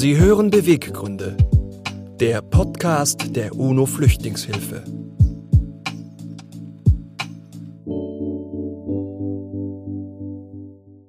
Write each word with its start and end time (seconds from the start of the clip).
Sie 0.00 0.16
hören 0.16 0.50
Beweggründe, 0.50 1.36
der 2.20 2.40
Podcast 2.40 3.34
der 3.34 3.56
UNO 3.56 3.84
Flüchtlingshilfe. 3.84 4.84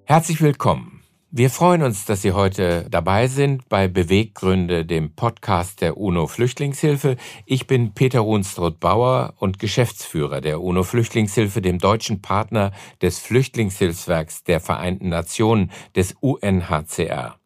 Herzlich 0.05 0.41
willkommen. 0.41 1.03
Wir 1.29 1.51
freuen 1.51 1.83
uns, 1.83 2.05
dass 2.05 2.23
Sie 2.23 2.31
heute 2.31 2.87
dabei 2.89 3.27
sind 3.27 3.69
bei 3.69 3.87
Beweggründe, 3.87 4.87
dem 4.87 5.13
Podcast 5.13 5.81
der 5.81 5.95
UNO 5.97 6.25
Flüchtlingshilfe. 6.25 7.17
Ich 7.45 7.67
bin 7.67 7.93
Peter 7.93 8.21
Runstroth-Bauer 8.21 9.35
und 9.37 9.59
Geschäftsführer 9.59 10.41
der 10.41 10.61
UNO 10.61 10.81
Flüchtlingshilfe, 10.81 11.61
dem 11.61 11.77
deutschen 11.77 12.23
Partner 12.23 12.71
des 13.03 13.19
Flüchtlingshilfswerks 13.19 14.45
der 14.45 14.59
Vereinten 14.59 15.09
Nationen 15.09 15.69
des 15.95 16.15
UNHCR. 16.21 17.38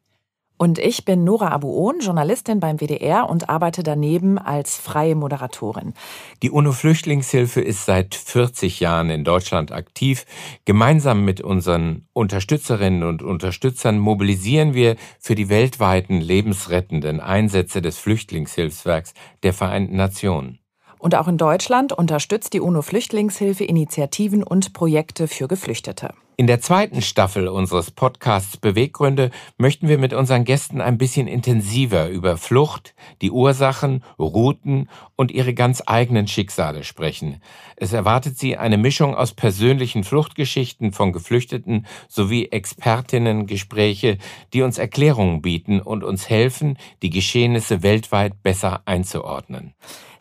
Und 0.58 0.80
ich 0.80 1.04
bin 1.04 1.24
Nora 1.24 1.50
Abuon, 1.50 2.00
Journalistin 2.00 2.60
beim 2.60 2.80
WDR 2.80 3.30
und 3.30 3.50
arbeite 3.50 3.84
daneben 3.84 4.38
als 4.38 4.78
freie 4.78 5.16
Moderatorin. 5.16 5.94
Die 6.42 6.52
UNO-Flüchtlingshilfe 6.52 7.60
ist 7.60 7.86
seit 7.86 8.16
40 8.16 8.80
Jahren 8.80 9.10
in 9.10 9.24
Deutschland 9.24 9.72
aktiv. 9.72 10.26
Gemeinsam 10.66 11.26
mit 11.26 11.42
unseren 11.42 12.08
Unterstützerinnen 12.14 13.04
und 13.04 13.24
Unterstützern 13.24 13.98
mobilisieren 13.98 14.74
wir 14.74 14.96
für 15.20 15.36
die 15.36 15.50
weltweiten 15.50 16.22
lebensrettenden 16.22 17.20
Einsätze 17.20 17.82
des 17.82 17.98
Flüchtlingshilfswerks 17.98 19.14
der 19.42 19.54
Vereinten 19.54 19.96
Nationen. 19.96 20.60
Und 21.00 21.16
auch 21.16 21.28
in 21.28 21.38
Deutschland 21.38 21.92
unterstützt 21.92 22.54
die 22.54 22.62
UNO-Flüchtlingshilfe 22.62 23.66
Initiativen 23.66 24.44
und 24.44 24.72
Projekte 24.72 25.28
für 25.28 25.50
Geflüchtete. 25.50 26.14
In 26.36 26.48
der 26.48 26.60
zweiten 26.60 27.04
Staffel 27.04 27.48
unseres 27.48 27.92
Podcasts 27.92 28.58
Beweggründe 28.58 29.30
möchten 29.58 29.88
wir 29.88 30.00
mit 30.00 30.14
unseren 30.14 30.46
Gästen 30.46 30.82
ein 30.82 30.98
bisschen 30.98 31.28
intensiver 31.28 32.10
über 32.10 32.38
Flucht, 32.38 32.96
die 33.22 33.30
Ursachen, 33.30 34.04
Routen 34.18 34.90
und 35.16 35.30
ihre 35.30 35.54
ganz 35.54 35.84
eigenen 35.86 36.28
Schicksale 36.28 36.84
sprechen. 36.84 37.40
Es 37.76 37.94
erwartet 37.94 38.40
Sie 38.40 38.58
eine 38.58 38.78
Mischung 38.78 39.14
aus 39.14 39.34
persönlichen 39.34 40.04
Fluchtgeschichten 40.04 40.92
von 40.92 41.14
Geflüchteten 41.14 41.86
sowie 42.08 42.46
Expertinnengespräche, 42.46 44.18
die 44.54 44.64
uns 44.64 44.80
Erklärungen 44.80 45.44
bieten 45.44 45.82
und 45.82 46.04
uns 46.04 46.32
helfen, 46.32 46.80
die 47.04 47.12
Geschehnisse 47.12 47.84
weltweit 47.84 48.42
besser 48.42 48.82
einzuordnen. 48.86 49.76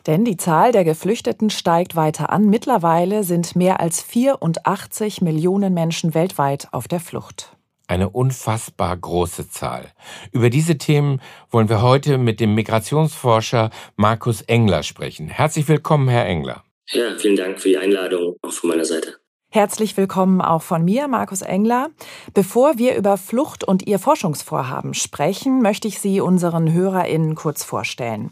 Denn 0.07 0.25
die 0.25 0.37
Zahl 0.37 0.71
der 0.71 0.83
Geflüchteten 0.83 1.49
steigt 1.49 1.95
weiter 1.95 2.31
an. 2.31 2.49
Mittlerweile 2.49 3.23
sind 3.23 3.55
mehr 3.55 3.79
als 3.79 4.01
84 4.01 5.21
Millionen 5.21 5.73
Menschen 5.73 6.13
weltweit 6.13 6.67
auf 6.71 6.87
der 6.87 6.99
Flucht. 6.99 7.55
Eine 7.87 8.09
unfassbar 8.09 8.95
große 8.95 9.49
Zahl. 9.49 9.91
Über 10.31 10.49
diese 10.49 10.77
Themen 10.77 11.21
wollen 11.49 11.69
wir 11.69 11.81
heute 11.81 12.17
mit 12.17 12.39
dem 12.39 12.55
Migrationsforscher 12.55 13.69
Markus 13.95 14.41
Engler 14.41 14.83
sprechen. 14.83 15.27
Herzlich 15.27 15.67
willkommen, 15.67 16.07
Herr 16.07 16.25
Engler. 16.25 16.63
Ja, 16.91 17.17
vielen 17.17 17.35
Dank 17.35 17.59
für 17.59 17.69
die 17.69 17.77
Einladung 17.77 18.35
auch 18.41 18.51
von 18.51 18.69
meiner 18.69 18.85
Seite. 18.85 19.22
Herzlich 19.55 19.95
willkommen 19.97 20.41
auch 20.41 20.63
von 20.63 20.83
mir, 20.83 21.07
Markus 21.07 21.43
Engler. 21.43 21.89
Bevor 22.33 22.79
wir 22.79 22.95
über 22.95 23.17
Flucht 23.17 23.63
und 23.63 23.85
Ihr 23.85 23.99
Forschungsvorhaben 23.99 24.95
sprechen, 24.95 25.61
möchte 25.61 25.87
ich 25.87 25.99
Sie 25.99 26.21
unseren 26.21 26.73
HörerInnen 26.73 27.35
kurz 27.35 27.63
vorstellen. 27.63 28.31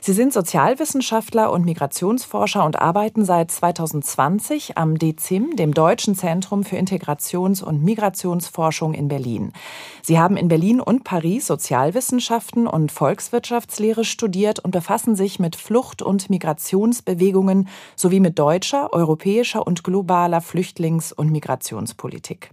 Sie 0.00 0.14
sind 0.14 0.32
Sozialwissenschaftler 0.32 1.52
und 1.52 1.66
Migrationsforscher 1.66 2.64
und 2.64 2.80
arbeiten 2.80 3.26
seit 3.26 3.50
2020 3.50 4.78
am 4.78 4.98
DECIM, 4.98 5.56
dem 5.56 5.74
Deutschen 5.74 6.14
Zentrum 6.14 6.64
für 6.64 6.78
Integrations- 6.78 7.62
und 7.62 7.84
Migrationsforschung 7.84 8.94
in 8.94 9.08
Berlin. 9.08 9.52
Sie 10.00 10.18
haben 10.18 10.38
in 10.38 10.48
Berlin 10.48 10.80
und 10.80 11.04
Paris 11.04 11.48
Sozialwissenschaften 11.48 12.66
und 12.66 12.90
Volkswirtschaftslehre 12.90 14.06
studiert 14.06 14.58
und 14.58 14.70
befassen 14.70 15.16
sich 15.16 15.38
mit 15.38 15.54
Flucht- 15.54 16.00
und 16.00 16.30
Migrationsbewegungen 16.30 17.68
sowie 17.94 18.20
mit 18.20 18.38
deutscher, 18.38 18.94
europäischer 18.94 19.66
und 19.66 19.84
globaler 19.84 20.40
Flüchtlingspolitik 20.40 20.61
Flüchtlings- 20.62 21.12
und 21.12 21.32
Migrationspolitik. 21.32 22.50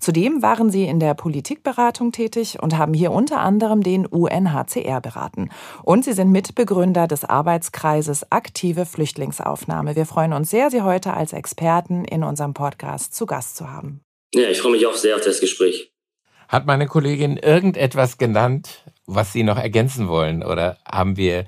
Zudem 0.00 0.42
waren 0.42 0.70
sie 0.70 0.84
in 0.84 0.98
der 0.98 1.14
Politikberatung 1.14 2.10
tätig 2.10 2.60
und 2.60 2.76
haben 2.76 2.94
hier 2.94 3.12
unter 3.12 3.40
anderem 3.40 3.82
den 3.84 4.06
UNHCR 4.06 5.00
beraten. 5.00 5.50
Und 5.84 6.04
sie 6.04 6.14
sind 6.14 6.32
Mitbegründer 6.32 7.06
des 7.06 7.24
Arbeitskreises 7.24 8.32
Aktive 8.32 8.86
Flüchtlingsaufnahme. 8.86 9.94
Wir 9.94 10.04
freuen 10.04 10.32
uns 10.32 10.50
sehr, 10.50 10.70
Sie 10.70 10.82
heute 10.82 11.14
als 11.14 11.32
Experten 11.32 12.04
in 12.04 12.24
unserem 12.24 12.54
Podcast 12.54 13.14
zu 13.14 13.24
Gast 13.26 13.56
zu 13.56 13.70
haben. 13.70 14.00
Ja, 14.34 14.48
ich 14.48 14.60
freue 14.60 14.72
mich 14.72 14.86
auch 14.86 14.94
sehr 14.94 15.14
auf 15.14 15.22
das 15.22 15.38
Gespräch. 15.38 15.92
Hat 16.48 16.66
meine 16.66 16.86
Kollegin 16.86 17.36
irgendetwas 17.36 18.18
genannt, 18.18 18.84
was 19.06 19.32
Sie 19.32 19.44
noch 19.44 19.58
ergänzen 19.58 20.08
wollen? 20.08 20.42
Oder 20.42 20.78
haben 20.84 21.16
wir 21.16 21.44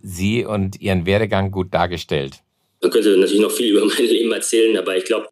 Sie 0.00 0.44
und 0.44 0.80
Ihren 0.80 1.04
Werdegang 1.04 1.50
gut 1.50 1.74
dargestellt? 1.74 2.44
Man 2.80 2.90
könnte 2.90 3.16
natürlich 3.16 3.40
noch 3.40 3.50
viel 3.50 3.70
über 3.72 3.84
mein 3.84 4.06
Leben 4.06 4.32
erzählen, 4.32 4.76
aber 4.76 4.96
ich 4.96 5.04
glaube, 5.04 5.28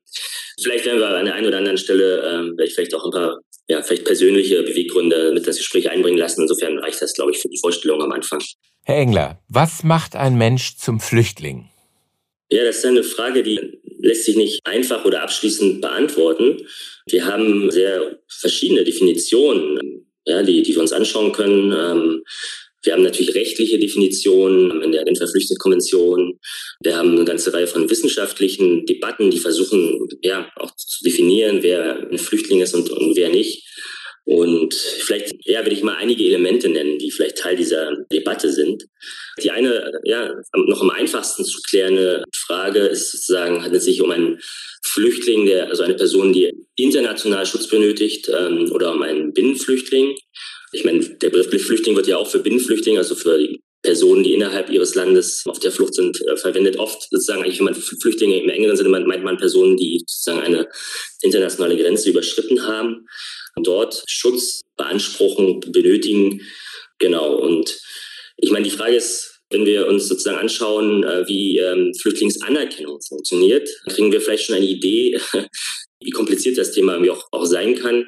vielleicht 0.61 0.87
werden 0.87 1.01
wir 1.01 1.09
an 1.09 1.25
der 1.25 1.35
einen 1.35 1.47
oder 1.47 1.59
anderen 1.59 1.79
Stelle, 1.79 2.23
ähm, 2.27 2.57
vielleicht 2.57 2.95
auch 2.95 3.05
ein 3.05 3.11
paar, 3.11 3.41
ja, 3.69 3.83
vielleicht 3.83 4.05
persönliche 4.05 4.63
Beweggründe 4.63 5.33
mit 5.33 5.47
das 5.47 5.57
Gespräch 5.57 5.91
einbringen 5.91 6.19
lassen. 6.19 6.43
Insofern 6.43 6.79
reicht 6.79 7.03
das, 7.03 7.15
glaube 7.15 7.33
ich, 7.33 7.39
für 7.39 7.49
die 7.49 7.59
Vorstellung 7.59 8.03
am 8.03 8.13
Anfang. 8.13 8.41
Herr 8.85 8.97
Engler, 8.97 9.43
was 9.49 9.83
macht 9.83 10.15
ein 10.15 10.39
Mensch 10.39 10.77
zum 10.77 11.01
Flüchtling? 11.01 11.69
Ja, 12.49 12.65
das 12.65 12.77
ist 12.77 12.87
eine 12.87 13.03
Frage, 13.03 13.43
die 13.43 13.81
lässt 13.99 14.25
sich 14.25 14.37
nicht 14.37 14.61
einfach 14.65 15.05
oder 15.05 15.23
abschließend 15.23 15.81
beantworten. 15.81 16.67
Wir 17.07 17.27
haben 17.27 17.71
sehr 17.71 18.21
verschiedene 18.29 18.85
Definitionen, 18.85 20.07
ja, 20.25 20.43
die, 20.43 20.63
die 20.63 20.75
wir 20.75 20.83
uns 20.83 20.93
anschauen 20.93 21.33
können. 21.33 21.73
Ähm, 21.73 22.23
wir 22.87 22.93
haben 22.93 23.03
natürlich 23.03 23.35
rechtliche 23.35 23.79
Definitionen 23.79 24.83
in 24.83 24.93
der 24.93 25.05
Genfer-Flüchtlingskonvention. 25.05 26.39
Wir 26.81 26.97
haben 26.97 27.11
eine 27.11 27.25
ganze 27.25 27.53
Reihe 27.53 27.67
von 27.67 27.91
wissenschaftlichen 27.91 28.87
Debatten, 28.87 29.31
die 29.31 29.39
versuchen, 29.39 30.09
ja, 30.23 30.49
auch 30.57 30.75
zu 30.77 31.03
definieren, 31.05 31.63
wer 31.63 32.09
ein 32.11 32.19
Flüchtling 32.19 32.61
ist 32.61 32.75
und, 32.75 32.89
und 32.91 33.17
wer 33.17 33.29
nicht. 33.29 33.65
Und 34.25 34.75
vielleicht, 34.75 35.35
ja, 35.45 35.65
will 35.65 35.73
ich 35.73 35.85
mal 35.85 35.97
einige 35.97 36.25
Elemente 36.25 36.69
nennen, 36.69 36.99
die 36.99 37.13
vielleicht 37.13 37.39
Teil 37.39 37.57
dieser 37.57 37.93
Debatte 38.11 38.51
sind. 38.51 38.85
Die 39.43 39.53
eine, 39.53 39.93
ja, 40.03 40.35
noch 40.55 40.83
am 40.83 40.91
einfachsten 40.91 41.45
zu 41.45 41.61
klärende 41.63 42.25
Frage 42.35 42.81
ist 42.81 43.13
sozusagen, 43.13 43.63
handelt 43.63 43.81
es 43.81 43.85
sich 43.85 44.03
um 44.03 44.11
einen 44.11 44.41
Flüchtling, 44.85 45.47
der, 45.47 45.69
also 45.69 45.85
eine 45.85 45.95
Person, 45.95 46.33
die 46.33 46.53
international 46.75 47.47
Schutz 47.47 47.69
benötigt, 47.69 48.29
ähm, 48.29 48.71
oder 48.73 48.95
um 48.95 49.03
einen 49.03 49.33
Binnenflüchtling. 49.33 50.17
Ich 50.77 50.85
meine, 50.85 51.01
der 51.01 51.31
Begriff 51.31 51.65
Flüchtling 51.65 51.97
wird 51.97 52.07
ja 52.07 52.19
auch 52.19 52.31
für 52.31 52.39
Binnenflüchtlinge, 52.39 52.99
also 52.99 53.15
für 53.15 53.39
die 53.39 53.61
Personen, 53.83 54.23
die 54.23 54.35
innerhalb 54.35 54.69
ihres 54.69 54.95
Landes 54.95 55.43
auf 55.47 55.59
der 55.59 55.73
Flucht 55.73 55.95
sind, 55.95 56.21
äh, 56.27 56.37
verwendet. 56.37 56.79
Oft 56.79 57.09
sozusagen 57.11 57.43
eigentlich, 57.43 57.59
wenn 57.59 57.67
man 57.67 57.75
Flüchtlinge 57.75 58.43
im 58.43 58.51
engeren 58.51 58.77
Sinne 58.77 58.91
meint, 58.91 59.07
meint 59.07 59.25
man 59.25 59.39
Personen, 59.39 59.79
die 59.79 60.03
sozusagen 60.07 60.41
eine 60.41 60.69
internationale 61.23 61.79
Grenze 61.79 62.11
überschritten 62.11 62.67
haben 62.67 63.07
und 63.55 63.67
dort 63.67 64.05
Schutz 64.07 64.61
beanspruchen, 64.77 65.61
benötigen. 65.61 66.43
Genau. 66.99 67.37
Und 67.37 67.81
ich 68.37 68.51
meine, 68.51 68.65
die 68.65 68.77
Frage 68.77 68.97
ist, 68.97 69.41
wenn 69.49 69.65
wir 69.65 69.87
uns 69.87 70.09
sozusagen 70.09 70.39
anschauen, 70.39 71.05
äh, 71.05 71.27
wie 71.27 71.57
ähm, 71.59 71.95
Flüchtlingsanerkennung 71.99 73.01
funktioniert, 73.01 73.67
kriegen 73.89 74.13
wir 74.13 74.21
vielleicht 74.21 74.45
schon 74.45 74.57
eine 74.57 74.67
Idee, 74.67 75.19
wie 76.03 76.11
kompliziert 76.11 76.59
das 76.59 76.73
Thema 76.73 76.99
auch, 77.11 77.29
auch 77.33 77.45
sein 77.45 77.75
kann 77.75 78.07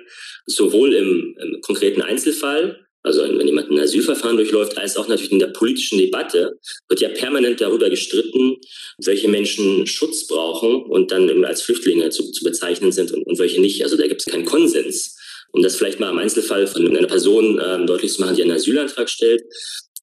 sowohl 0.48 0.94
im, 0.94 1.36
im 1.40 1.60
konkreten 1.60 2.02
Einzelfall, 2.02 2.84
also 3.02 3.22
wenn 3.22 3.46
jemand 3.46 3.70
ein 3.70 3.78
Asylverfahren 3.78 4.36
durchläuft, 4.36 4.76
als 4.76 4.96
auch 4.96 5.06
natürlich 5.06 5.32
in 5.32 5.38
der 5.38 5.48
politischen 5.48 5.98
Debatte 5.98 6.58
wird 6.88 7.00
ja 7.00 7.08
permanent 7.10 7.60
darüber 7.60 7.88
gestritten, 7.88 8.56
welche 8.98 9.28
Menschen 9.28 9.86
Schutz 9.86 10.26
brauchen 10.26 10.82
und 10.82 11.12
dann 11.12 11.44
als 11.44 11.62
Flüchtlinge 11.62 12.10
zu, 12.10 12.30
zu 12.32 12.44
bezeichnen 12.44 12.90
sind 12.90 13.12
und, 13.12 13.24
und 13.24 13.38
welche 13.38 13.60
nicht. 13.60 13.82
Also 13.84 13.96
da 13.96 14.06
gibt 14.06 14.20
es 14.20 14.26
keinen 14.26 14.44
Konsens. 14.44 15.16
Um 15.52 15.62
das 15.62 15.76
vielleicht 15.76 15.98
mal 15.98 16.10
im 16.10 16.18
Einzelfall 16.18 16.66
von 16.66 16.86
einer 16.94 17.06
Person 17.06 17.58
ähm, 17.64 17.86
deutlich 17.86 18.12
zu 18.12 18.20
machen, 18.20 18.36
die 18.36 18.42
einen 18.42 18.50
Asylantrag 18.50 19.08
stellt, 19.08 19.42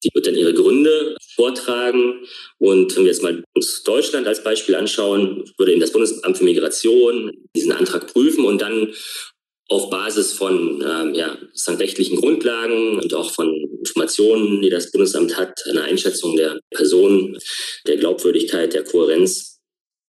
die 0.05 0.11
wird 0.13 0.27
dann 0.27 0.35
ihre 0.35 0.53
Gründe 0.53 1.15
vortragen. 1.35 2.25
Und 2.59 2.95
wenn 2.95 3.03
wir 3.03 3.11
jetzt 3.11 3.23
mal 3.23 3.43
uns 3.55 3.83
Deutschland 3.83 4.27
als 4.27 4.43
Beispiel 4.43 4.75
anschauen, 4.75 5.43
würde 5.57 5.71
eben 5.71 5.81
das 5.81 5.91
Bundesamt 5.91 6.37
für 6.37 6.43
Migration 6.43 7.31
diesen 7.55 7.71
Antrag 7.71 8.07
prüfen 8.07 8.45
und 8.45 8.61
dann 8.61 8.93
auf 9.67 9.89
Basis 9.89 10.33
von 10.33 10.83
ähm, 10.87 11.15
ja, 11.15 11.37
rechtlichen 11.67 12.17
Grundlagen 12.17 12.99
und 12.99 13.13
auch 13.15 13.31
von 13.31 13.51
Informationen, 13.79 14.61
die 14.61 14.69
das 14.69 14.91
Bundesamt 14.91 15.37
hat, 15.37 15.59
eine 15.67 15.81
Einschätzung 15.81 16.35
der 16.35 16.59
Person, 16.69 17.37
der 17.87 17.97
Glaubwürdigkeit, 17.97 18.73
der 18.73 18.83
Kohärenz, 18.83 19.59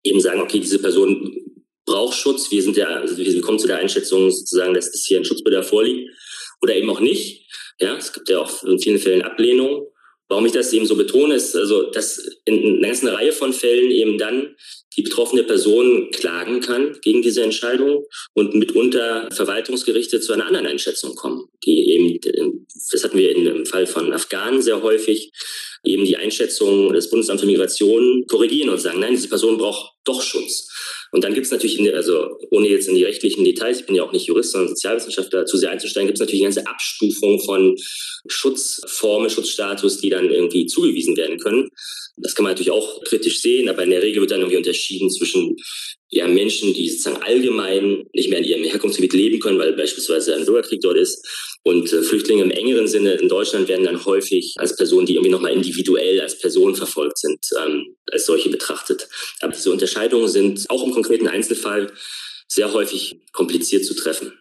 eben 0.05 0.21
sagen, 0.21 0.43
okay, 0.43 0.61
diese 0.61 0.79
Person 0.79 1.35
braucht 1.87 2.15
Schutz, 2.15 2.51
wir 2.51 2.63
sind 2.63 2.77
ja, 2.77 2.89
also 2.89 3.17
wir 3.17 3.41
kommen 3.41 3.59
zu 3.59 3.67
der 3.67 3.79
Einschätzung 3.79 4.31
sozusagen, 4.31 4.75
dass 4.75 4.89
es 4.89 5.07
hier 5.07 5.19
ein 5.19 5.25
Schutzbedarf 5.25 5.69
vorliegt 5.69 6.11
oder 6.61 6.77
eben 6.77 6.91
auch 6.91 7.01
nicht. 7.01 7.47
Ja, 7.81 7.97
es 7.97 8.13
gibt 8.13 8.29
ja 8.29 8.41
auch 8.41 8.65
in 8.65 8.79
vielen 8.79 8.99
Fällen 8.99 9.23
Ablehnung. 9.23 9.87
Warum 10.31 10.45
ich 10.45 10.53
das 10.53 10.73
eben 10.75 10.85
so 10.85 10.95
betone, 10.95 11.37
ist 11.37 11.57
also, 11.57 11.91
dass 11.91 12.19
in 12.45 12.79
einer 12.79 12.89
ganzen 12.89 13.09
Reihe 13.09 13.33
von 13.33 13.55
Fällen 13.55 13.91
eben 13.91 14.19
dann 14.19 14.57
die 14.97 15.03
betroffene 15.03 15.45
Person 15.45 16.11
klagen 16.11 16.61
kann 16.61 16.99
gegen 17.01 17.23
diese 17.23 17.43
Entscheidung 17.43 18.05
und 18.35 18.55
mitunter 18.55 19.29
Verwaltungsgerichte 19.33 20.21
zu 20.21 20.33
einer 20.33 20.47
anderen 20.47 20.67
Einschätzung 20.67 21.15
kommen, 21.15 21.47
die 21.65 21.89
eben, 21.91 22.67
das 22.91 23.05
hatten 23.05 23.17
wir 23.17 23.35
im 23.35 23.65
Fall 23.65 23.87
von 23.87 24.13
Afghanen 24.13 24.61
sehr 24.61 24.83
häufig, 24.83 25.31
eben 25.85 26.05
die 26.05 26.17
Einschätzung 26.17 26.93
des 26.93 27.09
Bundesamts 27.09 27.43
für 27.43 27.49
Migration 27.49 28.25
korrigieren 28.29 28.69
und 28.69 28.81
sagen, 28.81 29.01
nein, 29.01 29.13
diese 29.13 29.29
Person 29.29 29.57
braucht 29.57 29.93
doch 30.05 30.21
Schutz. 30.21 30.69
Und 31.13 31.25
dann 31.25 31.35
gibt 31.35 31.47
es 31.47 31.53
natürlich, 31.53 31.95
also 31.95 32.39
ohne 32.51 32.69
jetzt 32.69 32.89
in 32.89 32.95
die 32.95 33.05
rechtlichen 33.05 33.45
Details, 33.45 33.81
ich 33.81 33.87
bin 33.87 33.95
ja 33.95 34.03
auch 34.03 34.13
nicht 34.13 34.27
Jurist, 34.27 34.53
sondern 34.53 34.69
Sozialwissenschaftler, 34.69 35.47
zu 35.47 35.57
sehr 35.57 35.71
einzusteigen, 35.71 36.07
gibt 36.07 36.19
es 36.19 36.21
natürlich 36.21 36.45
eine 36.45 36.55
ganze 36.55 36.67
Abstufung 36.69 37.41
von 37.41 37.77
Schutzformen, 38.27 39.31
Schutzstatus, 39.31 39.99
die 40.01 40.11
dann 40.11 40.31
irgendwie 40.31 40.67
zugewiesen 40.67 41.17
werden 41.17 41.39
können. 41.39 41.69
Das 42.17 42.35
kann 42.35 42.45
man 42.45 42.53
natürlich 42.53 42.73
auch 42.73 43.03
kritisch 43.05 43.41
sehen, 43.41 43.69
aber 43.69 43.85
in 43.85 43.91
der 43.91 44.03
Regel 44.03 44.21
wird 44.21 44.31
dann 44.31 44.41
irgendwie 44.41 44.59
unterschieden 44.59 45.11
zwischen 45.11 45.57
ja, 46.11 46.27
Menschen, 46.27 46.73
die 46.73 46.89
sozusagen 46.89 47.23
allgemein 47.23 48.07
nicht 48.15 48.31
mehr 48.31 48.39
in 48.39 48.45
ihrem 48.45 48.65
Herkunftsgebiet 48.65 49.13
leben 49.13 49.41
können, 49.41 49.59
weil 49.59 49.75
beispielsweise 49.75 50.35
ein 50.35 50.47
Bürgerkrieg 50.47 50.81
dort 50.81 50.97
ist. 50.97 51.27
Und 51.65 51.93
äh, 51.93 52.03
Flüchtlinge 52.03 52.45
im 52.45 52.51
engeren 52.51 52.89
Sinne 52.89 53.13
in 53.15 53.29
Deutschland 53.29 53.69
werden 53.69 53.85
dann 53.85 54.05
häufig 54.05 54.55
als 54.57 54.75
Personen, 54.77 55.07
die 55.07 55.15
irgendwie 55.15 55.31
nochmal 55.31 55.53
individuell 55.53 56.21
als 56.21 56.39
Personen 56.39 56.75
verfolgt 56.75 57.19
sind, 57.19 57.39
ähm, 57.63 57.95
als 58.11 58.25
solche 58.25 58.49
betrachtet. 58.49 59.09
Aber 59.41 59.53
diese 59.53 59.71
Unterscheidungen 59.71 60.29
sind 60.29 60.65
auch 60.71 60.83
im 60.85 60.93
konkreten 60.93 61.29
Einzelfall 61.29 61.93
sehr 62.47 62.73
häufig 62.73 63.21
kompliziert 63.33 63.85
zu 63.85 63.95
treffen. 63.95 64.33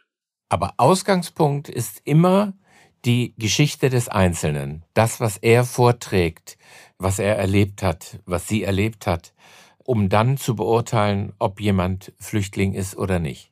Aber 0.49 0.75
Ausgangspunkt 0.77 1.67
ist 1.67 1.97
immer 2.05 2.57
die 3.03 3.33
Geschichte 3.37 3.89
des 3.89 4.07
Einzelnen, 4.07 4.85
das, 4.93 5.19
was 5.19 5.37
er 5.37 5.65
vorträgt, 5.65 6.57
was 6.97 7.19
er 7.19 7.35
erlebt 7.35 7.83
hat, 7.83 8.19
was 8.25 8.47
sie 8.47 8.63
erlebt 8.63 9.05
hat, 9.05 9.33
um 9.87 10.09
dann 10.09 10.37
zu 10.37 10.55
beurteilen, 10.55 11.33
ob 11.39 11.61
jemand 11.61 12.11
Flüchtling 12.19 12.73
ist 12.73 12.97
oder 12.97 13.19
nicht. 13.19 13.49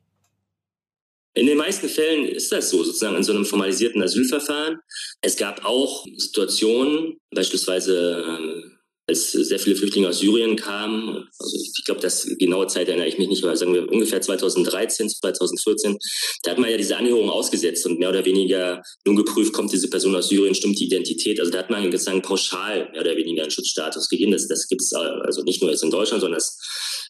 In 1.32 1.46
den 1.46 1.56
meisten 1.56 1.88
Fällen 1.88 2.28
ist 2.28 2.52
das 2.52 2.70
so, 2.70 2.84
sozusagen 2.84 3.16
in 3.16 3.22
so 3.22 3.32
einem 3.32 3.46
formalisierten 3.46 4.02
Asylverfahren. 4.02 4.78
Es 5.22 5.36
gab 5.36 5.64
auch 5.64 6.04
Situationen, 6.16 7.18
beispielsweise 7.34 8.24
ähm, 8.28 8.75
als 9.08 9.32
sehr 9.32 9.58
viele 9.58 9.76
Flüchtlinge 9.76 10.08
aus 10.08 10.18
Syrien 10.18 10.56
kamen, 10.56 11.28
also 11.38 11.56
ich 11.56 11.84
glaube, 11.84 12.00
das 12.00 12.26
genaue 12.38 12.66
Zeit 12.66 12.88
erinnere 12.88 13.06
ich 13.06 13.18
mich 13.18 13.28
nicht, 13.28 13.44
aber 13.44 13.56
sagen 13.56 13.72
wir 13.72 13.88
ungefähr 13.90 14.20
2013, 14.20 15.08
2014, 15.08 15.96
da 16.42 16.50
hat 16.50 16.58
man 16.58 16.70
ja 16.70 16.76
diese 16.76 16.96
Anhörung 16.96 17.30
ausgesetzt 17.30 17.86
und 17.86 18.00
mehr 18.00 18.08
oder 18.08 18.24
weniger 18.24 18.82
nun 19.04 19.14
geprüft, 19.14 19.52
kommt 19.52 19.72
diese 19.72 19.88
Person 19.88 20.16
aus 20.16 20.28
Syrien, 20.28 20.54
stimmt 20.54 20.80
die 20.80 20.86
Identität. 20.86 21.38
Also 21.38 21.52
da 21.52 21.58
hat 21.58 21.70
man 21.70 21.84
sozusagen 21.84 22.22
pauschal 22.22 22.90
mehr 22.90 23.02
oder 23.02 23.16
weniger 23.16 23.42
einen 23.42 23.50
Schutzstatus 23.50 24.08
gegeben. 24.08 24.32
Das, 24.32 24.48
das 24.48 24.66
gibt 24.66 24.82
es 24.82 24.92
also 24.92 25.42
nicht 25.42 25.62
nur 25.62 25.70
jetzt 25.70 25.84
in 25.84 25.90
Deutschland, 25.90 26.20
sondern 26.20 26.38
das 26.38 26.58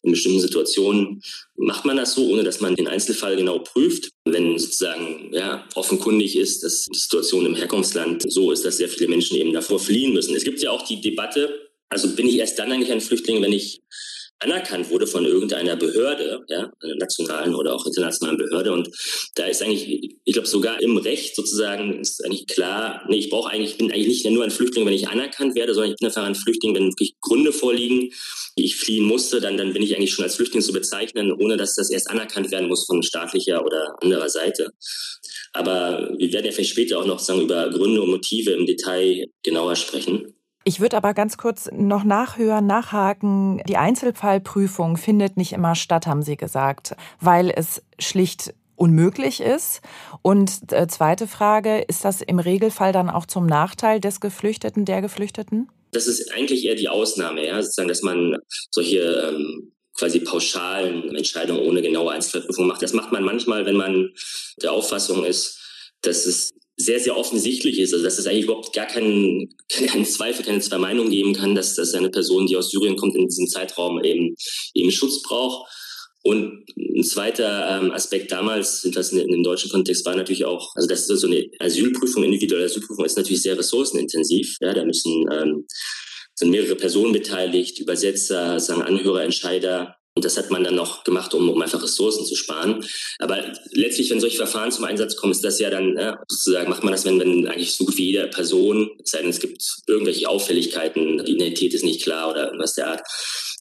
in 0.03 0.11
bestimmten 0.11 0.39
Situationen 0.39 1.21
macht 1.55 1.85
man 1.85 1.97
das 1.97 2.13
so, 2.13 2.27
ohne 2.27 2.43
dass 2.43 2.61
man 2.61 2.75
den 2.75 2.87
Einzelfall 2.87 3.35
genau 3.35 3.59
prüft. 3.59 4.09
Wenn 4.25 4.57
sozusagen 4.59 5.31
ja, 5.33 5.67
offenkundig 5.73 6.35
ist, 6.35 6.63
dass 6.63 6.85
die 6.85 6.97
Situation 6.97 7.45
im 7.45 7.55
Herkunftsland 7.55 8.23
so 8.31 8.51
ist, 8.51 8.63
dass 8.65 8.77
sehr 8.77 8.89
viele 8.89 9.09
Menschen 9.09 9.37
eben 9.37 9.53
davor 9.53 9.79
fliehen 9.79 10.13
müssen. 10.13 10.35
Es 10.35 10.43
gibt 10.43 10.61
ja 10.61 10.69
auch 10.69 10.83
die 10.83 11.01
Debatte, 11.01 11.66
also 11.89 12.15
bin 12.15 12.27
ich 12.27 12.37
erst 12.37 12.59
dann 12.59 12.71
eigentlich 12.71 12.91
ein 12.91 13.01
Flüchtling, 13.01 13.41
wenn 13.41 13.53
ich 13.53 13.81
anerkannt 14.39 14.89
wurde 14.89 15.07
von 15.07 15.25
irgendeiner 15.25 15.75
Behörde, 15.75 16.43
ja, 16.47 16.71
einer 16.81 16.95
nationalen 16.95 17.55
oder 17.55 17.73
auch 17.73 17.85
internationalen 17.85 18.37
Behörde. 18.37 18.71
Und 18.71 18.89
da 19.35 19.45
ist 19.45 19.63
eigentlich, 19.63 20.15
ich 20.23 20.33
glaube, 20.33 20.47
sogar 20.47 20.81
im 20.81 20.97
Recht 20.97 21.35
sozusagen 21.35 21.99
ist 21.99 22.23
eigentlich 22.23 22.45
klar, 22.45 23.03
nee, 23.09 23.17
ich 23.17 23.29
brauche 23.29 23.49
eigentlich, 23.49 23.77
bin 23.77 23.91
eigentlich 23.91 24.07
nicht 24.07 24.29
nur 24.29 24.43
ein 24.43 24.51
Flüchtling, 24.51 24.85
wenn 24.85 24.93
ich 24.93 25.07
anerkannt 25.07 25.55
werde, 25.55 25.73
sondern 25.73 25.91
ich 25.91 25.97
bin 25.97 26.07
einfach 26.07 26.23
ein 26.23 26.35
Flüchtling, 26.35 26.75
wenn 26.75 26.91
wirklich 26.91 27.15
Gründe 27.21 27.51
vorliegen, 27.51 28.11
die 28.57 28.65
ich 28.65 28.75
fliehen 28.75 29.05
musste, 29.05 29.41
dann, 29.41 29.57
dann 29.57 29.73
bin 29.73 29.81
ich 29.81 29.95
eigentlich 29.95 30.13
schon 30.13 30.23
als 30.23 30.35
Flüchtling 30.35 30.61
zu 30.61 30.73
bezeichnen, 30.73 31.31
ohne 31.31 31.57
dass 31.57 31.75
das 31.75 31.89
erst 31.89 32.09
anerkannt 32.09 32.51
werden 32.51 32.67
muss 32.67 32.85
von 32.85 33.01
staatlicher 33.01 33.65
oder 33.65 33.95
anderer 34.01 34.29
Seite. 34.29 34.69
Aber 35.53 36.13
wir 36.17 36.31
werden 36.31 36.45
ja 36.45 36.51
vielleicht 36.51 36.71
später 36.71 36.99
auch 36.99 37.05
noch 37.05 37.19
sagen, 37.19 37.41
über 37.41 37.69
Gründe 37.69 38.01
und 38.01 38.11
Motive 38.11 38.51
im 38.51 38.67
Detail 38.67 39.25
genauer 39.43 39.75
sprechen. 39.75 40.36
Ich 40.67 40.81
würde 40.81 40.97
aber 40.97 41.13
ganz 41.13 41.37
kurz 41.37 41.69
noch 41.71 42.03
nachhören, 42.03 42.67
nachhaken. 42.67 43.61
Die 43.69 43.77
Einzelfallprüfung 43.77 44.97
findet 44.97 45.37
nicht 45.37 45.53
immer 45.53 45.75
statt, 45.75 46.07
haben 46.07 46.23
Sie 46.23 46.35
gesagt, 46.35 46.93
weil 47.21 47.49
es 47.55 47.81
schlicht 47.99 48.53
unmöglich 48.75 49.39
ist. 49.39 49.79
Und 50.23 50.73
äh, 50.73 50.89
zweite 50.89 51.25
Frage, 51.25 51.79
ist 51.87 52.03
das 52.03 52.21
im 52.21 52.39
Regelfall 52.39 52.91
dann 52.91 53.09
auch 53.09 53.25
zum 53.25 53.45
Nachteil 53.45 54.01
des 54.01 54.19
Geflüchteten, 54.19 54.83
der 54.83 55.01
Geflüchteten? 55.01 55.69
Das 55.91 56.05
ist 56.05 56.33
eigentlich 56.33 56.65
eher 56.65 56.75
die 56.75 56.89
Ausnahme, 56.89 57.47
ja, 57.47 57.61
sozusagen, 57.61 57.87
dass 57.87 58.01
man 58.01 58.35
solche 58.69 58.99
ähm, 58.99 59.71
quasi 59.97 60.19
pauschalen 60.19 61.15
Entscheidungen 61.15 61.61
ohne 61.61 61.81
genaue 61.81 62.11
Einzelfallprüfung 62.11 62.67
macht. 62.67 62.81
Das 62.81 62.91
macht 62.91 63.13
man 63.13 63.23
manchmal, 63.23 63.65
wenn 63.65 63.77
man 63.77 64.09
der 64.61 64.73
Auffassung 64.73 65.23
ist, 65.23 65.61
dass 66.01 66.25
es 66.25 66.56
sehr, 66.77 66.99
sehr 66.99 67.17
offensichtlich 67.17 67.79
ist, 67.79 67.93
also 67.93 68.05
dass 68.05 68.19
es 68.19 68.27
eigentlich 68.27 68.45
überhaupt 68.45 68.71
gar 68.73 68.85
keinen, 68.85 69.55
keinen 69.69 70.05
Zweifel, 70.05 70.45
keine 70.45 70.61
zwei 70.61 70.77
Meinungen 70.77 71.09
geben 71.09 71.33
kann, 71.33 71.55
dass, 71.55 71.75
dass 71.75 71.93
eine 71.93 72.09
Person, 72.09 72.45
die 72.45 72.55
aus 72.55 72.69
Syrien 72.69 72.95
kommt, 72.95 73.15
in 73.15 73.27
diesem 73.27 73.47
Zeitraum 73.47 74.03
eben, 74.03 74.35
eben 74.73 74.91
Schutz 74.91 75.21
braucht. 75.23 75.69
Und 76.23 76.65
ein 76.77 77.03
zweiter 77.03 77.79
ähm, 77.79 77.91
Aspekt 77.91 78.31
damals, 78.31 78.87
das 78.93 79.11
in, 79.11 79.19
in 79.19 79.31
dem 79.31 79.43
deutschen 79.43 79.71
Kontext 79.71 80.05
war 80.05 80.15
natürlich 80.15 80.45
auch, 80.45 80.75
also 80.75 80.87
das 80.87 81.09
ist 81.09 81.21
so 81.21 81.27
eine 81.27 81.47
Asylprüfung, 81.59 82.23
individuelle 82.23 82.65
Asylprüfung 82.65 83.05
ist 83.05 83.17
natürlich 83.17 83.41
sehr 83.41 83.57
ressourcenintensiv. 83.57 84.57
Ja, 84.59 84.73
da 84.73 84.83
müssen 84.83 85.25
ähm, 85.31 85.65
sind 86.35 86.51
mehrere 86.51 86.75
Personen 86.75 87.13
beteiligt, 87.13 87.79
Übersetzer, 87.79 88.59
sagen 88.59 88.83
Anhörer, 88.83 89.23
Entscheider, 89.23 89.96
und 90.17 90.25
das 90.25 90.35
hat 90.35 90.49
man 90.49 90.63
dann 90.63 90.73
noch 90.73 91.03
gemacht, 91.03 91.35
um, 91.35 91.47
um 91.47 91.61
einfach 91.61 91.83
Ressourcen 91.83 92.25
zu 92.25 92.35
sparen. 92.35 92.83
Aber 93.19 93.53
letztlich, 93.69 94.09
wenn 94.09 94.19
solche 94.19 94.37
Verfahren 94.37 94.71
zum 94.71 94.83
Einsatz 94.83 95.15
kommen, 95.15 95.31
ist 95.31 95.43
das 95.43 95.59
ja 95.59 95.69
dann 95.69 95.95
ja, 95.95 96.19
sozusagen, 96.27 96.71
macht 96.71 96.83
man 96.83 96.91
das, 96.91 97.05
wenn, 97.05 97.19
wenn 97.19 97.47
eigentlich 97.47 97.73
so 97.73 97.85
gut 97.85 97.95
wie 97.97 98.07
jede 98.07 98.27
Person, 98.27 98.89
es 99.03 99.11
sei 99.11 99.21
denn, 99.21 99.29
es 99.29 99.39
gibt 99.39 99.63
irgendwelche 99.85 100.27
Auffälligkeiten, 100.27 101.23
die 101.23 101.33
Identität 101.33 101.75
ist 101.75 101.85
nicht 101.85 102.01
klar 102.01 102.31
oder 102.31 102.51
was 102.57 102.73
der 102.73 102.87
Art, 102.87 103.01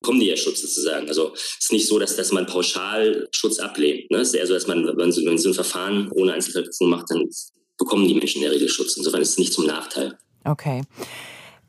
kommen 0.00 0.18
die 0.18 0.28
ja 0.28 0.36
Schutz 0.38 0.62
sozusagen. 0.62 1.08
Also 1.08 1.34
es 1.34 1.64
ist 1.64 1.72
nicht 1.72 1.86
so, 1.88 1.98
dass, 1.98 2.16
dass 2.16 2.32
man 2.32 2.46
pauschal 2.46 3.28
Schutz 3.32 3.58
ablehnt. 3.58 4.10
Ne? 4.10 4.20
Es 4.20 4.28
ist 4.28 4.34
eher 4.34 4.46
so, 4.46 4.54
dass 4.54 4.66
man, 4.66 4.96
wenn, 4.96 5.12
so, 5.12 5.22
wenn 5.26 5.36
so 5.36 5.50
ein 5.50 5.54
Verfahren 5.54 6.10
ohne 6.12 6.32
Einzelverfügung 6.32 6.88
macht, 6.88 7.10
dann 7.10 7.28
bekommen 7.76 8.08
die 8.08 8.14
Menschen 8.14 8.38
in 8.38 8.48
der 8.48 8.52
Regel 8.52 8.70
Schutz. 8.70 8.96
Insofern 8.96 9.20
ist 9.20 9.32
es 9.32 9.38
nicht 9.38 9.52
zum 9.52 9.66
Nachteil. 9.66 10.16
Okay. 10.44 10.84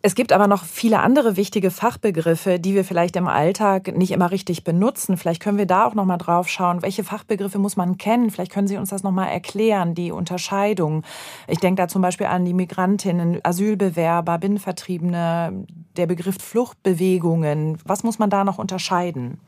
Es 0.08 0.16
gibt 0.16 0.32
aber 0.32 0.48
noch 0.48 0.64
viele 0.64 1.00
andere 1.00 1.36
wichtige 1.36 1.70
Fachbegriffe, 1.70 2.60
die 2.60 2.74
wir 2.74 2.86
vielleicht 2.86 3.18
im 3.18 3.28
Alltag 3.28 3.94
nicht 3.98 4.12
immer 4.12 4.32
richtig 4.32 4.64
benutzen. 4.64 5.18
Vielleicht 5.18 5.42
können 5.42 5.58
wir 5.58 5.66
da 5.66 5.86
auch 5.86 5.96
noch 5.96 6.06
mal 6.06 6.16
drauf 6.16 6.48
schauen, 6.48 6.82
welche 6.82 7.04
Fachbegriffe 7.04 7.60
muss 7.60 7.76
man 7.76 7.98
kennen? 7.98 8.32
Vielleicht 8.32 8.54
können 8.54 8.70
Sie 8.70 8.78
uns 8.78 8.90
das 8.90 9.04
noch 9.04 9.12
mal 9.12 9.28
erklären, 9.28 9.96
die 9.96 10.14
Unterscheidung. 10.14 11.04
Ich 11.50 11.58
denke 11.58 11.82
da 11.82 11.90
zum 11.90 12.02
Beispiel 12.02 12.28
an 12.28 12.46
die 12.46 12.54
Migrantinnen, 12.54 13.42
Asylbewerber, 13.44 14.38
Binnenvertriebene, 14.38 15.66
der 15.98 16.08
Begriff 16.08 16.38
Fluchtbewegungen. 16.42 17.78
Was 17.84 18.04
muss 18.04 18.18
man 18.18 18.30
da 18.30 18.46
noch 18.46 18.60
unterscheiden? 18.60 19.42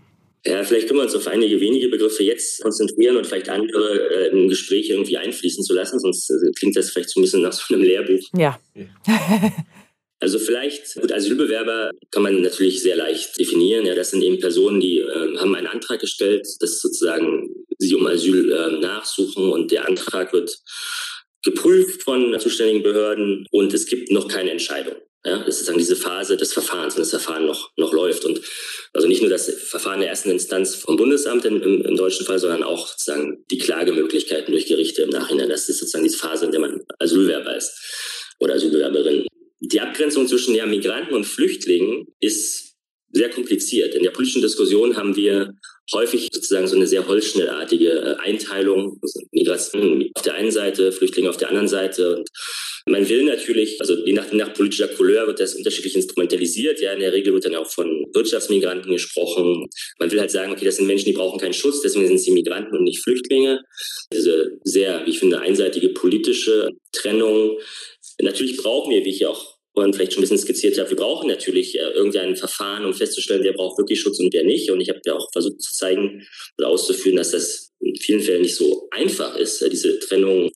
Ja, 0.45 0.61
vielleicht 0.65 0.89
können 0.89 0.99
wir 0.99 1.05
uns 1.05 1.15
auf 1.15 1.27
einige 1.27 1.61
wenige 1.61 1.87
Begriffe 1.87 2.23
jetzt 2.23 2.61
konzentrieren 2.61 3.15
und 3.15 3.25
vielleicht 3.25 3.47
andere 3.47 4.27
äh, 4.27 4.27
im 4.31 4.49
Gespräch 4.49 4.89
irgendwie 4.89 5.17
einfließen 5.17 5.63
zu 5.63 5.73
lassen, 5.73 6.01
sonst 6.01 6.29
äh, 6.29 6.51
klingt 6.51 6.75
das 6.75 6.89
vielleicht 6.89 7.11
so 7.11 7.21
ein 7.21 7.23
bisschen 7.23 7.43
nach 7.43 7.53
so 7.53 7.73
einem 7.73 7.83
Lehrbuch. 7.83 8.27
Ja. 8.33 8.59
Also 10.21 10.37
vielleicht, 10.37 10.95
gut, 10.95 11.13
Asylbewerber 11.13 11.91
kann 12.11 12.23
man 12.23 12.41
natürlich 12.41 12.81
sehr 12.81 12.97
leicht 12.97 13.39
definieren. 13.39 13.85
Ja, 13.85 13.95
das 13.95 14.11
sind 14.11 14.21
eben 14.21 14.39
Personen, 14.39 14.81
die 14.81 14.99
äh, 14.99 15.37
haben 15.37 15.55
einen 15.55 15.67
Antrag 15.67 16.01
gestellt, 16.01 16.45
dass 16.59 16.81
sozusagen 16.81 17.49
sie 17.77 17.95
um 17.95 18.05
Asyl 18.05 18.51
äh, 18.51 18.79
nachsuchen 18.79 19.49
und 19.49 19.71
der 19.71 19.87
Antrag 19.87 20.33
wird 20.33 20.57
geprüft 21.43 22.03
von 22.03 22.37
zuständigen 22.39 22.83
Behörden 22.83 23.47
und 23.51 23.73
es 23.73 23.85
gibt 23.85 24.11
noch 24.11 24.27
keine 24.27 24.51
Entscheidung. 24.51 24.95
Ja, 25.25 25.37
das 25.39 25.47
ist 25.47 25.55
sozusagen 25.59 25.79
diese 25.79 25.95
Phase 25.97 26.37
des 26.37 26.53
Verfahrens, 26.53 26.95
wenn 26.95 27.01
das 27.01 27.09
Verfahren 27.09 27.45
noch, 27.45 27.71
noch 27.75 27.91
läuft. 27.91 28.23
Und 28.23 28.41
also 28.93 29.07
nicht 29.07 29.21
nur 29.21 29.29
das 29.29 29.49
Verfahren 29.49 29.99
der 29.99 30.09
ersten 30.09 30.31
Instanz 30.31 30.75
vom 30.75 30.95
Bundesamt 30.95 31.43
im, 31.43 31.61
im, 31.61 31.81
im 31.81 31.95
deutschen 31.97 32.25
Fall, 32.25 32.39
sondern 32.39 32.63
auch 32.63 32.87
sozusagen 32.87 33.43
die 33.51 33.57
Klagemöglichkeiten 33.57 34.53
durch 34.53 34.65
Gerichte 34.65 35.01
im 35.01 35.09
Nachhinein. 35.09 35.49
Das 35.49 35.67
ist 35.67 35.79
sozusagen 35.79 36.05
diese 36.05 36.17
Phase, 36.17 36.45
in 36.45 36.51
der 36.51 36.61
man 36.61 36.81
Asylwerber 36.99 37.55
ist 37.55 37.73
oder 38.39 38.53
Asylbewerberin. 38.53 39.27
Die 39.59 39.81
Abgrenzung 39.81 40.27
zwischen 40.27 40.55
ja, 40.55 40.65
Migranten 40.65 41.13
und 41.13 41.25
Flüchtlingen 41.25 42.07
ist 42.19 42.75
sehr 43.11 43.29
kompliziert. 43.29 43.95
In 43.95 44.03
der 44.03 44.11
politischen 44.11 44.41
Diskussion 44.41 44.95
haben 44.95 45.15
wir 45.15 45.53
häufig 45.93 46.29
sozusagen 46.31 46.67
so 46.67 46.75
eine 46.75 46.87
sehr 46.87 47.07
holzschnellartige 47.07 47.89
äh, 47.89 48.15
Einteilung. 48.17 48.99
Migration 49.31 50.09
auf 50.13 50.21
der 50.21 50.35
einen 50.35 50.51
Seite, 50.51 50.91
Flüchtlinge 50.91 51.29
auf 51.29 51.37
der 51.37 51.49
anderen 51.49 51.67
Seite. 51.67 52.17
Und 52.17 52.29
man 52.85 53.07
will 53.09 53.23
natürlich, 53.23 53.79
also 53.79 53.95
je 54.05 54.13
nach, 54.13 54.31
nach 54.31 54.53
politischer 54.53 54.87
Couleur 54.87 55.27
wird 55.27 55.39
das 55.39 55.55
unterschiedlich 55.55 55.95
instrumentalisiert. 55.95 56.79
Ja, 56.81 56.93
in 56.93 56.99
der 56.99 57.13
Regel 57.13 57.33
wird 57.33 57.45
dann 57.45 57.55
auch 57.55 57.69
von 57.69 58.05
Wirtschaftsmigranten 58.13 58.91
gesprochen. 58.91 59.67
Man 59.99 60.11
will 60.11 60.19
halt 60.19 60.31
sagen, 60.31 60.51
okay, 60.51 60.65
das 60.65 60.77
sind 60.77 60.87
Menschen, 60.87 61.05
die 61.05 61.13
brauchen 61.13 61.39
keinen 61.39 61.53
Schutz, 61.53 61.81
deswegen 61.81 62.07
sind 62.07 62.19
sie 62.19 62.31
Migranten 62.31 62.77
und 62.77 62.83
nicht 62.83 63.03
Flüchtlinge. 63.03 63.61
Diese 64.13 64.57
sehr, 64.63 65.05
wie 65.05 65.11
ich 65.11 65.19
finde, 65.19 65.39
einseitige 65.39 65.89
politische 65.89 66.69
Trennung 66.91 67.57
Natürlich 68.21 68.57
brauchen 68.57 68.91
wir, 68.91 69.03
wie 69.05 69.09
ich 69.09 69.25
auch 69.25 69.59
vorhin 69.73 69.93
vielleicht 69.93 70.13
schon 70.13 70.21
ein 70.21 70.23
bisschen 70.23 70.39
skizziert 70.39 70.77
habe, 70.77 70.89
wir 70.89 70.97
brauchen 70.97 71.27
natürlich 71.27 71.75
äh, 71.75 71.91
irgendein 71.91 72.35
Verfahren, 72.35 72.85
um 72.85 72.93
festzustellen, 72.93 73.43
wer 73.43 73.53
braucht 73.53 73.77
wirklich 73.77 74.01
Schutz 74.01 74.19
und 74.19 74.33
wer 74.33 74.43
nicht. 74.43 74.69
Und 74.71 74.81
ich 74.81 74.89
habe 74.89 74.99
ja 75.05 75.13
auch 75.13 75.27
versucht 75.31 75.61
zu 75.61 75.73
zeigen 75.73 76.27
oder 76.57 76.67
auszuführen, 76.67 77.17
dass 77.17 77.31
das 77.31 77.71
in 77.79 77.95
vielen 77.95 78.21
Fällen 78.21 78.41
nicht 78.41 78.55
so 78.55 78.87
einfach 78.91 79.35
ist, 79.35 79.61
äh, 79.61 79.69
diese 79.69 79.99
Trennung 79.99 80.51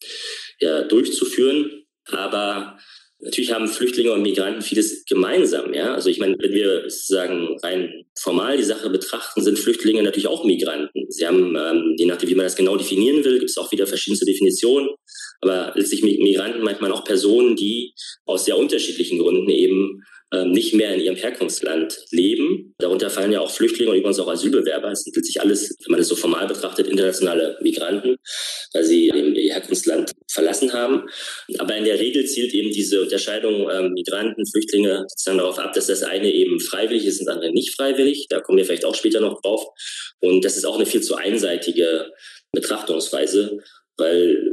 ja, 0.60 0.84
durchzuführen. 0.84 1.86
Aber 2.08 2.78
Natürlich 3.24 3.54
haben 3.54 3.68
Flüchtlinge 3.68 4.12
und 4.12 4.22
Migranten 4.22 4.62
vieles 4.62 5.06
gemeinsam. 5.06 5.74
Ja? 5.74 5.94
Also 5.94 6.10
ich 6.10 6.20
meine, 6.20 6.36
wenn 6.40 6.52
wir 6.52 6.90
sozusagen 6.90 7.58
rein 7.64 8.04
formal 8.20 8.58
die 8.58 8.64
Sache 8.64 8.90
betrachten, 8.90 9.42
sind 9.42 9.58
Flüchtlinge 9.58 10.04
natürlich 10.04 10.28
auch 10.28 10.44
Migranten. 10.44 11.06
Sie 11.10 11.26
haben, 11.26 11.56
ähm, 11.56 11.96
je 11.98 12.06
nachdem, 12.06 12.30
wie 12.30 12.36
man 12.36 12.46
das 12.46 12.56
genau 12.56 12.76
definieren 12.76 13.24
will, 13.24 13.40
gibt 13.40 13.50
es 13.50 13.58
auch 13.58 13.72
wieder 13.72 13.88
verschiedenste 13.88 14.26
Definitionen. 14.26 14.90
Aber 15.42 15.72
letztlich 15.76 16.04
Migranten 16.04 16.64
manchmal 16.64 16.92
auch 16.92 17.06
Personen, 17.06 17.56
die 17.56 17.94
aus 18.26 18.46
sehr 18.46 18.58
unterschiedlichen 18.58 19.20
Gründen 19.20 19.50
eben 19.50 20.04
nicht 20.46 20.74
mehr 20.74 20.94
in 20.96 21.02
ihrem 21.02 21.16
Herkunftsland 21.16 21.98
leben. 22.12 22.74
Darunter 22.80 23.10
fallen 23.10 23.32
ja 23.32 23.40
auch 23.40 23.52
Flüchtlinge 23.52 23.92
und 23.92 23.98
übrigens 23.98 24.20
auch 24.20 24.28
Asylbewerber. 24.28 24.92
Es 24.92 25.04
sind 25.04 25.16
letztlich 25.16 25.42
alles, 25.42 25.76
wenn 25.84 25.92
man 25.92 26.00
das 26.00 26.08
so 26.08 26.16
formal 26.16 26.48
betrachtet, 26.48 26.88
internationale 26.88 27.58
Migranten, 27.62 28.16
weil 28.74 28.84
sie 28.84 29.10
eben 29.10 29.36
ihr 29.36 29.54
Herkunftsland 29.54 30.12
verlassen 30.32 30.74
haben. 30.74 31.04
Aber 31.60 31.76
in 31.78 31.86
der 31.86 32.00
Regel 32.00 32.26
zielt 32.26 32.54
eben 32.54 32.72
diese 32.72 33.02
Unterscheidung 33.02 33.70
ähm, 33.70 33.94
Migranten, 33.94 34.46
Flüchtlinge 34.46 35.06
sozusagen 35.08 35.38
darauf 35.38 35.60
ab, 35.60 35.74
dass 35.74 35.88
das 35.88 36.04
eine 36.04 36.32
eben 36.32 36.60
freiwillig 36.60 37.06
ist 37.06 37.20
und 37.20 37.28
das 37.28 37.36
andere 37.36 37.52
nicht 37.52 37.76
freiwillig. 37.76 38.26
Da 38.30 38.40
kommen 38.40 38.58
wir 38.58 38.66
vielleicht 38.66 38.86
auch 38.86 38.96
später 38.96 39.22
noch 39.22 39.42
drauf. 39.42 39.66
Und 40.20 40.44
das 40.44 40.58
ist 40.58 40.66
auch 40.66 40.76
eine 40.76 40.86
viel 40.86 41.02
zu 41.02 41.16
einseitige 41.16 42.12
Betrachtungsweise, 42.52 43.60
weil 43.98 44.52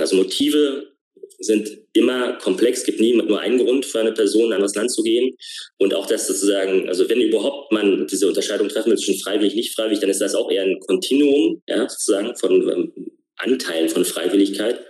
also 0.00 0.16
Motive 0.16 0.92
sind 1.38 1.70
immer 1.92 2.34
komplex, 2.38 2.84
gibt 2.84 3.00
nie 3.00 3.14
nur 3.14 3.40
einen 3.40 3.58
Grund 3.58 3.86
für 3.86 4.00
eine 4.00 4.12
Person, 4.12 4.46
in 4.46 4.48
ein 4.48 4.54
anderes 4.54 4.74
Land 4.74 4.90
zu 4.90 5.02
gehen. 5.02 5.36
Und 5.78 5.94
auch 5.94 6.06
das 6.06 6.26
sozusagen, 6.26 6.88
also 6.88 7.08
wenn 7.08 7.20
überhaupt 7.20 7.72
man 7.72 8.06
diese 8.06 8.26
Unterscheidung 8.26 8.68
treffen 8.68 8.90
will 8.90 8.98
zwischen 8.98 9.20
freiwillig, 9.20 9.54
nicht 9.54 9.74
freiwillig, 9.74 10.00
dann 10.00 10.10
ist 10.10 10.20
das 10.20 10.34
auch 10.34 10.50
eher 10.50 10.62
ein 10.62 10.80
Kontinuum, 10.80 11.62
ja, 11.68 11.88
sozusagen 11.88 12.36
von 12.36 12.68
ähm, 12.68 12.92
Anteilen 13.36 13.88
von 13.88 14.04
Freiwilligkeit. 14.04 14.80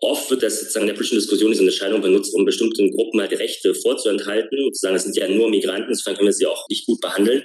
Oft 0.00 0.30
wird 0.30 0.44
das 0.44 0.60
sozusagen 0.60 0.84
in 0.84 0.88
der 0.88 0.94
politischen 0.94 1.18
Diskussion 1.18 1.50
diese 1.50 1.62
Unterscheidung 1.62 2.00
benutzt, 2.00 2.32
um 2.32 2.44
bestimmten 2.44 2.92
Gruppen 2.92 3.20
halt 3.20 3.32
Rechte 3.32 3.74
vorzuenthalten 3.74 4.64
und 4.64 4.76
zu 4.76 4.80
sagen, 4.80 4.94
das 4.94 5.02
sind 5.02 5.16
ja 5.16 5.28
nur 5.28 5.50
Migranten, 5.50 5.90
insofern 5.90 6.14
können 6.14 6.28
wir 6.28 6.32
sie 6.32 6.46
auch 6.46 6.68
nicht 6.68 6.86
gut 6.86 7.00
behandeln. 7.00 7.42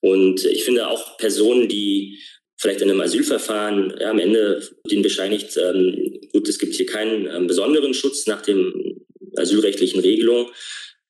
Und 0.00 0.44
ich 0.46 0.64
finde 0.64 0.88
auch 0.88 1.18
Personen, 1.18 1.68
die 1.68 2.18
vielleicht 2.62 2.80
in 2.80 2.88
einem 2.88 3.00
Asylverfahren 3.00 3.92
ja, 4.00 4.10
am 4.10 4.20
Ende 4.20 4.62
den 4.88 5.02
bescheinigt, 5.02 5.56
ähm, 5.56 6.20
gut, 6.32 6.48
es 6.48 6.60
gibt 6.60 6.74
hier 6.76 6.86
keinen 6.86 7.26
ähm, 7.26 7.48
besonderen 7.48 7.92
Schutz 7.92 8.26
nach 8.28 8.40
den 8.40 9.04
asylrechtlichen 9.36 10.00
Regelungen, 10.00 10.46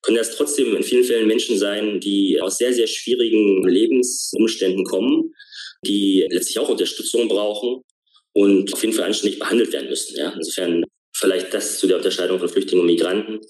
können 0.01 0.17
das 0.17 0.35
trotzdem 0.35 0.75
in 0.75 0.83
vielen 0.83 1.05
Fällen 1.05 1.29
Menschen 1.29 1.59
sein, 1.59 2.01
die 2.01 2.41
aus 2.41 2.57
sehr, 2.57 2.73
sehr 2.73 2.87
schwierigen 2.87 3.69
Lebensumständen 3.69 4.85
kommen, 4.85 5.35
die 5.87 6.27
letztlich 6.31 6.59
auch 6.59 6.71
Unterstützung 6.71 7.29
brauchen 7.29 7.83
und 8.33 8.73
auf 8.73 8.83
jeden 8.83 8.95
Fall 8.95 9.05
anständig 9.05 9.39
behandelt 9.39 9.73
werden 9.73 9.91
müssen. 9.91 10.17
Ja? 10.17 10.33
Insofern 10.35 10.85
vielleicht 11.15 11.53
das 11.53 11.79
zu 11.79 11.87
der 11.87 11.99
Unterscheidung 11.99 12.39
von 12.39 12.49
Flüchtlingen 12.49 12.81
und 12.81 12.87
Migranten. 12.87 13.41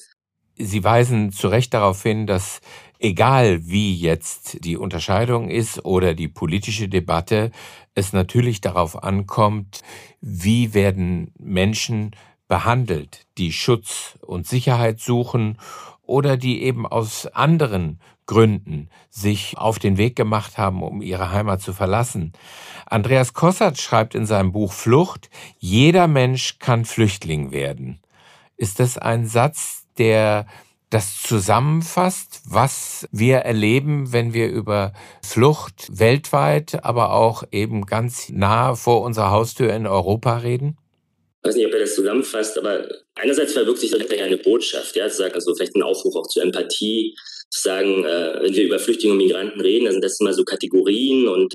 Sie 0.65 0.85
weisen 0.85 1.33
zu 1.33 1.49
Recht 1.49 1.75
darauf 1.75 2.03
hin, 2.03 2.27
dass 2.27 2.61
egal 2.99 3.67
wie 3.67 3.95
jetzt 3.95 4.65
die 4.65 4.77
Unterscheidung 4.77 5.51
ist 5.51 5.85
oder 5.85 6.15
die 6.15 6.29
politische 6.29 6.89
Debatte, 6.89 7.51
es 7.95 8.13
natürlich 8.13 8.61
darauf 8.61 9.03
ankommt, 9.03 9.83
wie 10.21 10.73
werden 10.73 11.33
Menschen 11.39 12.13
behandelt, 12.49 13.27
die 13.39 13.53
Schutz 13.53 14.19
und 14.21 14.47
Sicherheit 14.47 15.01
suchen 15.01 15.59
oder 16.03 16.37
die 16.37 16.63
eben 16.63 16.87
aus 16.87 17.27
anderen 17.27 18.01
Gründen 18.27 18.89
sich 19.11 19.59
auf 19.59 19.79
den 19.79 19.97
Weg 19.97 20.17
gemacht 20.17 20.59
haben, 20.59 20.83
um 20.83 21.03
ihre 21.03 21.33
Heimat 21.33 21.61
zu 21.61 21.73
verlassen. 21.73 22.33
Andreas 22.87 23.33
Kossert 23.33 23.81
schreibt 23.81 24.15
in 24.15 24.27
seinem 24.27 24.53
Buch 24.53 24.73
Flucht, 24.73 25.29
jeder 25.59 26.07
Mensch 26.07 26.59
kann 26.59 26.85
Flüchtling 26.85 27.51
werden. 27.51 28.01
Ist 28.57 28.79
das 28.79 28.97
ein 28.97 29.27
Satz, 29.27 29.82
der 29.99 30.47
das 30.93 31.23
zusammenfasst, 31.23 32.43
was 32.45 33.09
wir 33.13 33.39
erleben, 33.39 34.13
wenn 34.13 34.35
wir 34.35 34.49
über 34.49 34.93
Flucht 35.25 35.89
weltweit, 35.89 36.85
aber 36.85 37.15
auch 37.15 37.45
eben 37.51 37.87
ganz 37.87 38.29
nah 38.29 38.75
vor 38.75 39.03
unserer 39.03 39.31
Haustür 39.31 39.73
in 39.73 39.87
Europa 39.87 40.39
reden? 40.39 40.77
Ich 41.43 41.49
weiß 41.49 41.57
nicht, 41.57 41.67
ob 41.67 41.73
er 41.73 41.81
das 41.81 41.95
zusammenfasst, 41.95 42.59
aber 42.59 42.87
einerseits 43.15 43.55
verwirkt 43.55 43.79
sich 43.79 43.91
das 43.91 44.01
eine 44.11 44.37
Botschaft, 44.37 44.95
ja, 44.95 45.09
zu 45.09 45.17
sagen, 45.17 45.35
also 45.35 45.55
vielleicht 45.55 45.75
ein 45.75 45.83
Aufruf 45.83 46.15
auch 46.15 46.29
zur 46.29 46.43
Empathie, 46.43 47.17
zu 47.49 47.63
sagen, 47.63 48.05
äh, 48.05 48.43
wenn 48.43 48.55
wir 48.55 48.65
über 48.65 48.79
Flüchtlinge 48.79 49.13
und 49.13 49.19
Migranten 49.19 49.61
reden, 49.61 49.87
dann 49.87 49.95
sind 49.95 50.05
das 50.05 50.21
immer 50.21 50.35
so 50.35 50.45
Kategorien 50.45 51.27
und 51.27 51.55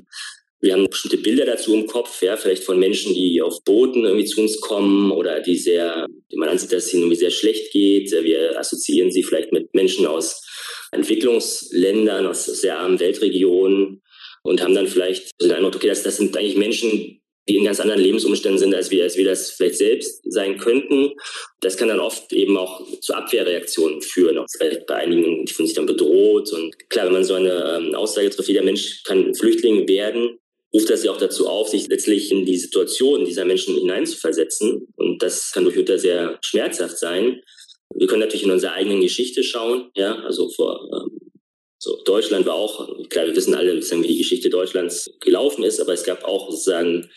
wir 0.60 0.72
haben 0.72 0.88
bestimmte 0.88 1.18
Bilder 1.18 1.46
dazu 1.46 1.72
im 1.74 1.86
Kopf, 1.86 2.20
ja, 2.22 2.36
vielleicht 2.36 2.64
von 2.64 2.78
Menschen, 2.78 3.14
die 3.14 3.40
auf 3.40 3.62
Booten 3.64 4.04
irgendwie 4.04 4.24
zu 4.24 4.40
uns 4.40 4.60
kommen 4.60 5.12
oder 5.12 5.40
die 5.40 5.56
sehr, 5.56 6.06
die 6.32 6.36
man 6.36 6.48
ansieht, 6.48 6.72
dass 6.72 6.86
es 6.86 6.94
ihnen 6.94 7.04
irgendwie 7.04 7.18
sehr 7.18 7.30
schlecht 7.30 7.72
geht. 7.72 8.10
Wir 8.10 8.58
assoziieren 8.58 9.12
sie 9.12 9.22
vielleicht 9.22 9.52
mit 9.52 9.72
Menschen 9.74 10.06
aus 10.06 10.44
Entwicklungsländern, 10.90 12.26
aus 12.26 12.46
sehr 12.46 12.78
armen 12.78 12.98
Weltregionen 12.98 14.02
und 14.42 14.62
haben 14.62 14.74
dann 14.74 14.88
vielleicht 14.88 15.30
den 15.40 15.52
Eindruck, 15.52 15.76
okay, 15.76 15.88
das, 15.88 16.02
das 16.02 16.16
sind 16.16 16.36
eigentlich 16.36 16.56
Menschen, 16.56 17.20
die 17.48 17.56
in 17.56 17.64
ganz 17.64 17.80
anderen 17.80 18.00
Lebensumständen 18.00 18.58
sind, 18.58 18.74
als 18.74 18.90
wir, 18.90 19.04
als 19.04 19.16
wir 19.16 19.24
das 19.24 19.52
vielleicht 19.52 19.76
selbst 19.76 20.20
sein 20.24 20.58
könnten. 20.58 21.12
Das 21.60 21.76
kann 21.76 21.88
dann 21.88 22.00
oft 22.00 22.32
eben 22.32 22.56
auch 22.58 22.84
zu 23.00 23.14
Abwehrreaktionen 23.14 24.02
führen, 24.02 24.38
auch 24.38 24.46
vielleicht 24.54 24.86
bei 24.86 24.96
einigen, 24.96 25.46
die 25.46 25.52
fühlen 25.52 25.66
sich 25.66 25.76
dann 25.76 25.86
bedroht. 25.86 26.52
Und 26.52 26.90
klar, 26.90 27.06
wenn 27.06 27.14
man 27.14 27.24
so 27.24 27.34
eine 27.34 27.78
ähm, 27.78 27.94
Aussage 27.94 28.28
trifft, 28.28 28.48
jeder 28.48 28.62
Mensch 28.62 29.02
kann 29.04 29.34
Flüchtling 29.34 29.88
werden, 29.88 30.38
ruft 30.78 30.90
das 30.90 31.02
ja 31.02 31.10
auch 31.10 31.18
dazu 31.18 31.48
auf, 31.48 31.68
sich 31.68 31.88
letztlich 31.88 32.30
in 32.30 32.44
die 32.44 32.56
Situation 32.56 33.24
dieser 33.24 33.44
Menschen 33.44 33.74
hineinzuversetzen. 33.74 34.86
Und 34.94 35.20
das 35.20 35.50
kann 35.50 35.64
durchaus 35.64 36.00
sehr 36.00 36.38
schmerzhaft 36.40 36.98
sein. 36.98 37.42
Wir 37.94 38.06
können 38.06 38.20
natürlich 38.20 38.44
in 38.44 38.52
unsere 38.52 38.72
eigene 38.74 39.00
Geschichte 39.00 39.42
schauen, 39.42 39.90
ja, 39.96 40.14
also 40.20 40.48
vor 40.50 40.88
ähm, 40.92 41.18
so, 41.80 42.00
Deutschland 42.04 42.46
war 42.46 42.54
auch, 42.54 43.08
klar, 43.08 43.26
wir 43.26 43.34
wissen 43.34 43.54
alle, 43.54 43.74
wie 43.80 44.06
die 44.06 44.18
Geschichte 44.18 44.50
Deutschlands 44.50 45.10
gelaufen 45.20 45.64
ist, 45.64 45.80
aber 45.80 45.94
es 45.94 46.04
gab 46.04 46.24
auch 46.24 46.50
sozusagen 46.50 47.08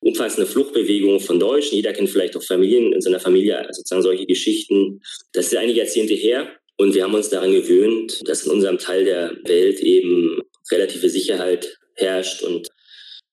umfassende 0.00 0.46
Fluchtbewegungen 0.46 1.20
von 1.20 1.38
Deutschen. 1.38 1.76
Jeder 1.76 1.92
kennt 1.92 2.10
vielleicht 2.10 2.36
auch 2.36 2.42
Familien 2.42 2.92
in 2.92 3.00
seiner 3.00 3.20
Familie, 3.20 3.66
sozusagen 3.70 4.02
solche 4.02 4.26
Geschichten. 4.26 5.00
Das 5.32 5.46
ist 5.46 5.56
einige 5.56 5.78
Jahrzehnte 5.78 6.14
her 6.14 6.48
und 6.76 6.94
wir 6.94 7.04
haben 7.04 7.14
uns 7.14 7.30
daran 7.30 7.52
gewöhnt, 7.52 8.20
dass 8.28 8.44
in 8.44 8.52
unserem 8.52 8.78
Teil 8.78 9.04
der 9.04 9.36
Welt 9.44 9.80
eben 9.80 10.40
relative 10.70 11.08
Sicherheit 11.08 11.78
herrscht 11.94 12.42
und 12.42 12.68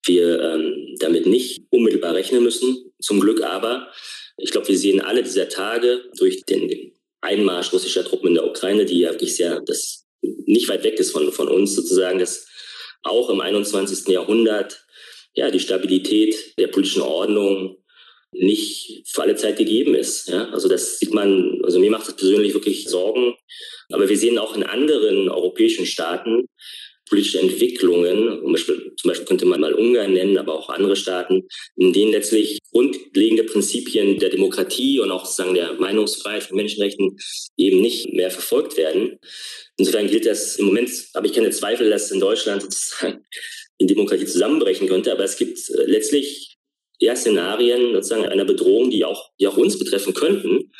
wir 0.05 0.39
ähm, 0.41 0.95
damit 0.99 1.25
nicht 1.25 1.63
unmittelbar 1.69 2.13
rechnen 2.13 2.43
müssen. 2.43 2.91
Zum 2.99 3.19
Glück 3.19 3.41
aber, 3.43 3.91
ich 4.37 4.51
glaube, 4.51 4.67
wir 4.67 4.77
sehen 4.77 5.01
alle 5.01 5.23
dieser 5.23 5.49
Tage 5.49 6.03
durch 6.17 6.43
den, 6.43 6.93
Einmarsch 7.23 7.71
russischer 7.71 8.03
Truppen 8.03 8.29
in 8.29 8.33
der 8.35 8.45
Ukraine, 8.45 8.85
die 8.85 8.99
ja 8.99 9.11
wirklich 9.11 9.35
sehr 9.35 9.61
das 9.61 10.05
nicht 10.21 10.67
weit 10.67 10.83
weg 10.83 10.99
ist 10.99 11.11
von, 11.11 11.31
von 11.31 11.47
uns 11.47 11.73
sozusagen, 11.73 12.19
dass 12.19 12.45
auch 13.01 13.29
im 13.29 13.39
21. 13.39 14.07
Jahrhundert 14.09 14.85
ja 15.33 15.49
die 15.49 15.59
Stabilität 15.59 16.35
der 16.57 16.67
politischen 16.67 17.01
Ordnung 17.01 17.77
nicht 18.31 19.03
für 19.07 19.21
alle 19.21 19.35
Zeit 19.35 19.57
gegeben 19.57 19.95
ist. 19.95 20.27
Ja? 20.27 20.49
Also 20.49 20.67
das 20.67 20.99
sieht 20.99 21.13
man, 21.13 21.61
also 21.63 21.79
mir 21.79 21.91
macht 21.91 22.07
das 22.07 22.15
persönlich 22.15 22.53
wirklich 22.53 22.89
Sorgen. 22.89 23.35
Aber 23.91 24.09
wir 24.09 24.17
sehen 24.17 24.37
auch 24.37 24.55
in 24.55 24.63
anderen 24.63 25.29
europäischen 25.29 25.85
Staaten, 25.85 26.45
politische 27.13 27.39
Entwicklungen, 27.39 28.39
zum 28.41 28.51
Beispiel, 29.07 29.25
könnte 29.25 29.45
man 29.45 29.61
mal 29.61 29.75
Ungarn 29.75 30.13
nennen, 30.13 30.35
aber 30.39 30.55
auch 30.55 30.69
andere 30.69 30.95
Staaten, 30.95 31.47
in 31.75 31.93
denen 31.93 32.11
letztlich 32.11 32.57
grundlegende 32.71 33.43
Prinzipien 33.43 34.17
der 34.17 34.29
Demokratie 34.29 34.99
und 34.99 35.11
auch 35.11 35.23
sozusagen 35.23 35.53
der 35.53 35.73
Meinungsfreiheit 35.73 36.49
und 36.49 36.57
Menschenrechten 36.57 37.15
eben 37.55 37.81
nicht 37.81 38.11
mehr 38.11 38.31
verfolgt 38.31 38.77
werden. 38.77 39.19
Insofern 39.77 40.07
gilt 40.07 40.25
das, 40.25 40.55
im 40.55 40.65
Moment 40.65 40.89
habe 41.13 41.27
ich 41.27 41.33
keine 41.33 41.51
Zweifel, 41.51 41.87
dass 41.91 42.09
in 42.09 42.19
Deutschland 42.19 42.63
sozusagen 42.63 43.23
die 43.79 43.85
Demokratie 43.85 44.25
zusammenbrechen 44.25 44.87
könnte, 44.87 45.11
aber 45.11 45.23
es 45.23 45.37
gibt 45.37 45.59
äh, 45.69 45.83
letztlich 45.85 46.52
ja, 47.03 47.15
Szenarien 47.15 47.93
sozusagen 47.93 48.25
einer 48.25 48.45
Bedrohung, 48.45 48.89
die 48.89 49.05
auch, 49.05 49.31
die 49.39 49.47
auch 49.47 49.57
uns 49.57 49.77
betreffen 49.77 50.13
könnten. 50.13 50.71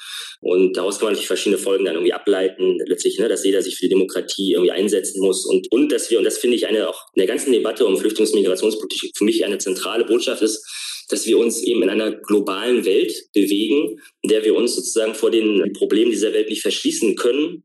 Und 0.42 0.76
daraus 0.76 0.98
kann 0.98 1.06
man 1.06 1.14
natürlich 1.14 1.28
verschiedene 1.28 1.58
Folgen 1.58 1.86
dann 1.86 1.96
irgendwie 1.96 2.14
ableiten, 2.14 2.78
letztlich, 2.86 3.18
ne, 3.18 3.30
dass 3.30 3.46
jeder 3.46 3.62
sich 3.62 3.76
für 3.76 3.84
die 3.84 3.90
Demokratie 3.90 4.54
irgendwie 4.54 4.72
einsetzen 4.72 5.22
muss. 5.22 5.46
Und, 5.46 5.72
und 5.72 5.92
dass 5.92 6.10
wir, 6.10 6.18
und 6.18 6.26
das 6.26 6.38
finde 6.38 6.58
ich 6.58 6.68
eine 6.68 6.90
auch 6.90 7.06
in 7.16 7.20
der 7.20 7.28
ganzen 7.28 7.52
Debatte 7.52 7.86
um 7.86 7.96
Flüchtlings- 7.96 8.32
und 8.32 8.40
Migrationspolitik 8.40 9.12
für 9.16 9.24
mich 9.24 9.46
eine 9.46 9.58
zentrale 9.58 10.06
Botschaft 10.06 10.42
ist, 10.42 10.66
dass 11.10 11.26
wir 11.28 11.38
uns 11.38 11.62
eben 11.64 11.84
in 11.84 11.90
einer 11.90 12.12
globalen 12.12 12.86
Welt 12.86 13.14
bewegen, 13.34 14.00
in 14.22 14.30
der 14.30 14.44
wir 14.44 14.56
uns 14.56 14.76
sozusagen 14.76 15.16
vor 15.16 15.32
den 15.32 15.72
Problemen 15.74 16.12
dieser 16.12 16.34
Welt 16.34 16.50
nicht 16.50 16.62
verschließen 16.62 17.16
können 17.16 17.64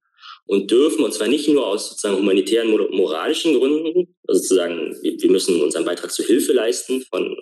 und 0.48 0.70
dürfen, 0.70 1.04
und 1.04 1.12
zwar 1.12 1.28
nicht 1.28 1.46
nur 1.46 1.66
aus 1.66 1.90
sozusagen 1.90 2.16
humanitären, 2.16 2.70
moralischen 2.70 3.54
Gründen, 3.54 4.14
also 4.26 4.40
sozusagen, 4.40 4.96
wir 5.02 5.30
müssen 5.30 5.60
unseren 5.60 5.84
Beitrag 5.84 6.10
zur 6.10 6.24
Hilfe 6.24 6.54
leisten 6.54 7.02
von 7.02 7.36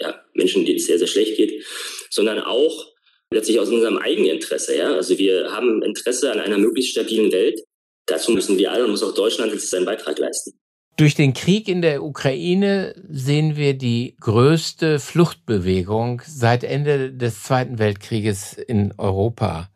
ja, 0.00 0.20
Menschen, 0.32 0.64
denen 0.64 0.78
es 0.78 0.86
sehr, 0.86 0.98
sehr 0.98 1.06
schlecht 1.06 1.36
geht, 1.36 1.62
sondern 2.10 2.40
auch 2.40 2.86
letztlich 3.30 3.60
aus 3.60 3.68
unserem 3.68 3.98
Eigeninteresse. 3.98 4.78
Ja? 4.78 4.94
Also 4.94 5.18
wir 5.18 5.52
haben 5.52 5.82
Interesse 5.82 6.32
an 6.32 6.40
einer 6.40 6.56
möglichst 6.56 6.92
stabilen 6.92 7.30
Welt. 7.32 7.60
Dazu 8.06 8.32
müssen 8.32 8.56
wir 8.56 8.72
alle 8.72 8.84
und 8.84 8.92
muss 8.92 9.02
auch 9.02 9.14
Deutschland 9.14 9.52
jetzt 9.52 9.68
seinen 9.68 9.84
Beitrag 9.84 10.18
leisten. 10.18 10.58
Durch 10.96 11.14
den 11.14 11.34
Krieg 11.34 11.68
in 11.68 11.82
der 11.82 12.02
Ukraine 12.02 12.94
sehen 13.08 13.56
wir 13.56 13.74
die 13.74 14.16
größte 14.20 14.98
Fluchtbewegung 14.98 16.22
seit 16.26 16.64
Ende 16.64 17.12
des 17.12 17.42
Zweiten 17.42 17.78
Weltkrieges 17.78 18.54
in 18.54 18.94
Europa. 18.96 19.70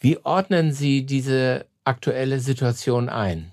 Wie 0.00 0.18
ordnen 0.24 0.72
Sie 0.72 1.06
diese 1.06 1.64
aktuelle 1.84 2.40
Situation 2.40 3.08
ein? 3.08 3.52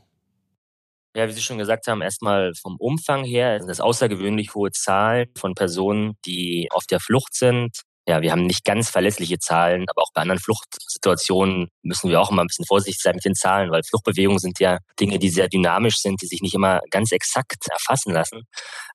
Ja, 1.15 1.27
wie 1.27 1.33
Sie 1.33 1.41
schon 1.41 1.57
gesagt 1.57 1.87
haben, 1.87 2.01
erstmal 2.01 2.53
vom 2.53 2.77
Umfang 2.77 3.23
her, 3.23 3.59
das 3.59 3.79
außergewöhnlich 3.79 4.53
hohe 4.53 4.71
Zahlen 4.71 5.27
von 5.35 5.55
Personen, 5.55 6.17
die 6.25 6.67
auf 6.71 6.85
der 6.85 6.99
Flucht 6.99 7.33
sind, 7.33 7.81
ja, 8.09 8.23
wir 8.23 8.31
haben 8.31 8.47
nicht 8.47 8.65
ganz 8.65 8.89
verlässliche 8.89 9.37
Zahlen, 9.37 9.85
aber 9.87 10.01
auch 10.01 10.11
bei 10.15 10.21
anderen 10.21 10.39
Fluchtsituationen 10.39 11.69
müssen 11.83 12.09
wir 12.09 12.19
auch 12.19 12.31
immer 12.31 12.43
ein 12.43 12.47
bisschen 12.47 12.65
vorsichtig 12.65 13.03
sein 13.03 13.13
mit 13.13 13.23
den 13.23 13.35
Zahlen, 13.35 13.69
weil 13.69 13.83
Fluchtbewegungen 13.83 14.39
sind 14.39 14.59
ja 14.59 14.79
Dinge, 14.99 15.19
die 15.19 15.29
sehr 15.29 15.47
dynamisch 15.47 15.97
sind, 15.97 16.19
die 16.23 16.25
sich 16.25 16.41
nicht 16.41 16.55
immer 16.55 16.81
ganz 16.89 17.11
exakt 17.11 17.67
erfassen 17.69 18.11
lassen. 18.11 18.45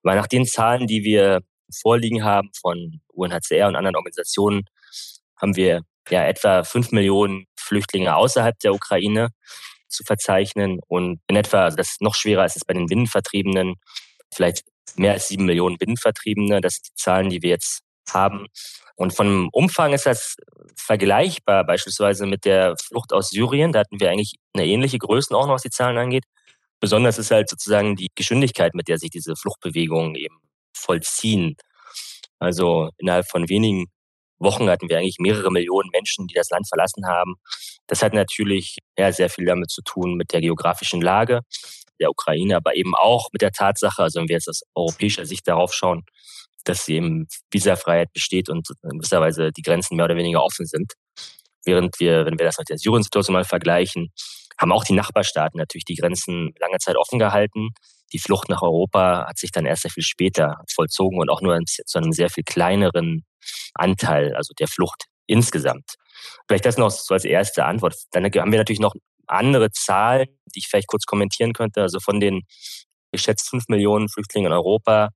Aber 0.02 0.16
nach 0.16 0.26
den 0.26 0.46
Zahlen, 0.46 0.88
die 0.88 1.04
wir 1.04 1.42
vorliegen 1.80 2.24
haben 2.24 2.50
von 2.60 3.00
UNHCR 3.12 3.68
und 3.68 3.76
anderen 3.76 3.94
Organisationen, 3.94 4.64
haben 5.40 5.54
wir 5.54 5.82
ja 6.10 6.24
etwa 6.24 6.64
fünf 6.64 6.90
Millionen 6.90 7.46
Flüchtlinge 7.64 8.14
außerhalb 8.14 8.59
der 8.61 8.75
Ukraine 8.75 9.30
zu 9.88 10.04
verzeichnen 10.04 10.80
und 10.88 11.21
in 11.28 11.37
etwa, 11.37 11.64
also 11.64 11.76
das 11.76 11.92
ist 11.92 12.02
noch 12.02 12.14
schwerer 12.14 12.44
ist 12.44 12.56
es 12.56 12.64
bei 12.64 12.75
den 12.75 12.87
Binnenvertriebenen, 12.87 13.75
vielleicht 14.33 14.64
mehr 14.97 15.12
als 15.12 15.28
sieben 15.28 15.47
Millionen 15.47 15.78
Binnenvertriebene. 15.78 16.61
Das 16.61 16.75
sind 16.75 16.88
die 16.88 17.02
Zahlen, 17.02 17.30
die 17.30 17.42
wir 17.42 17.50
jetzt 17.50 17.80
haben. 18.11 18.47
Und 18.97 19.14
vom 19.14 19.49
Umfang 19.52 19.92
ist 19.92 20.06
das 20.06 20.37
vergleichbar 20.76 21.64
beispielsweise 21.64 22.26
mit 22.26 22.44
der 22.44 22.76
Flucht 22.76 23.12
aus 23.12 23.30
Syrien. 23.30 23.73
Da 23.73 23.80
hatten 23.80 24.00
wir 24.00 24.11
eigentlich 24.11 24.37
eine 24.52 24.66
ähnliche 24.66 24.99
Größenordnung, 24.99 25.54
was 25.54 25.62
die 25.62 25.71
Zahlen 25.71 25.99
angeht. 25.99 26.25
Besonders 26.80 27.18
ist 27.18 27.30
halt 27.30 27.49
sozusagen 27.49 27.97
die 27.97 28.09
Geschwindigkeit, 28.14 28.75
mit 28.75 28.88
der 28.88 28.99
sich 28.99 29.11
diese 29.11 29.37
Fluchtbewegungen 29.37 30.14
eben 30.16 30.37
vollziehen. 30.76 31.56
Also 32.38 32.90
innerhalb 32.99 33.28
von 33.28 33.49
wenigen 33.49 33.87
Wochen 34.44 34.68
hatten 34.68 34.88
wir 34.88 34.98
eigentlich 34.98 35.18
mehrere 35.18 35.50
Millionen 35.50 35.90
Menschen, 35.90 36.26
die 36.26 36.34
das 36.34 36.50
Land 36.50 36.68
verlassen 36.68 37.06
haben. 37.06 37.36
Das 37.86 38.02
hat 38.02 38.14
natürlich 38.14 38.78
ja, 38.98 39.12
sehr 39.12 39.30
viel 39.30 39.46
damit 39.46 39.70
zu 39.70 39.82
tun 39.82 40.14
mit 40.14 40.32
der 40.32 40.40
geografischen 40.40 41.00
Lage 41.00 41.40
der 42.00 42.10
Ukraine, 42.10 42.56
aber 42.56 42.76
eben 42.76 42.94
auch 42.94 43.28
mit 43.32 43.42
der 43.42 43.52
Tatsache, 43.52 44.02
also 44.02 44.20
wenn 44.20 44.28
wir 44.28 44.34
jetzt 44.34 44.48
aus 44.48 44.62
europäischer 44.74 45.26
Sicht 45.26 45.46
darauf 45.46 45.72
schauen, 45.72 46.02
dass 46.64 46.88
eben 46.88 47.26
Visafreiheit 47.50 48.12
besteht 48.12 48.48
und 48.48 48.68
in 48.82 48.98
gewisser 48.98 49.20
Weise 49.20 49.52
die 49.52 49.62
Grenzen 49.62 49.96
mehr 49.96 50.06
oder 50.06 50.16
weniger 50.16 50.42
offen 50.42 50.66
sind. 50.66 50.94
Während 51.64 52.00
wir, 52.00 52.26
wenn 52.26 52.38
wir 52.38 52.46
das 52.46 52.58
mit 52.58 52.68
der 52.68 52.78
Syrien-Situation 52.78 53.34
mal 53.34 53.44
vergleichen, 53.44 54.12
haben 54.58 54.72
auch 54.72 54.84
die 54.84 54.92
Nachbarstaaten 54.92 55.58
natürlich 55.58 55.84
die 55.84 55.96
Grenzen 55.96 56.54
lange 56.58 56.78
Zeit 56.78 56.96
offen 56.96 57.18
gehalten. 57.18 57.70
Die 58.12 58.18
Flucht 58.18 58.48
nach 58.48 58.62
Europa 58.62 59.26
hat 59.28 59.38
sich 59.38 59.50
dann 59.50 59.66
erst 59.66 59.82
sehr 59.82 59.90
viel 59.90 60.02
später 60.02 60.62
vollzogen 60.72 61.18
und 61.18 61.30
auch 61.30 61.40
nur 61.40 61.58
zu 61.66 61.98
einem 61.98 62.12
sehr 62.12 62.30
viel 62.30 62.44
kleineren 62.44 63.24
Anteil, 63.74 64.34
also 64.34 64.52
der 64.58 64.68
Flucht 64.68 65.04
insgesamt. 65.26 65.94
Vielleicht 66.46 66.66
das 66.66 66.76
noch 66.76 66.90
so 66.90 67.14
als 67.14 67.24
erste 67.24 67.64
Antwort. 67.64 67.96
Dann 68.12 68.24
haben 68.24 68.52
wir 68.52 68.58
natürlich 68.58 68.80
noch 68.80 68.94
andere 69.26 69.70
Zahlen, 69.70 70.28
die 70.54 70.60
ich 70.60 70.68
vielleicht 70.68 70.88
kurz 70.88 71.06
kommentieren 71.06 71.52
könnte. 71.52 71.82
Also 71.82 72.00
von 72.00 72.20
den 72.20 72.42
geschätzt 73.12 73.48
fünf 73.48 73.68
Millionen 73.68 74.08
Flüchtlingen 74.08 74.50
in 74.50 74.56
Europa 74.56 75.10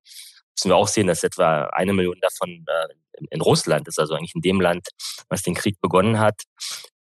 müssen 0.56 0.70
wir 0.70 0.76
auch 0.76 0.88
sehen, 0.88 1.06
dass 1.06 1.23
etwa 1.23 1.64
eine 1.66 1.92
Million 1.92 2.18
davon 2.20 2.64
äh, 2.66 2.88
in 3.30 3.40
Russland 3.40 3.87
ist, 3.88 3.99
also 3.99 4.14
eigentlich 4.14 4.35
in 4.35 4.42
dem 4.42 4.61
Land, 4.61 4.88
was 5.28 5.42
den 5.42 5.54
Krieg 5.54 5.80
begonnen 5.80 6.18
hat. 6.18 6.42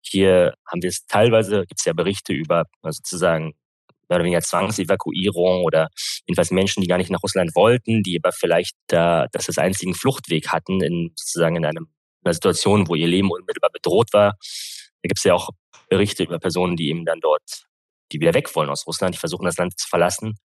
Hier 0.00 0.54
haben 0.66 0.82
wir 0.82 0.88
es 0.88 1.06
teilweise, 1.06 1.64
gibt 1.66 1.80
es 1.80 1.84
ja 1.84 1.92
Berichte 1.92 2.32
über 2.32 2.64
sozusagen 2.82 3.54
mehr 4.08 4.16
oder 4.16 4.24
weniger 4.24 4.40
Zwangsevakuierung 4.40 5.64
oder 5.64 5.88
jedenfalls 6.26 6.50
Menschen, 6.50 6.80
die 6.80 6.86
gar 6.86 6.98
nicht 6.98 7.10
nach 7.10 7.22
Russland 7.22 7.54
wollten, 7.54 8.02
die 8.02 8.18
aber 8.22 8.32
vielleicht 8.32 8.74
da 8.88 9.26
das 9.32 9.48
als 9.48 9.58
einzigen 9.58 9.94
Fluchtweg 9.94 10.48
hatten, 10.48 10.82
in 10.82 11.12
sozusagen 11.16 11.56
in 11.56 11.64
einem, 11.64 11.88
einer 12.24 12.34
Situation, 12.34 12.88
wo 12.88 12.94
ihr 12.94 13.06
Leben 13.06 13.30
unmittelbar 13.30 13.70
bedroht 13.72 14.12
war. 14.12 14.32
Da 15.02 15.08
gibt 15.08 15.18
es 15.18 15.24
ja 15.24 15.34
auch 15.34 15.50
Berichte 15.88 16.24
über 16.24 16.38
Personen, 16.38 16.76
die 16.76 16.88
eben 16.88 17.04
dann 17.04 17.20
dort, 17.20 17.64
die 18.12 18.20
wieder 18.20 18.34
weg 18.34 18.54
wollen 18.54 18.70
aus 18.70 18.86
Russland, 18.86 19.14
die 19.14 19.18
versuchen 19.18 19.44
das 19.44 19.56
Land 19.56 19.78
zu 19.78 19.88
verlassen 19.88 20.38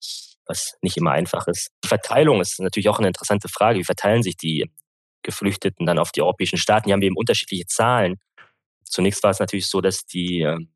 was 0.50 0.76
nicht 0.82 0.96
immer 0.96 1.12
einfach 1.12 1.46
ist. 1.46 1.70
Die 1.82 1.88
Verteilung 1.88 2.40
ist 2.40 2.60
natürlich 2.60 2.88
auch 2.88 2.98
eine 2.98 3.06
interessante 3.06 3.48
Frage. 3.48 3.78
Wie 3.78 3.84
verteilen 3.84 4.22
sich 4.22 4.36
die 4.36 4.70
Geflüchteten 5.22 5.86
dann 5.86 5.98
auf 5.98 6.12
die 6.12 6.22
europäischen 6.22 6.58
Staaten? 6.58 6.86
Hier 6.86 6.94
haben 6.94 7.00
wir 7.00 7.06
eben 7.06 7.16
unterschiedliche 7.16 7.66
Zahlen. 7.66 8.16
Zunächst 8.84 9.22
war 9.22 9.30
es 9.30 9.38
natürlich 9.38 9.68
so, 9.68 9.80
dass 9.80 10.04
die 10.04 10.40
ähm, 10.40 10.72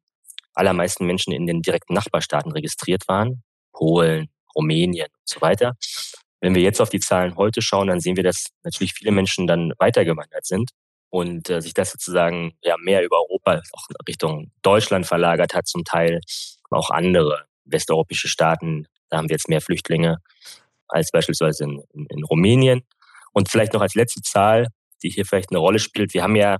allermeisten 0.55 1.07
Menschen 1.07 1.33
in 1.33 1.47
den 1.47 1.62
direkten 1.62 1.95
Nachbarstaaten 1.95 2.53
registriert 2.53 3.09
waren. 3.09 3.43
Polen, 3.73 4.29
Rumänien 4.55 5.07
und 5.07 5.29
so 5.29 5.40
weiter. 5.40 5.77
Wenn 6.40 6.55
wir 6.55 6.62
jetzt 6.62 6.81
auf 6.81 6.90
die 6.90 7.01
Zahlen 7.01 7.37
heute 7.37 7.62
schauen, 7.62 7.88
dann 7.88 8.01
sehen 8.01 8.17
wir, 8.17 8.23
dass 8.23 8.49
natürlich 8.62 8.93
viele 8.93 9.11
Menschen 9.11 9.47
dann 9.47 9.73
weitergewandert 9.79 10.47
sind 10.47 10.71
und 11.11 11.49
äh, 11.51 11.61
sich 11.61 11.75
das 11.75 11.90
sozusagen 11.90 12.57
ja 12.62 12.77
mehr 12.79 13.03
über 13.05 13.21
Europa 13.21 13.62
auch 13.73 13.87
Richtung 14.07 14.53
Deutschland 14.62 15.07
verlagert 15.07 15.55
hat, 15.55 15.67
zum 15.67 15.85
Teil 15.85 16.21
auch 16.71 16.90
andere 16.90 17.47
westeuropäische 17.64 18.29
Staaten 18.29 18.87
da 19.14 19.19
haben 19.19 19.29
wir 19.29 19.35
jetzt 19.35 19.49
mehr 19.49 19.61
Flüchtlinge 19.61 20.19
als 20.88 21.12
beispielsweise 21.12 21.62
in, 21.64 21.83
in, 21.93 22.07
in 22.07 22.25
Rumänien. 22.25 22.83
Und 23.33 23.49
vielleicht 23.49 23.73
noch 23.73 23.81
als 23.81 23.95
letzte 23.95 24.23
Zahl, 24.23 24.67
die 25.05 25.09
hier 25.09 25.25
vielleicht 25.25 25.51
eine 25.51 25.61
Rolle 25.61 25.79
spielt. 25.79 26.14
Wir 26.14 26.25
haben 26.25 26.35
ja, 26.35 26.59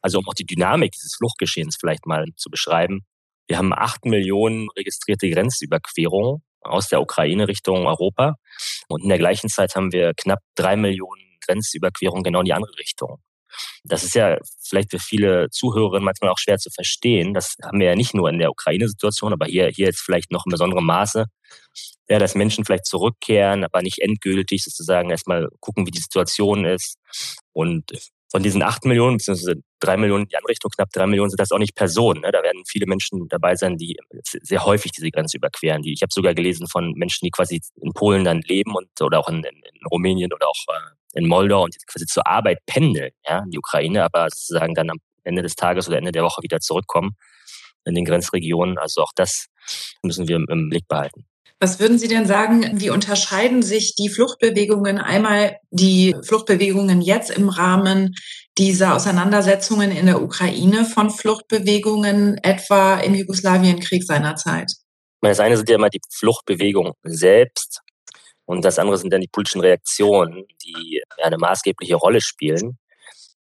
also 0.00 0.18
um 0.18 0.28
auch 0.28 0.34
die 0.34 0.46
Dynamik 0.46 0.92
dieses 0.92 1.16
Fluchtgeschehens 1.16 1.76
vielleicht 1.78 2.06
mal 2.06 2.26
zu 2.36 2.50
beschreiben, 2.50 3.04
wir 3.48 3.58
haben 3.58 3.72
acht 3.72 4.04
Millionen 4.04 4.68
registrierte 4.76 5.28
Grenzüberquerungen 5.28 6.42
aus 6.60 6.88
der 6.88 7.00
Ukraine 7.00 7.48
Richtung 7.48 7.86
Europa. 7.86 8.36
Und 8.88 9.02
in 9.02 9.08
der 9.08 9.18
gleichen 9.18 9.48
Zeit 9.48 9.74
haben 9.74 9.92
wir 9.92 10.12
knapp 10.14 10.40
drei 10.54 10.76
Millionen 10.76 11.22
Grenzüberquerungen 11.46 12.22
genau 12.22 12.40
in 12.40 12.46
die 12.46 12.52
andere 12.52 12.76
Richtung. 12.78 13.18
Das 13.82 14.04
ist 14.04 14.14
ja 14.14 14.38
vielleicht 14.60 14.90
für 14.90 14.98
viele 14.98 15.48
Zuhörerinnen 15.50 16.04
manchmal 16.04 16.30
auch 16.30 16.38
schwer 16.38 16.58
zu 16.58 16.70
verstehen. 16.70 17.32
Das 17.32 17.56
haben 17.64 17.80
wir 17.80 17.86
ja 17.88 17.96
nicht 17.96 18.14
nur 18.14 18.28
in 18.28 18.38
der 18.38 18.50
Ukraine-Situation, 18.50 19.32
aber 19.32 19.46
hier, 19.46 19.68
hier 19.68 19.86
jetzt 19.86 20.02
vielleicht 20.02 20.30
noch 20.30 20.44
in 20.46 20.50
besonderem 20.50 20.84
Maße. 20.84 21.24
Ja, 22.08 22.18
dass 22.18 22.34
Menschen 22.34 22.64
vielleicht 22.64 22.86
zurückkehren, 22.86 23.64
aber 23.64 23.82
nicht 23.82 24.00
endgültig 24.00 24.62
sozusagen 24.64 25.10
erstmal 25.10 25.48
gucken, 25.60 25.86
wie 25.86 25.90
die 25.90 26.00
Situation 26.00 26.64
ist. 26.64 26.96
Und 27.52 27.90
von 28.30 28.42
diesen 28.42 28.62
acht 28.62 28.84
Millionen, 28.84 29.16
beziehungsweise 29.16 29.62
drei 29.80 29.96
Millionen 29.96 30.26
die 30.28 30.36
andere 30.36 30.50
Richtung, 30.50 30.70
knapp 30.70 30.90
drei 30.92 31.06
Millionen 31.06 31.30
sind 31.30 31.40
das 31.40 31.50
auch 31.50 31.58
nicht 31.58 31.74
Personen. 31.74 32.20
Ne? 32.20 32.30
Da 32.30 32.42
werden 32.42 32.62
viele 32.66 32.86
Menschen 32.86 33.28
dabei 33.28 33.56
sein, 33.56 33.76
die 33.76 33.96
sehr 34.22 34.64
häufig 34.64 34.92
diese 34.92 35.10
Grenze 35.10 35.38
überqueren. 35.38 35.82
Die, 35.82 35.92
ich 35.92 36.02
habe 36.02 36.12
sogar 36.12 36.34
gelesen 36.34 36.68
von 36.68 36.92
Menschen, 36.92 37.24
die 37.24 37.30
quasi 37.30 37.60
in 37.80 37.92
Polen 37.92 38.24
dann 38.24 38.42
leben 38.42 38.74
und 38.74 38.88
oder 39.00 39.18
auch 39.18 39.28
in, 39.28 39.36
in, 39.36 39.44
in 39.44 39.86
Rumänien 39.90 40.32
oder 40.32 40.48
auch 40.48 40.64
äh, 40.68 41.18
in 41.18 41.26
Moldau 41.26 41.64
und 41.64 41.74
quasi 41.86 42.06
zur 42.06 42.26
Arbeit 42.26 42.58
pendeln, 42.66 43.12
ja, 43.26 43.38
in 43.40 43.50
die 43.50 43.58
Ukraine, 43.58 44.04
aber 44.04 44.28
sozusagen 44.30 44.74
dann 44.74 44.90
am 44.90 44.98
Ende 45.24 45.42
des 45.42 45.56
Tages 45.56 45.88
oder 45.88 45.98
Ende 45.98 46.12
der 46.12 46.22
Woche 46.22 46.42
wieder 46.42 46.60
zurückkommen 46.60 47.16
in 47.84 47.94
den 47.94 48.04
Grenzregionen. 48.04 48.78
Also 48.78 49.02
auch 49.02 49.12
das 49.14 49.46
müssen 50.02 50.28
wir 50.28 50.36
im 50.36 50.68
Blick 50.68 50.86
behalten. 50.86 51.27
Was 51.60 51.80
würden 51.80 51.98
Sie 51.98 52.06
denn 52.06 52.26
sagen, 52.26 52.80
wie 52.80 52.90
unterscheiden 52.90 53.62
sich 53.62 53.96
die 53.96 54.08
Fluchtbewegungen 54.08 54.98
einmal 54.98 55.58
die 55.70 56.14
Fluchtbewegungen 56.22 57.00
jetzt 57.00 57.30
im 57.30 57.48
Rahmen 57.48 58.14
dieser 58.56 58.94
Auseinandersetzungen 58.94 59.90
in 59.90 60.06
der 60.06 60.22
Ukraine 60.22 60.84
von 60.84 61.10
Fluchtbewegungen 61.10 62.38
etwa 62.44 63.00
im 63.00 63.14
Jugoslawienkrieg 63.14 64.04
seinerzeit? 64.04 64.72
Das 65.20 65.40
eine 65.40 65.56
sind 65.56 65.68
ja 65.68 65.74
immer 65.74 65.90
die 65.90 66.00
Fluchtbewegungen 66.12 66.92
selbst 67.02 67.80
und 68.44 68.64
das 68.64 68.78
andere 68.78 68.96
sind 68.96 69.12
dann 69.12 69.20
die 69.20 69.28
politischen 69.28 69.60
Reaktionen, 69.60 70.44
die 70.64 71.02
eine 71.20 71.38
maßgebliche 71.38 71.96
Rolle 71.96 72.20
spielen. 72.20 72.78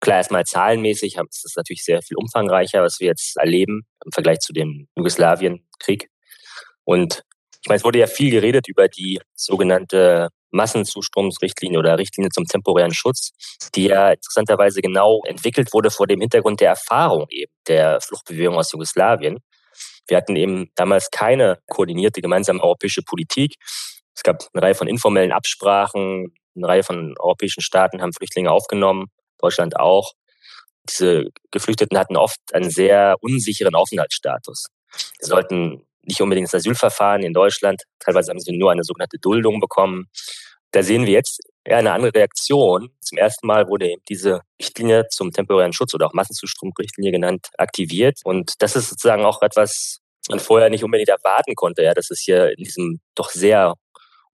Klar, 0.01 0.19
erstmal 0.19 0.45
zahlenmäßig 0.45 1.17
ist 1.17 1.45
es 1.45 1.57
natürlich 1.57 1.83
sehr 1.83 2.01
viel 2.01 2.17
umfangreicher, 2.17 2.81
was 2.81 3.01
wir 3.01 3.09
jetzt 3.09 3.37
erleben 3.37 3.87
im 4.05 4.13
Vergleich 4.13 4.39
zu 4.39 4.53
dem 4.53 4.87
Jugoslawienkrieg. 4.97 6.11
Und 6.85 7.25
ich 7.65 7.69
meine, 7.69 7.79
es 7.79 7.85
wurde 7.85 7.99
ja 7.99 8.07
viel 8.07 8.31
geredet 8.31 8.69
über 8.69 8.89
die 8.89 9.19
sogenannte 9.35 10.29
Massenzustromsrichtlinie 10.51 11.79
oder 11.79 11.99
Richtlinie 11.99 12.29
zum 12.29 12.45
temporären 12.45 12.93
Schutz, 12.93 13.31
die 13.75 13.85
ja 13.85 14.11
interessanterweise 14.11 14.83
genau 14.83 15.23
entwickelt 15.25 15.73
wurde 15.73 15.91
vor 15.91 16.07
dem 16.07 16.21
Hintergrund 16.21 16.61
der 16.61 16.69
Erfahrung 16.69 17.25
eben 17.31 17.51
der 17.67 18.03
Fluchtbewegung 18.03 18.57
aus 18.57 18.71
Jugoslawien. 18.71 19.39
Wir 20.07 20.19
hatten 20.19 20.37
eben 20.37 20.73
damals 20.75 21.11
keine 21.11 21.59
koordinierte 21.67 22.21
gemeinsame 22.21 22.63
europäische 22.63 23.01
Politik. 23.01 23.55
Es 24.15 24.23
gab 24.23 24.47
eine 24.53 24.63
Reihe 24.63 24.75
von 24.75 24.87
informellen 24.87 25.33
Absprachen. 25.33 26.35
Eine 26.55 26.69
Reihe 26.69 26.83
von 26.83 27.15
europäischen 27.19 27.63
Staaten 27.63 28.03
haben 28.03 28.13
Flüchtlinge 28.13 28.51
aufgenommen, 28.51 29.07
Deutschland 29.39 29.81
auch. 29.81 30.13
Diese 30.91 31.31
Geflüchteten 31.51 31.97
hatten 31.97 32.19
oft 32.19 32.41
einen 32.53 32.69
sehr 32.69 33.17
unsicheren 33.23 33.75
Aufenthaltsstatus. 33.75 34.67
Sie 35.19 35.31
sollten 35.31 35.87
nicht 36.07 36.21
unbedingt 36.21 36.49
das 36.49 36.55
Asylverfahren 36.55 37.23
in 37.23 37.33
Deutschland, 37.33 37.83
teilweise 37.99 38.31
haben 38.31 38.41
sie 38.41 38.57
nur 38.57 38.71
eine 38.71 38.85
sogenannte 38.85 39.19
Duldung 39.19 39.61
bekommen. 39.61 40.07
Da 40.71 40.83
sehen 40.83 41.07
wir 41.07 41.13
jetzt 41.13 41.41
ja, 41.67 41.79
eine 41.79 41.93
andere 41.93 42.15
Reaktion. 42.15 42.91
Zum 43.01 43.19
ersten 43.19 43.47
Mal 43.47 43.69
wurde 43.69 43.91
eben 43.91 44.03
diese 44.09 44.41
Richtlinie 44.61 45.07
zum 45.09 45.31
temporären 45.31 45.73
Schutz 45.73 45.95
oder 45.95 46.07
auch 46.07 46.13
Massenzustromrichtlinie 46.13 47.13
genannt, 47.13 47.49
aktiviert. 47.59 48.19
Und 48.25 48.55
das 48.59 48.77
ist 48.77 48.91
sozusagen 48.91 49.25
auch 49.25 49.41
etwas, 49.43 50.01
man 50.29 50.41
vorher 50.41 50.71
nicht 50.71 50.85
unbedingt 50.85 51.09
erwarten 51.09 51.55
konnte, 51.55 51.83
ja, 51.83 51.95
dass 51.95 52.11
es 52.11 52.21
hier 52.21 52.51
in 52.51 52.65
diesem 52.65 53.01
doch 53.15 53.31
sehr 53.31 53.75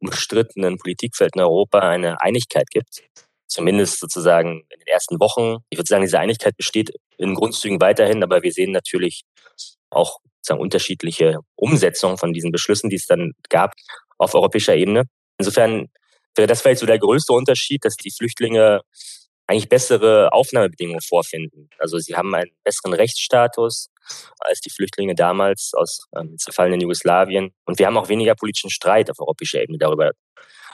umstrittenen 0.00 0.78
Politikfeld 0.78 1.32
in 1.34 1.42
Europa 1.42 1.80
eine 1.80 2.20
Einigkeit 2.20 2.70
gibt. 2.70 3.02
Zumindest 3.48 3.98
sozusagen 3.98 4.64
in 4.70 4.78
den 4.78 4.86
ersten 4.86 5.20
Wochen. 5.20 5.58
Ich 5.70 5.78
würde 5.78 5.88
sagen, 5.88 6.02
diese 6.02 6.20
Einigkeit 6.20 6.56
besteht 6.56 6.92
in 7.18 7.34
Grundzügen 7.34 7.80
weiterhin, 7.80 8.22
aber 8.22 8.42
wir 8.42 8.52
sehen 8.52 8.72
natürlich 8.72 9.22
auch 9.90 10.20
sozusagen 10.40 10.60
unterschiedliche 10.60 11.38
Umsetzungen 11.56 12.18
von 12.18 12.32
diesen 12.32 12.50
Beschlüssen, 12.50 12.90
die 12.90 12.96
es 12.96 13.06
dann 13.06 13.32
gab 13.48 13.72
auf 14.18 14.34
europäischer 14.34 14.74
Ebene. 14.74 15.04
Insofern 15.38 15.88
wäre 16.34 16.46
das 16.46 16.62
vielleicht 16.62 16.80
so 16.80 16.86
der 16.86 16.98
größte 16.98 17.32
Unterschied, 17.32 17.84
dass 17.84 17.96
die 17.96 18.10
Flüchtlinge 18.10 18.80
eigentlich 19.46 19.68
bessere 19.68 20.32
Aufnahmebedingungen 20.32 21.00
vorfinden. 21.00 21.68
Also 21.78 21.98
sie 21.98 22.14
haben 22.14 22.34
einen 22.34 22.52
besseren 22.62 22.92
Rechtsstatus 22.92 23.88
als 24.38 24.60
die 24.60 24.70
Flüchtlinge 24.70 25.14
damals 25.14 25.72
aus 25.74 26.06
ähm, 26.16 26.36
zerfallenen 26.38 26.80
Jugoslawien. 26.80 27.50
Und 27.64 27.78
wir 27.78 27.86
haben 27.86 27.96
auch 27.96 28.08
weniger 28.08 28.34
politischen 28.34 28.70
Streit 28.70 29.10
auf 29.10 29.18
europäischer 29.18 29.60
Ebene 29.60 29.78
darüber. 29.78 30.12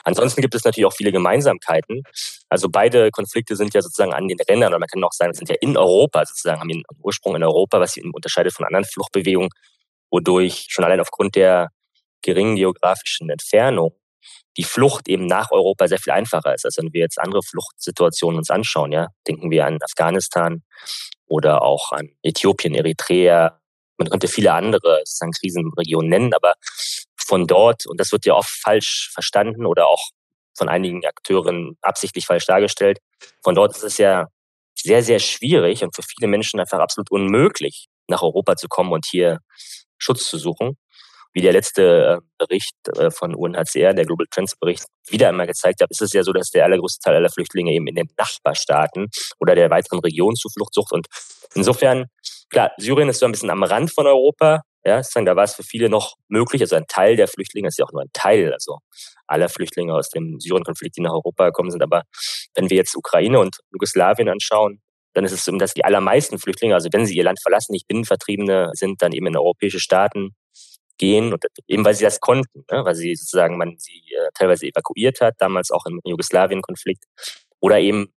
Ansonsten 0.06 0.40
gibt 0.40 0.54
es 0.54 0.64
natürlich 0.64 0.86
auch 0.86 0.92
viele 0.92 1.10
Gemeinsamkeiten. 1.10 2.02
Also 2.48 2.68
beide 2.70 3.10
Konflikte 3.10 3.56
sind 3.56 3.74
ja 3.74 3.82
sozusagen 3.82 4.14
an 4.14 4.28
den 4.28 4.38
Rändern, 4.48 4.72
oder 4.72 4.78
man 4.78 4.88
kann 4.88 5.02
auch 5.02 5.12
sagen, 5.12 5.34
sind 5.34 5.48
ja 5.48 5.56
in 5.60 5.76
Europa 5.76 6.24
sozusagen, 6.24 6.60
haben 6.60 6.70
ihren 6.70 6.84
Ursprung 7.02 7.34
in 7.34 7.42
Europa, 7.42 7.80
was 7.80 7.92
sie 7.92 8.02
unterscheidet 8.02 8.52
von 8.52 8.64
anderen 8.64 8.84
Fluchtbewegungen, 8.84 9.50
wodurch 10.08 10.66
schon 10.68 10.84
allein 10.84 11.00
aufgrund 11.00 11.34
der 11.34 11.70
geringen 12.22 12.54
geografischen 12.54 13.30
Entfernung 13.30 13.96
die 14.56 14.64
Flucht 14.64 15.08
eben 15.08 15.26
nach 15.26 15.50
Europa 15.50 15.88
sehr 15.88 15.98
viel 15.98 16.12
einfacher 16.12 16.54
ist. 16.54 16.64
Also 16.64 16.82
wenn 16.82 16.92
wir 16.92 17.00
jetzt 17.00 17.20
andere 17.20 17.42
Fluchtsituationen 17.42 18.38
uns 18.38 18.50
anschauen, 18.50 18.92
ja, 18.92 19.08
denken 19.26 19.50
wir 19.50 19.66
an 19.66 19.78
Afghanistan 19.82 20.62
oder 21.26 21.62
auch 21.62 21.90
an 21.92 22.10
Äthiopien, 22.22 22.74
Eritrea. 22.74 23.60
Man 23.98 24.08
könnte 24.08 24.28
viele 24.28 24.52
andere 24.52 25.00
sozusagen 25.04 25.32
Krisenregionen 25.32 26.10
nennen, 26.10 26.32
aber 26.32 26.54
von 27.26 27.46
dort, 27.46 27.86
und 27.86 28.00
das 28.00 28.12
wird 28.12 28.26
ja 28.26 28.34
oft 28.34 28.50
falsch 28.50 29.10
verstanden 29.12 29.66
oder 29.66 29.86
auch 29.86 30.10
von 30.56 30.68
einigen 30.68 31.04
Akteuren 31.04 31.76
absichtlich 31.82 32.26
falsch 32.26 32.46
dargestellt, 32.46 32.98
von 33.42 33.54
dort 33.54 33.76
ist 33.76 33.82
es 33.82 33.98
ja 33.98 34.28
sehr, 34.74 35.02
sehr 35.02 35.18
schwierig 35.18 35.82
und 35.82 35.94
für 35.94 36.02
viele 36.02 36.28
Menschen 36.28 36.60
einfach 36.60 36.78
absolut 36.78 37.10
unmöglich, 37.10 37.88
nach 38.08 38.22
Europa 38.22 38.56
zu 38.56 38.68
kommen 38.68 38.92
und 38.92 39.06
hier 39.06 39.40
Schutz 39.98 40.28
zu 40.28 40.38
suchen 40.38 40.76
wie 41.36 41.42
der 41.42 41.52
letzte 41.52 41.82
äh, 41.82 42.20
Bericht 42.38 42.74
äh, 42.96 43.10
von 43.10 43.34
UNHCR, 43.34 43.92
der 43.92 44.06
Global 44.06 44.26
Trends 44.30 44.56
Bericht, 44.56 44.86
wieder 45.10 45.28
einmal 45.28 45.46
gezeigt 45.46 45.82
hat, 45.82 45.90
ist 45.90 46.00
es 46.00 46.14
ja 46.14 46.22
so, 46.22 46.32
dass 46.32 46.48
der 46.48 46.64
allergrößte 46.64 47.04
Teil 47.04 47.16
aller 47.16 47.28
Flüchtlinge 47.28 47.72
eben 47.72 47.86
in 47.86 47.94
den 47.94 48.08
Nachbarstaaten 48.16 49.08
oder 49.38 49.54
der 49.54 49.68
weiteren 49.68 49.98
Region 49.98 50.34
Zuflucht 50.34 50.72
sucht. 50.72 50.92
Und 50.92 51.08
insofern, 51.54 52.06
klar, 52.48 52.72
Syrien 52.78 53.10
ist 53.10 53.18
so 53.18 53.26
ein 53.26 53.32
bisschen 53.32 53.50
am 53.50 53.62
Rand 53.62 53.92
von 53.92 54.06
Europa. 54.06 54.62
Ja, 54.86 55.02
sozusagen, 55.02 55.26
da 55.26 55.34
war 55.34 55.42
es 55.42 55.54
für 55.54 55.64
viele 55.64 55.88
noch 55.88 56.14
möglich. 56.28 56.62
Also 56.62 56.76
ein 56.76 56.86
Teil 56.86 57.16
der 57.16 57.26
Flüchtlinge 57.26 57.66
ist 57.66 57.76
ja 57.76 57.84
auch 57.84 57.92
nur 57.92 58.02
ein 58.02 58.10
Teil, 58.12 58.52
also 58.52 58.78
aller 59.26 59.48
Flüchtlinge 59.48 59.92
aus 59.92 60.10
dem 60.10 60.38
Syrien-Konflikt, 60.38 60.96
die 60.96 61.00
nach 61.00 61.12
Europa 61.12 61.46
gekommen 61.46 61.72
sind. 61.72 61.82
Aber 61.82 62.02
wenn 62.54 62.70
wir 62.70 62.76
jetzt 62.76 62.94
Ukraine 62.94 63.40
und 63.40 63.56
Jugoslawien 63.72 64.28
anschauen, 64.28 64.80
dann 65.14 65.24
ist 65.24 65.32
es 65.32 65.44
so, 65.44 65.50
dass 65.56 65.74
die 65.74 65.84
allermeisten 65.84 66.38
Flüchtlinge, 66.38 66.74
also 66.74 66.88
wenn 66.92 67.04
sie 67.04 67.16
ihr 67.16 67.24
Land 67.24 67.40
verlassen, 67.42 67.72
nicht 67.72 67.88
Binnenvertriebene 67.88 68.70
sind, 68.74 69.02
dann 69.02 69.10
eben 69.10 69.26
in 69.26 69.36
europäische 69.36 69.80
Staaten 69.80 70.36
gehen 70.98 71.32
und 71.32 71.44
eben 71.66 71.84
weil 71.84 71.94
sie 71.94 72.04
das 72.04 72.20
konnten, 72.20 72.64
ne? 72.70 72.84
weil 72.84 72.94
sie 72.94 73.16
sozusagen 73.16 73.58
man 73.58 73.76
sie 73.78 74.02
äh, 74.12 74.28
teilweise 74.34 74.66
evakuiert 74.66 75.20
hat, 75.20 75.34
damals 75.38 75.72
auch 75.72 75.84
im 75.86 76.00
Jugoslawien-Konflikt 76.04 77.04
oder 77.58 77.80
eben 77.80 78.12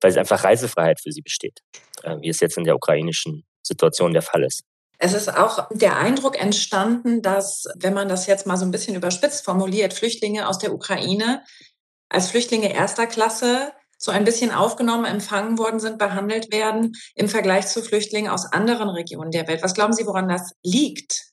weil 0.00 0.10
es 0.10 0.16
einfach 0.16 0.42
Reisefreiheit 0.42 1.00
für 1.00 1.12
sie 1.12 1.22
besteht, 1.22 1.60
äh, 2.02 2.16
wie 2.20 2.28
es 2.30 2.40
jetzt 2.40 2.56
in 2.56 2.64
der 2.64 2.76
ukrainischen 2.76 3.44
Situation 3.62 4.12
der 4.12 4.22
Fall 4.22 4.42
ist. 4.42 4.64
Es 4.98 5.12
ist 5.12 5.28
auch 5.28 5.68
der 5.70 5.96
Eindruck 5.96 6.40
entstanden, 6.40 7.20
dass, 7.22 7.64
wenn 7.76 7.94
man 7.94 8.08
das 8.08 8.26
jetzt 8.26 8.46
mal 8.46 8.56
so 8.56 8.64
ein 8.64 8.70
bisschen 8.70 8.94
überspitzt 8.94 9.44
formuliert, 9.44 9.92
Flüchtlinge 9.92 10.48
aus 10.48 10.58
der 10.58 10.72
Ukraine 10.72 11.42
als 12.08 12.30
Flüchtlinge 12.30 12.72
erster 12.72 13.06
Klasse 13.06 13.72
so 13.98 14.12
ein 14.12 14.24
bisschen 14.24 14.50
aufgenommen, 14.50 15.04
empfangen 15.04 15.58
worden 15.58 15.80
sind, 15.80 15.98
behandelt 15.98 16.52
werden 16.52 16.92
im 17.14 17.28
Vergleich 17.28 17.66
zu 17.66 17.82
Flüchtlingen 17.82 18.30
aus 18.30 18.52
anderen 18.52 18.88
Regionen 18.88 19.30
der 19.30 19.48
Welt. 19.48 19.62
Was 19.62 19.74
glauben 19.74 19.92
Sie, 19.92 20.06
woran 20.06 20.28
das 20.28 20.52
liegt? 20.62 21.30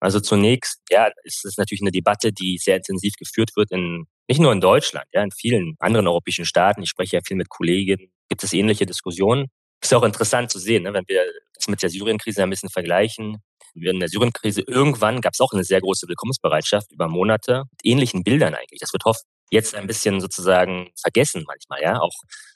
Also 0.00 0.20
zunächst, 0.20 0.80
ja, 0.90 1.08
ist 1.24 1.44
es 1.44 1.56
natürlich 1.56 1.80
eine 1.80 1.92
Debatte, 1.92 2.32
die 2.32 2.58
sehr 2.58 2.76
intensiv 2.76 3.14
geführt 3.18 3.50
wird 3.56 3.70
in 3.70 4.06
nicht 4.28 4.40
nur 4.40 4.52
in 4.52 4.60
Deutschland, 4.60 5.06
ja, 5.12 5.22
in 5.22 5.30
vielen 5.30 5.76
anderen 5.78 6.06
europäischen 6.06 6.44
Staaten. 6.44 6.82
Ich 6.82 6.88
spreche 6.88 7.16
ja 7.16 7.22
viel 7.24 7.36
mit 7.36 7.48
Kolleginnen. 7.48 8.10
Gibt 8.28 8.42
es 8.44 8.52
ähnliche 8.52 8.86
Diskussionen? 8.86 9.48
Ist 9.82 9.92
auch 9.94 10.04
interessant 10.04 10.50
zu 10.50 10.58
sehen, 10.58 10.84
ne, 10.84 10.94
wenn 10.94 11.04
wir 11.08 11.24
das 11.54 11.68
mit 11.68 11.82
der 11.82 11.90
Syrien-Krise 11.90 12.42
ein 12.42 12.50
bisschen 12.50 12.70
vergleichen. 12.70 13.42
In 13.74 14.00
der 14.00 14.08
Syrien-Krise 14.08 14.62
irgendwann 14.66 15.20
gab 15.20 15.32
es 15.32 15.40
auch 15.40 15.52
eine 15.52 15.64
sehr 15.64 15.80
große 15.80 16.06
Willkommensbereitschaft 16.06 16.92
über 16.92 17.08
Monate 17.08 17.64
mit 17.70 17.80
ähnlichen 17.84 18.22
Bildern 18.22 18.54
eigentlich. 18.54 18.80
Das 18.80 18.92
wird 18.92 19.06
oft 19.06 19.22
jetzt 19.50 19.74
ein 19.74 19.86
bisschen 19.86 20.20
sozusagen 20.20 20.90
vergessen 21.00 21.44
manchmal, 21.46 21.82
ja. 21.82 21.98
Auch 22.00 22.12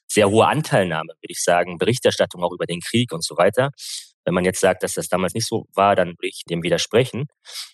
sehr 0.09 0.31
hohe 0.31 0.47
Anteilnahme, 0.47 1.09
würde 1.09 1.33
ich 1.33 1.43
sagen, 1.43 1.79
Berichterstattung 1.79 2.43
auch 2.43 2.53
über 2.53 2.67
den 2.67 2.81
Krieg 2.81 3.13
und 3.13 3.25
so 3.25 3.37
weiter. 3.37 3.71
Wenn 4.25 4.35
man 4.35 4.45
jetzt 4.45 4.61
sagt, 4.61 4.83
dass 4.83 4.95
das 4.95 5.09
damals 5.09 5.35
nicht 5.35 5.47
so 5.47 5.67
war, 5.75 5.95
dann 5.95 6.11
würde 6.11 6.29
ich 6.29 6.43
dem 6.49 6.63
widersprechen. 6.63 7.27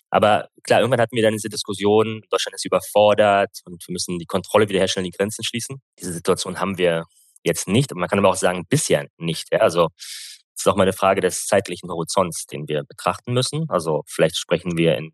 Aber 0.09 0.49
klar, 0.63 0.81
irgendwann 0.81 1.01
hatten 1.01 1.15
wir 1.15 1.23
dann 1.23 1.33
diese 1.33 1.49
Diskussion, 1.49 2.21
Deutschland 2.29 2.55
ist 2.55 2.65
überfordert 2.65 3.49
und 3.65 3.83
wir 3.87 3.93
müssen 3.93 4.19
die 4.19 4.25
Kontrolle 4.25 4.69
wiederherstellen, 4.69 5.05
die 5.05 5.17
Grenzen 5.17 5.43
schließen. 5.43 5.81
Diese 5.99 6.13
Situation 6.13 6.59
haben 6.59 6.77
wir 6.77 7.05
jetzt 7.43 7.67
nicht. 7.67 7.93
man 7.93 8.09
kann 8.09 8.19
aber 8.19 8.29
auch 8.29 8.35
sagen, 8.35 8.65
bisher 8.67 9.07
nicht. 9.17 9.47
Ja? 9.51 9.59
Also 9.59 9.89
es 9.97 10.61
ist 10.61 10.67
auch 10.67 10.75
mal 10.75 10.83
eine 10.83 10.93
Frage 10.93 11.21
des 11.21 11.45
zeitlichen 11.45 11.89
Horizonts, 11.89 12.45
den 12.45 12.67
wir 12.67 12.83
betrachten 12.83 13.33
müssen. 13.33 13.65
Also 13.69 14.03
vielleicht 14.07 14.37
sprechen 14.37 14.77
wir 14.77 14.97
in 14.97 15.13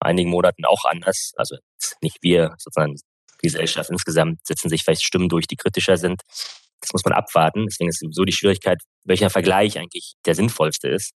einigen 0.00 0.30
Monaten 0.30 0.64
auch 0.64 0.84
anders. 0.84 1.32
Also 1.36 1.56
nicht 2.00 2.18
wir, 2.22 2.54
sozusagen 2.58 2.94
die 3.42 3.46
Gesellschaft 3.48 3.90
insgesamt 3.90 4.46
setzen 4.46 4.68
sich 4.68 4.82
vielleicht 4.82 5.04
Stimmen 5.04 5.28
durch, 5.28 5.46
die 5.46 5.56
kritischer 5.56 5.96
sind. 5.96 6.22
Das 6.80 6.92
muss 6.92 7.04
man 7.04 7.14
abwarten. 7.14 7.66
Deswegen 7.66 7.88
ist 7.88 8.04
so 8.10 8.24
die 8.24 8.32
Schwierigkeit, 8.32 8.80
welcher 9.04 9.30
Vergleich 9.30 9.78
eigentlich 9.78 10.14
der 10.24 10.34
sinnvollste 10.34 10.88
ist. 10.88 11.12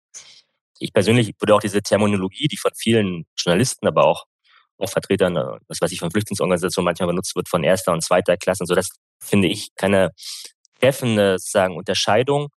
Ich 0.78 0.92
persönlich 0.92 1.32
würde 1.40 1.54
auch 1.54 1.60
diese 1.60 1.80
Terminologie, 1.80 2.48
die 2.48 2.58
von 2.58 2.72
vielen 2.76 3.24
Journalisten, 3.38 3.86
aber 3.86 4.04
auch, 4.04 4.24
auch 4.78 4.90
Vertretern, 4.90 5.34
das 5.68 5.80
was 5.80 5.92
ich 5.92 6.00
von 6.00 6.10
Flüchtlingsorganisationen 6.10 6.84
manchmal 6.84 7.08
benutzt 7.08 7.34
wird, 7.34 7.48
von 7.48 7.64
erster 7.64 7.92
und 7.92 8.02
zweiter 8.02 8.36
Klasse 8.36 8.62
und 8.62 8.66
so, 8.66 8.74
das 8.74 8.88
finde 9.20 9.48
ich 9.48 9.74
keine 9.74 10.10
treffende 10.80 11.38
sozusagen 11.38 11.76
Unterscheidung, 11.76 12.48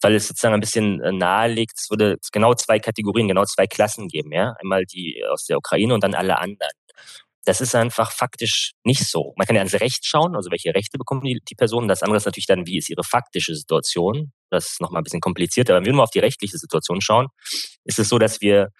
weil 0.00 0.14
es 0.14 0.28
sozusagen 0.28 0.54
ein 0.54 0.60
bisschen 0.60 1.00
äh, 1.00 1.12
nahelegt, 1.12 1.78
es 1.78 1.90
würde 1.90 2.18
genau 2.32 2.54
zwei 2.54 2.78
Kategorien, 2.78 3.28
genau 3.28 3.44
zwei 3.44 3.66
Klassen 3.66 4.08
geben, 4.08 4.32
ja. 4.32 4.54
Einmal 4.60 4.84
die 4.84 5.22
aus 5.30 5.44
der 5.46 5.58
Ukraine 5.58 5.94
und 5.94 6.04
dann 6.04 6.14
alle 6.14 6.38
anderen. 6.38 6.72
Das 7.46 7.60
ist 7.60 7.74
einfach 7.74 8.10
faktisch 8.10 8.72
nicht 8.84 9.06
so. 9.06 9.34
Man 9.36 9.46
kann 9.46 9.56
ja 9.56 9.60
ans 9.60 9.74
Recht 9.74 10.06
schauen, 10.06 10.34
also 10.34 10.50
welche 10.50 10.74
Rechte 10.74 10.96
bekommen 10.96 11.20
die, 11.22 11.40
die 11.46 11.54
Personen. 11.54 11.88
Das 11.88 12.02
andere 12.02 12.16
ist 12.16 12.24
natürlich 12.24 12.46
dann, 12.46 12.66
wie 12.66 12.78
ist 12.78 12.88
ihre 12.88 13.04
faktische 13.04 13.54
Situation. 13.54 14.32
Das 14.48 14.72
ist 14.72 14.80
nochmal 14.80 15.00
ein 15.00 15.04
bisschen 15.04 15.20
komplizierter. 15.20 15.74
Aber 15.74 15.80
wenn 15.80 15.86
wir 15.86 15.92
nur 15.92 16.04
auf 16.04 16.10
die 16.10 16.20
rechtliche 16.20 16.56
Situation 16.56 17.02
schauen, 17.02 17.28
ist 17.84 17.98
es 17.98 18.08
so, 18.08 18.18
dass 18.18 18.40
wir 18.40 18.70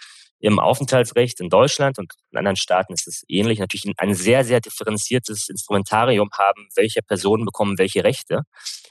im 0.44 0.58
Aufenthaltsrecht 0.58 1.40
in 1.40 1.48
Deutschland 1.48 1.98
und 1.98 2.12
in 2.30 2.36
anderen 2.36 2.56
Staaten 2.56 2.92
ist 2.92 3.08
es 3.08 3.22
ähnlich, 3.28 3.60
natürlich 3.60 3.90
ein 3.96 4.14
sehr, 4.14 4.44
sehr 4.44 4.60
differenziertes 4.60 5.48
Instrumentarium 5.48 6.28
haben, 6.36 6.68
welche 6.76 7.00
Personen 7.00 7.46
bekommen 7.46 7.78
welche 7.78 8.04
Rechte. 8.04 8.42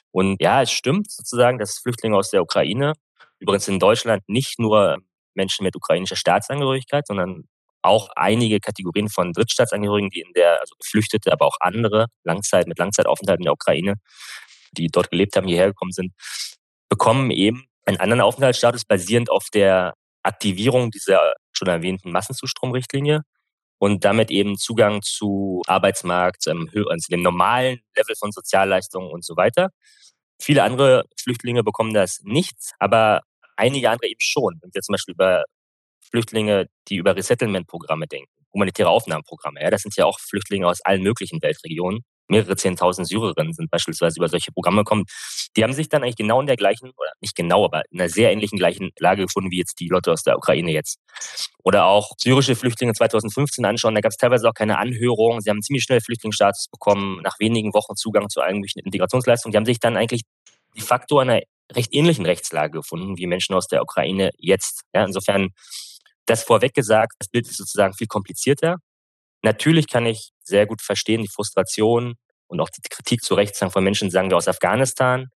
Und 0.09 0.41
ja, 0.41 0.63
es 0.63 0.71
stimmt 0.71 1.11
sozusagen, 1.11 1.59
dass 1.59 1.77
Flüchtlinge 1.77 2.17
aus 2.17 2.31
der 2.31 2.41
Ukraine, 2.41 2.93
übrigens 3.37 3.67
in 3.67 3.77
Deutschland 3.77 4.23
nicht 4.25 4.57
nur 4.57 4.97
Menschen 5.35 5.63
mit 5.63 5.75
ukrainischer 5.75 6.15
Staatsangehörigkeit, 6.15 7.05
sondern 7.05 7.43
auch 7.83 8.09
einige 8.15 8.59
Kategorien 8.59 9.09
von 9.09 9.31
Drittstaatsangehörigen, 9.31 10.09
die 10.09 10.21
in 10.21 10.33
der, 10.33 10.59
also 10.59 10.73
Geflüchtete, 10.79 11.31
aber 11.31 11.45
auch 11.45 11.57
andere 11.59 12.07
Langzeit 12.23 12.65
mit 12.65 12.79
Langzeitaufenthalt 12.79 13.41
in 13.41 13.45
der 13.45 13.53
Ukraine, 13.53 13.97
die 14.71 14.87
dort 14.87 15.11
gelebt 15.11 15.35
haben, 15.35 15.47
hierher 15.47 15.67
gekommen 15.67 15.91
sind, 15.91 16.13
bekommen 16.89 17.29
eben 17.29 17.67
einen 17.85 17.97
anderen 17.97 18.21
Aufenthaltsstatus 18.21 18.85
basierend 18.85 19.29
auf 19.29 19.49
der 19.53 19.93
Aktivierung 20.23 20.89
dieser 20.89 21.33
schon 21.65 21.73
erwähnten 21.73 22.11
Massenzustromrichtlinie 22.11 23.21
und 23.79 24.05
damit 24.05 24.31
eben 24.31 24.57
Zugang 24.57 25.01
zu 25.01 25.61
Arbeitsmarkt, 25.67 26.41
zu, 26.41 26.51
höheren, 26.71 26.99
zu 26.99 27.11
dem 27.11 27.21
normalen 27.21 27.79
Level 27.95 28.15
von 28.17 28.31
Sozialleistungen 28.31 29.11
und 29.11 29.25
so 29.25 29.35
weiter. 29.35 29.69
Viele 30.41 30.63
andere 30.63 31.05
Flüchtlinge 31.21 31.63
bekommen 31.63 31.93
das 31.93 32.21
nicht, 32.23 32.55
aber 32.79 33.21
einige 33.55 33.89
andere 33.89 34.09
eben 34.09 34.19
schon. 34.19 34.57
Wenn 34.61 34.73
wir 34.73 34.81
zum 34.81 34.93
Beispiel 34.93 35.13
über 35.13 35.43
Flüchtlinge, 36.09 36.67
die 36.87 36.97
über 36.97 37.15
Resettlement-Programme 37.15 38.07
denken, 38.07 38.31
humanitäre 38.53 38.89
Aufnahmeprogramme. 38.89 39.61
Ja, 39.61 39.69
das 39.69 39.81
sind 39.81 39.95
ja 39.95 40.05
auch 40.05 40.19
Flüchtlinge 40.19 40.67
aus 40.67 40.81
allen 40.81 41.01
möglichen 41.01 41.41
Weltregionen. 41.41 42.01
Mehrere 42.27 42.55
Zehntausend 42.55 43.07
Syrerinnen 43.07 43.53
sind 43.53 43.69
beispielsweise 43.69 44.19
über 44.19 44.27
solche 44.27 44.51
Programme 44.51 44.81
gekommen. 44.81 45.05
Die 45.55 45.63
haben 45.63 45.73
sich 45.73 45.89
dann 45.89 46.03
eigentlich 46.03 46.15
genau 46.15 46.41
in 46.41 46.47
der 46.47 46.55
gleichen, 46.55 46.91
oder 46.97 47.11
nicht 47.21 47.35
genau, 47.35 47.65
aber 47.65 47.83
in 47.91 47.99
einer 47.99 48.09
sehr 48.09 48.31
ähnlichen 48.31 48.57
gleichen 48.57 48.91
Lage 48.99 49.23
gefunden 49.23 49.51
wie 49.51 49.57
jetzt 49.57 49.79
die 49.79 49.87
Leute 49.87 50.11
aus 50.11 50.23
der 50.23 50.37
Ukraine 50.37 50.71
jetzt. 50.71 50.99
Oder 51.63 51.85
auch 51.85 52.11
syrische 52.17 52.55
Flüchtlinge 52.55 52.93
2015 52.93 53.65
anschauen, 53.65 53.95
da 53.95 54.01
gab 54.01 54.11
es 54.11 54.17
teilweise 54.17 54.47
auch 54.49 54.53
keine 54.53 54.77
Anhörung. 54.77 55.41
Sie 55.41 55.49
haben 55.49 55.61
ziemlich 55.61 55.83
schnell 55.83 56.01
Flüchtlingsstatus 56.01 56.67
bekommen, 56.71 57.21
nach 57.21 57.39
wenigen 57.39 57.73
Wochen 57.73 57.95
Zugang 57.95 58.29
zu 58.29 58.41
allen 58.41 58.57
möglichen 58.57 58.79
Integrationsleistungen. 58.79 59.51
Die 59.51 59.57
haben 59.57 59.65
sich 59.65 59.79
dann 59.79 59.97
eigentlich 59.97 60.21
de 60.75 60.83
facto 60.83 61.19
in 61.21 61.29
einer 61.29 61.41
recht 61.71 61.93
ähnlichen 61.93 62.25
Rechtslage 62.25 62.79
gefunden 62.79 63.17
wie 63.17 63.27
Menschen 63.27 63.55
aus 63.55 63.67
der 63.67 63.81
Ukraine 63.81 64.31
jetzt. 64.37 64.81
Ja, 64.93 65.05
insofern 65.05 65.49
das 66.25 66.43
vorweg 66.43 66.73
gesagt, 66.73 67.13
das 67.19 67.29
Bild 67.29 67.47
ist 67.47 67.57
sozusagen 67.57 67.93
viel 67.93 68.07
komplizierter. 68.07 68.77
Natürlich 69.43 69.87
kann 69.87 70.05
ich 70.05 70.31
sehr 70.43 70.65
gut 70.65 70.81
verstehen, 70.81 71.21
die 71.21 71.27
Frustration 71.27 72.15
und 72.47 72.59
auch 72.59 72.69
die 72.69 72.81
Kritik 72.89 73.23
zu 73.23 73.33
Recht 73.33 73.57
von 73.57 73.83
Menschen, 73.83 74.09
sagen 74.09 74.29
wir 74.29 74.37
aus 74.37 74.47
Afghanistan, 74.47 75.29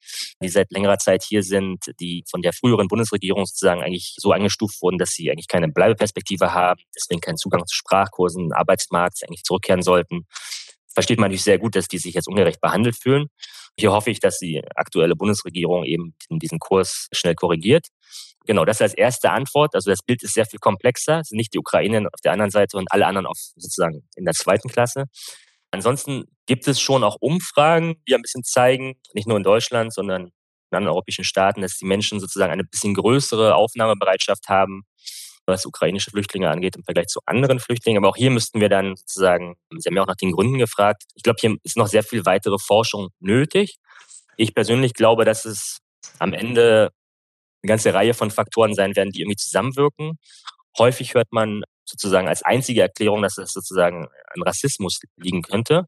die 0.42 0.48
seit 0.48 0.70
längerer 0.72 0.98
Zeit 0.98 1.22
hier 1.22 1.42
sind, 1.42 1.78
die 2.00 2.24
von 2.28 2.42
der 2.42 2.52
früheren 2.52 2.88
Bundesregierung 2.88 3.46
sozusagen 3.46 3.82
eigentlich 3.82 4.14
so 4.16 4.32
eingestuft 4.32 4.82
wurden, 4.82 4.98
dass 4.98 5.10
sie 5.10 5.30
eigentlich 5.30 5.48
keine 5.48 5.68
Bleibeperspektive 5.68 6.52
haben, 6.52 6.80
deswegen 6.94 7.20
keinen 7.20 7.36
Zugang 7.36 7.64
zu 7.66 7.74
Sprachkursen, 7.74 8.52
Arbeitsmarkt, 8.52 9.22
eigentlich 9.22 9.44
zurückkehren 9.44 9.82
sollten. 9.82 10.26
Versteht 10.92 11.18
man 11.18 11.28
natürlich 11.28 11.44
sehr 11.44 11.58
gut, 11.58 11.76
dass 11.76 11.88
die 11.88 11.98
sich 11.98 12.14
jetzt 12.14 12.28
ungerecht 12.28 12.60
behandelt 12.60 12.96
fühlen. 13.00 13.28
Hier 13.78 13.92
hoffe 13.92 14.10
ich, 14.10 14.20
dass 14.20 14.38
die 14.38 14.62
aktuelle 14.74 15.16
Bundesregierung 15.16 15.84
eben 15.84 16.14
diesen 16.30 16.58
Kurs 16.58 17.08
schnell 17.12 17.34
korrigiert. 17.34 17.88
Genau, 18.46 18.64
das 18.64 18.82
als 18.82 18.94
erste 18.94 19.30
Antwort. 19.30 19.74
Also 19.74 19.90
das 19.90 20.02
Bild 20.02 20.22
ist 20.22 20.34
sehr 20.34 20.44
viel 20.46 20.58
komplexer. 20.58 21.20
Es 21.20 21.28
sind 21.28 21.38
nicht 21.38 21.54
die 21.54 21.58
Ukraine 21.58 22.08
auf 22.12 22.20
der 22.22 22.32
anderen 22.32 22.50
Seite 22.50 22.76
und 22.76 22.90
alle 22.92 23.06
anderen 23.06 23.26
auf 23.26 23.38
sozusagen 23.56 24.06
in 24.16 24.24
der 24.24 24.34
zweiten 24.34 24.68
Klasse. 24.68 25.06
Ansonsten 25.70 26.24
gibt 26.46 26.68
es 26.68 26.80
schon 26.80 27.02
auch 27.02 27.16
Umfragen, 27.20 27.96
die 28.06 28.14
ein 28.14 28.22
bisschen 28.22 28.44
zeigen, 28.44 28.94
nicht 29.14 29.26
nur 29.26 29.36
in 29.36 29.42
Deutschland, 29.42 29.92
sondern 29.92 30.26
in 30.70 30.76
anderen 30.76 30.94
europäischen 30.94 31.24
Staaten, 31.24 31.62
dass 31.62 31.78
die 31.78 31.86
Menschen 31.86 32.20
sozusagen 32.20 32.52
eine 32.52 32.64
bisschen 32.64 32.94
größere 32.94 33.54
Aufnahmebereitschaft 33.54 34.48
haben, 34.48 34.82
was 35.46 35.66
ukrainische 35.66 36.10
Flüchtlinge 36.10 36.50
angeht 36.50 36.76
im 36.76 36.84
Vergleich 36.84 37.06
zu 37.06 37.20
anderen 37.26 37.60
Flüchtlingen. 37.60 38.02
Aber 38.02 38.10
auch 38.10 38.16
hier 38.16 38.30
müssten 38.30 38.60
wir 38.60 38.68
dann 38.68 38.96
sozusagen, 38.96 39.56
Sie 39.78 39.88
haben 39.88 39.96
ja 39.96 40.02
auch 40.02 40.06
nach 40.06 40.16
den 40.16 40.32
Gründen 40.32 40.58
gefragt, 40.58 41.04
ich 41.14 41.22
glaube, 41.22 41.38
hier 41.40 41.56
ist 41.62 41.76
noch 41.76 41.88
sehr 41.88 42.02
viel 42.02 42.24
weitere 42.26 42.58
Forschung 42.58 43.08
nötig. 43.20 43.76
Ich 44.36 44.54
persönlich 44.54 44.94
glaube, 44.94 45.24
dass 45.24 45.44
es 45.44 45.78
am 46.18 46.32
Ende 46.32 46.90
eine 47.64 47.68
ganze 47.68 47.94
Reihe 47.94 48.14
von 48.14 48.30
Faktoren 48.30 48.74
sein 48.74 48.94
werden, 48.94 49.10
die 49.10 49.22
irgendwie 49.22 49.36
zusammenwirken. 49.36 50.18
Häufig 50.78 51.14
hört 51.14 51.32
man 51.32 51.62
sozusagen 51.84 52.28
als 52.28 52.42
einzige 52.42 52.82
Erklärung, 52.82 53.22
dass 53.22 53.38
es 53.38 53.52
sozusagen 53.52 54.06
an 54.06 54.42
Rassismus 54.42 55.00
liegen 55.16 55.42
könnte. 55.42 55.86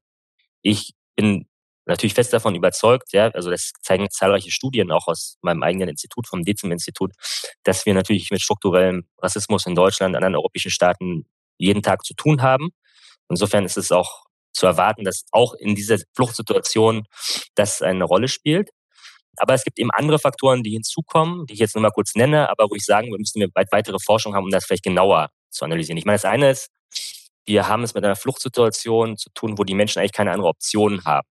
Ich 0.63 0.95
bin 1.17 1.47
natürlich 1.85 2.15
fest 2.15 2.33
davon 2.33 2.55
überzeugt, 2.55 3.13
ja, 3.13 3.29
also 3.29 3.51
das 3.51 3.73
zeigen 3.83 4.09
zahlreiche 4.11 4.51
Studien 4.51 4.91
auch 4.91 5.07
aus 5.07 5.37
meinem 5.43 5.63
eigenen 5.63 5.91
Institut, 5.91 6.27
vom 6.27 6.43
Dezim-Institut, 6.43 7.13
dass 7.63 7.87
wir 7.87 7.95
natürlich 7.95 8.31
mit 8.31 8.43
strukturellem 8.43 9.07
Rassismus 9.19 9.67
in 9.67 9.75
Deutschland, 9.75 10.17
anderen 10.17 10.35
europäischen 10.35 10.71
Staaten 10.71 11.27
jeden 11.59 11.83
Tag 11.83 12.05
zu 12.05 12.15
tun 12.15 12.43
haben. 12.43 12.71
Insofern 13.29 13.65
ist 13.65 13.77
es 13.77 13.93
auch 13.93 14.25
zu 14.53 14.67
erwarten, 14.67 15.05
dass 15.05 15.25
auch 15.31 15.55
in 15.55 15.75
dieser 15.75 15.99
Fluchtsituation 16.15 17.05
das 17.55 17.83
eine 17.83 18.05
Rolle 18.05 18.29
spielt. 18.29 18.71
Aber 19.39 19.55
es 19.55 19.65
gibt 19.65 19.79
eben 19.79 19.91
andere 19.91 20.19
Faktoren, 20.19 20.63
die 20.63 20.71
hinzukommen, 20.71 21.47
die 21.47 21.55
ich 21.55 21.61
jetzt 21.61 21.75
nur 21.75 21.83
mal 21.83 21.91
kurz 21.91 22.15
nenne, 22.15 22.49
aber 22.49 22.71
wo 22.71 22.75
ich 22.75 22.85
sagen, 22.85 23.11
wir 23.11 23.19
müssen 23.19 23.43
weit 23.55 23.69
weitere 23.73 23.99
Forschung 23.99 24.35
haben, 24.35 24.45
um 24.45 24.51
das 24.51 24.65
vielleicht 24.65 24.85
genauer 24.85 25.31
zu 25.51 25.65
analysieren. 25.65 25.99
Ich 25.99 26.05
meine, 26.05 26.17
das 26.17 26.25
eine 26.25 26.51
ist, 26.51 26.71
wir 27.47 27.69
haben 27.69 27.83
es 27.85 27.95
mit 27.95 28.05
einer 28.05 28.17
Fluchtsituation 28.17 29.17
zu 29.17 29.31
tun, 29.31 29.59
wo 29.59 29.65
die 29.65 29.75
Menschen 29.75 30.01
eigentlich 30.01 30.13
keine 30.13 30.33
andere 30.33 30.49
Option 30.49 31.05
haben. 31.05 31.27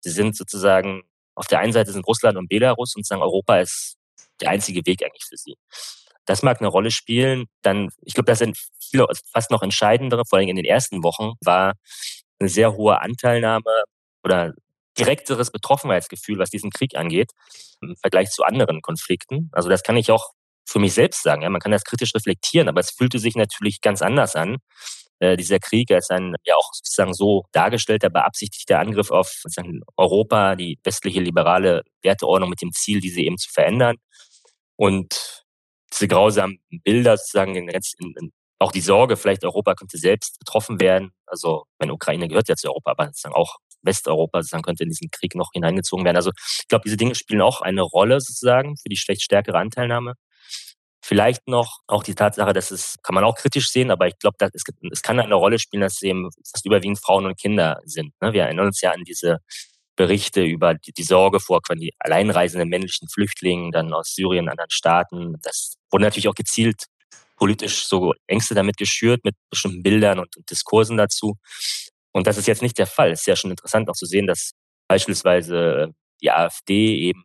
Sie 0.00 0.10
sind 0.10 0.36
sozusagen, 0.36 1.02
auf 1.34 1.46
der 1.46 1.60
einen 1.60 1.72
Seite 1.72 1.92
sind 1.92 2.06
Russland 2.06 2.38
und 2.38 2.48
Belarus 2.48 2.96
und 2.96 3.06
sagen, 3.06 3.22
Europa 3.22 3.58
ist 3.58 3.96
der 4.40 4.50
einzige 4.50 4.86
Weg 4.86 5.02
eigentlich 5.04 5.24
für 5.28 5.36
sie. 5.36 5.56
Das 6.24 6.42
mag 6.42 6.60
eine 6.60 6.68
Rolle 6.68 6.90
spielen. 6.90 7.46
Dann, 7.62 7.90
ich 8.02 8.14
glaube, 8.14 8.26
das 8.26 8.38
sind 8.38 8.56
viele, 8.80 9.06
fast 9.32 9.50
noch 9.50 9.62
entscheidendere, 9.62 10.24
vor 10.28 10.38
allem 10.38 10.48
in 10.48 10.56
den 10.56 10.64
ersten 10.64 11.02
Wochen, 11.02 11.32
war 11.44 11.74
eine 12.38 12.48
sehr 12.48 12.74
hohe 12.74 13.00
Anteilnahme 13.00 13.84
oder 14.22 14.54
direkteres 14.98 15.50
Betroffenheitsgefühl, 15.50 16.38
was 16.38 16.50
diesen 16.50 16.70
Krieg 16.70 16.96
angeht, 16.96 17.32
im 17.80 17.96
Vergleich 17.96 18.30
zu 18.30 18.42
anderen 18.42 18.82
Konflikten. 18.82 19.50
Also 19.52 19.68
das 19.68 19.82
kann 19.82 19.96
ich 19.96 20.10
auch 20.10 20.32
für 20.66 20.78
mich 20.78 20.94
selbst 20.94 21.22
sagen. 21.22 21.42
Ja, 21.42 21.50
man 21.50 21.60
kann 21.60 21.72
das 21.72 21.84
kritisch 21.84 22.14
reflektieren, 22.14 22.68
aber 22.68 22.80
es 22.80 22.90
fühlte 22.90 23.18
sich 23.18 23.36
natürlich 23.36 23.80
ganz 23.80 24.02
anders 24.02 24.36
an. 24.36 24.58
Äh, 25.20 25.36
dieser 25.36 25.58
Krieg 25.58 25.90
als 25.90 26.10
ein 26.10 26.34
ja 26.44 26.54
auch 26.54 26.70
sozusagen 26.72 27.14
so 27.14 27.44
dargestellter, 27.52 28.10
beabsichtigter 28.10 28.78
Angriff 28.78 29.10
auf 29.10 29.42
Europa, 29.96 30.54
die 30.54 30.78
westliche 30.84 31.20
liberale 31.20 31.82
Werteordnung 32.02 32.50
mit 32.50 32.62
dem 32.62 32.72
Ziel, 32.72 33.00
diese 33.00 33.20
eben 33.20 33.38
zu 33.38 33.50
verändern. 33.50 33.96
Und 34.76 35.44
diese 35.92 36.06
grausamen 36.06 36.60
Bilder 36.84 37.16
sozusagen 37.16 37.56
in, 37.56 37.68
in, 37.68 38.32
auch 38.60 38.72
die 38.72 38.80
Sorge, 38.80 39.16
vielleicht 39.16 39.44
Europa 39.44 39.74
könnte 39.74 39.98
selbst 39.98 40.38
betroffen 40.38 40.80
werden. 40.80 41.12
Also, 41.26 41.64
meine 41.78 41.94
Ukraine 41.94 42.28
gehört 42.28 42.48
ja 42.48 42.56
zu 42.56 42.68
Europa, 42.68 42.90
aber 42.92 43.06
sozusagen 43.06 43.34
auch 43.34 43.56
Westeuropa 43.82 44.40
sozusagen 44.40 44.62
könnte 44.62 44.84
in 44.84 44.90
diesen 44.90 45.10
Krieg 45.10 45.34
noch 45.34 45.50
hineingezogen 45.52 46.04
werden. 46.04 46.16
Also 46.16 46.30
ich 46.60 46.68
glaube, 46.68 46.82
diese 46.84 46.96
Dinge 46.96 47.14
spielen 47.14 47.40
auch 47.40 47.60
eine 47.60 47.82
Rolle 47.82 48.20
sozusagen 48.20 48.76
für 48.76 48.88
die 48.88 48.96
schlecht 48.96 49.22
stärkere 49.22 49.58
Anteilnahme. 49.58 50.14
Vielleicht 51.02 51.48
noch 51.48 51.78
auch 51.86 52.02
die 52.02 52.14
Tatsache, 52.14 52.52
dass 52.52 52.70
es, 52.70 52.96
kann 53.02 53.14
man 53.14 53.24
auch 53.24 53.36
kritisch 53.36 53.70
sehen, 53.70 53.90
aber 53.90 54.08
ich 54.08 54.18
glaube, 54.18 54.36
es, 54.52 54.62
es 54.92 55.02
kann 55.02 55.18
eine 55.18 55.34
Rolle 55.34 55.58
spielen, 55.58 55.80
dass 55.80 55.94
es 55.94 56.02
eben 56.02 56.28
fast 56.52 56.66
überwiegend 56.66 57.00
Frauen 57.00 57.24
und 57.24 57.38
Kinder 57.40 57.80
sind. 57.84 58.12
Ne? 58.20 58.32
Wir 58.32 58.42
erinnern 58.42 58.66
uns 58.66 58.80
ja 58.80 58.90
an 58.90 59.04
diese 59.04 59.38
Berichte 59.96 60.42
über 60.42 60.74
die, 60.74 60.92
die 60.92 61.02
Sorge 61.02 61.40
vor 61.40 61.60
quasi 61.62 61.92
alleinreisenden 61.98 62.68
männlichen 62.68 63.08
Flüchtlingen 63.08 63.72
dann 63.72 63.92
aus 63.92 64.14
Syrien, 64.14 64.48
anderen 64.48 64.70
Staaten. 64.70 65.34
Das 65.42 65.74
wurde 65.90 66.04
natürlich 66.04 66.28
auch 66.28 66.34
gezielt 66.34 66.84
politisch 67.36 67.86
so 67.86 68.14
Ängste 68.26 68.54
damit 68.54 68.76
geschürt, 68.76 69.24
mit 69.24 69.34
bestimmten 69.50 69.82
Bildern 69.82 70.18
und, 70.18 70.36
und 70.36 70.50
Diskursen 70.50 70.96
dazu. 70.96 71.36
Und 72.18 72.26
das 72.26 72.36
ist 72.36 72.48
jetzt 72.48 72.62
nicht 72.62 72.76
der 72.78 72.88
Fall. 72.88 73.12
Es 73.12 73.20
ist 73.20 73.26
ja 73.26 73.36
schon 73.36 73.52
interessant 73.52 73.88
auch 73.88 73.94
zu 73.94 74.04
sehen, 74.04 74.26
dass 74.26 74.50
beispielsweise 74.88 75.94
die 76.20 76.32
AfD 76.32 76.96
eben 76.96 77.24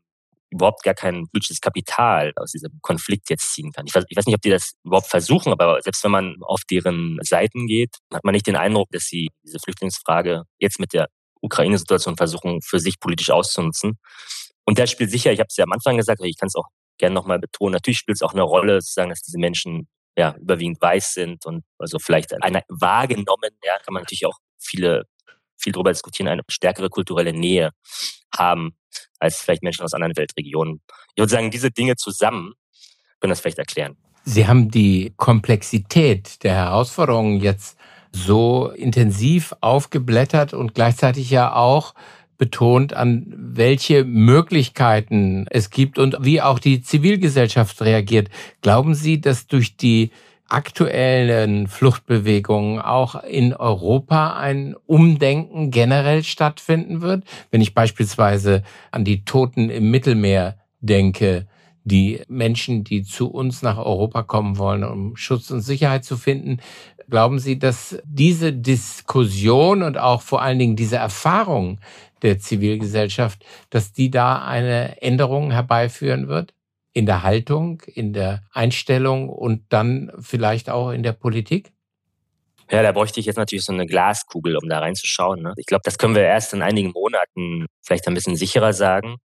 überhaupt 0.51 0.83
gar 0.83 0.93
kein 0.93 1.27
politisches 1.29 1.61
Kapital 1.61 2.31
aus 2.35 2.51
diesem 2.51 2.79
Konflikt 2.83 3.27
jetzt 3.31 3.55
ziehen 3.55 3.71
kann. 3.71 3.87
Ich 3.87 3.95
weiß, 3.95 4.03
ich 4.07 4.15
weiß, 4.15 4.27
nicht, 4.27 4.35
ob 4.35 4.41
die 4.43 4.51
das 4.51 4.73
überhaupt 4.83 5.07
versuchen, 5.07 5.51
aber 5.51 5.81
selbst 5.81 6.03
wenn 6.03 6.11
man 6.11 6.35
auf 6.41 6.61
deren 6.69 7.17
Seiten 7.23 7.65
geht, 7.65 7.97
hat 8.13 8.23
man 8.23 8.33
nicht 8.33 8.45
den 8.45 8.55
Eindruck, 8.55 8.89
dass 8.91 9.05
sie 9.05 9.29
diese 9.43 9.57
Flüchtlingsfrage 9.57 10.43
jetzt 10.59 10.79
mit 10.79 10.93
der 10.93 11.07
Ukraine-Situation 11.41 12.15
versuchen, 12.15 12.61
für 12.61 12.79
sich 12.79 12.99
politisch 12.99 13.31
auszunutzen. 13.31 13.97
Und 14.63 14.77
da 14.77 14.85
spielt 14.85 15.09
sicher, 15.09 15.31
ich 15.31 15.39
habe 15.39 15.47
es 15.49 15.57
ja 15.57 15.63
am 15.63 15.71
Anfang 15.71 15.97
gesagt, 15.97 16.21
ich 16.23 16.37
kann 16.37 16.47
es 16.47 16.55
auch 16.55 16.67
gerne 16.99 17.15
nochmal 17.15 17.39
betonen, 17.39 17.73
natürlich 17.73 17.97
spielt 17.97 18.17
es 18.17 18.21
auch 18.21 18.33
eine 18.33 18.43
Rolle, 18.43 18.79
sozusagen, 18.79 19.09
dass 19.09 19.23
diese 19.23 19.39
Menschen 19.39 19.87
ja 20.17 20.35
überwiegend 20.39 20.81
weiß 20.81 21.13
sind 21.13 21.45
und 21.45 21.63
also 21.77 21.99
vielleicht 21.99 22.33
einer 22.41 22.61
wahrgenommen, 22.69 23.51
ja, 23.63 23.77
kann 23.79 23.93
man 23.93 24.03
natürlich 24.03 24.25
auch 24.25 24.37
viele 24.59 25.05
viel 25.63 25.73
darüber 25.73 25.91
diskutieren, 25.91 26.27
eine 26.27 26.43
stärkere 26.49 26.89
kulturelle 26.89 27.33
Nähe 27.33 27.71
haben 28.35 28.75
als 29.19 29.37
vielleicht 29.37 29.63
Menschen 29.63 29.83
aus 29.83 29.93
anderen 29.93 30.15
Weltregionen. 30.15 30.81
Ich 31.15 31.21
würde 31.21 31.31
sagen, 31.31 31.51
diese 31.51 31.71
Dinge 31.71 31.95
zusammen 31.95 32.53
können 33.19 33.31
das 33.31 33.39
vielleicht 33.39 33.59
erklären. 33.59 33.97
Sie 34.25 34.47
haben 34.47 34.69
die 34.69 35.13
Komplexität 35.17 36.43
der 36.43 36.55
Herausforderungen 36.55 37.39
jetzt 37.39 37.77
so 38.11 38.69
intensiv 38.69 39.53
aufgeblättert 39.61 40.53
und 40.53 40.75
gleichzeitig 40.75 41.29
ja 41.29 41.55
auch 41.55 41.93
betont, 42.37 42.93
an 42.93 43.33
welche 43.35 44.03
Möglichkeiten 44.03 45.45
es 45.49 45.69
gibt 45.69 45.99
und 45.99 46.17
wie 46.21 46.41
auch 46.41 46.59
die 46.59 46.81
Zivilgesellschaft 46.81 47.81
reagiert. 47.81 48.29
Glauben 48.61 48.95
Sie, 48.95 49.21
dass 49.21 49.47
durch 49.47 49.77
die 49.77 50.11
aktuellen 50.49 51.67
Fluchtbewegungen 51.67 52.79
auch 52.79 53.23
in 53.23 53.53
Europa 53.53 54.37
ein 54.37 54.75
Umdenken 54.85 55.71
generell 55.71 56.23
stattfinden 56.23 57.01
wird? 57.01 57.23
Wenn 57.49 57.61
ich 57.61 57.73
beispielsweise 57.73 58.63
an 58.91 59.03
die 59.03 59.25
Toten 59.25 59.69
im 59.69 59.89
Mittelmeer 59.89 60.57
denke, 60.79 61.47
die 61.83 62.21
Menschen, 62.27 62.83
die 62.83 63.03
zu 63.03 63.29
uns 63.29 63.61
nach 63.61 63.77
Europa 63.77 64.23
kommen 64.23 64.57
wollen, 64.57 64.83
um 64.83 65.17
Schutz 65.17 65.51
und 65.51 65.61
Sicherheit 65.61 66.05
zu 66.05 66.17
finden. 66.17 66.59
Glauben 67.09 67.39
Sie, 67.39 67.59
dass 67.59 67.97
diese 68.05 68.53
Diskussion 68.53 69.83
und 69.83 69.97
auch 69.97 70.21
vor 70.21 70.41
allen 70.41 70.59
Dingen 70.59 70.75
diese 70.75 70.95
Erfahrung 70.95 71.79
der 72.23 72.39
Zivilgesellschaft, 72.39 73.45
dass 73.69 73.93
die 73.93 74.09
da 74.09 74.43
eine 74.43 75.01
Änderung 75.01 75.51
herbeiführen 75.51 76.27
wird? 76.27 76.53
in 76.93 77.07
der 77.07 77.23
Haltung, 77.23 77.81
in 77.87 78.13
der 78.13 78.43
Einstellung 78.51 79.29
und 79.29 79.65
dann 79.69 80.11
vielleicht 80.19 80.69
auch 80.69 80.91
in 80.91 81.03
der 81.03 81.13
Politik? 81.13 81.73
Ja, 82.71 82.81
da 82.81 82.91
bräuchte 82.91 83.19
ich 83.19 83.25
jetzt 83.25 83.35
natürlich 83.35 83.65
so 83.65 83.73
eine 83.73 83.85
Glaskugel, 83.85 84.55
um 84.57 84.69
da 84.69 84.79
reinzuschauen. 84.79 85.41
Ne? 85.41 85.53
Ich 85.57 85.65
glaube, 85.65 85.81
das 85.83 85.97
können 85.97 86.15
wir 86.15 86.23
erst 86.23 86.53
in 86.53 86.61
einigen 86.61 86.91
Monaten 86.91 87.65
vielleicht 87.81 88.07
ein 88.07 88.13
bisschen 88.13 88.35
sicherer 88.35 88.73
sagen. 88.73 89.17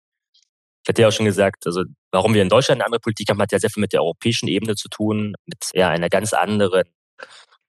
Ich 0.82 0.88
hatte 0.88 1.02
ja 1.02 1.08
auch 1.08 1.12
schon 1.12 1.26
gesagt, 1.26 1.66
also 1.66 1.84
warum 2.10 2.34
wir 2.34 2.42
in 2.42 2.48
Deutschland 2.48 2.80
eine 2.80 2.86
andere 2.86 3.00
Politik 3.00 3.28
haben, 3.28 3.40
hat 3.40 3.52
ja 3.52 3.58
sehr 3.58 3.70
viel 3.70 3.82
mit 3.82 3.92
der 3.92 4.02
europäischen 4.02 4.48
Ebene 4.48 4.74
zu 4.74 4.88
tun, 4.88 5.34
mit 5.44 5.58
ja, 5.74 5.90
einer 5.90 6.08
ganz 6.08 6.32
anderen 6.32 6.84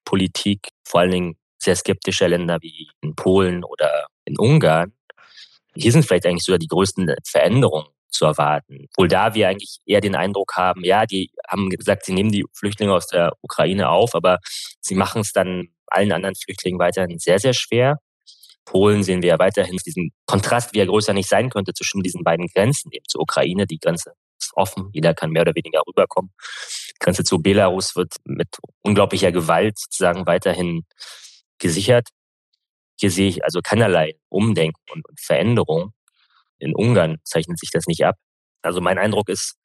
Politik, 0.05 0.69
vor 0.87 1.01
allen 1.01 1.11
Dingen 1.11 1.35
sehr 1.61 1.75
skeptischer 1.75 2.29
Länder 2.29 2.59
wie 2.61 2.89
in 3.01 3.15
Polen 3.15 3.65
oder 3.65 4.07
in 4.23 4.39
Ungarn, 4.39 4.93
hier 5.79 5.91
sind 5.91 6.05
vielleicht 6.05 6.25
eigentlich 6.25 6.43
sogar 6.43 6.59
die 6.59 6.67
größten 6.67 7.13
Veränderungen 7.25 7.87
zu 8.09 8.25
erwarten. 8.25 8.87
Obwohl 8.91 9.07
da 9.07 9.33
wir 9.33 9.47
eigentlich 9.49 9.79
eher 9.85 10.01
den 10.01 10.15
Eindruck 10.15 10.53
haben, 10.55 10.83
ja, 10.83 11.05
die 11.05 11.31
haben 11.47 11.69
gesagt, 11.69 12.05
sie 12.05 12.13
nehmen 12.13 12.31
die 12.31 12.45
Flüchtlinge 12.53 12.93
aus 12.93 13.07
der 13.07 13.33
Ukraine 13.41 13.89
auf, 13.89 14.15
aber 14.15 14.39
sie 14.81 14.95
machen 14.95 15.21
es 15.21 15.31
dann 15.31 15.69
allen 15.87 16.11
anderen 16.11 16.35
Flüchtlingen 16.35 16.79
weiterhin 16.79 17.19
sehr, 17.19 17.39
sehr 17.39 17.53
schwer. 17.53 17.97
Polen 18.65 19.03
sehen 19.03 19.21
wir 19.21 19.29
ja 19.29 19.39
weiterhin 19.39 19.77
diesen 19.83 20.11
Kontrast, 20.25 20.73
wie 20.73 20.79
er 20.79 20.85
größer 20.85 21.13
nicht 21.13 21.29
sein 21.29 21.49
könnte 21.49 21.73
zwischen 21.73 22.03
diesen 22.03 22.23
beiden 22.23 22.47
Grenzen, 22.47 22.91
eben 22.91 23.05
zur 23.07 23.21
Ukraine, 23.21 23.65
die 23.65 23.79
Grenze 23.79 24.13
ist 24.39 24.51
offen, 24.55 24.89
jeder 24.93 25.13
kann 25.13 25.31
mehr 25.31 25.41
oder 25.41 25.55
weniger 25.55 25.81
rüberkommen. 25.87 26.31
Die 26.91 26.99
Grenze 26.99 27.23
zu 27.23 27.39
Belarus 27.39 27.95
wird 27.95 28.13
mit 28.25 28.49
unglaublicher 28.81 29.31
Gewalt 29.31 29.79
sozusagen 29.79 30.27
weiterhin 30.27 30.85
gesichert. 31.57 32.09
Hier 32.99 33.12
sehe 33.12 33.29
ich 33.29 33.43
also 33.43 33.62
keinerlei 33.62 34.15
Umdenken 34.27 34.81
und 34.91 35.05
Veränderung. 35.19 35.93
In 36.59 36.75
Ungarn 36.75 37.17
zeichnet 37.23 37.57
sich 37.57 37.71
das 37.71 37.88
nicht 37.88 38.05
ab. 38.05 38.15
Also 38.62 38.81
mein 38.81 38.97
Eindruck 38.97 39.29
ist, 39.29 39.55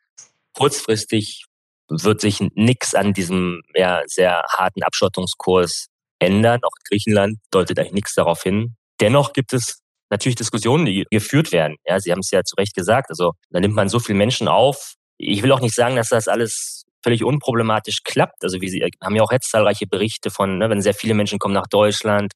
kurzfristig 0.53 1.44
wird 1.88 2.20
sich 2.20 2.40
nichts 2.55 2.94
an 2.94 3.12
diesem 3.12 3.62
ja, 3.75 4.03
sehr 4.07 4.44
harten 4.49 4.83
Abschottungskurs 4.83 5.88
ändern. 6.20 6.61
Auch 6.62 6.70
Griechenland 6.88 7.38
deutet 7.51 7.79
eigentlich 7.79 7.92
nichts 7.92 8.14
darauf 8.14 8.42
hin. 8.42 8.77
Dennoch 9.01 9.33
gibt 9.33 9.53
es 9.53 9.81
natürlich 10.11 10.37
Diskussionen, 10.37 10.87
die 10.87 11.05
geführt 11.11 11.51
werden. 11.51 11.77
Ja, 11.85 11.99
Sie 11.99 12.12
haben 12.12 12.20
es 12.20 12.31
ja 12.31 12.44
zu 12.44 12.55
Recht 12.55 12.75
gesagt. 12.75 13.11
Also 13.11 13.33
da 13.51 13.59
nimmt 13.59 13.75
man 13.75 13.88
so 13.88 13.99
viele 13.99 14.16
Menschen 14.16 14.47
auf. 14.47 14.94
Ich 15.18 15.42
will 15.42 15.51
auch 15.51 15.61
nicht 15.61 15.75
sagen, 15.75 15.97
dass 15.97 16.09
das 16.09 16.29
alles 16.29 16.84
völlig 17.05 17.23
unproblematisch 17.23 18.03
klappt. 18.03 18.43
Also 18.43 18.59
Sie 18.59 18.83
haben 19.03 19.14
ja 19.14 19.23
auch 19.23 19.31
jetzt 19.31 19.51
zahlreiche 19.51 19.87
Berichte 19.87 20.31
von, 20.31 20.59
ne, 20.59 20.71
wenn 20.71 20.81
sehr 20.81 20.95
viele 20.95 21.14
Menschen 21.14 21.38
kommen 21.38 21.55
nach 21.55 21.67
Deutschland, 21.67 22.33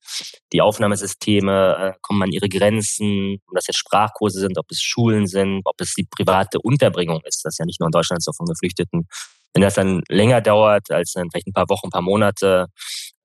die 0.52 0.60
Aufnahmesysteme 0.60 1.94
äh, 1.94 1.98
kommen 2.02 2.22
an 2.22 2.32
ihre 2.32 2.48
Grenzen, 2.48 3.38
ob 3.48 3.54
das 3.54 3.66
jetzt 3.66 3.78
Sprachkurse 3.78 4.40
sind, 4.40 4.58
ob 4.58 4.66
es 4.70 4.82
Schulen 4.82 5.26
sind, 5.26 5.62
ob 5.64 5.80
es 5.80 5.94
die 5.94 6.06
private 6.08 6.60
Unterbringung 6.60 7.22
ist. 7.24 7.44
Das 7.44 7.54
ist 7.54 7.58
ja 7.58 7.64
nicht 7.64 7.80
nur 7.80 7.88
in 7.88 7.92
Deutschland 7.92 8.22
so 8.22 8.32
von 8.32 8.46
Geflüchteten. 8.46 9.08
Wenn 9.54 9.62
das 9.62 9.74
dann 9.74 10.02
länger 10.08 10.42
dauert 10.42 10.90
als 10.90 11.12
dann 11.12 11.30
vielleicht 11.30 11.46
ein 11.46 11.54
paar 11.54 11.70
Wochen, 11.70 11.86
ein 11.86 11.90
paar 11.90 12.02
Monate, 12.02 12.66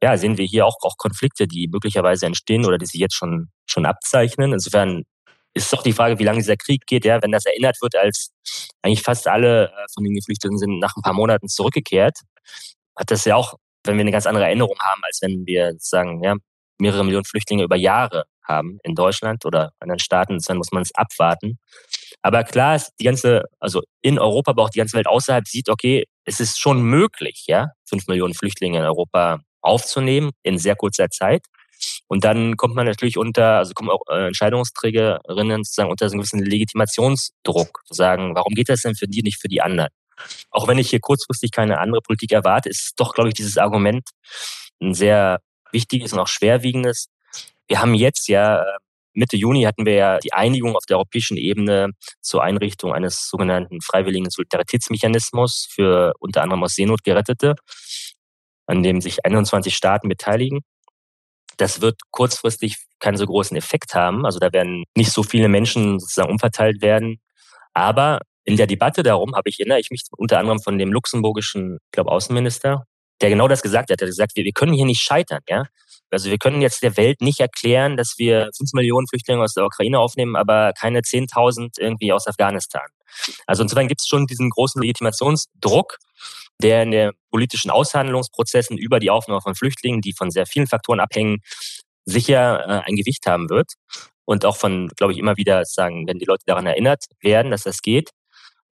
ja, 0.01 0.17
sehen 0.17 0.37
wir 0.37 0.45
hier 0.45 0.65
auch, 0.65 0.77
auch 0.81 0.95
Konflikte, 0.97 1.47
die 1.47 1.67
möglicherweise 1.67 2.25
entstehen 2.25 2.65
oder 2.65 2.77
die 2.77 2.85
sich 2.85 3.01
jetzt 3.01 3.15
schon, 3.15 3.49
schon 3.65 3.85
abzeichnen. 3.85 4.53
Insofern 4.53 5.03
ist 5.53 5.71
doch 5.71 5.83
die 5.83 5.93
Frage, 5.93 6.19
wie 6.19 6.23
lange 6.23 6.39
dieser 6.39 6.57
Krieg 6.57 6.85
geht, 6.87 7.05
ja, 7.05 7.21
wenn 7.21 7.31
das 7.31 7.45
erinnert 7.45 7.77
wird, 7.81 7.95
als 7.95 8.31
eigentlich 8.81 9.03
fast 9.03 9.27
alle 9.27 9.67
äh, 9.67 9.85
von 9.93 10.03
den 10.03 10.15
Geflüchteten 10.15 10.57
sind 10.57 10.79
nach 10.79 10.95
ein 10.95 11.01
paar 11.01 11.13
Monaten 11.13 11.47
zurückgekehrt, 11.47 12.19
hat 12.97 13.11
das 13.11 13.25
ja 13.25 13.35
auch, 13.35 13.55
wenn 13.85 13.97
wir 13.97 14.01
eine 14.01 14.11
ganz 14.11 14.25
andere 14.25 14.45
Erinnerung 14.45 14.77
haben, 14.79 15.01
als 15.03 15.19
wenn 15.21 15.45
wir 15.45 15.73
sagen, 15.77 16.23
ja, 16.23 16.35
mehrere 16.79 17.03
Millionen 17.03 17.25
Flüchtlinge 17.25 17.63
über 17.63 17.75
Jahre 17.75 18.25
haben 18.43 18.79
in 18.83 18.95
Deutschland 18.95 19.45
oder 19.45 19.71
anderen 19.79 19.99
Staaten, 19.99 20.37
dann 20.45 20.57
muss 20.57 20.71
man 20.71 20.83
es 20.83 20.93
abwarten. 20.95 21.59
Aber 22.21 22.43
klar 22.43 22.75
ist, 22.75 22.91
die 22.99 23.05
ganze, 23.05 23.43
also 23.59 23.81
in 24.01 24.19
Europa, 24.19 24.51
aber 24.51 24.63
auch 24.63 24.69
die 24.69 24.79
ganze 24.79 24.97
Welt 24.97 25.07
außerhalb 25.07 25.47
sieht, 25.47 25.69
okay, 25.69 26.05
es 26.25 26.39
ist 26.39 26.59
schon 26.59 26.81
möglich, 26.81 27.45
ja, 27.47 27.67
fünf 27.87 28.07
Millionen 28.07 28.33
Flüchtlinge 28.33 28.79
in 28.79 28.85
Europa 28.85 29.41
aufzunehmen 29.61 30.31
in 30.43 30.57
sehr 30.57 30.75
kurzer 30.75 31.09
Zeit. 31.09 31.45
Und 32.13 32.23
dann 32.23 32.57
kommt 32.57 32.75
man 32.75 32.85
natürlich 32.85 33.17
unter, 33.17 33.57
also 33.57 33.73
kommen 33.73 33.89
auch 33.89 34.03
äh, 34.07 34.27
Entscheidungsträgerinnen 34.27 35.63
sozusagen 35.63 35.89
unter 35.89 36.07
so 36.07 36.13
einen 36.13 36.19
gewissen 36.21 36.45
Legitimationsdruck, 36.45 37.81
zu 37.87 37.95
sagen, 37.95 38.35
warum 38.35 38.53
geht 38.53 38.69
das 38.69 38.83
denn 38.83 38.93
für 38.93 39.07
die, 39.07 39.23
nicht 39.23 39.41
für 39.41 39.47
die 39.47 39.61
anderen? 39.61 39.89
Auch 40.51 40.67
wenn 40.67 40.77
ich 40.77 40.91
hier 40.91 40.99
kurzfristig 40.99 41.49
keine 41.49 41.79
andere 41.79 42.01
Politik 42.01 42.31
erwarte, 42.31 42.69
ist 42.69 42.93
doch, 42.97 43.15
glaube 43.15 43.29
ich, 43.29 43.33
dieses 43.33 43.57
Argument 43.57 44.07
ein 44.79 44.93
sehr 44.93 45.39
wichtiges 45.71 46.13
und 46.13 46.19
auch 46.19 46.27
schwerwiegendes. 46.27 47.07
Wir 47.67 47.81
haben 47.81 47.95
jetzt 47.95 48.27
ja 48.27 48.61
äh, 48.61 48.77
Mitte 49.13 49.35
Juni 49.35 49.63
hatten 49.63 49.87
wir 49.87 49.95
ja 49.95 50.19
die 50.19 50.33
Einigung 50.33 50.75
auf 50.75 50.85
der 50.85 50.97
europäischen 50.97 51.37
Ebene 51.37 51.93
zur 52.21 52.43
Einrichtung 52.43 52.93
eines 52.93 53.27
sogenannten 53.27 53.81
freiwilligen 53.81 54.29
Solidaritätsmechanismus 54.29 55.67
für 55.67 56.13
unter 56.19 56.43
anderem 56.43 56.63
aus 56.63 56.75
Seenot 56.75 57.03
Gerettete, 57.03 57.55
an 58.67 58.83
dem 58.83 59.01
sich 59.01 59.25
21 59.25 59.75
Staaten 59.75 60.09
beteiligen. 60.09 60.61
Das 61.57 61.81
wird 61.81 61.99
kurzfristig 62.11 62.77
keinen 62.99 63.17
so 63.17 63.25
großen 63.25 63.55
Effekt 63.57 63.93
haben. 63.95 64.25
Also 64.25 64.39
da 64.39 64.51
werden 64.53 64.83
nicht 64.95 65.11
so 65.11 65.23
viele 65.23 65.49
Menschen 65.49 65.99
sozusagen 65.99 66.31
umverteilt 66.31 66.81
werden. 66.81 67.19
Aber 67.73 68.19
in 68.45 68.57
der 68.57 68.67
Debatte 68.67 69.03
darum 69.03 69.35
habe 69.35 69.49
ich, 69.49 69.59
erinnere 69.59 69.79
ich 69.79 69.89
mich 69.89 70.03
unter 70.17 70.39
anderem 70.39 70.61
von 70.61 70.77
dem 70.77 70.91
luxemburgischen, 70.91 71.77
ich 71.85 71.91
glaube, 71.91 72.11
Außenminister, 72.11 72.85
der 73.21 73.29
genau 73.29 73.47
das 73.47 73.61
gesagt 73.61 73.89
hat. 73.89 74.01
Er 74.01 74.05
hat 74.05 74.11
gesagt, 74.11 74.35
wir, 74.35 74.43
wir 74.43 74.51
können 74.51 74.73
hier 74.73 74.85
nicht 74.85 75.01
scheitern, 75.01 75.41
ja. 75.47 75.63
Also 76.11 76.29
wir 76.29 76.37
können 76.37 76.61
jetzt 76.61 76.83
der 76.83 76.95
Welt 76.95 77.21
nicht 77.21 77.39
erklären, 77.39 77.97
dass 77.97 78.15
wir 78.17 78.49
fünf 78.55 78.73
Millionen 78.73 79.07
Flüchtlinge 79.07 79.41
aus 79.41 79.55
der 79.55 79.65
Ukraine 79.65 79.97
aufnehmen, 79.99 80.35
aber 80.35 80.71
keine 80.79 80.99
10.000 80.99 81.79
irgendwie 81.79 82.13
aus 82.13 82.27
Afghanistan. 82.27 82.85
Also 83.47 83.63
insofern 83.63 83.87
gibt 83.87 84.01
es 84.01 84.07
schon 84.07 84.27
diesen 84.27 84.51
großen 84.51 84.79
Legitimationsdruck 84.79 85.97
der 86.61 86.83
in 86.83 86.91
den 86.91 87.11
politischen 87.31 87.71
Aushandlungsprozessen 87.71 88.77
über 88.77 88.99
die 88.99 89.09
Aufnahme 89.09 89.41
von 89.41 89.55
Flüchtlingen, 89.55 90.01
die 90.01 90.13
von 90.13 90.31
sehr 90.31 90.45
vielen 90.45 90.67
Faktoren 90.67 90.99
abhängen, 90.99 91.39
sicher 92.05 92.65
äh, 92.67 92.89
ein 92.89 92.95
Gewicht 92.95 93.25
haben 93.25 93.49
wird. 93.49 93.73
Und 94.25 94.45
auch 94.45 94.55
von, 94.55 94.87
glaube 94.95 95.13
ich, 95.13 95.19
immer 95.19 95.35
wieder 95.35 95.65
sagen, 95.65 96.07
wenn 96.07 96.19
die 96.19 96.25
Leute 96.25 96.43
daran 96.45 96.65
erinnert 96.65 97.05
werden, 97.21 97.51
dass 97.51 97.63
das 97.63 97.81
geht. 97.81 98.11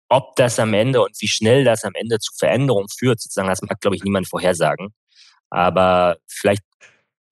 Ob 0.08 0.36
das 0.36 0.58
am 0.58 0.74
Ende 0.74 1.02
und 1.02 1.16
wie 1.20 1.28
schnell 1.28 1.64
das 1.64 1.84
am 1.84 1.94
Ende 1.94 2.18
zu 2.18 2.32
Veränderungen 2.36 2.88
führt, 2.88 3.20
sozusagen, 3.20 3.48
das 3.48 3.62
mag, 3.62 3.80
glaube 3.80 3.96
ich, 3.96 4.04
niemand 4.04 4.28
vorhersagen. 4.28 4.94
Aber 5.50 6.18
vielleicht 6.28 6.62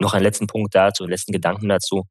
noch 0.01 0.15
einen 0.15 0.25
letzten 0.25 0.47
Punkt 0.47 0.75
dazu, 0.75 1.05
einen 1.05 1.11
letzten 1.11 1.33
Gedanken 1.33 1.69
dazu. 1.69 2.05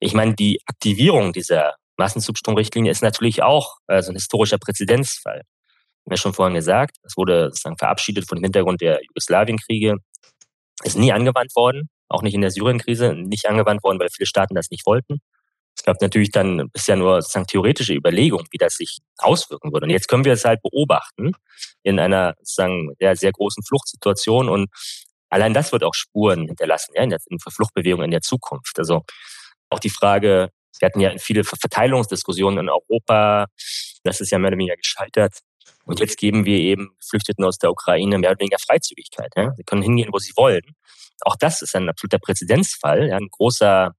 Ich 0.00 0.14
meine, 0.14 0.34
die 0.34 0.60
Aktivierung 0.66 1.32
dieser 1.32 1.76
Massenzugstromrichtlinie 1.96 2.90
ist 2.90 3.02
natürlich 3.02 3.42
auch 3.42 3.76
äh, 3.86 4.02
so 4.02 4.10
ein 4.10 4.16
historischer 4.16 4.58
Präzedenzfall 4.58 5.42
ja 6.08 6.16
schon 6.16 6.34
vorhin 6.34 6.54
gesagt, 6.54 6.96
es 7.04 7.16
wurde 7.16 7.46
sozusagen 7.46 7.78
verabschiedet 7.78 8.28
von 8.28 8.38
dem 8.38 8.44
Hintergrund 8.44 8.80
der 8.80 9.00
Jugoslawienkriege, 9.02 9.96
ist 10.84 10.96
nie 10.96 11.12
angewandt 11.12 11.54
worden, 11.54 11.88
auch 12.08 12.22
nicht 12.22 12.34
in 12.34 12.40
der 12.40 12.50
Syrienkrise, 12.50 13.14
nicht 13.14 13.46
angewandt 13.46 13.82
worden, 13.82 14.00
weil 14.00 14.08
viele 14.10 14.26
Staaten 14.26 14.54
das 14.54 14.70
nicht 14.70 14.86
wollten. 14.86 15.20
Es 15.76 15.84
gab 15.84 16.00
natürlich 16.00 16.30
dann 16.30 16.68
bisher 16.72 16.96
nur 16.96 17.22
sozusagen 17.22 17.46
theoretische 17.46 17.94
Überlegungen, 17.94 18.46
wie 18.50 18.58
das 18.58 18.76
sich 18.76 18.98
auswirken 19.18 19.72
würde. 19.72 19.84
Und 19.84 19.90
jetzt 19.90 20.08
können 20.08 20.24
wir 20.24 20.34
es 20.34 20.44
halt 20.44 20.60
beobachten 20.62 21.32
in 21.82 21.98
einer 21.98 22.34
sozusagen 22.38 22.92
sehr, 22.98 23.16
sehr 23.16 23.32
großen 23.32 23.62
Fluchtsituation 23.64 24.48
und 24.48 24.68
allein 25.30 25.54
das 25.54 25.72
wird 25.72 25.82
auch 25.82 25.94
Spuren 25.94 26.46
hinterlassen, 26.46 26.92
ja, 26.94 27.02
in 27.02 27.10
der 27.10 27.20
Fluchtbewegung 27.48 28.02
in 28.02 28.10
der 28.10 28.20
Zukunft. 28.20 28.78
Also 28.78 29.02
auch 29.70 29.78
die 29.78 29.90
Frage, 29.90 30.50
wir 30.78 30.86
hatten 30.86 31.00
ja 31.00 31.16
viele 31.18 31.44
Verteilungsdiskussionen 31.44 32.58
in 32.58 32.68
Europa, 32.68 33.46
das 34.04 34.20
ist 34.20 34.30
ja 34.30 34.38
mehr 34.38 34.48
oder 34.48 34.58
weniger 34.58 34.76
gescheitert. 34.76 35.38
Und 35.84 36.00
jetzt 36.00 36.16
geben 36.18 36.44
wir 36.44 36.58
eben 36.58 36.90
Geflüchteten 37.00 37.44
aus 37.44 37.58
der 37.58 37.70
Ukraine 37.70 38.18
mehr 38.18 38.30
oder 38.30 38.40
weniger 38.40 38.58
Freizügigkeit. 38.58 39.32
Ja? 39.36 39.52
Sie 39.56 39.64
können 39.64 39.82
hingehen, 39.82 40.10
wo 40.12 40.18
sie 40.18 40.32
wollen. 40.36 40.62
Auch 41.22 41.36
das 41.36 41.62
ist 41.62 41.74
ein 41.74 41.88
absoluter 41.88 42.18
Präzedenzfall, 42.18 43.08
ja? 43.08 43.16
ein 43.16 43.28
großer 43.30 43.92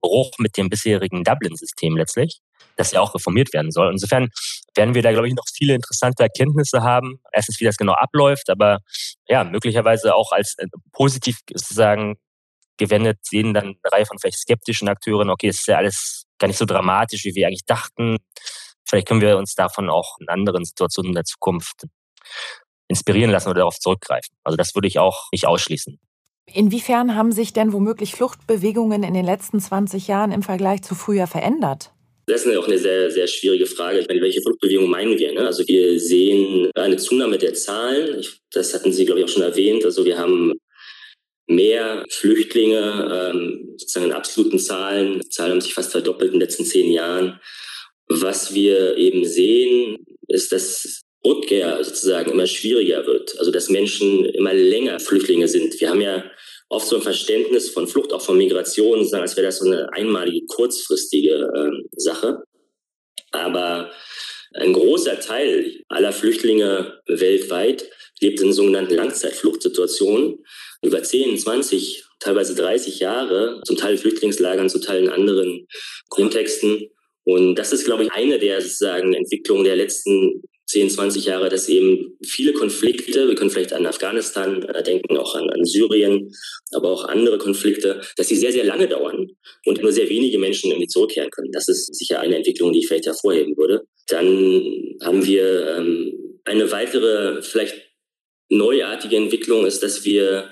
Bruch 0.00 0.32
mit 0.38 0.56
dem 0.56 0.68
bisherigen 0.68 1.24
Dublin-System 1.24 1.96
letztlich, 1.96 2.40
das 2.76 2.92
ja 2.92 3.00
auch 3.00 3.14
reformiert 3.14 3.52
werden 3.54 3.70
soll. 3.70 3.90
Insofern 3.90 4.28
werden 4.74 4.94
wir 4.94 5.02
da, 5.02 5.12
glaube 5.12 5.28
ich, 5.28 5.34
noch 5.34 5.44
viele 5.52 5.74
interessante 5.74 6.24
Erkenntnisse 6.24 6.82
haben. 6.82 7.20
Erstens, 7.32 7.60
wie 7.60 7.64
das 7.64 7.76
genau 7.76 7.94
abläuft, 7.94 8.50
aber 8.50 8.80
ja, 9.28 9.44
möglicherweise 9.44 10.14
auch 10.14 10.32
als 10.32 10.56
äh, 10.58 10.66
positiv 10.92 11.38
sozusagen 11.54 12.16
gewendet 12.76 13.18
sehen 13.22 13.54
dann 13.54 13.64
eine 13.64 13.92
Reihe 13.92 14.06
von 14.06 14.18
vielleicht 14.18 14.38
skeptischen 14.38 14.88
Akteuren, 14.88 15.30
okay, 15.30 15.48
es 15.48 15.60
ist 15.60 15.68
ja 15.68 15.76
alles 15.76 16.24
gar 16.38 16.48
nicht 16.48 16.58
so 16.58 16.64
dramatisch, 16.64 17.24
wie 17.24 17.34
wir 17.34 17.46
eigentlich 17.46 17.64
dachten. 17.64 18.18
Vielleicht 18.86 19.08
können 19.08 19.20
wir 19.20 19.38
uns 19.38 19.54
davon 19.54 19.88
auch 19.90 20.16
in 20.20 20.28
anderen 20.28 20.64
Situationen 20.64 21.10
in 21.10 21.14
der 21.14 21.24
Zukunft 21.24 21.86
inspirieren 22.88 23.30
lassen 23.30 23.48
oder 23.48 23.60
darauf 23.60 23.78
zurückgreifen. 23.78 24.36
Also 24.44 24.56
das 24.56 24.74
würde 24.74 24.88
ich 24.88 24.98
auch 24.98 25.28
nicht 25.32 25.46
ausschließen. 25.46 25.98
Inwiefern 26.52 27.14
haben 27.14 27.32
sich 27.32 27.52
denn 27.52 27.72
womöglich 27.72 28.14
Fluchtbewegungen 28.14 29.02
in 29.02 29.14
den 29.14 29.24
letzten 29.24 29.60
20 29.60 30.08
Jahren 30.08 30.30
im 30.30 30.42
Vergleich 30.42 30.82
zu 30.82 30.94
früher 30.94 31.26
verändert? 31.26 31.90
Das 32.26 32.46
ist 32.46 32.56
auch 32.56 32.66
eine 32.66 32.78
sehr, 32.78 33.10
sehr 33.10 33.26
schwierige 33.26 33.66
Frage. 33.66 33.98
Ich 33.98 34.08
meine, 34.08 34.20
welche 34.20 34.40
Fluchtbewegung 34.40 34.88
meinen 34.88 35.18
wir? 35.18 35.32
Ne? 35.32 35.46
Also 35.46 35.66
wir 35.66 35.98
sehen 36.00 36.70
eine 36.74 36.96
Zunahme 36.96 37.38
der 37.38 37.54
Zahlen. 37.54 38.24
das 38.52 38.72
hatten 38.72 38.92
Sie, 38.92 39.04
glaube 39.04 39.20
ich, 39.20 39.26
auch 39.26 39.30
schon 39.30 39.42
erwähnt. 39.42 39.84
Also 39.84 40.04
wir 40.04 40.18
haben 40.18 40.52
mehr 41.46 42.04
Flüchtlinge, 42.08 43.32
ähm, 43.34 43.74
sozusagen 43.76 44.06
in 44.06 44.12
absoluten 44.12 44.58
Zahlen. 44.58 45.20
Die 45.20 45.28
Zahlen 45.28 45.52
haben 45.52 45.60
sich 45.60 45.74
fast 45.74 45.92
verdoppelt 45.92 46.32
in 46.32 46.38
den 46.38 46.46
letzten 46.46 46.64
zehn 46.64 46.90
Jahren. 46.90 47.40
Was 48.08 48.54
wir 48.54 48.96
eben 48.96 49.24
sehen, 49.24 50.04
ist, 50.28 50.52
dass 50.52 51.02
Rückkehr 51.24 51.82
sozusagen 51.82 52.30
immer 52.30 52.46
schwieriger 52.46 53.06
wird. 53.06 53.38
Also 53.38 53.50
dass 53.50 53.70
Menschen 53.70 54.24
immer 54.26 54.52
länger 54.52 55.00
Flüchtlinge 55.00 55.48
sind. 55.48 55.80
Wir 55.80 55.90
haben 55.90 56.00
ja 56.00 56.30
oft 56.68 56.86
so 56.86 56.96
ein 56.96 57.02
Verständnis 57.02 57.70
von 57.70 57.88
Flucht, 57.88 58.12
auch 58.12 58.20
von 58.20 58.36
Migration, 58.36 58.98
sozusagen, 58.98 59.22
als 59.22 59.36
wäre 59.36 59.46
das 59.46 59.58
so 59.58 59.66
eine 59.66 59.92
einmalige, 59.92 60.46
kurzfristige 60.46 61.50
ähm, 61.56 61.84
Sache. 61.96 62.42
Aber 63.30 63.90
ein 64.54 64.72
großer 64.72 65.18
Teil 65.20 65.80
aller 65.88 66.12
Flüchtlinge 66.12 67.00
weltweit 67.06 67.88
lebt 68.20 68.40
in 68.40 68.52
sogenannten 68.52 68.94
Langzeitfluchtsituationen 68.94 70.44
über 70.82 71.02
10, 71.02 71.38
20, 71.38 72.04
teilweise 72.20 72.54
30 72.54 73.00
Jahre, 73.00 73.60
zum 73.66 73.76
Teil 73.76 73.94
in 73.94 73.98
Flüchtlingslagern, 73.98 74.68
zum 74.68 74.82
Teil 74.82 75.04
in 75.04 75.10
anderen 75.10 75.66
Kontexten. 76.08 76.88
Und 77.24 77.56
das 77.56 77.72
ist, 77.72 77.84
glaube 77.84 78.04
ich, 78.04 78.12
eine 78.12 78.38
der 78.38 78.60
sozusagen 78.60 79.14
Entwicklungen 79.14 79.64
der 79.64 79.76
letzten 79.76 80.42
10, 80.66 80.90
20 80.90 81.26
Jahre, 81.26 81.48
dass 81.48 81.68
eben 81.68 82.16
viele 82.24 82.52
Konflikte, 82.52 83.28
wir 83.28 83.34
können 83.34 83.50
vielleicht 83.50 83.72
an 83.72 83.86
Afghanistan 83.86 84.62
äh, 84.62 84.82
denken, 84.82 85.16
auch 85.16 85.34
an, 85.34 85.50
an 85.50 85.64
Syrien, 85.64 86.34
aber 86.72 86.90
auch 86.90 87.04
andere 87.04 87.38
Konflikte, 87.38 88.00
dass 88.16 88.28
sie 88.28 88.36
sehr, 88.36 88.52
sehr 88.52 88.64
lange 88.64 88.88
dauern 88.88 89.30
und 89.66 89.82
nur 89.82 89.92
sehr 89.92 90.08
wenige 90.08 90.38
Menschen 90.38 90.70
irgendwie 90.70 90.88
zurückkehren 90.88 91.30
können. 91.30 91.52
Das 91.52 91.68
ist 91.68 91.94
sicher 91.94 92.20
eine 92.20 92.36
Entwicklung, 92.36 92.72
die 92.72 92.80
ich 92.80 92.88
vielleicht 92.88 93.06
hervorheben 93.06 93.56
würde. 93.56 93.84
Dann 94.08 94.96
haben 95.02 95.24
wir 95.24 95.76
ähm, 95.76 96.40
eine 96.44 96.70
weitere, 96.72 97.42
vielleicht 97.42 97.74
neuartige 98.48 99.16
Entwicklung 99.16 99.66
ist, 99.66 99.82
dass 99.82 100.04
wir 100.04 100.50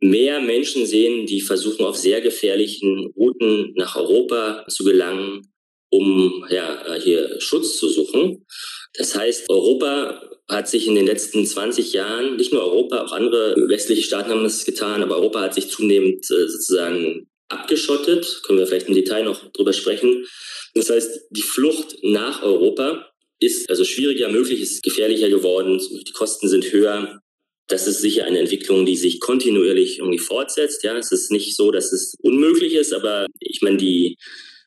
mehr 0.00 0.40
Menschen 0.40 0.86
sehen, 0.86 1.26
die 1.26 1.40
versuchen, 1.40 1.84
auf 1.84 1.96
sehr 1.96 2.20
gefährlichen 2.20 3.12
Routen 3.16 3.72
nach 3.76 3.96
Europa 3.96 4.64
zu 4.68 4.84
gelangen, 4.84 5.51
um 5.92 6.44
ja, 6.48 6.94
hier 7.00 7.40
Schutz 7.40 7.78
zu 7.78 7.88
suchen. 7.88 8.46
Das 8.94 9.14
heißt, 9.14 9.50
Europa 9.50 10.22
hat 10.48 10.68
sich 10.68 10.86
in 10.86 10.94
den 10.94 11.06
letzten 11.06 11.46
20 11.46 11.92
Jahren, 11.92 12.36
nicht 12.36 12.52
nur 12.52 12.62
Europa, 12.62 13.02
auch 13.02 13.12
andere 13.12 13.54
westliche 13.68 14.02
Staaten 14.02 14.30
haben 14.30 14.42
das 14.42 14.64
getan, 14.64 15.02
aber 15.02 15.16
Europa 15.16 15.42
hat 15.42 15.54
sich 15.54 15.68
zunehmend 15.68 16.24
äh, 16.30 16.48
sozusagen 16.48 17.28
abgeschottet. 17.48 18.40
Können 18.44 18.58
wir 18.58 18.66
vielleicht 18.66 18.88
im 18.88 18.94
Detail 18.94 19.24
noch 19.24 19.52
drüber 19.52 19.72
sprechen. 19.72 20.26
Das 20.74 20.88
heißt, 20.88 21.26
die 21.30 21.42
Flucht 21.42 21.96
nach 22.02 22.42
Europa 22.42 23.10
ist 23.38 23.68
also 23.68 23.84
schwieriger 23.84 24.30
möglich, 24.30 24.60
ist 24.60 24.82
gefährlicher 24.82 25.28
geworden, 25.28 25.78
die 25.78 26.12
Kosten 26.12 26.48
sind 26.48 26.72
höher. 26.72 27.20
Das 27.68 27.86
ist 27.86 28.00
sicher 28.00 28.24
eine 28.24 28.38
Entwicklung, 28.38 28.86
die 28.86 28.96
sich 28.96 29.20
kontinuierlich 29.20 29.98
irgendwie 29.98 30.18
fortsetzt. 30.18 30.84
Ja, 30.84 30.96
es 30.96 31.12
ist 31.12 31.30
nicht 31.30 31.54
so, 31.54 31.70
dass 31.70 31.92
es 31.92 32.14
unmöglich 32.22 32.74
ist, 32.74 32.92
aber 32.94 33.26
ich 33.40 33.60
meine, 33.60 33.76
die 33.76 34.16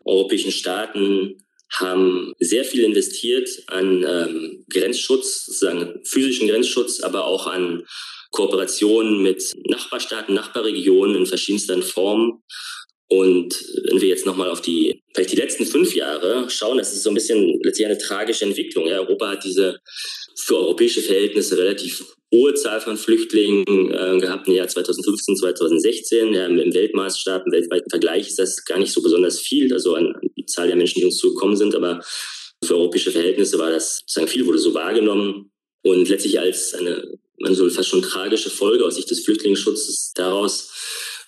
europäischen 0.06 0.52
Staaten 0.52 1.46
haben 1.74 2.34
sehr 2.40 2.64
viel 2.64 2.84
investiert 2.84 3.50
an 3.68 4.06
ähm, 4.08 4.66
Grenzschutz, 4.70 5.46
sozusagen 5.46 6.00
physischen 6.06 6.48
Grenzschutz, 6.48 7.02
aber 7.02 7.26
auch 7.26 7.48
an 7.48 7.84
Kooperationen 8.32 9.22
mit 9.24 9.54
Nachbarstaaten, 9.68 10.36
Nachbarregionen 10.36 11.16
in 11.16 11.26
verschiedensten 11.26 11.82
Formen. 11.82 12.44
Und 13.08 13.54
wenn 13.88 14.02
wir 14.02 14.08
jetzt 14.08 14.26
nochmal 14.26 14.50
auf 14.50 14.62
die, 14.62 15.02
vielleicht 15.14 15.32
die 15.32 15.38
letzten 15.38 15.66
fünf 15.66 15.96
Jahre 15.96 16.50
schauen, 16.50 16.78
das 16.78 16.94
ist 16.94 17.04
so 17.04 17.12
ein 17.12 17.14
bisschen 17.14 17.60
letztlich 17.64 17.86
eine 17.86 17.98
tragische 17.98 18.46
Entwicklung. 18.46 18.88
Ja, 18.88 19.00
Europa 19.00 19.30
hat 19.30 19.44
diese 19.44 19.80
für 20.36 20.58
europäische 20.58 21.02
Verhältnisse 21.02 21.58
relativ 21.58 22.04
hohe 22.36 22.54
Zahl 22.54 22.82
von 22.82 22.98
Flüchtlingen 22.98 23.66
äh, 23.92 24.18
gehabt 24.20 24.48
im 24.48 24.54
Jahr 24.54 24.68
2015, 24.68 25.38
2016. 25.38 26.34
Ja, 26.34 26.46
Im 26.46 26.74
Weltmaßstab, 26.74 27.46
im 27.46 27.52
weltweiten 27.52 27.90
Vergleich 27.90 28.28
ist 28.28 28.40
das 28.40 28.66
gar 28.66 28.80
nicht 28.80 28.92
so 28.92 29.02
besonders 29.02 29.40
viel, 29.40 29.72
also 29.74 29.96
an, 29.96 30.16
an 30.16 30.30
die 30.38 30.46
Zahl 30.46 30.68
der 30.68 30.76
Menschen, 30.76 31.00
die 31.00 31.06
uns 31.06 31.18
zugekommen 31.18 31.56
sind, 31.56 31.76
aber 31.76 32.02
für 32.64 32.76
europäische 32.76 33.12
Verhältnisse 33.12 33.60
war 33.60 33.70
das 33.70 34.00
sozusagen 34.00 34.28
viel, 34.28 34.46
wurde 34.46 34.60
so 34.60 34.74
wahrgenommen. 34.74 35.52
Und 35.84 36.10
letztlich 36.10 36.40
als 36.40 36.74
eine, 36.74 37.18
man 37.40 37.54
soll 37.54 37.70
fast 37.70 37.90
schon 37.90 38.02
tragische 38.02 38.50
Folge 38.50 38.86
aus 38.86 38.96
Sicht 38.96 39.10
des 39.10 39.24
Flüchtlingsschutzes 39.24 40.14
daraus 40.16 40.72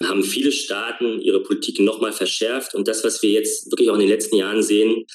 haben 0.03 0.23
viele 0.23 0.51
Staaten 0.51 1.19
ihre 1.21 1.41
Politik 1.41 1.79
nochmal 1.79 2.13
verschärft. 2.13 2.75
Und 2.75 2.87
das, 2.87 3.03
was 3.03 3.21
wir 3.23 3.31
jetzt 3.31 3.71
wirklich 3.71 3.89
auch 3.89 3.95
in 3.95 4.01
den 4.01 4.09
letzten 4.09 4.35
Jahren 4.35 4.61
sehen, 4.61 5.05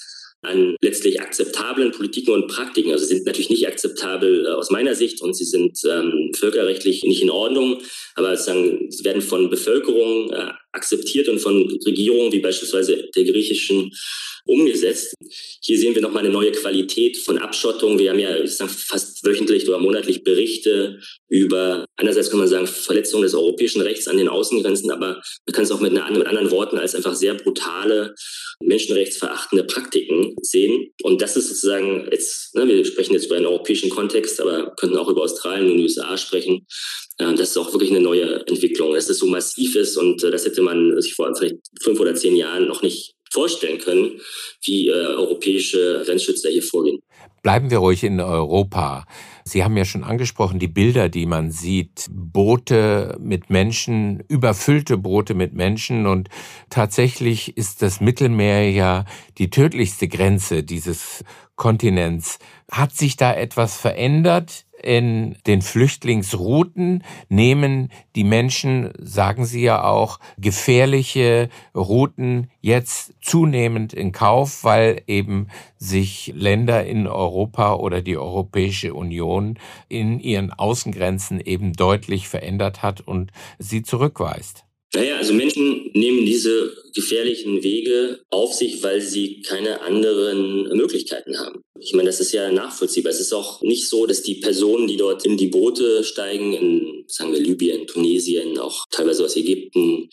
an 0.43 0.77
letztlich 0.81 1.21
akzeptablen 1.21 1.93
Politiken 1.93 2.33
und 2.33 2.49
Praktiken. 2.49 2.93
Also 2.93 3.07
sind 3.07 3.25
natürlich 3.25 3.51
nicht 3.51 3.67
akzeptabel 3.67 4.47
äh, 4.47 4.49
aus 4.51 4.71
meiner 4.71 4.95
Sicht 4.95 5.23
und 5.23 5.35
sie 5.35 5.45
sind 5.45 5.79
ähm, 5.89 6.33
völkerrechtlich 6.37 7.05
nicht 7.05 7.23
in 7.23 7.31
Ordnung, 7.31 7.81
aber 8.15 8.37
sagen, 8.37 8.91
sie 8.91 9.05
werden 9.05 9.23
von 9.23 9.51
Bevölkerung 9.51 10.31
äh, 10.33 10.53
akzeptiert 10.73 11.29
und 11.29 11.39
von 11.39 11.79
Regierungen 11.87 12.33
wie 12.33 12.41
beispielsweise 12.41 13.09
der 13.15 13.25
griechischen 13.25 13.93
umgesetzt. 14.45 15.15
Hier 15.61 15.79
sehen 15.79 15.95
wir 15.95 16.03
nochmal 16.03 16.25
eine 16.25 16.33
neue 16.33 16.53
Qualität 16.53 17.17
von 17.17 17.39
Abschottung. 17.39 17.99
Wir 17.99 18.11
haben 18.11 18.19
ja 18.19 18.35
fast 18.47 19.25
wöchentlich 19.25 19.69
oder 19.69 19.79
monatlich 19.79 20.25
Berichte 20.25 20.99
über, 21.29 21.85
einerseits 21.97 22.31
kann 22.31 22.41
man 22.41 22.49
sagen, 22.49 22.67
Verletzungen 22.67 23.23
des 23.23 23.35
europäischen 23.35 23.81
Rechts 23.83 24.09
an 24.09 24.17
den 24.17 24.29
Außengrenzen, 24.29 24.91
aber 24.91 25.23
man 25.47 25.55
kann 25.55 25.65
es 25.65 25.71
auch 25.71 25.81
mit, 25.81 25.93
einer, 25.93 26.11
mit 26.11 26.27
anderen 26.27 26.51
Worten 26.51 26.79
als 26.79 26.95
einfach 26.95 27.15
sehr 27.15 27.35
brutale, 27.35 28.15
menschenrechtsverachtende 28.63 29.65
Praktiken 29.65 30.35
sehen. 30.43 30.93
Und 31.03 31.23
das 31.23 31.37
ist 31.37 31.49
sozusagen 31.49 32.09
jetzt, 32.11 32.55
ne, 32.55 32.67
wir 32.67 32.85
sprechen 32.85 33.15
jetzt 33.15 33.27
über 33.27 33.37
einen 33.37 33.47
europäischen 33.47 33.91
Kontext, 33.91 34.41
aber 34.41 34.75
könnten 34.77 34.97
auch 34.97 35.09
über 35.09 35.23
Australien 35.23 35.71
und 35.71 35.81
USA 35.81 36.17
sprechen. 36.19 36.67
Das 37.19 37.51
ist 37.51 37.57
auch 37.57 37.73
wirklich 37.73 37.91
eine 37.91 38.01
neue 38.01 38.47
Entwicklung, 38.47 38.95
dass 38.95 39.09
es 39.09 39.19
so 39.19 39.27
massiv 39.27 39.77
ist 39.77 39.97
und 39.97 40.23
äh, 40.25 40.31
das 40.31 40.45
hätte 40.45 40.63
man 40.63 41.01
sich 41.01 41.15
vor 41.15 41.35
vielleicht 41.37 41.57
fünf 41.81 42.01
oder 42.01 42.15
zehn 42.15 42.37
Jahren 42.37 42.67
noch 42.67 42.83
nicht 42.83 43.15
vorstellen 43.31 43.79
können, 43.79 44.21
wie 44.65 44.89
äh, 44.89 44.93
europäische 44.93 46.03
Grenzschützer 46.05 46.51
hier 46.51 46.63
vorgehen. 46.63 47.01
Bleiben 47.43 47.71
wir 47.71 47.79
ruhig 47.79 48.05
in 48.05 48.21
Europa. 48.21 49.05
Sie 49.45 49.65
haben 49.65 49.77
ja 49.77 49.85
schon 49.85 50.05
angesprochen, 50.05 50.61
die 50.61 50.69
Bilder, 50.69 51.09
die 51.09 51.27
man 51.27 51.51
sieht, 51.51 52.07
Boote 52.09 53.17
mit 53.19 53.51
Menschen, 53.51 54.23
überfüllte 54.29 54.97
Boote 54.97 55.35
mit 55.35 55.53
Menschen 55.53 56.07
und 56.07 56.29
tatsächlich 56.71 57.57
ist 57.57 57.83
das 57.83 58.01
Mittelmeer 58.01 58.71
ja 58.71 59.05
die 59.39 59.51
tödlichste 59.51 60.07
Grenze 60.07 60.63
dieses 60.63 61.25
Kontinents. 61.63 62.41
Hat 62.73 62.91
sich 62.91 63.15
da 63.17 63.33
etwas 63.33 63.77
verändert? 63.77 64.67
in 64.83 65.37
den 65.47 65.63
Flüchtlingsrouten 65.63 67.05
nehmen 67.29 67.93
die 68.17 68.25
Menschen, 68.25 68.91
sagen 68.99 69.45
Sie 69.45 69.63
ja 69.63 69.85
auch, 69.85 70.19
gefährliche 70.39 71.51
Routen 71.73 72.51
jetzt 72.61 73.15
zunehmend 73.21 73.93
in 73.93 74.11
Kauf, 74.11 74.65
weil 74.65 75.03
eben 75.07 75.47
sich 75.79 76.33
Länder 76.35 76.85
in 76.85 77.07
Europa 77.07 77.75
oder 77.75 78.03
die 78.03 78.17
Europäische 78.17 78.93
Union 78.95 79.57
in 79.89 80.19
ihren 80.19 80.53
Außengrenzen 80.53 81.41
eben 81.41 81.75
deutlich 81.75 82.29
verändert 82.29 82.83
hat 82.83 83.01
und 83.03 83.31
sie 83.61 83.85
zurückweist. 83.85 84.65
Naja, 84.95 85.17
also 85.17 85.33
Menschen 85.33 85.91
nehmen 85.95 86.27
diese 86.27 86.77
gefährlichen 86.95 87.63
Wege 87.63 88.23
auf 88.29 88.53
sich, 88.53 88.83
weil 88.83 89.01
sie 89.01 89.41
keine 89.41 89.81
anderen 89.81 90.65
Möglichkeiten 90.77 91.39
haben. 91.39 91.63
Ich 91.81 91.95
meine, 91.95 92.11
das 92.11 92.21
ist 92.21 92.33
ja 92.33 92.53
nachvollziehbar. 92.53 93.11
Es 93.11 93.21
ist 93.21 93.33
auch 93.33 93.63
nicht 93.63 93.89
so, 93.89 94.05
dass 94.07 94.23
die 94.23 94.35
Personen, 94.35 94.87
die 94.87 94.99
dort 94.99 95.25
in 95.25 95.39
die 95.39 95.49
Boote 95.49 96.05
steigen, 96.05 96.53
in, 96.53 97.05
sagen 97.09 97.33
wir, 97.33 97.41
Libyen, 97.41 97.87
Tunesien, 97.87 98.59
auch 98.59 98.85
teilweise 98.91 99.25
aus 99.25 99.35
Ägypten, 99.37 100.11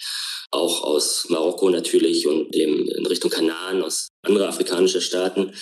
auch 0.52 0.84
aus 0.84 1.26
Marokko 1.28 1.70
natürlich 1.70 2.26
und 2.26 2.56
dem, 2.56 2.88
in 2.88 3.06
Richtung 3.06 3.30
Kanaren, 3.30 3.84
aus 3.84 4.08
anderen 4.22 4.48
afrikanischen 4.48 5.02
Staaten, 5.02 5.54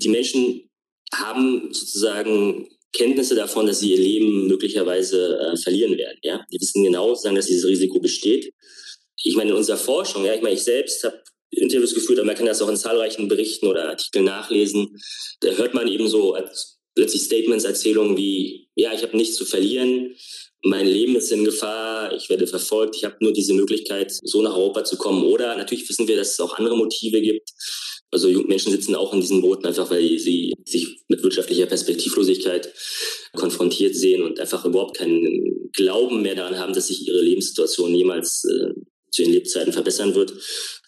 die 0.00 0.08
Menschen 0.08 0.68
haben 1.12 1.72
sozusagen 1.72 2.68
Kenntnisse 2.92 3.34
davon, 3.34 3.66
dass 3.66 3.80
sie 3.80 3.92
ihr 3.92 3.98
Leben 3.98 4.46
möglicherweise 4.46 5.38
äh, 5.38 5.56
verlieren 5.56 5.96
werden. 5.96 6.18
Ja, 6.22 6.44
die 6.50 6.60
wissen 6.60 6.84
genau, 6.84 7.14
sagen, 7.14 7.36
dass 7.36 7.46
dieses 7.46 7.68
Risiko 7.68 8.00
besteht. 8.00 8.52
Ich 9.22 9.36
meine, 9.36 9.50
in 9.50 9.56
unserer 9.56 9.76
Forschung, 9.76 10.24
ja, 10.24 10.34
ich 10.34 10.42
meine, 10.42 10.54
ich 10.54 10.62
selbst 10.62 11.04
habe 11.04 11.20
Interviews 11.50 11.94
geführt, 11.94 12.18
aber 12.18 12.26
man 12.26 12.36
kann 12.36 12.46
das 12.46 12.62
auch 12.62 12.68
in 12.68 12.76
zahlreichen 12.76 13.28
Berichten 13.28 13.66
oder 13.66 13.88
Artikeln 13.88 14.24
nachlesen. 14.24 14.96
Da 15.40 15.50
hört 15.50 15.74
man 15.74 15.88
eben 15.88 16.08
so 16.08 16.36
plötzlich 16.94 17.22
Statements, 17.22 17.64
Erzählungen 17.64 18.16
wie, 18.16 18.68
ja, 18.74 18.92
ich 18.92 19.02
habe 19.02 19.16
nichts 19.16 19.36
zu 19.36 19.44
verlieren, 19.44 20.14
mein 20.64 20.86
Leben 20.86 21.14
ist 21.16 21.30
in 21.30 21.44
Gefahr, 21.44 22.12
ich 22.12 22.28
werde 22.28 22.46
verfolgt, 22.46 22.96
ich 22.96 23.04
habe 23.04 23.16
nur 23.20 23.32
diese 23.32 23.54
Möglichkeit, 23.54 24.10
so 24.10 24.42
nach 24.42 24.56
Europa 24.56 24.84
zu 24.84 24.96
kommen. 24.96 25.24
Oder 25.24 25.56
natürlich 25.56 25.88
wissen 25.88 26.08
wir, 26.08 26.16
dass 26.16 26.32
es 26.32 26.40
auch 26.40 26.58
andere 26.58 26.76
Motive 26.76 27.20
gibt. 27.20 27.48
Also 28.10 28.28
Menschen 28.28 28.72
sitzen 28.72 28.94
auch 28.94 29.12
in 29.12 29.20
diesen 29.20 29.42
Booten 29.42 29.66
einfach, 29.66 29.90
weil 29.90 30.18
sie 30.18 30.54
sich 30.64 31.00
mit 31.08 31.22
wirtschaftlicher 31.22 31.66
Perspektivlosigkeit 31.66 32.72
konfrontiert 33.34 33.94
sehen 33.94 34.22
und 34.22 34.40
einfach 34.40 34.64
überhaupt 34.64 34.96
keinen 34.96 35.70
Glauben 35.74 36.22
mehr 36.22 36.34
daran 36.34 36.58
haben, 36.58 36.72
dass 36.72 36.86
sich 36.86 37.06
ihre 37.06 37.20
Lebenssituation 37.20 37.94
jemals 37.94 38.44
äh, 38.44 38.72
zu 39.10 39.22
ihren 39.22 39.32
Lebzeiten 39.32 39.72
verbessern 39.72 40.14
wird. 40.14 40.32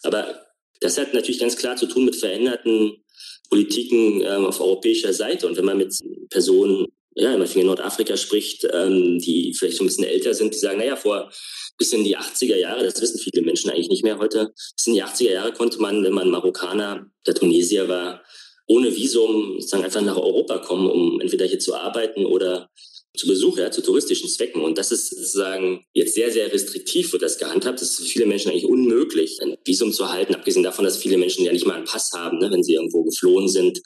Aber 0.01 0.45
das 0.79 0.97
hat 0.97 1.13
natürlich 1.13 1.39
ganz 1.39 1.55
klar 1.57 1.75
zu 1.75 1.85
tun 1.85 2.05
mit 2.05 2.15
veränderten 2.15 3.03
Politiken 3.49 4.21
ähm, 4.21 4.45
auf 4.45 4.59
europäischer 4.59 5.13
Seite. 5.13 5.47
Und 5.47 5.57
wenn 5.57 5.65
man 5.65 5.77
mit 5.77 5.93
Personen 6.29 6.87
ja, 7.15 7.31
wenn 7.31 7.39
man 7.39 7.51
in 7.51 7.65
Nordafrika 7.65 8.15
spricht, 8.17 8.65
ähm, 8.71 9.19
die 9.19 9.53
vielleicht 9.57 9.77
schon 9.77 9.85
ein 9.85 9.89
bisschen 9.89 10.05
älter 10.05 10.33
sind, 10.33 10.53
die 10.53 10.59
sagen, 10.59 10.79
naja, 10.79 10.95
vor 10.95 11.31
bis 11.77 11.93
in 11.93 12.03
die 12.03 12.17
80er 12.17 12.57
Jahre, 12.57 12.83
das 12.83 13.01
wissen 13.01 13.19
viele 13.19 13.41
Menschen 13.43 13.69
eigentlich 13.69 13.89
nicht 13.89 14.03
mehr 14.03 14.19
heute, 14.19 14.53
bis 14.75 14.87
in 14.87 14.93
die 14.93 15.03
80er 15.03 15.31
Jahre 15.31 15.53
konnte 15.53 15.81
man, 15.81 16.03
wenn 16.03 16.13
man 16.13 16.29
Marokkaner 16.29 17.07
der 17.25 17.33
Tunesier 17.33 17.89
war, 17.89 18.23
ohne 18.67 18.95
Visum 18.95 19.55
sozusagen 19.55 19.83
einfach 19.83 20.01
nach 20.01 20.17
Europa 20.17 20.59
kommen, 20.59 20.89
um 20.89 21.19
entweder 21.19 21.45
hier 21.45 21.59
zu 21.59 21.75
arbeiten 21.75 22.25
oder 22.25 22.69
zu 23.17 23.27
Besuch, 23.27 23.57
ja, 23.57 23.71
zu 23.71 23.81
touristischen 23.81 24.29
Zwecken. 24.29 24.61
Und 24.61 24.77
das 24.77 24.91
ist 24.91 25.09
sozusagen 25.09 25.83
jetzt 25.93 26.13
sehr, 26.13 26.31
sehr 26.31 26.51
restriktiv 26.51 27.11
wird 27.11 27.23
das 27.23 27.37
gehandhabt. 27.37 27.81
Das 27.81 27.89
ist 27.89 27.97
für 27.97 28.05
viele 28.05 28.25
Menschen 28.25 28.51
eigentlich 28.51 28.65
unmöglich, 28.65 29.37
ein 29.41 29.57
Visum 29.65 29.91
zu 29.91 30.09
halten, 30.09 30.35
abgesehen 30.35 30.63
davon, 30.63 30.85
dass 30.85 30.97
viele 30.97 31.17
Menschen 31.17 31.43
ja 31.43 31.51
nicht 31.51 31.65
mal 31.65 31.75
einen 31.75 31.85
Pass 31.85 32.11
haben, 32.13 32.39
ne, 32.39 32.49
wenn 32.51 32.63
sie 32.63 32.75
irgendwo 32.75 33.03
geflohen 33.03 33.49
sind. 33.49 33.81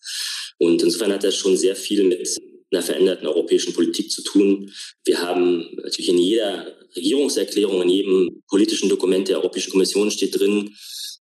Und 0.59 0.81
insofern 0.83 1.11
hat 1.11 1.23
das 1.23 1.35
schon 1.35 1.57
sehr 1.57 1.75
viel 1.75 2.03
mit 2.03 2.37
einer 2.71 2.81
veränderten 2.81 3.27
europäischen 3.27 3.73
Politik 3.73 4.11
zu 4.11 4.23
tun. 4.23 4.71
Wir 5.03 5.21
haben 5.21 5.69
natürlich 5.83 6.09
in 6.09 6.17
jeder 6.17 6.75
Regierungserklärung, 6.95 7.81
in 7.83 7.89
jedem 7.89 8.43
politischen 8.47 8.89
Dokument 8.89 9.27
der 9.27 9.37
Europäischen 9.37 9.71
Kommission 9.71 10.11
steht 10.11 10.39
drin, 10.39 10.75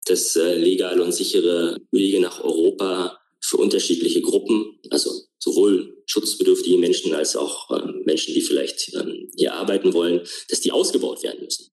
dass 0.07 0.37
äh, 0.37 0.57
legale 0.57 1.03
und 1.03 1.13
sichere 1.13 1.79
Wege 1.93 2.21
nach 2.21 2.43
Europa 2.43 3.19
für 3.43 3.59
unterschiedliche 3.59 4.21
Gruppen, 4.21 4.79
also 4.91 5.11
sowohl 5.39 6.03
schutzbedürftige 6.07 6.79
Menschen 6.79 7.15
als 7.15 7.37
auch 7.37 7.71
äh, 7.71 7.93
Menschen, 8.05 8.35
die 8.35 8.41
vielleicht 8.41 8.93
ähm, 8.95 9.29
hier 9.37 9.55
arbeiten 9.55 9.93
wollen, 9.93 10.21
dass 10.49 10.61
die 10.61 10.73
ausgebaut 10.73 11.23
werden 11.23 11.45
müssen. 11.45 11.71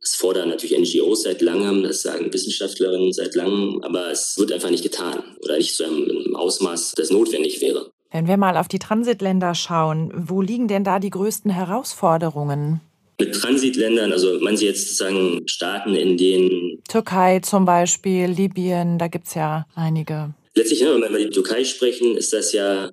Das 0.00 0.16
fordern 0.16 0.50
natürlich 0.50 0.78
NGOs 0.78 1.22
seit 1.22 1.40
langem, 1.40 1.82
das 1.82 2.02
sagen 2.02 2.32
Wissenschaftlerinnen 2.32 3.12
seit 3.12 3.34
langem, 3.34 3.80
aber 3.82 4.10
es 4.10 4.36
wird 4.36 4.52
einfach 4.52 4.70
nicht 4.70 4.82
getan 4.82 5.36
oder 5.40 5.56
nicht 5.56 5.74
zu 5.74 5.84
einem 5.84 6.36
Ausmaß, 6.36 6.92
das 6.96 7.10
notwendig 7.10 7.62
wäre. 7.62 7.90
Wenn 8.14 8.28
wir 8.28 8.36
mal 8.36 8.56
auf 8.56 8.68
die 8.68 8.78
Transitländer 8.78 9.56
schauen, 9.56 10.12
wo 10.14 10.40
liegen 10.40 10.68
denn 10.68 10.84
da 10.84 11.00
die 11.00 11.10
größten 11.10 11.50
Herausforderungen? 11.50 12.80
Mit 13.18 13.34
Transitländern, 13.34 14.12
also 14.12 14.38
man 14.38 14.56
Sie 14.56 14.66
jetzt 14.66 14.96
sagen 14.96 15.42
Staaten, 15.46 15.96
in 15.96 16.16
denen 16.16 16.80
Türkei 16.86 17.40
zum 17.40 17.64
Beispiel, 17.64 18.26
Libyen, 18.26 19.00
da 19.00 19.08
gibt 19.08 19.26
es 19.26 19.34
ja 19.34 19.66
einige. 19.74 20.32
Letztlich, 20.54 20.82
wenn 20.82 21.00
wir 21.00 21.08
über 21.08 21.18
die 21.18 21.30
Türkei 21.30 21.64
sprechen, 21.64 22.16
ist 22.16 22.32
das 22.32 22.52
ja 22.52 22.88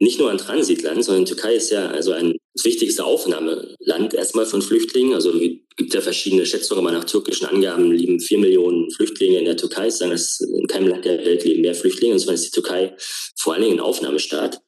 nicht 0.00 0.18
nur 0.18 0.32
ein 0.32 0.38
Transitland, 0.38 1.04
sondern 1.04 1.24
die 1.24 1.34
Türkei 1.34 1.54
ist 1.54 1.70
ja 1.70 1.86
also 1.86 2.10
ein 2.10 2.34
das 2.54 2.64
wichtigste 2.64 3.04
Aufnahmeland 3.04 4.14
erstmal 4.14 4.46
von 4.46 4.62
Flüchtlingen. 4.62 5.14
Also 5.14 5.32
gibt 5.32 5.92
ja 5.92 6.00
verschiedene 6.00 6.46
Schätzungen, 6.46 6.84
aber 6.84 6.96
nach 6.96 7.04
türkischen 7.04 7.46
Angaben 7.46 7.90
leben 7.90 8.20
vier 8.20 8.38
Millionen 8.38 8.90
Flüchtlinge 8.92 9.38
in 9.38 9.44
der 9.44 9.56
Türkei. 9.56 9.90
Sagen, 9.90 10.12
dass 10.12 10.40
in 10.40 10.66
keinem 10.68 10.88
Land 10.88 11.04
der 11.04 11.24
Welt 11.24 11.44
leben 11.44 11.62
mehr 11.62 11.74
Flüchtlinge. 11.74 12.14
Und 12.14 12.20
zwar 12.20 12.34
ist 12.34 12.46
die 12.46 12.60
Türkei 12.60 12.96
vor 13.36 13.54
allen 13.54 13.62
Dingen 13.62 13.78
ein 13.78 13.84
Aufnahmestaat. 13.84 14.60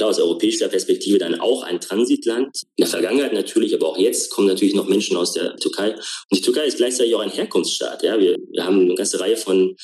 Aus 0.00 0.18
europäischer 0.18 0.68
Perspektive 0.68 1.18
dann 1.18 1.40
auch 1.40 1.62
ein 1.62 1.80
Transitland. 1.80 2.62
In 2.76 2.82
der 2.82 2.88
Vergangenheit 2.88 3.32
natürlich, 3.32 3.74
aber 3.74 3.88
auch 3.88 3.98
jetzt 3.98 4.30
kommen 4.30 4.48
natürlich 4.48 4.74
noch 4.74 4.88
Menschen 4.88 5.16
aus 5.16 5.32
der 5.32 5.54
Türkei. 5.56 5.92
Und 5.92 6.38
die 6.38 6.40
Türkei 6.40 6.66
ist 6.66 6.78
gleichzeitig 6.78 7.14
auch 7.14 7.20
ein 7.20 7.30
Herkunftsstaat. 7.30 8.02
Ja, 8.02 8.18
wir, 8.18 8.36
wir 8.50 8.64
haben 8.64 8.80
eine 8.80 8.94
ganze 8.96 9.20
Reihe 9.20 9.36
von 9.36 9.76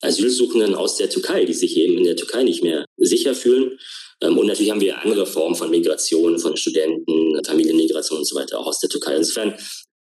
Asylsuchenden 0.00 0.74
aus 0.74 0.96
der 0.96 1.08
Türkei, 1.08 1.44
die 1.44 1.54
sich 1.54 1.76
eben 1.76 1.96
in 1.96 2.04
der 2.04 2.16
Türkei 2.16 2.42
nicht 2.42 2.64
mehr 2.64 2.84
sicher 2.96 3.36
fühlen. 3.36 3.78
Ähm, 4.20 4.36
und 4.36 4.46
natürlich 4.46 4.72
haben 4.72 4.80
wir 4.80 5.00
andere 5.00 5.26
Formen 5.26 5.54
von 5.54 5.70
Migration, 5.70 6.38
von 6.38 6.56
Studenten, 6.56 7.40
Familienmigration 7.44 8.18
und 8.18 8.26
so 8.26 8.34
weiter, 8.36 8.58
auch 8.58 8.66
aus 8.66 8.80
der 8.80 8.90
Türkei. 8.90 9.14
Insofern 9.14 9.54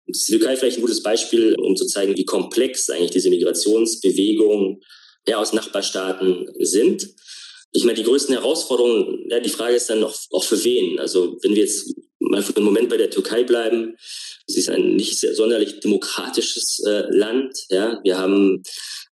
ist 0.08 0.28
die 0.28 0.34
Türkei 0.34 0.56
vielleicht 0.56 0.78
ein 0.78 0.82
gutes 0.82 1.04
Beispiel, 1.04 1.56
um 1.60 1.76
zu 1.76 1.86
zeigen, 1.86 2.18
wie 2.18 2.26
komplex 2.26 2.90
eigentlich 2.90 3.12
diese 3.12 3.30
Migrationsbewegungen 3.30 4.82
ja, 5.28 5.38
aus 5.38 5.54
Nachbarstaaten 5.54 6.48
sind. 6.60 7.08
Ich 7.74 7.84
meine, 7.84 7.98
die 7.98 8.04
größten 8.04 8.36
Herausforderungen, 8.36 9.26
ja, 9.30 9.40
die 9.40 9.50
Frage 9.50 9.76
ist 9.76 9.90
dann 9.90 10.00
noch, 10.00 10.16
auch 10.32 10.44
für 10.44 10.64
wen. 10.64 11.00
Also 11.00 11.38
wenn 11.42 11.56
wir 11.56 11.64
jetzt 11.64 11.94
mal 12.20 12.44
für 12.44 12.56
einen 12.56 12.66
Moment 12.66 12.90
bei 12.90 12.98
der 12.98 13.10
Türkei 13.10 13.44
bleiben, 13.44 13.96
sie 14.48 14.60
ist 14.60 14.70
ein 14.70 14.96
nicht 14.96 15.20
sehr 15.20 15.34
sonderlich 15.34 15.80
demokratisches 15.80 16.84
äh, 16.86 17.06
Land. 17.10 17.58
Ja, 17.70 18.00
wir 18.04 18.18
haben 18.18 18.64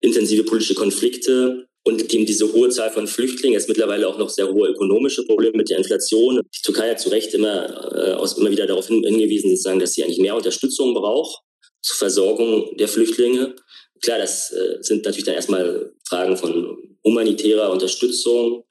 intensive 0.02 0.44
politische 0.44 0.76
Konflikte 0.76 1.68
und 1.84 2.14
eben 2.14 2.26
diese 2.26 2.52
hohe 2.52 2.70
Zahl 2.70 2.92
von 2.92 3.08
Flüchtlingen, 3.08 3.54
jetzt 3.54 3.70
mittlerweile 3.70 4.08
auch 4.08 4.18
noch 4.18 4.30
sehr 4.30 4.52
hohe 4.52 4.70
ökonomische 4.70 5.24
Probleme 5.26 5.58
mit 5.58 5.70
der 5.70 5.78
Inflation. 5.78 6.42
Die 6.56 6.62
Türkei 6.64 6.90
hat 6.90 7.00
zu 7.00 7.10
Recht 7.10 7.34
immer, 7.34 7.94
äh, 7.96 8.14
aus, 8.14 8.38
immer 8.38 8.50
wieder 8.50 8.66
darauf 8.66 8.88
hingewiesen, 8.88 9.52
sozusagen, 9.52 9.80
dass 9.80 9.94
sie 9.94 10.04
eigentlich 10.04 10.20
mehr 10.20 10.36
Unterstützung 10.36 10.94
braucht 10.94 11.42
zur 11.82 11.98
Versorgung 11.98 12.76
der 12.78 12.88
Flüchtlinge. 12.88 13.56
Klar, 14.02 14.18
das 14.18 14.52
äh, 14.52 14.78
sind 14.82 15.06
natürlich 15.06 15.26
dann 15.26 15.36
erstmal 15.36 15.94
Fragen 16.08 16.38
von 16.38 16.78
humanitärer 17.06 17.72
Unterstützung. 17.72 18.64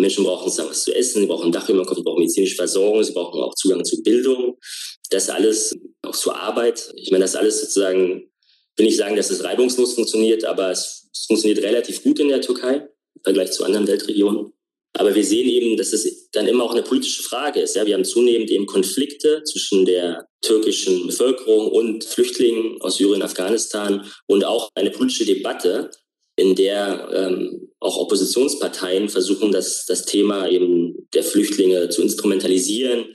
Menschen 0.00 0.22
brauchen 0.22 0.46
was 0.46 0.84
zu 0.84 0.94
essen, 0.94 1.22
sie 1.22 1.26
brauchen 1.26 1.46
ein 1.46 1.52
Dach 1.52 1.68
über 1.68 1.82
dem 1.82 1.86
Kopf, 1.86 1.98
sie 1.98 2.04
brauchen 2.04 2.20
medizinische 2.20 2.54
Versorgung, 2.54 3.02
sie 3.02 3.12
brauchen 3.12 3.42
auch 3.42 3.54
Zugang 3.54 3.84
zu 3.84 4.00
Bildung. 4.02 4.56
Das 5.10 5.28
alles 5.28 5.76
auch 6.02 6.14
zur 6.14 6.36
Arbeit. 6.36 6.92
Ich 6.94 7.10
meine, 7.10 7.24
das 7.24 7.34
alles 7.34 7.60
sozusagen 7.60 8.30
will 8.76 8.86
nicht 8.86 8.96
sagen, 8.96 9.16
dass 9.16 9.30
es 9.30 9.42
reibungslos 9.42 9.94
funktioniert, 9.94 10.44
aber 10.44 10.70
es, 10.70 11.08
es 11.12 11.26
funktioniert 11.26 11.64
relativ 11.64 12.04
gut 12.04 12.20
in 12.20 12.28
der 12.28 12.40
Türkei 12.40 12.76
im 12.76 13.22
Vergleich 13.24 13.50
zu 13.50 13.64
anderen 13.64 13.88
Weltregionen. 13.88 14.52
Aber 14.94 15.14
wir 15.14 15.24
sehen 15.24 15.48
eben, 15.48 15.76
dass 15.76 15.92
es 15.92 16.30
dann 16.30 16.46
immer 16.46 16.64
auch 16.64 16.72
eine 16.72 16.82
politische 16.82 17.22
Frage 17.22 17.60
ist. 17.60 17.76
Ja, 17.76 17.86
wir 17.86 17.94
haben 17.94 18.04
zunehmend 18.04 18.50
eben 18.50 18.66
Konflikte 18.66 19.42
zwischen 19.44 19.84
der 19.84 20.26
türkischen 20.42 21.06
Bevölkerung 21.06 21.70
und 21.70 22.04
Flüchtlingen 22.04 22.80
aus 22.80 22.96
Syrien, 22.96 23.22
Afghanistan 23.22 24.10
und 24.26 24.44
auch 24.44 24.70
eine 24.74 24.90
politische 24.90 25.26
Debatte, 25.26 25.90
in 26.38 26.54
der 26.54 27.08
ähm, 27.12 27.68
auch 27.80 27.96
Oppositionsparteien 27.96 29.08
versuchen, 29.08 29.50
das, 29.50 29.86
das 29.86 30.04
Thema 30.04 30.48
eben 30.48 31.08
der 31.12 31.24
Flüchtlinge 31.24 31.88
zu 31.88 32.00
instrumentalisieren, 32.00 33.06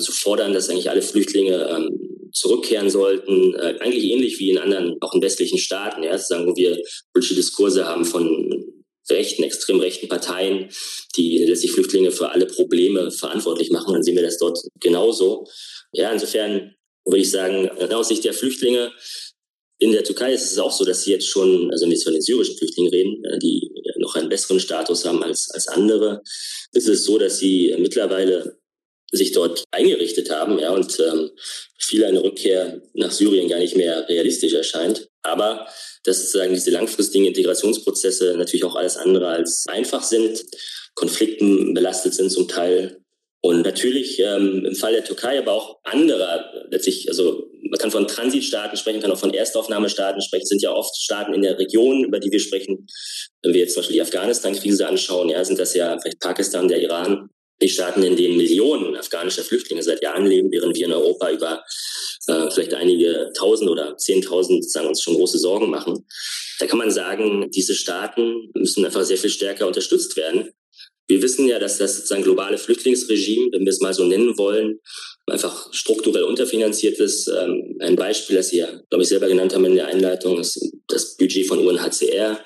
zu 0.00 0.12
fordern, 0.12 0.54
dass 0.54 0.70
eigentlich 0.70 0.88
alle 0.88 1.02
Flüchtlinge 1.02 1.68
ähm, 1.68 2.30
zurückkehren 2.32 2.88
sollten, 2.88 3.54
äh, 3.54 3.76
eigentlich 3.80 4.04
ähnlich 4.04 4.38
wie 4.38 4.48
in 4.48 4.56
anderen, 4.56 4.96
auch 5.02 5.12
in 5.12 5.20
westlichen 5.20 5.58
Staaten, 5.58 6.02
ja, 6.02 6.16
sagen, 6.16 6.46
wo 6.46 6.56
wir 6.56 6.80
politische 7.12 7.34
Diskurse 7.34 7.84
haben 7.84 8.06
von 8.06 8.64
rechten, 9.10 9.42
extrem 9.42 9.80
rechten 9.80 10.08
Parteien, 10.08 10.70
die 11.16 11.44
letztlich 11.44 11.72
Flüchtlinge 11.72 12.12
für 12.12 12.30
alle 12.30 12.46
Probleme 12.46 13.10
verantwortlich 13.10 13.70
machen, 13.70 13.92
dann 13.92 14.02
sehen 14.02 14.16
wir 14.16 14.22
das 14.22 14.38
dort 14.38 14.58
genauso. 14.80 15.46
Ja, 15.92 16.10
insofern 16.12 16.74
würde 17.04 17.20
ich 17.20 17.30
sagen, 17.30 17.68
aus 17.92 18.08
Sicht 18.08 18.24
der 18.24 18.32
Flüchtlinge 18.32 18.90
in 19.80 19.92
der 19.92 20.04
Türkei 20.04 20.34
ist 20.34 20.52
es 20.52 20.58
auch 20.58 20.70
so, 20.70 20.84
dass 20.84 21.02
sie 21.02 21.10
jetzt 21.10 21.26
schon, 21.26 21.70
also 21.72 21.82
wenn 21.82 21.90
wir 21.90 21.96
jetzt 21.96 22.04
von 22.04 22.12
den 22.12 22.22
syrischen 22.22 22.56
Flüchtlingen 22.56 22.92
reden, 22.92 23.24
äh, 23.24 23.38
die 23.38 23.72
noch 23.96 24.14
einen 24.14 24.28
besseren 24.28 24.60
Status 24.60 25.04
haben 25.04 25.22
als, 25.22 25.50
als 25.52 25.68
andere, 25.68 26.22
ist 26.72 26.88
es 26.88 27.04
so, 27.04 27.18
dass 27.18 27.38
sie 27.38 27.74
mittlerweile 27.78 28.58
sich 29.10 29.32
dort 29.32 29.64
eingerichtet 29.72 30.30
haben, 30.30 30.58
ja, 30.58 30.72
und 30.72 31.00
ähm, 31.00 31.30
viel 31.78 32.04
eine 32.04 32.22
Rückkehr 32.22 32.80
nach 32.92 33.10
Syrien 33.10 33.48
gar 33.48 33.58
nicht 33.58 33.74
mehr 33.74 34.08
realistisch 34.08 34.52
erscheint. 34.52 35.08
Aber 35.22 35.66
dass 36.04 36.20
sozusagen 36.20 36.54
diese 36.54 36.70
langfristigen 36.70 37.26
Integrationsprozesse 37.26 38.36
natürlich 38.36 38.64
auch 38.64 38.76
alles 38.76 38.96
andere 38.96 39.28
als 39.28 39.64
einfach 39.66 40.02
sind, 40.02 40.44
Konflikten 40.94 41.74
belastet 41.74 42.14
sind 42.14 42.30
zum 42.30 42.48
Teil. 42.48 42.98
Und 43.42 43.62
natürlich 43.62 44.18
ähm, 44.20 44.66
im 44.66 44.76
Fall 44.76 44.92
der 44.92 45.04
Türkei, 45.04 45.38
aber 45.38 45.52
auch 45.52 45.80
anderer, 45.84 46.66
letztlich, 46.70 47.08
also 47.08 47.49
man 47.68 47.78
kann 47.78 47.90
von 47.90 48.06
Transitstaaten 48.06 48.76
sprechen, 48.76 49.00
kann 49.00 49.12
auch 49.12 49.18
von 49.18 49.34
Erstaufnahmestaaten 49.34 50.20
sprechen, 50.22 50.46
sind 50.46 50.62
ja 50.62 50.72
oft 50.72 50.96
Staaten 50.96 51.34
in 51.34 51.42
der 51.42 51.58
Region, 51.58 52.04
über 52.04 52.18
die 52.18 52.30
wir 52.30 52.40
sprechen. 52.40 52.86
Wenn 53.42 53.54
wir 53.54 53.60
jetzt 53.60 53.74
zum 53.74 53.80
Beispiel 53.80 53.94
die 53.94 54.02
Afghanistan-Krise 54.02 54.86
anschauen, 54.86 55.28
ja, 55.28 55.44
sind 55.44 55.58
das 55.58 55.74
ja 55.74 55.98
vielleicht 56.00 56.20
Pakistan, 56.20 56.68
der 56.68 56.80
Iran, 56.80 57.30
die 57.62 57.68
Staaten, 57.68 58.02
in 58.02 58.16
denen 58.16 58.36
Millionen 58.36 58.96
afghanischer 58.96 59.42
Flüchtlinge 59.42 59.82
seit 59.82 60.02
Jahren 60.02 60.26
leben, 60.26 60.50
während 60.50 60.76
wir 60.76 60.86
in 60.86 60.92
Europa 60.92 61.30
über 61.30 61.62
äh, 62.26 62.50
vielleicht 62.50 62.74
einige 62.74 63.32
Tausend 63.36 63.70
oder 63.70 63.96
Zehntausend 63.96 64.70
sagen 64.70 64.88
uns 64.88 65.02
schon 65.02 65.14
große 65.14 65.38
Sorgen 65.38 65.68
machen. 65.68 66.06
Da 66.58 66.66
kann 66.66 66.78
man 66.78 66.90
sagen, 66.90 67.50
diese 67.50 67.74
Staaten 67.74 68.50
müssen 68.54 68.84
einfach 68.84 69.04
sehr 69.04 69.18
viel 69.18 69.30
stärker 69.30 69.66
unterstützt 69.66 70.16
werden. 70.16 70.50
Wir 71.10 71.20
wissen 71.22 71.46
ja, 71.48 71.58
dass 71.58 71.78
das 71.78 71.96
sozusagen 71.96 72.22
globale 72.22 72.56
Flüchtlingsregime, 72.56 73.48
wenn 73.52 73.64
wir 73.64 73.70
es 73.70 73.80
mal 73.80 73.92
so 73.92 74.04
nennen 74.04 74.38
wollen, 74.38 74.78
einfach 75.26 75.72
strukturell 75.72 76.22
unterfinanziert 76.22 76.98
ist. 77.00 77.28
Ähm, 77.28 77.76
ein 77.80 77.96
Beispiel, 77.96 78.36
das 78.36 78.50
Sie 78.50 78.58
ja, 78.58 78.68
glaube 78.88 79.02
ich, 79.02 79.08
selber 79.08 79.28
genannt 79.28 79.54
haben 79.54 79.64
in 79.64 79.74
der 79.74 79.88
Einleitung, 79.88 80.38
ist 80.38 80.60
das 80.86 81.16
Budget 81.16 81.46
von 81.48 81.58
UNHCR 81.58 82.44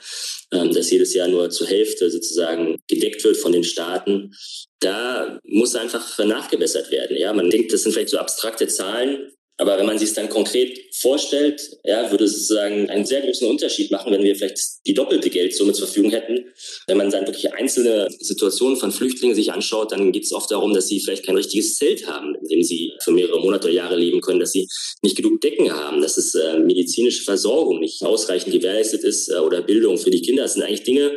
ähm, 0.53 0.73
das 0.73 0.91
jedes 0.91 1.15
Jahr 1.15 1.29
nur 1.29 1.51
zur 1.51 1.67
Hälfte 1.67 2.11
sozusagen 2.11 2.79
gedeckt 2.89 3.23
wird 3.25 3.37
von 3.37 3.53
den 3.53 3.65
Staaten. 3.65 4.35
Da 4.81 5.39
muss 5.45 5.75
einfach 5.75 6.19
nachgebessert 6.19 6.91
werden. 6.91 7.17
Ja, 7.17 7.33
man 7.33 7.51
denkt, 7.51 7.73
das 7.73 7.83
sind 7.83 7.93
vielleicht 7.93 8.11
so 8.11 8.19
abstrakte 8.19 8.67
Zahlen, 8.67 9.31
aber 9.57 9.79
wenn 9.79 9.87
man 9.87 9.99
sich 9.99 10.09
es 10.09 10.15
dann 10.15 10.29
konkret 10.29 10.77
vorstellt, 10.93 11.79
ja, 11.85 12.11
würde 12.11 12.25
es 12.25 12.33
sozusagen 12.33 12.91
einen 12.91 13.07
sehr 13.07 13.21
großen 13.21 13.49
Unterschied 13.49 13.93
machen, 13.93 14.13
wenn 14.13 14.25
wir 14.25 14.35
vielleicht 14.35 14.59
die 14.85 14.95
doppelte 14.95 15.31
Geldsumme 15.31 15.73
zur 15.73 15.87
Verfügung 15.87 16.11
hätten. 16.11 16.47
Wenn 16.89 16.97
man 16.97 17.11
dann 17.11 17.27
wirklich 17.27 17.53
einzelne 17.53 18.09
Situationen 18.19 18.77
von 18.77 18.91
Flüchtlingen 18.91 19.37
sich 19.37 19.53
anschaut, 19.53 19.93
dann 19.93 20.11
geht 20.11 20.25
es 20.25 20.33
oft 20.33 20.51
darum, 20.51 20.75
dass 20.75 20.89
sie 20.89 20.99
vielleicht 20.99 21.25
kein 21.25 21.37
richtiges 21.37 21.77
Zelt 21.77 22.09
haben, 22.09 22.35
in 22.35 22.49
dem 22.49 22.63
sie 22.65 22.93
für 23.03 23.13
mehrere 23.13 23.41
Monate 23.41 23.69
oder 23.69 23.77
Jahre 23.77 23.97
leben 23.97 24.21
können, 24.21 24.41
dass 24.41 24.51
sie 24.51 24.67
nicht 25.03 25.17
genug 25.17 25.41
Decken 25.41 25.73
haben, 25.73 26.03
dass 26.03 26.17
es 26.17 26.35
äh, 26.35 26.59
medizinische 26.59 27.23
Versorgung 27.23 27.79
nicht 27.79 28.03
ausreichend 28.03 28.53
gewährleistet 28.53 29.05
ist 29.05 29.31
äh, 29.31 29.37
oder 29.37 29.63
Bildung 29.63 29.99
für 29.99 30.11
die 30.11 30.23
Kinder. 30.23 30.43
Das 30.43 30.55
sind 30.55 30.65
eigentlich 30.65 30.83
Dinge, 30.83 31.17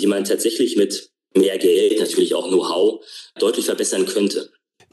die 0.00 0.06
man 0.06 0.24
tatsächlich 0.24 0.76
mit 0.76 1.10
mehr 1.36 1.58
Geld, 1.58 2.00
natürlich 2.00 2.34
auch 2.34 2.48
Know-how, 2.48 3.04
deutlich 3.38 3.66
verbessern 3.66 4.06
könnte. 4.06 4.50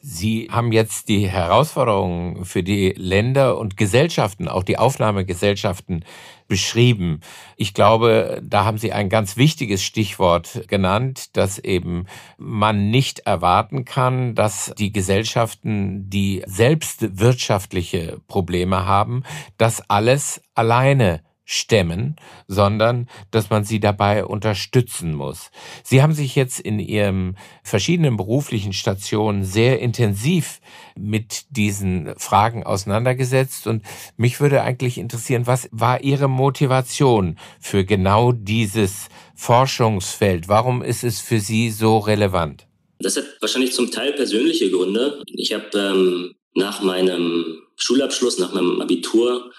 Sie 0.07 0.49
haben 0.51 0.71
jetzt 0.71 1.09
die 1.09 1.27
Herausforderungen 1.27 2.45
für 2.45 2.61
die 2.61 2.93
Länder 2.95 3.57
und 3.57 3.75
Gesellschaften, 3.75 4.47
auch 4.47 4.61
die 4.61 4.77
Aufnahmegesellschaften 4.77 6.05
beschrieben. 6.47 7.21
Ich 7.57 7.73
glaube, 7.73 8.39
da 8.43 8.65
haben 8.65 8.77
Sie 8.77 8.93
ein 8.93 9.09
ganz 9.09 9.35
wichtiges 9.35 9.81
Stichwort 9.81 10.67
genannt, 10.67 11.35
dass 11.35 11.57
eben 11.57 12.05
man 12.37 12.91
nicht 12.91 13.21
erwarten 13.21 13.83
kann, 13.83 14.35
dass 14.35 14.75
die 14.77 14.91
Gesellschaften, 14.91 16.07
die 16.07 16.43
selbst 16.45 17.17
wirtschaftliche 17.17 18.21
Probleme 18.27 18.85
haben, 18.85 19.23
das 19.57 19.89
alles 19.89 20.39
alleine 20.53 21.23
stemmen, 21.45 22.15
sondern 22.47 23.07
dass 23.31 23.49
man 23.49 23.63
sie 23.63 23.79
dabei 23.79 24.25
unterstützen 24.25 25.13
muss. 25.13 25.51
Sie 25.83 26.01
haben 26.01 26.13
sich 26.13 26.35
jetzt 26.35 26.59
in 26.59 26.79
Ihren 26.79 27.37
verschiedenen 27.63 28.17
beruflichen 28.17 28.73
Stationen 28.73 29.43
sehr 29.43 29.79
intensiv 29.79 30.59
mit 30.97 31.45
diesen 31.51 32.15
Fragen 32.17 32.63
auseinandergesetzt 32.63 33.67
und 33.67 33.83
mich 34.17 34.39
würde 34.39 34.63
eigentlich 34.63 34.97
interessieren, 34.97 35.45
was 35.45 35.69
war 35.71 36.01
Ihre 36.01 36.27
Motivation 36.27 37.37
für 37.59 37.85
genau 37.85 38.31
dieses 38.31 39.07
Forschungsfeld? 39.35 40.47
Warum 40.47 40.81
ist 40.81 41.03
es 41.03 41.21
für 41.21 41.39
Sie 41.39 41.69
so 41.69 41.99
relevant? 41.99 42.67
Das 42.99 43.17
hat 43.17 43.25
wahrscheinlich 43.41 43.73
zum 43.73 43.91
Teil 43.91 44.13
persönliche 44.13 44.71
Gründe. 44.71 45.21
Ich 45.27 45.53
habe 45.53 45.65
ähm, 45.77 46.35
nach 46.55 46.81
meinem 46.81 47.61
Schulabschluss, 47.75 48.39
nach 48.39 48.53
meinem 48.53 48.81
Abitur, 48.81 49.51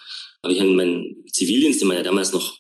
habe 0.43 0.55
ich 0.55 0.61
meinen 0.61 1.25
Zivildienst, 1.37 1.81
den 1.81 1.89
man 1.89 1.97
ja 1.97 2.03
damals 2.03 2.33
noch 2.33 2.59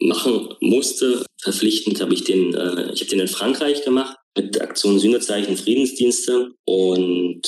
machen 0.00 0.54
musste, 0.60 1.24
verpflichtend 1.40 2.00
habe 2.00 2.14
ich 2.14 2.24
den, 2.24 2.54
äh, 2.54 2.92
ich 2.92 3.00
habe 3.00 3.10
den 3.10 3.20
in 3.20 3.28
Frankreich 3.28 3.84
gemacht 3.84 4.16
mit 4.36 4.60
Aktion 4.60 4.98
Sühnezeichen 4.98 5.56
Friedensdienste 5.56 6.52
und 6.64 7.42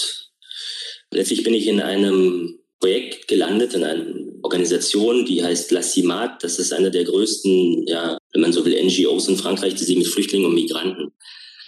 letztlich 1.12 1.42
bin 1.42 1.54
ich 1.54 1.66
in 1.66 1.80
einem 1.80 2.58
Projekt 2.78 3.26
gelandet, 3.26 3.74
in 3.74 3.84
einer 3.84 4.06
Organisation, 4.42 5.24
die 5.24 5.42
heißt 5.42 5.72
La 5.72 5.82
CIMAT. 5.82 6.44
Das 6.44 6.58
ist 6.58 6.72
eine 6.72 6.90
der 6.90 7.04
größten, 7.04 7.86
ja, 7.86 8.18
wenn 8.32 8.42
man 8.42 8.52
so 8.52 8.64
will, 8.64 8.80
NGOs 8.80 9.28
in 9.28 9.38
Frankreich, 9.38 9.74
die 9.74 9.84
sich 9.84 9.96
mit 9.96 10.06
Flüchtlingen 10.06 10.46
und 10.46 10.54
Migranten 10.54 11.12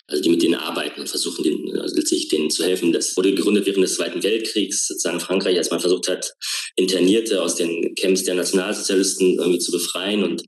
also 0.08 0.22
die 0.22 0.30
mit 0.30 0.42
denen 0.42 0.54
arbeiten 0.54 1.00
und 1.00 1.08
versuchen, 1.08 1.44
denen, 1.44 1.78
also 1.78 1.94
letztlich 1.94 2.28
denen 2.28 2.50
zu 2.50 2.64
helfen. 2.64 2.92
Das 2.92 3.16
wurde 3.16 3.34
gegründet 3.34 3.66
während 3.66 3.84
des 3.84 3.94
Zweiten 3.96 4.22
Weltkriegs, 4.22 4.88
sozusagen 4.88 5.20
Frankreich, 5.20 5.56
als 5.58 5.70
man 5.70 5.80
versucht 5.80 6.08
hat, 6.08 6.32
Internierte 6.76 7.42
aus 7.42 7.56
den 7.56 7.94
Camps 7.94 8.24
der 8.24 8.34
Nationalsozialisten 8.34 9.38
irgendwie 9.38 9.58
zu 9.58 9.70
befreien. 9.70 10.24
Und 10.24 10.44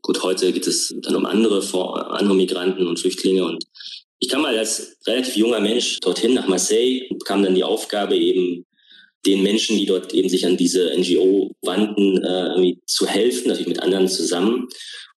gut, 0.00 0.22
heute 0.22 0.52
geht 0.52 0.66
es 0.66 0.94
dann 1.02 1.16
um 1.16 1.26
andere, 1.26 1.62
andere 2.10 2.34
Migranten 2.34 2.86
und 2.86 2.98
Flüchtlinge. 2.98 3.44
Und 3.44 3.64
ich 4.20 4.30
kam 4.30 4.40
mal 4.40 4.56
als 4.56 4.96
relativ 5.06 5.36
junger 5.36 5.60
Mensch 5.60 6.00
dorthin 6.00 6.32
nach 6.32 6.48
Marseille 6.48 7.06
und 7.10 7.18
bekam 7.18 7.42
dann 7.42 7.54
die 7.54 7.64
Aufgabe 7.64 8.16
eben, 8.16 8.64
den 9.26 9.42
Menschen, 9.42 9.78
die 9.78 9.86
dort 9.86 10.12
eben 10.12 10.28
sich 10.28 10.44
an 10.44 10.58
diese 10.58 10.92
NGO 10.94 11.50
wandten, 11.62 12.22
äh, 12.22 12.46
irgendwie 12.48 12.80
zu 12.86 13.06
helfen, 13.06 13.48
natürlich 13.48 13.68
mit 13.68 13.80
anderen 13.80 14.06
zusammen. 14.06 14.68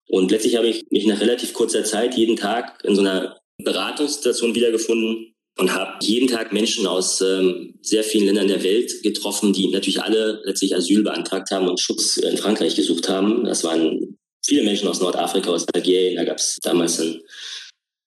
Und 0.08 0.30
letztlich 0.30 0.56
habe 0.56 0.68
ich 0.68 0.84
mich 0.90 1.06
nach 1.06 1.20
relativ 1.20 1.52
kurzer 1.52 1.82
Zeit 1.82 2.16
jeden 2.16 2.36
Tag 2.36 2.78
in 2.84 2.94
so 2.94 3.00
einer 3.00 3.36
Beratungsstation 3.62 4.54
wiedergefunden 4.54 5.34
und 5.58 5.72
habe 5.72 6.04
jeden 6.04 6.28
Tag 6.28 6.52
Menschen 6.52 6.86
aus 6.86 7.20
ähm, 7.20 7.78
sehr 7.80 8.04
vielen 8.04 8.26
Ländern 8.26 8.48
der 8.48 8.62
Welt 8.62 9.02
getroffen, 9.02 9.52
die 9.52 9.68
natürlich 9.68 10.02
alle 10.02 10.42
letztlich 10.44 10.74
Asyl 10.74 11.02
beantragt 11.02 11.50
haben 11.50 11.68
und 11.68 11.80
Schutz 11.80 12.18
in 12.18 12.36
Frankreich 12.36 12.76
gesucht 12.76 13.08
haben. 13.08 13.44
Das 13.44 13.64
waren 13.64 14.18
viele 14.44 14.64
Menschen 14.64 14.88
aus 14.88 15.00
Nordafrika, 15.00 15.50
aus 15.50 15.66
Algerien, 15.72 16.16
da 16.16 16.24
gab 16.24 16.36
es 16.36 16.58
damals 16.62 17.00
einen 17.00 17.22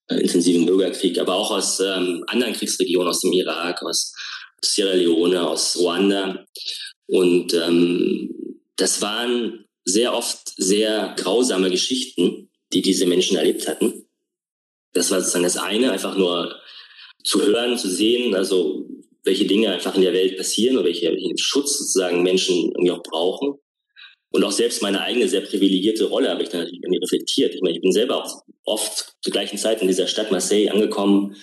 äh, 0.08 0.16
intensiven 0.16 0.66
Bürgerkrieg, 0.66 1.18
aber 1.18 1.34
auch 1.34 1.50
aus 1.50 1.80
ähm, 1.80 2.24
anderen 2.28 2.54
Kriegsregionen, 2.54 3.08
aus 3.08 3.20
dem 3.20 3.32
Irak, 3.32 3.82
aus 3.82 4.14
Sierra 4.62 4.94
Leone, 4.94 5.46
aus 5.46 5.76
Ruanda. 5.76 6.44
Und 7.08 7.52
ähm, 7.54 8.60
das 8.76 9.02
waren 9.02 9.64
sehr 9.84 10.14
oft 10.14 10.52
sehr 10.56 11.14
grausame 11.16 11.70
Geschichten, 11.70 12.50
die 12.72 12.82
diese 12.82 13.06
Menschen 13.06 13.36
erlebt 13.36 13.66
hatten. 13.66 14.04
Das 14.92 15.10
war 15.10 15.20
sozusagen 15.20 15.44
das 15.44 15.56
eine, 15.56 15.92
einfach 15.92 16.16
nur 16.16 16.60
zu 17.24 17.42
hören, 17.42 17.78
zu 17.78 17.88
sehen, 17.88 18.34
also 18.34 18.86
welche 19.24 19.44
Dinge 19.44 19.70
einfach 19.70 19.94
in 19.94 20.02
der 20.02 20.12
Welt 20.12 20.36
passieren 20.36 20.82
welche, 20.82 21.10
welchen 21.10 21.38
Schutz 21.38 21.78
sozusagen 21.78 22.22
Menschen 22.22 22.72
irgendwie 22.72 22.90
auch 22.90 23.02
brauchen. 23.02 23.54
Und 24.32 24.44
auch 24.44 24.52
selbst 24.52 24.80
meine 24.80 25.00
eigene 25.00 25.28
sehr 25.28 25.40
privilegierte 25.40 26.04
Rolle 26.04 26.30
habe 26.30 26.42
ich 26.42 26.48
dann 26.48 26.60
natürlich 26.60 26.80
reflektiert. 27.02 27.54
Ich 27.54 27.62
meine, 27.62 27.76
ich 27.76 27.82
bin 27.82 27.92
selber 27.92 28.24
auch 28.24 28.42
oft 28.64 29.16
zur 29.20 29.32
gleichen 29.32 29.58
Zeit 29.58 29.82
in 29.82 29.88
dieser 29.88 30.06
Stadt 30.06 30.30
Marseille 30.30 30.70
angekommen, 30.70 31.34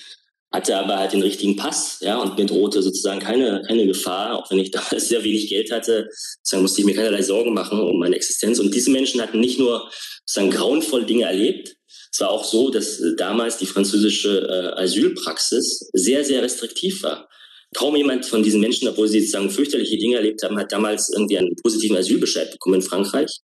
hatte 0.54 0.78
aber 0.78 0.98
halt 0.98 1.12
den 1.12 1.22
richtigen 1.22 1.58
Pass, 1.58 2.00
ja, 2.00 2.18
und 2.22 2.38
mir 2.38 2.46
drohte 2.46 2.82
sozusagen 2.82 3.20
keine, 3.20 3.62
keine 3.68 3.86
Gefahr, 3.86 4.38
auch 4.38 4.50
wenn 4.50 4.60
ich 4.60 4.72
damals 4.72 5.10
sehr 5.10 5.24
wenig 5.24 5.50
Geld 5.50 5.72
hatte, 5.72 6.08
sozusagen 6.42 6.62
musste 6.62 6.82
ich 6.82 6.88
mir 6.88 6.96
keinerlei 6.96 7.22
Sorgen 7.22 7.54
machen 7.54 7.82
um 7.82 8.00
meine 8.00 8.16
Existenz. 8.16 8.58
Und 8.60 8.74
diese 8.74 8.92
Menschen 8.92 9.22
hatten 9.22 9.42
nicht 9.42 9.60
nur 9.60 9.92
sozusagen 10.26 10.52
grauenvolle 10.52 11.06
Dinge 11.06 11.26
erlebt, 11.26 11.77
es 12.12 12.20
war 12.20 12.30
auch 12.30 12.44
so, 12.44 12.70
dass 12.70 13.00
äh, 13.00 13.16
damals 13.16 13.58
die 13.58 13.66
französische 13.66 14.40
äh, 14.40 14.82
Asylpraxis 14.82 15.90
sehr, 15.94 16.24
sehr 16.24 16.42
restriktiv 16.42 17.04
war. 17.04 17.30
Kaum 17.76 17.96
jemand 17.96 18.26
von 18.26 18.44
diesen 18.44 18.62
Menschen, 18.62 18.88
obwohl 18.88 19.08
sie 19.08 19.20
sozusagen 19.20 19.50
fürchterliche 19.50 19.98
Dinge 19.98 20.16
erlebt 20.16 20.42
haben, 20.44 20.58
hat 20.58 20.72
damals 20.72 21.10
irgendwie 21.10 21.38
einen 21.38 21.56
positiven 21.62 21.98
Asylbescheid 21.98 22.52
bekommen 22.52 22.76
in 22.76 22.82
Frankreich. 22.82 23.40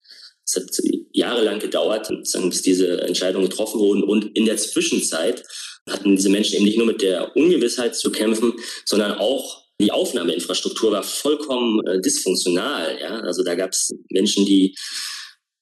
Es 0.45 0.57
hat 0.57 0.65
jahrelang 1.13 1.61
gedauert, 1.61 2.09
bis 2.09 2.63
diese 2.63 3.03
Entscheidungen 3.03 3.49
getroffen 3.49 3.81
wurden. 3.81 4.03
Und 4.03 4.37
in 4.37 4.47
der 4.47 4.57
Zwischenzeit 4.57 5.45
hatten 5.89 6.17
diese 6.17 6.31
Menschen 6.31 6.57
eben 6.57 6.65
nicht 6.65 6.79
nur 6.79 6.87
mit 6.87 7.03
der 7.03 7.37
Ungewissheit 7.37 7.95
zu 7.95 8.11
kämpfen, 8.11 8.55
sondern 8.87 9.13
auch 9.19 9.63
die 9.81 9.93
Aufnahmeinfrastruktur 9.93 10.91
war 10.91 11.03
vollkommen 11.03 11.87
äh, 11.87 12.01
dysfunktional. 12.01 12.99
Ja? 13.01 13.21
Also 13.21 13.45
da 13.45 13.55
gab 13.55 13.71
es 13.71 13.91
Menschen, 14.11 14.45
die 14.45 14.75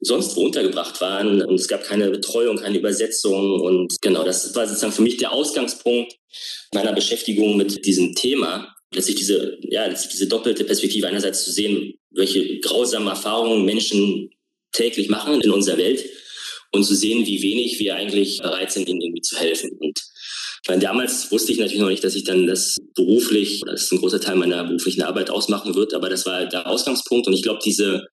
sonst 0.00 0.36
wo 0.36 0.44
untergebracht 0.44 1.00
waren. 1.00 1.42
Und 1.42 1.54
es 1.54 1.68
gab 1.68 1.84
keine 1.84 2.10
Betreuung, 2.10 2.58
keine 2.58 2.78
Übersetzung. 2.78 3.60
Und 3.60 3.94
genau, 4.00 4.24
das 4.24 4.54
war 4.54 4.66
sozusagen 4.66 4.92
für 4.92 5.02
mich 5.02 5.16
der 5.16 5.32
Ausgangspunkt 5.32 6.14
meiner 6.72 6.92
Beschäftigung 6.92 7.56
mit 7.56 7.84
diesem 7.86 8.14
Thema, 8.14 8.74
letztlich 8.92 9.16
diese, 9.16 9.58
ja, 9.62 9.86
letztlich 9.86 10.12
diese 10.12 10.28
doppelte 10.28 10.64
Perspektive 10.64 11.06
einerseits 11.06 11.44
zu 11.44 11.52
sehen, 11.52 11.94
welche 12.10 12.60
grausamen 12.60 13.08
Erfahrungen 13.08 13.64
Menschen 13.64 14.30
täglich 14.72 15.08
machen 15.08 15.40
in 15.40 15.50
unserer 15.50 15.78
Welt 15.78 16.04
und 16.72 16.84
zu 16.84 16.94
sehen, 16.94 17.26
wie 17.26 17.42
wenig 17.42 17.78
wir 17.78 17.96
eigentlich 17.96 18.38
bereit 18.38 18.72
sind, 18.72 18.88
ihnen 18.88 19.00
irgendwie 19.00 19.22
zu 19.22 19.36
helfen. 19.36 19.70
Und 19.78 19.98
meine, 20.68 20.82
damals 20.82 21.30
wusste 21.30 21.52
ich 21.52 21.58
natürlich 21.58 21.80
noch 21.80 21.88
nicht, 21.88 22.04
dass 22.04 22.14
ich 22.14 22.24
dann 22.24 22.46
das 22.46 22.76
beruflich, 22.94 23.60
das 23.66 23.84
ist 23.84 23.92
ein 23.92 23.98
großer 23.98 24.20
Teil 24.20 24.36
meiner 24.36 24.64
beruflichen 24.64 25.02
Arbeit 25.02 25.30
ausmachen 25.30 25.74
wird, 25.74 25.94
aber 25.94 26.08
das 26.08 26.26
war 26.26 26.46
der 26.46 26.66
Ausgangspunkt. 26.66 27.26
Und 27.26 27.34
ich 27.34 27.42
glaube, 27.42 27.60
diese 27.64 28.06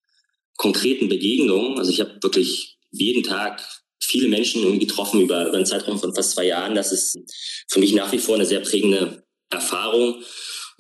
konkreten 0.58 1.10
Begegnungen. 1.10 1.78
Also 1.78 1.91
ich 1.91 1.99
habe 1.99 2.18
wirklich 2.22 2.78
jeden 2.91 3.24
Tag 3.24 3.62
viele 4.01 4.28
Menschen 4.28 4.80
getroffen 4.80 5.22
über, 5.22 5.47
über 5.47 5.58
einen 5.58 5.66
Zeitraum 5.66 5.99
von 5.99 6.14
fast 6.14 6.32
zwei 6.32 6.45
Jahren. 6.45 6.76
Das 6.76 6.91
ist 6.91 7.18
für 7.70 7.80
mich 7.80 7.93
nach 7.93 8.12
wie 8.12 8.20
vor 8.20 8.36
eine 8.36 8.45
sehr 8.45 8.60
prägende 8.60 9.24
Erfahrung. 9.49 10.22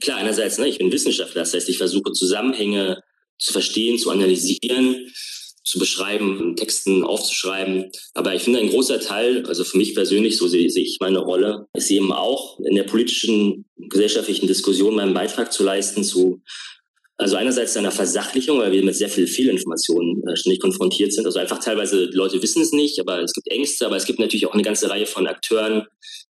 Klar, 0.01 0.17
einerseits, 0.17 0.57
ne, 0.57 0.67
ich 0.67 0.77
bin 0.77 0.91
Wissenschaftler, 0.91 1.41
das 1.41 1.53
heißt, 1.53 1.69
ich 1.69 1.77
versuche 1.77 2.11
Zusammenhänge 2.11 3.01
zu 3.37 3.53
verstehen, 3.53 3.97
zu 3.97 4.09
analysieren, 4.09 5.11
zu 5.63 5.79
beschreiben, 5.79 6.55
Texten 6.55 7.03
aufzuschreiben. 7.03 7.91
Aber 8.13 8.35
ich 8.35 8.43
finde, 8.43 8.59
ein 8.59 8.69
großer 8.69 8.99
Teil, 8.99 9.45
also 9.47 9.63
für 9.63 9.77
mich 9.77 9.95
persönlich, 9.95 10.37
so 10.37 10.47
sehe 10.47 10.67
ich 10.67 10.97
meine 10.99 11.19
Rolle, 11.19 11.67
ist 11.73 11.89
eben 11.89 12.11
auch 12.11 12.59
in 12.59 12.75
der 12.75 12.83
politischen, 12.83 13.65
gesellschaftlichen 13.77 14.47
Diskussion 14.47 14.95
meinen 14.95 15.13
Beitrag 15.13 15.53
zu 15.53 15.63
leisten, 15.63 16.03
zu 16.03 16.41
also 17.17 17.35
einerseits 17.35 17.77
einer 17.77 17.91
Versachlichung, 17.91 18.59
weil 18.59 18.71
wir 18.71 18.83
mit 18.83 18.95
sehr 18.95 19.09
viel 19.09 19.27
Fehlinformationen 19.27 20.27
äh, 20.27 20.35
ständig 20.35 20.61
konfrontiert 20.61 21.13
sind. 21.13 21.25
Also 21.25 21.39
einfach 21.39 21.59
teilweise 21.59 22.05
Leute 22.05 22.41
wissen 22.41 22.61
es 22.61 22.71
nicht, 22.71 22.99
aber 22.99 23.21
es 23.21 23.33
gibt 23.33 23.49
Ängste, 23.49 23.85
aber 23.85 23.95
es 23.95 24.05
gibt 24.05 24.19
natürlich 24.19 24.45
auch 24.47 24.53
eine 24.53 24.63
ganze 24.63 24.89
Reihe 24.89 25.05
von 25.05 25.27
Akteuren, 25.27 25.85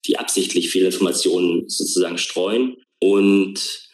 die 0.06 0.18
absichtlich 0.18 0.70
Fehlinformationen 0.70 1.68
sozusagen 1.68 2.18
streuen. 2.18 2.76
Und 3.00 3.88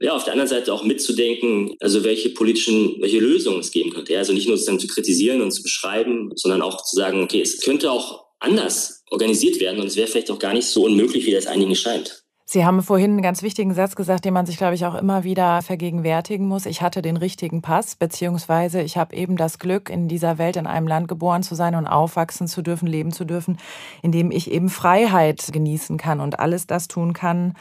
ja, 0.00 0.14
auf 0.14 0.24
der 0.24 0.32
anderen 0.32 0.48
Seite 0.48 0.72
auch 0.74 0.82
mitzudenken, 0.82 1.76
also 1.78 2.02
welche 2.02 2.30
politischen, 2.30 3.00
welche 3.00 3.20
Lösungen 3.20 3.60
es 3.60 3.70
geben 3.70 3.92
könnte. 3.92 4.12
Ja, 4.12 4.18
also 4.18 4.32
nicht 4.32 4.48
nur 4.48 4.56
sozusagen 4.56 4.80
zu 4.80 4.88
kritisieren 4.88 5.42
und 5.42 5.52
zu 5.52 5.62
beschreiben, 5.62 6.32
sondern 6.34 6.60
auch 6.60 6.84
zu 6.84 6.96
sagen, 6.96 7.22
okay, 7.22 7.40
es 7.40 7.60
könnte 7.60 7.90
auch 7.90 8.24
anders 8.40 9.04
organisiert 9.10 9.60
werden 9.60 9.80
und 9.80 9.86
es 9.86 9.96
wäre 9.96 10.08
vielleicht 10.08 10.30
auch 10.32 10.40
gar 10.40 10.54
nicht 10.54 10.66
so 10.66 10.84
unmöglich, 10.84 11.24
wie 11.24 11.30
das 11.30 11.46
einigen 11.46 11.76
scheint. 11.76 12.21
Sie 12.52 12.66
haben 12.66 12.82
vorhin 12.82 13.12
einen 13.12 13.22
ganz 13.22 13.42
wichtigen 13.42 13.72
Satz 13.72 13.96
gesagt, 13.96 14.26
den 14.26 14.34
man 14.34 14.44
sich, 14.44 14.58
glaube 14.58 14.74
ich, 14.74 14.84
auch 14.84 14.94
immer 14.94 15.24
wieder 15.24 15.62
vergegenwärtigen 15.62 16.46
muss. 16.46 16.66
Ich 16.66 16.82
hatte 16.82 17.00
den 17.00 17.16
richtigen 17.16 17.62
Pass, 17.62 17.94
beziehungsweise 17.94 18.82
ich 18.82 18.98
habe 18.98 19.16
eben 19.16 19.38
das 19.38 19.58
Glück, 19.58 19.88
in 19.88 20.06
dieser 20.06 20.36
Welt, 20.36 20.56
in 20.56 20.66
einem 20.66 20.86
Land 20.86 21.08
geboren 21.08 21.42
zu 21.42 21.54
sein 21.54 21.74
und 21.74 21.86
aufwachsen 21.86 22.48
zu 22.48 22.60
dürfen, 22.60 22.86
leben 22.86 23.10
zu 23.10 23.24
dürfen, 23.24 23.56
in 24.02 24.12
dem 24.12 24.30
ich 24.30 24.50
eben 24.50 24.68
Freiheit 24.68 25.48
genießen 25.50 25.96
kann 25.96 26.20
und 26.20 26.40
alles 26.40 26.66
das 26.66 26.88
tun 26.88 27.14
kann, 27.14 27.54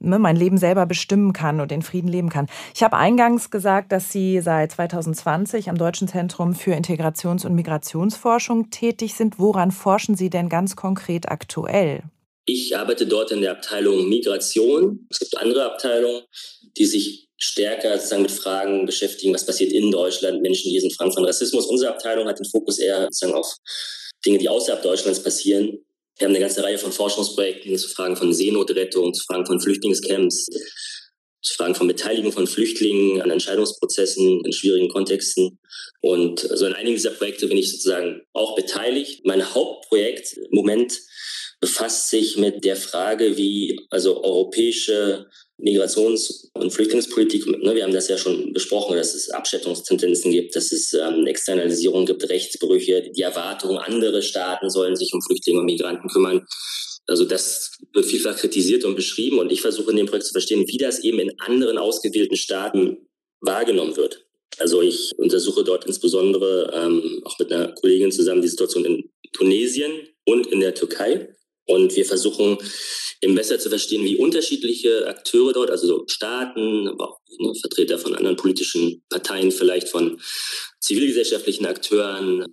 ne, 0.00 0.18
mein 0.18 0.36
Leben 0.36 0.56
selber 0.56 0.86
bestimmen 0.86 1.34
kann 1.34 1.60
und 1.60 1.70
in 1.70 1.82
Frieden 1.82 2.08
leben 2.08 2.30
kann. 2.30 2.46
Ich 2.74 2.82
habe 2.82 2.96
eingangs 2.96 3.50
gesagt, 3.50 3.92
dass 3.92 4.12
Sie 4.12 4.40
seit 4.40 4.72
2020 4.72 5.68
am 5.68 5.76
Deutschen 5.76 6.08
Zentrum 6.08 6.54
für 6.54 6.74
Integrations- 6.74 7.44
und 7.44 7.54
Migrationsforschung 7.54 8.70
tätig 8.70 9.12
sind. 9.12 9.38
Woran 9.38 9.72
forschen 9.72 10.16
Sie 10.16 10.30
denn 10.30 10.48
ganz 10.48 10.74
konkret 10.74 11.30
aktuell? 11.30 12.02
Ich 12.44 12.76
arbeite 12.76 13.06
dort 13.06 13.30
in 13.30 13.40
der 13.40 13.52
Abteilung 13.52 14.08
Migration. 14.08 15.06
Es 15.10 15.20
gibt 15.20 15.36
andere 15.36 15.64
Abteilungen, 15.64 16.22
die 16.76 16.86
sich 16.86 17.28
stärker 17.36 17.96
sozusagen 17.96 18.22
mit 18.22 18.32
Fragen 18.32 18.86
beschäftigen, 18.86 19.34
was 19.34 19.46
passiert 19.46 19.72
in 19.72 19.90
Deutschland, 19.90 20.42
Menschen, 20.42 20.70
die 20.70 20.80
sind 20.80 20.94
frank 20.94 21.14
von 21.14 21.24
Rassismus. 21.24 21.66
Unsere 21.66 21.92
Abteilung 21.92 22.26
hat 22.26 22.38
den 22.38 22.48
Fokus 22.48 22.78
eher 22.78 23.02
sozusagen 23.04 23.34
auf 23.34 23.56
Dinge, 24.24 24.38
die 24.38 24.48
außerhalb 24.48 24.82
Deutschlands 24.82 25.22
passieren. 25.22 25.84
Wir 26.18 26.26
haben 26.26 26.34
eine 26.34 26.40
ganze 26.40 26.62
Reihe 26.62 26.78
von 26.78 26.92
Forschungsprojekten 26.92 27.76
zu 27.78 27.88
Fragen 27.88 28.16
von 28.16 28.32
Seenotrettung, 28.32 29.14
zu 29.14 29.24
Fragen 29.24 29.46
von 29.46 29.60
Flüchtlingscamps. 29.60 30.46
Fragen 31.62 31.74
von 31.74 31.88
Beteiligung 31.88 32.32
von 32.32 32.46
Flüchtlingen 32.46 33.20
an 33.20 33.30
Entscheidungsprozessen 33.30 34.44
in 34.44 34.52
schwierigen 34.52 34.88
Kontexten. 34.88 35.58
Und 36.00 36.40
so 36.40 36.66
in 36.66 36.72
einigen 36.72 36.96
dieser 36.96 37.10
Projekte 37.10 37.46
bin 37.46 37.56
ich 37.56 37.70
sozusagen 37.70 38.22
auch 38.32 38.56
beteiligt. 38.56 39.24
Mein 39.24 39.54
Hauptprojekt 39.54 40.34
im 40.34 40.54
Moment 40.56 40.98
befasst 41.62 42.10
sich 42.10 42.36
mit 42.36 42.64
der 42.64 42.74
Frage, 42.74 43.36
wie 43.36 43.78
also 43.88 44.22
europäische 44.24 45.26
Migrations- 45.58 46.48
und 46.54 46.72
Flüchtlingspolitik, 46.72 47.46
ne, 47.46 47.76
wir 47.76 47.84
haben 47.84 47.92
das 47.92 48.08
ja 48.08 48.18
schon 48.18 48.52
besprochen, 48.52 48.96
dass 48.96 49.14
es 49.14 49.30
Abschätzungstendenzen 49.30 50.32
gibt, 50.32 50.56
dass 50.56 50.72
es 50.72 50.92
ähm, 50.92 51.24
Externalisierung 51.24 52.04
gibt, 52.04 52.28
Rechtsbrüche, 52.28 53.12
die 53.16 53.22
Erwartung, 53.22 53.78
andere 53.78 54.22
Staaten 54.22 54.70
sollen 54.70 54.96
sich 54.96 55.12
um 55.14 55.22
Flüchtlinge 55.22 55.60
und 55.60 55.66
Migranten 55.66 56.08
kümmern. 56.08 56.44
Also 57.06 57.24
das 57.24 57.70
wird 57.92 58.06
vielfach 58.06 58.36
kritisiert 58.36 58.84
und 58.84 58.96
beschrieben 58.96 59.38
und 59.38 59.52
ich 59.52 59.60
versuche 59.60 59.92
in 59.92 59.98
dem 59.98 60.06
Projekt 60.06 60.26
zu 60.26 60.32
verstehen, 60.32 60.66
wie 60.66 60.78
das 60.78 61.04
eben 61.04 61.20
in 61.20 61.38
anderen 61.38 61.78
ausgewählten 61.78 62.36
Staaten 62.36 63.08
wahrgenommen 63.40 63.96
wird. 63.96 64.26
Also 64.58 64.82
ich 64.82 65.12
untersuche 65.16 65.62
dort 65.62 65.86
insbesondere 65.86 66.72
ähm, 66.74 67.22
auch 67.24 67.38
mit 67.38 67.52
einer 67.52 67.68
Kollegin 67.68 68.10
zusammen 68.10 68.42
die 68.42 68.48
Situation 68.48 68.84
in 68.84 69.10
Tunesien 69.32 69.92
und 70.24 70.48
in 70.48 70.58
der 70.58 70.74
Türkei. 70.74 71.28
Und 71.66 71.94
wir 71.94 72.04
versuchen 72.04 72.58
eben 73.20 73.34
besser 73.34 73.58
zu 73.58 73.68
verstehen, 73.68 74.04
wie 74.04 74.16
unterschiedliche 74.16 75.06
Akteure 75.06 75.52
dort, 75.52 75.70
also 75.70 75.86
so 75.86 76.04
Staaten, 76.08 76.88
aber 76.88 77.10
auch 77.10 77.20
ne, 77.38 77.52
Vertreter 77.60 77.98
von 77.98 78.16
anderen 78.16 78.36
politischen 78.36 79.02
Parteien, 79.08 79.52
vielleicht 79.52 79.88
von 79.88 80.20
zivilgesellschaftlichen 80.80 81.66
Akteuren, 81.66 82.46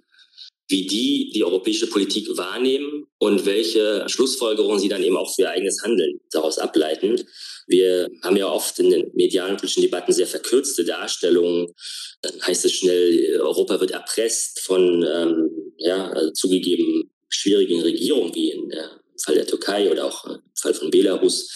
wie 0.69 0.85
die 0.85 1.31
die 1.33 1.43
europäische 1.43 1.87
Politik 1.87 2.27
wahrnehmen 2.37 3.07
und 3.17 3.47
welche 3.47 4.07
Schlussfolgerungen 4.07 4.79
sie 4.79 4.87
dann 4.87 5.03
eben 5.03 5.17
auch 5.17 5.33
für 5.33 5.43
ihr 5.43 5.49
eigenes 5.49 5.81
Handeln 5.83 6.19
daraus 6.31 6.59
ableiten. 6.59 7.19
Wir 7.65 8.07
haben 8.23 8.37
ja 8.37 8.47
oft 8.47 8.77
in 8.77 8.91
den 8.91 9.11
medialen 9.13 9.57
politischen 9.57 9.81
Debatten 9.81 10.13
sehr 10.13 10.27
verkürzte 10.27 10.85
Darstellungen. 10.85 11.73
Dann 12.21 12.39
heißt 12.43 12.65
es 12.65 12.73
schnell, 12.73 13.39
Europa 13.41 13.79
wird 13.79 13.91
erpresst 13.91 14.59
von 14.59 15.03
ähm, 15.03 15.49
ja, 15.77 16.11
also 16.11 16.31
zugegeben 16.31 17.09
schwierigen 17.29 17.81
Regierungen 17.81 18.33
wie 18.35 18.51
in 18.51 18.69
der 18.69 18.98
Fall 19.19 19.35
der 19.35 19.47
Türkei 19.47 19.91
oder 19.91 20.05
auch 20.05 20.25
im 20.25 20.39
Fall 20.55 20.73
von 20.73 20.91
Belarus. 20.91 21.49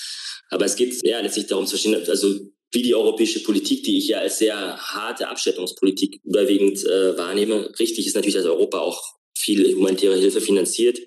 Aber 0.49 0.65
es 0.65 0.75
geht 0.75 0.95
ja 1.03 1.19
letztlich 1.19 1.47
darum 1.47 1.65
zu 1.65 1.71
verstehen, 1.71 1.95
also 2.07 2.39
wie 2.71 2.81
die 2.81 2.95
europäische 2.95 3.43
Politik, 3.43 3.83
die 3.83 3.97
ich 3.99 4.07
ja 4.07 4.19
als 4.19 4.39
sehr 4.39 4.77
harte 4.77 5.27
Abschätzungspolitik 5.27 6.19
überwiegend 6.23 6.83
äh, 6.85 7.17
wahrnehme. 7.17 7.71
Richtig 7.79 8.07
ist 8.07 8.15
natürlich, 8.15 8.35
dass 8.35 8.45
Europa 8.45 8.79
auch 8.79 9.01
viel 9.37 9.75
humanitäre 9.75 10.17
Hilfe 10.17 10.41
finanziert 10.41 10.99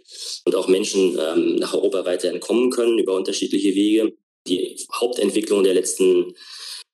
und 0.45 0.55
auch 0.55 0.69
Menschen 0.69 1.19
ähm, 1.19 1.57
nach 1.57 1.75
Europa 1.75 2.05
weiterhin 2.05 2.41
kommen 2.41 2.71
können 2.71 2.99
über 2.99 3.15
unterschiedliche 3.15 3.75
Wege. 3.75 4.13
Die 4.47 4.77
Hauptentwicklung 4.93 5.65
der 5.65 5.75
letzten 5.75 6.35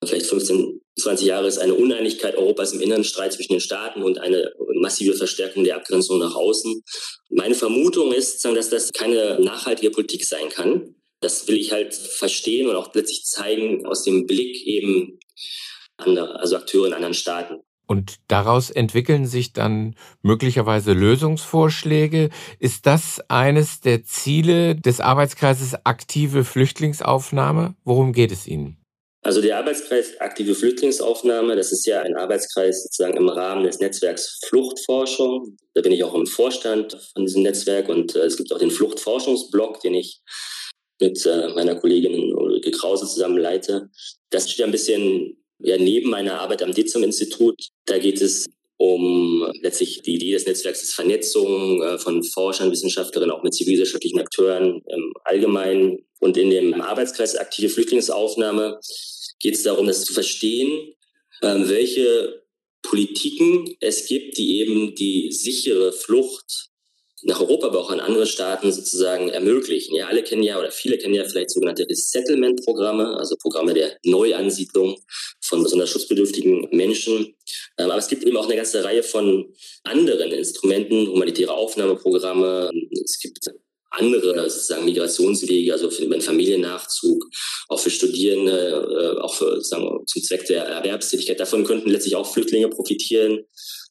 vielleicht 0.04 0.26
15, 0.26 0.80
20 0.98 1.26
Jahre 1.26 1.46
ist 1.46 1.58
eine 1.58 1.74
Uneinigkeit 1.74 2.36
Europas 2.36 2.72
im 2.72 2.80
inneren 2.80 3.04
Streit 3.04 3.32
zwischen 3.32 3.54
den 3.54 3.60
Staaten 3.60 4.02
und 4.02 4.18
eine 4.18 4.52
massive 4.80 5.14
Verstärkung 5.14 5.64
der 5.64 5.76
Abgrenzung 5.76 6.18
nach 6.18 6.34
außen. 6.34 6.82
Meine 7.30 7.54
Vermutung 7.54 8.12
ist, 8.12 8.44
dass 8.44 8.68
das 8.68 8.92
keine 8.92 9.40
nachhaltige 9.40 9.90
Politik 9.90 10.24
sein 10.24 10.48
kann. 10.50 10.94
Das 11.20 11.48
will 11.48 11.56
ich 11.56 11.72
halt 11.72 11.94
verstehen 11.94 12.68
und 12.68 12.76
auch 12.76 12.92
plötzlich 12.92 13.24
zeigen 13.24 13.86
aus 13.86 14.02
dem 14.02 14.26
Blick 14.26 14.66
eben 14.66 15.18
anderer, 15.96 16.40
also 16.40 16.56
Akteure 16.56 16.88
in 16.88 16.94
anderen 16.94 17.14
Staaten. 17.14 17.60
Und 17.86 18.16
daraus 18.28 18.70
entwickeln 18.70 19.26
sich 19.26 19.52
dann 19.52 19.96
möglicherweise 20.22 20.92
Lösungsvorschläge. 20.92 22.30
Ist 22.58 22.86
das 22.86 23.20
eines 23.28 23.80
der 23.80 24.04
Ziele 24.04 24.76
des 24.76 25.00
Arbeitskreises 25.00 25.74
aktive 25.84 26.44
Flüchtlingsaufnahme? 26.44 27.74
Worum 27.84 28.12
geht 28.12 28.32
es 28.32 28.46
Ihnen? 28.46 28.81
Also 29.24 29.40
der 29.40 29.56
Arbeitskreis 29.56 30.20
aktive 30.20 30.54
Flüchtlingsaufnahme, 30.54 31.54
das 31.54 31.70
ist 31.70 31.86
ja 31.86 32.02
ein 32.02 32.16
Arbeitskreis 32.16 32.82
sozusagen 32.82 33.16
im 33.16 33.28
Rahmen 33.28 33.64
des 33.64 33.78
Netzwerks 33.78 34.40
Fluchtforschung. 34.46 35.56
Da 35.74 35.80
bin 35.80 35.92
ich 35.92 36.02
auch 36.02 36.14
im 36.14 36.26
Vorstand 36.26 36.98
von 37.12 37.24
diesem 37.24 37.44
Netzwerk 37.44 37.88
und 37.88 38.16
äh, 38.16 38.24
es 38.24 38.36
gibt 38.36 38.52
auch 38.52 38.58
den 38.58 38.72
Fluchtforschungsblock, 38.72 39.80
den 39.80 39.94
ich 39.94 40.20
mit 41.00 41.24
äh, 41.24 41.48
meiner 41.54 41.76
Kollegin 41.76 42.34
Ulrike 42.34 42.72
Krause 42.72 43.06
zusammen 43.06 43.38
leite. 43.38 43.90
Das 44.30 44.50
steht 44.50 44.64
ein 44.64 44.72
bisschen 44.72 45.36
ja, 45.60 45.76
neben 45.76 46.10
meiner 46.10 46.40
Arbeit 46.40 46.62
am 46.62 46.74
DIZUM-Institut. 46.74 47.68
Da 47.86 47.98
geht 47.98 48.20
es 48.20 48.46
um 48.76 49.50
letztlich 49.60 50.02
die 50.02 50.14
Idee 50.14 50.32
des 50.32 50.46
Netzwerks 50.46 50.82
ist 50.82 50.94
Vernetzung 50.94 51.82
äh, 51.82 51.98
von 51.98 52.22
Forschern, 52.22 52.70
Wissenschaftlerinnen, 52.70 53.34
auch 53.34 53.42
mit 53.42 53.54
zivilgesellschaftlichen 53.54 54.20
Akteuren 54.20 54.82
im 54.86 55.12
Allgemeinen. 55.24 56.04
Und 56.20 56.36
in 56.36 56.50
dem 56.50 56.80
Arbeitskreis 56.80 57.36
aktive 57.36 57.68
Flüchtlingsaufnahme 57.68 58.78
geht 59.40 59.54
es 59.54 59.62
darum, 59.62 59.86
das 59.86 60.04
zu 60.04 60.12
verstehen, 60.12 60.94
äh, 61.42 61.54
welche 61.68 62.42
Politiken 62.82 63.76
es 63.80 64.06
gibt, 64.06 64.38
die 64.38 64.60
eben 64.60 64.94
die 64.94 65.30
sichere 65.30 65.92
Flucht 65.92 66.71
nach 67.24 67.40
Europa, 67.40 67.68
aber 67.68 67.80
auch 67.80 67.90
an 67.90 68.00
andere 68.00 68.26
Staaten 68.26 68.72
sozusagen 68.72 69.28
ermöglichen. 69.28 69.94
Ja, 69.94 70.06
alle 70.06 70.22
kennen 70.22 70.42
ja 70.42 70.58
oder 70.58 70.70
viele 70.70 70.98
kennen 70.98 71.14
ja 71.14 71.24
vielleicht 71.24 71.50
sogenannte 71.50 71.86
Resettlement-Programme, 71.88 73.16
also 73.16 73.36
Programme 73.36 73.74
der 73.74 73.96
Neuansiedlung 74.04 74.98
von 75.40 75.62
besonders 75.62 75.90
schutzbedürftigen 75.90 76.68
Menschen. 76.72 77.34
Ähm, 77.78 77.90
aber 77.90 77.98
es 77.98 78.08
gibt 78.08 78.24
eben 78.24 78.36
auch 78.36 78.46
eine 78.46 78.56
ganze 78.56 78.82
Reihe 78.84 79.02
von 79.02 79.54
anderen 79.84 80.32
Instrumenten, 80.32 81.06
humanitäre 81.06 81.52
Aufnahmeprogramme. 81.52 82.70
Es 83.04 83.18
gibt 83.20 83.38
andere 83.92 84.50
sozusagen 84.50 84.84
Migrationswege, 84.84 85.72
also 85.72 85.90
für 85.90 86.06
den 86.06 86.20
Familiennachzug, 86.20 87.24
auch 87.68 87.78
für 87.78 87.90
Studierende, 87.90 89.16
äh, 89.16 89.20
auch 89.20 89.34
für, 89.34 89.60
sagen 89.62 89.84
wir, 89.84 90.04
zum 90.06 90.22
Zweck 90.22 90.46
der 90.46 90.64
Erwerbstätigkeit. 90.64 91.38
Davon 91.38 91.64
könnten 91.64 91.90
letztlich 91.90 92.16
auch 92.16 92.32
Flüchtlinge 92.32 92.68
profitieren. 92.68 93.44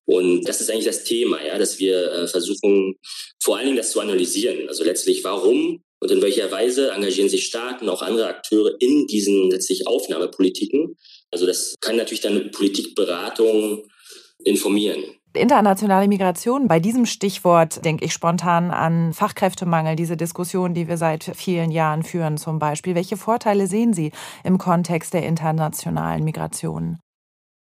Und 0.06 0.44
das 0.48 0.62
ist 0.62 0.70
eigentlich 0.70 0.86
das 0.86 1.04
Thema, 1.04 1.44
ja, 1.46 1.58
dass 1.58 1.80
wir 1.80 2.12
äh, 2.12 2.28
versuchen, 2.28 2.96
vor 3.42 3.58
allen 3.58 3.68
Dingen 3.68 3.78
das 3.78 3.92
zu 3.92 4.00
analysieren. 4.00 4.68
Also 4.68 4.84
letztlich, 4.84 5.24
warum 5.24 5.84
und 6.02 6.12
in 6.12 6.22
welcher 6.22 6.52
Weise 6.52 6.92
engagieren 6.92 7.30
sich 7.30 7.46
Staaten, 7.46 7.88
auch 7.88 8.02
andere 8.02 8.28
Akteure 8.28 8.76
in 8.80 9.06
diesen 9.06 9.52
letztlich 9.52 9.86
Aufnahmepolitiken. 9.88 10.98
Also 11.30 11.46
das 11.46 11.76
kann 11.80 11.96
natürlich 11.96 12.22
dann 12.22 12.50
Politikberatung 12.52 13.84
informieren. 14.44 15.04
Internationale 15.34 16.10
Migration, 16.10 16.68
bei 16.68 16.82
diesem 16.82 17.06
Stichwort 17.06 17.86
denke 17.86 18.04
ich 18.04 18.12
spontan 18.12 18.72
an 18.72 19.14
Fachkräftemangel, 19.14 19.96
diese 19.96 20.18
Diskussion, 20.18 20.74
die 20.74 20.90
wir 20.90 20.98
seit 20.98 21.24
vielen 21.36 21.72
Jahren 21.72 22.04
führen 22.04 22.38
zum 22.38 22.60
Beispiel. 22.60 22.96
Welche 22.96 23.16
Vorteile 23.16 23.68
sehen 23.68 23.94
Sie 23.94 24.12
im 24.44 24.58
Kontext 24.58 25.14
der 25.14 25.24
internationalen 25.26 26.26
Migration? 26.26 27.00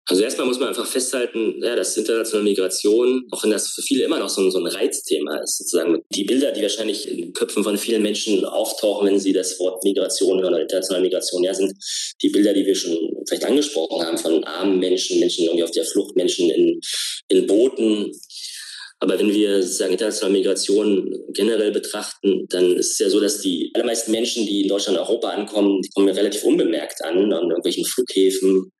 Also 0.07 0.25
erstmal 0.25 0.49
muss 0.49 0.59
man 0.59 0.69
einfach 0.69 0.87
festhalten, 0.87 1.63
ja, 1.63 1.77
dass 1.77 1.97
internationale 1.97 2.43
Migration, 2.43 3.25
auch 3.31 3.45
wenn 3.45 3.53
das 3.53 3.69
für 3.69 3.83
viele 3.83 4.05
immer 4.05 4.19
noch 4.19 4.29
so 4.29 4.43
ein, 4.43 4.51
so 4.51 4.59
ein 4.59 4.67
Reizthema 4.67 5.39
ist, 5.39 5.59
sozusagen 5.59 6.03
die 6.13 6.25
Bilder, 6.25 6.51
die 6.51 6.63
wahrscheinlich 6.63 7.09
in 7.09 7.19
den 7.19 7.33
Köpfen 7.33 7.63
von 7.63 7.79
vielen 7.79 8.03
Menschen 8.03 8.45
auftauchen, 8.45 9.07
wenn 9.07 9.21
sie 9.21 9.33
das 9.33 9.61
Wort 9.61 9.85
Migration 9.85 10.45
oder 10.45 10.61
internationale 10.61 11.05
Migration, 11.05 11.45
ja, 11.45 11.55
sind 11.55 11.73
die 12.21 12.31
Bilder, 12.31 12.53
die 12.53 12.67
wir 12.67 12.75
schon 12.75 12.97
vielleicht 13.29 13.45
angesprochen 13.45 14.05
haben, 14.05 14.19
von 14.19 14.43
armen 14.43 14.81
Menschen, 14.81 15.21
Menschen 15.21 15.45
irgendwie 15.45 15.65
auf 15.65 15.71
der 15.71 15.85
Flucht, 15.85 16.17
Menschen 16.17 16.51
in, 16.51 16.81
in 17.29 17.47
Booten, 17.47 18.11
aber 19.03 19.19
wenn 19.19 19.35
wir 19.35 19.61
sozusagen 19.65 19.91
internationale 19.91 20.39
Migration 20.39 21.13
generell 21.33 21.73
betrachten, 21.73 22.47
dann 22.51 22.77
ist 22.77 22.93
es 22.93 22.99
ja 23.01 23.11
so, 23.11 23.19
dass 23.19 23.41
die 23.41 23.73
allermeisten 23.75 24.13
Menschen, 24.13 24.47
die 24.47 24.63
in 24.63 24.69
Deutschland 24.69 24.97
und 24.97 25.05
Europa 25.05 25.31
ankommen, 25.31 25.83
die 25.83 25.89
kommen 25.89 26.09
relativ 26.09 26.45
unbemerkt 26.45 27.03
an, 27.03 27.33
an 27.33 27.49
irgendwelchen 27.49 27.85
Flughäfen, 27.85 28.71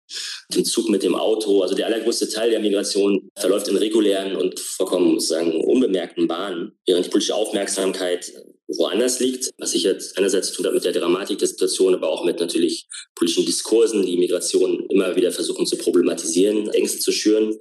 dem 0.55 0.65
Zug 0.65 0.89
mit 0.91 1.03
dem 1.03 1.17
Auto. 1.17 1.63
Also 1.63 1.75
der 1.75 1.87
allergrößte 1.87 2.29
Teil 2.29 2.51
der 2.51 2.61
Migration 2.61 3.31
verläuft 3.37 3.67
in 3.67 3.77
regulären 3.77 4.37
und 4.37 4.61
vollkommen 4.61 5.19
sozusagen 5.19 5.61
unbemerkten 5.65 6.29
Bahnen, 6.29 6.79
während 6.87 7.05
die 7.05 7.11
politische 7.11 7.35
Aufmerksamkeit 7.35 8.33
woanders 8.69 9.19
liegt, 9.19 9.51
was 9.59 9.73
sich 9.73 9.83
jetzt 9.83 10.17
einerseits 10.17 10.49
zu 10.49 10.55
tun 10.55 10.67
hat 10.67 10.75
mit 10.75 10.85
der 10.85 10.93
Dramatik 10.93 11.39
der 11.39 11.49
Situation, 11.49 11.95
aber 11.95 12.09
auch 12.09 12.25
mit 12.25 12.39
natürlich 12.39 12.87
politischen 13.17 13.45
Diskursen, 13.45 14.07
die 14.07 14.17
Migration 14.17 14.87
immer 14.89 15.17
wieder 15.17 15.33
versuchen 15.33 15.67
zu 15.67 15.77
problematisieren, 15.77 16.69
Ängste 16.69 17.01
zu 17.01 17.11
schüren. 17.11 17.59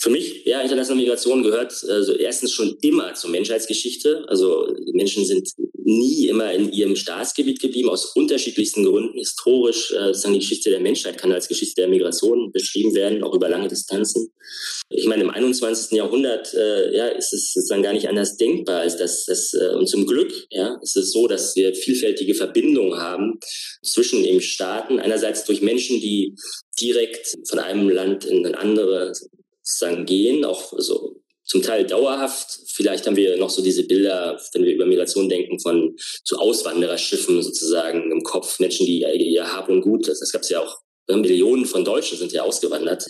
Für 0.00 0.10
mich, 0.10 0.44
ja, 0.44 0.60
internationale 0.60 1.02
Migration 1.02 1.42
gehört 1.42 1.84
also 1.88 2.12
erstens 2.12 2.52
schon 2.52 2.76
immer 2.82 3.14
zur 3.14 3.30
Menschheitsgeschichte. 3.30 4.24
Also 4.28 4.72
Menschen 4.92 5.24
sind 5.24 5.48
nie 5.74 6.28
immer 6.28 6.52
in 6.52 6.72
ihrem 6.72 6.94
Staatsgebiet 6.94 7.60
geblieben, 7.60 7.88
aus 7.88 8.14
unterschiedlichsten 8.14 8.84
Gründen. 8.84 9.18
Historisch, 9.18 9.90
äh, 9.90 10.06
sozusagen 10.06 10.34
die 10.34 10.40
Geschichte 10.40 10.70
der 10.70 10.78
Menschheit 10.78 11.18
kann 11.18 11.32
als 11.32 11.48
Geschichte 11.48 11.80
der 11.80 11.88
Migration 11.88 12.52
beschrieben 12.52 12.94
werden, 12.94 13.24
auch 13.24 13.34
über 13.34 13.48
lange 13.48 13.66
Distanzen. 13.66 14.30
Ich 14.88 15.06
meine, 15.06 15.24
im 15.24 15.30
21. 15.30 15.90
Jahrhundert 15.96 16.54
äh, 16.54 16.96
ja, 16.96 17.08
ist 17.08 17.32
es 17.32 17.52
sozusagen 17.52 17.82
gar 17.82 17.92
nicht 17.92 18.08
anders 18.08 18.36
denkbar, 18.36 18.82
als 18.82 18.96
dass 18.98 19.24
das, 19.24 19.52
äh, 19.54 19.74
und 19.74 19.88
zum 19.88 20.06
Glück 20.06 20.32
ja, 20.50 20.78
ist 20.80 20.96
es 20.96 21.10
so, 21.10 21.26
dass 21.26 21.56
wir 21.56 21.74
vielfältige 21.74 22.36
Verbindungen 22.36 22.98
haben 22.98 23.40
zwischen 23.82 24.22
den 24.22 24.40
Staaten. 24.40 25.00
Einerseits 25.00 25.44
durch 25.44 25.60
Menschen, 25.60 26.00
die 26.00 26.36
direkt 26.80 27.34
von 27.48 27.58
einem 27.58 27.88
Land 27.88 28.24
in 28.24 28.46
ein 28.46 28.54
anderes 28.54 29.28
sozusagen 29.68 30.06
gehen, 30.06 30.44
auch 30.44 30.72
so 30.78 31.20
zum 31.44 31.62
Teil 31.62 31.86
dauerhaft. 31.86 32.60
Vielleicht 32.68 33.06
haben 33.06 33.16
wir 33.16 33.36
noch 33.36 33.50
so 33.50 33.62
diese 33.62 33.84
Bilder, 33.84 34.40
wenn 34.52 34.64
wir 34.64 34.74
über 34.74 34.86
Migration 34.86 35.28
denken, 35.28 35.58
von 35.60 35.96
so 36.24 36.36
Auswandererschiffen 36.36 37.42
sozusagen 37.42 38.10
im 38.10 38.22
Kopf, 38.22 38.58
Menschen, 38.60 38.86
die 38.86 39.00
ihr 39.00 39.52
Hab 39.52 39.68
und 39.68 39.80
Gut, 39.80 40.08
das, 40.08 40.20
das 40.20 40.32
gab 40.32 40.42
es 40.42 40.50
ja 40.50 40.60
auch, 40.60 40.78
Millionen 41.10 41.64
von 41.64 41.86
Deutschen 41.86 42.18
sind 42.18 42.32
ja 42.32 42.42
ausgewandert 42.42 43.06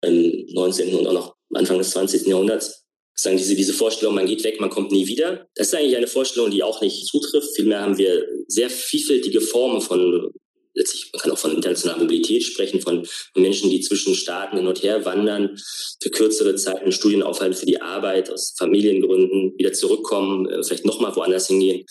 im 0.00 0.46
19. 0.48 0.94
und 0.94 1.06
auch 1.06 1.12
noch 1.12 1.34
Anfang 1.52 1.76
des 1.76 1.90
20. 1.90 2.26
Jahrhunderts. 2.26 2.84
Sagen 3.16 3.36
diese, 3.36 3.54
diese 3.54 3.74
Vorstellung, 3.74 4.14
man 4.14 4.26
geht 4.26 4.42
weg, 4.44 4.60
man 4.60 4.70
kommt 4.70 4.90
nie 4.90 5.06
wieder. 5.06 5.46
Das 5.54 5.68
ist 5.68 5.74
eigentlich 5.74 5.96
eine 5.96 6.06
Vorstellung, 6.06 6.50
die 6.50 6.62
auch 6.62 6.80
nicht 6.80 7.06
zutrifft. 7.06 7.54
Vielmehr 7.54 7.82
haben 7.82 7.98
wir 7.98 8.26
sehr 8.48 8.70
vielfältige 8.70 9.42
Formen 9.42 9.82
von 9.82 10.32
letztlich, 10.74 11.10
man 11.12 11.22
kann 11.22 11.30
auch 11.32 11.38
von 11.38 11.54
internationaler 11.54 12.00
Mobilität 12.00 12.42
sprechen, 12.42 12.80
von, 12.80 13.06
Menschen, 13.34 13.70
die 13.70 13.80
zwischen 13.80 14.14
Staaten 14.14 14.56
hin 14.56 14.66
und 14.66 14.82
her 14.82 15.04
wandern, 15.04 15.56
für 16.02 16.10
kürzere 16.10 16.54
Zeiten 16.56 16.92
Studien 16.92 17.22
aufhalten 17.22 17.56
für 17.56 17.66
die 17.66 17.80
Arbeit, 17.80 18.30
aus 18.30 18.54
Familiengründen, 18.58 19.54
wieder 19.58 19.72
zurückkommen, 19.72 20.48
äh, 20.48 20.62
vielleicht 20.62 20.84
nochmal 20.84 21.14
woanders 21.16 21.48
hingehen. 21.48 21.84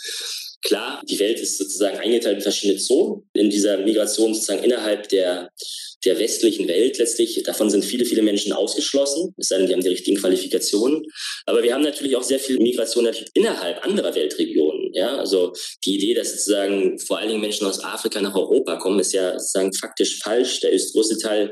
Klar, 0.63 1.01
die 1.09 1.19
Welt 1.19 1.39
ist 1.39 1.57
sozusagen 1.57 1.97
eingeteilt 1.97 2.37
in 2.37 2.41
verschiedene 2.41 2.79
Zonen. 2.79 3.23
In 3.33 3.49
dieser 3.49 3.77
Migration 3.79 4.33
sozusagen 4.33 4.63
innerhalb 4.63 5.09
der, 5.09 5.49
der 6.05 6.19
westlichen 6.19 6.69
Welt 6.69 6.97
letztlich, 6.97 7.43
davon 7.43 7.69
sind 7.69 7.83
viele, 7.83 8.05
viele 8.05 8.21
Menschen 8.21 8.53
ausgeschlossen, 8.53 9.33
es 9.37 9.49
sei 9.49 9.57
denn, 9.57 9.67
die 9.67 9.73
haben 9.73 9.83
die 9.83 9.89
richtigen 9.89 10.17
Qualifikationen. 10.17 11.05
Aber 11.45 11.63
wir 11.63 11.73
haben 11.73 11.83
natürlich 11.83 12.15
auch 12.15 12.23
sehr 12.23 12.39
viel 12.39 12.59
Migration 12.59 13.09
innerhalb 13.33 13.83
anderer 13.83 14.15
Weltregionen. 14.15 14.82
Ja, 14.93 15.17
also 15.17 15.53
die 15.83 15.95
Idee, 15.95 16.13
dass 16.13 16.29
sozusagen 16.31 16.99
vor 16.99 17.17
allen 17.17 17.29
Dingen 17.29 17.41
Menschen 17.41 17.65
aus 17.65 17.83
Afrika 17.83 18.21
nach 18.21 18.35
Europa 18.35 18.75
kommen, 18.75 18.99
ist 18.99 19.11
ja 19.11 19.39
sozusagen 19.39 19.73
faktisch 19.73 20.19
falsch. 20.19 20.59
Der 20.59 20.71
ist 20.71 20.93
größte 20.93 21.17
Teil 21.17 21.51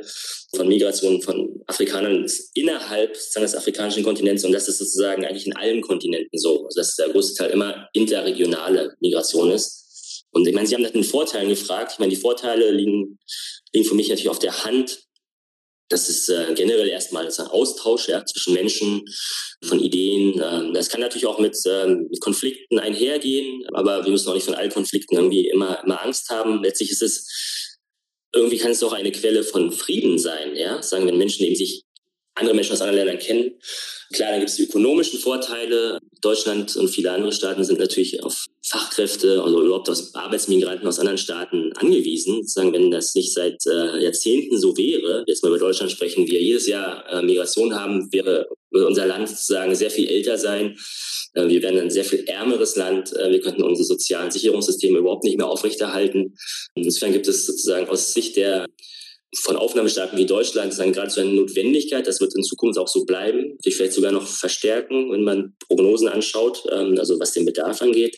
von 0.55 0.67
Migration 0.67 1.21
von 1.23 1.61
Afrikanern 1.65 2.27
innerhalb 2.53 3.15
sozusagen 3.15 3.45
des 3.45 3.55
afrikanischen 3.55 4.03
Kontinents 4.03 4.45
und 4.45 4.51
das 4.51 4.67
ist 4.67 4.77
sozusagen 4.77 5.25
eigentlich 5.25 5.47
in 5.47 5.55
allen 5.55 5.81
Kontinenten 5.81 6.37
so, 6.37 6.65
also 6.65 6.79
dass 6.79 6.95
der 6.95 7.09
größte 7.09 7.43
Teil 7.43 7.51
immer 7.51 7.89
interregionale 7.93 8.95
Migration 8.99 9.49
ist. 9.49 10.27
Und 10.31 10.47
ich 10.47 10.53
meine, 10.53 10.67
Sie 10.67 10.75
haben 10.75 10.83
nach 10.83 10.91
den 10.91 11.03
Vorteilen 11.03 11.49
gefragt. 11.49 11.93
Ich 11.93 11.99
meine, 11.99 12.11
die 12.11 12.21
Vorteile 12.21 12.71
liegen, 12.71 13.17
liegen 13.73 13.87
für 13.87 13.95
mich 13.95 14.09
natürlich 14.09 14.29
auf 14.29 14.39
der 14.39 14.63
Hand. 14.63 15.03
Das 15.91 16.09
ist 16.09 16.29
äh, 16.29 16.53
generell 16.55 16.87
erstmal 16.87 17.25
ein 17.25 17.47
Austausch 17.47 18.07
ja, 18.07 18.25
zwischen 18.25 18.53
Menschen, 18.53 19.03
von 19.63 19.79
Ideen. 19.79 20.41
Ähm, 20.43 20.73
das 20.73 20.89
kann 20.89 21.01
natürlich 21.01 21.27
auch 21.27 21.39
mit, 21.39 21.57
ähm, 21.65 22.07
mit 22.09 22.19
Konflikten 22.19 22.79
einhergehen, 22.79 23.63
aber 23.73 24.03
wir 24.03 24.11
müssen 24.11 24.27
auch 24.29 24.33
nicht 24.33 24.45
von 24.45 24.55
allen 24.55 24.71
Konflikten 24.71 25.15
irgendwie 25.15 25.47
immer, 25.47 25.83
immer 25.83 26.01
Angst 26.03 26.29
haben. 26.29 26.63
Letztlich 26.63 26.91
ist 26.91 27.01
es 27.01 27.77
irgendwie 28.33 28.57
kann 28.57 28.71
es 28.71 28.81
auch 28.81 28.93
eine 28.93 29.11
Quelle 29.11 29.43
von 29.43 29.71
Frieden 29.71 30.17
sein, 30.17 30.55
ja, 30.55 30.81
sagen, 30.81 31.05
wenn 31.05 31.17
Menschen 31.17 31.45
eben 31.45 31.55
sich 31.55 31.83
andere 32.35 32.55
Menschen 32.55 32.73
aus 32.73 32.81
anderen 32.81 33.05
Ländern 33.05 33.19
kennen. 33.19 33.59
Klar, 34.13 34.31
dann 34.31 34.39
gibt 34.39 34.49
es 34.49 34.55
die 34.55 34.63
ökonomischen 34.63 35.19
Vorteile. 35.19 35.99
Deutschland 36.21 36.75
und 36.75 36.87
viele 36.89 37.11
andere 37.11 37.31
Staaten 37.31 37.63
sind 37.63 37.79
natürlich 37.79 38.23
auf 38.23 38.45
Fachkräfte, 38.63 39.41
also 39.43 39.63
überhaupt 39.63 39.89
aus 39.89 40.13
Arbeitsmigranten 40.13 40.87
aus 40.87 40.99
anderen 40.99 41.17
Staaten 41.17 41.73
angewiesen. 41.73 42.45
Sagen, 42.45 42.73
wenn 42.73 42.91
das 42.91 43.15
nicht 43.15 43.33
seit 43.33 43.57
äh, 43.65 44.03
Jahrzehnten 44.03 44.59
so 44.59 44.77
wäre, 44.77 45.23
jetzt 45.27 45.43
mal 45.43 45.49
über 45.49 45.59
Deutschland 45.59 45.91
sprechen, 45.91 46.27
wir 46.27 46.41
jedes 46.41 46.67
Jahr 46.67 47.05
äh, 47.11 47.21
Migration 47.23 47.75
haben, 47.75 48.11
wäre 48.13 48.47
unser 48.69 49.05
Land 49.07 49.29
sozusagen 49.29 49.75
sehr 49.75 49.91
viel 49.91 50.07
älter 50.07 50.37
sein. 50.37 50.77
Äh, 51.33 51.47
wir 51.47 51.61
wären 51.61 51.79
ein 51.79 51.89
sehr 51.89 52.05
viel 52.05 52.23
ärmeres 52.27 52.75
Land. 52.75 53.15
Äh, 53.15 53.31
wir 53.31 53.41
könnten 53.41 53.63
unsere 53.63 53.85
sozialen 53.85 54.31
Sicherungssysteme 54.31 54.99
überhaupt 54.99 55.23
nicht 55.23 55.37
mehr 55.37 55.47
aufrechterhalten. 55.47 56.35
Insofern 56.75 57.13
gibt 57.13 57.27
es 57.27 57.45
sozusagen 57.45 57.89
aus 57.89 58.13
Sicht 58.13 58.37
der 58.37 58.67
von 59.35 59.55
Aufnahmestaaten 59.55 60.17
wie 60.17 60.25
Deutschland 60.25 60.73
sagen 60.73 60.91
gerade 60.91 61.09
so 61.09 61.21
eine 61.21 61.31
Notwendigkeit. 61.31 62.05
Das 62.05 62.19
wird 62.19 62.35
in 62.35 62.43
Zukunft 62.43 62.77
auch 62.77 62.87
so 62.87 63.05
bleiben, 63.05 63.57
sich 63.63 63.75
vielleicht 63.75 63.93
sogar 63.93 64.11
noch 64.11 64.27
verstärken, 64.27 65.11
wenn 65.11 65.23
man 65.23 65.55
Prognosen 65.67 66.09
anschaut, 66.09 66.63
ähm, 66.71 66.95
also 66.97 67.19
was 67.19 67.31
den 67.31 67.45
Bedarf 67.45 67.81
angeht. 67.81 68.17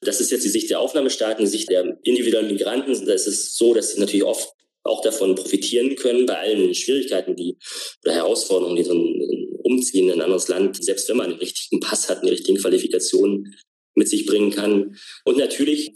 Das 0.00 0.20
ist 0.20 0.30
jetzt 0.30 0.44
die 0.44 0.48
Sicht 0.48 0.70
der 0.70 0.80
Aufnahmestaaten, 0.80 1.44
die 1.44 1.50
Sicht 1.50 1.68
der 1.70 1.98
individuellen 2.02 2.50
Migranten. 2.50 3.06
Das 3.06 3.26
ist 3.26 3.58
so, 3.58 3.74
dass 3.74 3.92
sie 3.92 4.00
natürlich 4.00 4.24
oft 4.24 4.48
auch 4.84 5.02
davon 5.02 5.34
profitieren 5.34 5.96
können, 5.96 6.24
bei 6.24 6.38
allen 6.38 6.74
Schwierigkeiten 6.74 7.36
die, 7.36 7.58
oder 8.04 8.14
Herausforderungen, 8.14 8.76
die 8.76 8.84
so 8.84 8.94
ein 8.94 9.58
Umziehen 9.64 10.06
in 10.08 10.14
ein 10.14 10.22
anderes 10.22 10.48
Land, 10.48 10.82
selbst 10.82 11.08
wenn 11.08 11.18
man 11.18 11.30
den 11.30 11.38
richtigen 11.40 11.80
Pass 11.80 12.08
hat, 12.08 12.24
die 12.24 12.30
richtigen 12.30 12.58
Qualifikationen 12.58 13.54
mit 13.94 14.08
sich 14.08 14.24
bringen 14.24 14.50
kann. 14.50 14.96
Und 15.24 15.36
natürlich, 15.36 15.92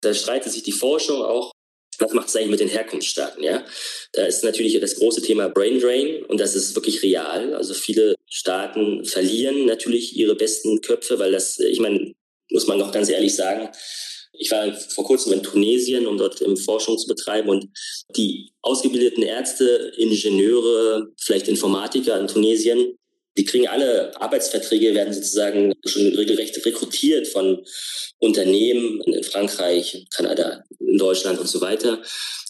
da 0.00 0.12
streitet 0.12 0.52
sich 0.52 0.64
die 0.64 0.72
Forschung 0.72 1.22
auch 1.22 1.52
was 1.98 2.12
macht 2.12 2.28
es 2.28 2.36
eigentlich 2.36 2.50
mit 2.50 2.60
den 2.60 2.68
Herkunftsstaaten? 2.68 3.42
Ja, 3.42 3.64
da 4.12 4.26
ist 4.26 4.44
natürlich 4.44 4.78
das 4.80 4.96
große 4.96 5.22
Thema 5.22 5.48
Brain 5.48 5.80
Drain 5.80 6.24
und 6.24 6.40
das 6.40 6.54
ist 6.54 6.74
wirklich 6.74 7.02
real. 7.02 7.54
Also 7.54 7.74
viele 7.74 8.14
Staaten 8.28 9.04
verlieren 9.04 9.66
natürlich 9.66 10.16
ihre 10.16 10.34
besten 10.34 10.80
Köpfe, 10.80 11.18
weil 11.18 11.32
das, 11.32 11.58
ich 11.58 11.80
meine, 11.80 12.12
muss 12.50 12.66
man 12.66 12.78
noch 12.78 12.92
ganz 12.92 13.08
ehrlich 13.08 13.34
sagen, 13.34 13.70
ich 14.38 14.50
war 14.50 14.72
vor 14.74 15.04
kurzem 15.04 15.32
in 15.32 15.42
Tunesien, 15.42 16.06
um 16.06 16.18
dort 16.18 16.42
Forschung 16.64 16.98
zu 16.98 17.06
betreiben 17.06 17.48
und 17.48 17.68
die 18.16 18.52
ausgebildeten 18.60 19.22
Ärzte, 19.22 19.92
Ingenieure, 19.96 21.08
vielleicht 21.18 21.48
Informatiker 21.48 22.20
in 22.20 22.26
Tunesien, 22.26 22.98
die 23.36 23.44
kriegen 23.44 23.68
alle 23.68 24.18
Arbeitsverträge, 24.20 24.94
werden 24.94 25.12
sozusagen 25.12 25.74
schon 25.84 26.06
regelrecht 26.14 26.64
rekrutiert 26.64 27.28
von 27.28 27.64
Unternehmen 28.18 29.00
in 29.02 29.22
Frankreich, 29.22 30.06
Kanada, 30.14 30.64
in 30.80 30.96
Deutschland 30.96 31.38
und 31.38 31.48
so 31.48 31.60
weiter. 31.60 32.00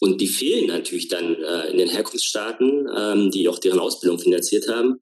Und 0.00 0.20
die 0.20 0.28
fehlen 0.28 0.66
natürlich 0.66 1.08
dann 1.08 1.42
äh, 1.42 1.70
in 1.70 1.78
den 1.78 1.88
Herkunftsstaaten, 1.88 2.86
ähm, 2.96 3.30
die 3.30 3.48
auch 3.48 3.58
deren 3.58 3.80
Ausbildung 3.80 4.18
finanziert 4.18 4.68
haben. 4.68 4.96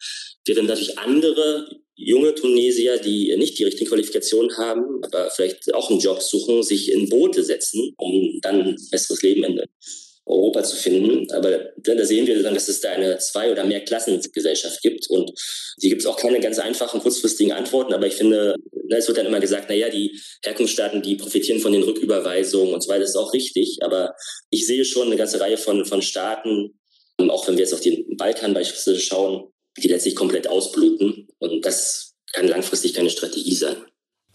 Während 0.47 0.69
natürlich 0.69 0.99
andere 0.99 1.69
junge 1.97 2.35
Tunesier, 2.35 2.99
die 2.99 3.35
nicht 3.37 3.59
die 3.59 3.65
richtigen 3.65 3.89
Qualifikationen 3.89 4.57
haben, 4.57 5.01
aber 5.03 5.31
vielleicht 5.31 5.73
auch 5.75 5.91
einen 5.91 6.01
Job 6.01 6.21
suchen, 6.23 6.63
sich 6.63 6.91
in 6.91 7.09
Boote 7.09 7.45
setzen, 7.45 7.93
um 7.99 8.39
dann 8.41 8.63
ein 8.63 8.77
besseres 8.91 9.23
Leben 9.23 9.45
in 9.45 9.61
Europa 10.27 10.63
zu 10.63 10.77
finden. 10.77 11.31
Aber 11.33 11.73
da 11.77 12.05
sehen 12.05 12.27
wir 12.27 12.43
dann, 12.43 12.55
dass 12.55 12.69
es 12.69 12.81
da 12.81 12.91
eine 12.91 13.19
zwei- 13.19 13.53
oder 13.53 13.65
mehr 13.65 13.81
Klassengesellschaft 13.81 14.81
gibt. 14.83 15.09
Und 15.11 15.33
die 15.83 15.89
gibt 15.89 16.01
es 16.03 16.07
auch 16.07 16.17
keine 16.17 16.41
ganz 16.41 16.59
einfachen, 16.59 17.01
kurzfristigen 17.01 17.53
Antworten. 17.53 17.93
Aber 17.93 18.07
ich 18.07 18.15
finde, 18.15 18.55
ne, 18.73 18.97
es 18.97 19.07
wird 19.07 19.19
dann 19.19 19.27
immer 19.27 19.41
gesagt, 19.41 19.69
naja, 19.69 19.91
die 19.91 20.19
Herkunftsstaaten, 20.45 21.03
die 21.03 21.17
profitieren 21.17 21.61
von 21.61 21.73
den 21.73 21.83
Rücküberweisungen 21.83 22.73
und 22.73 22.83
so 22.83 22.89
weiter. 22.89 23.01
Das 23.01 23.11
ist 23.11 23.17
auch 23.17 23.33
richtig. 23.33 23.79
Aber 23.83 24.15
ich 24.51 24.67
sehe 24.67 24.85
schon 24.85 25.09
eine 25.09 25.17
ganze 25.17 25.41
Reihe 25.41 25.59
von, 25.59 25.85
von 25.85 26.03
Staaten, 26.03 26.79
auch 27.19 27.47
wenn 27.47 27.57
wir 27.57 27.65
jetzt 27.65 27.75
auf 27.75 27.81
den 27.81 28.17
Balkan 28.17 28.55
beispielsweise 28.55 29.01
schauen, 29.01 29.53
die 29.77 29.89
letztlich 29.89 30.15
komplett 30.15 30.47
ausbluten. 30.47 31.29
Und 31.39 31.65
das 31.65 32.15
kann 32.33 32.49
langfristig 32.49 32.95
keine 32.95 33.11
Strategie 33.11 33.55
sein. 33.55 33.77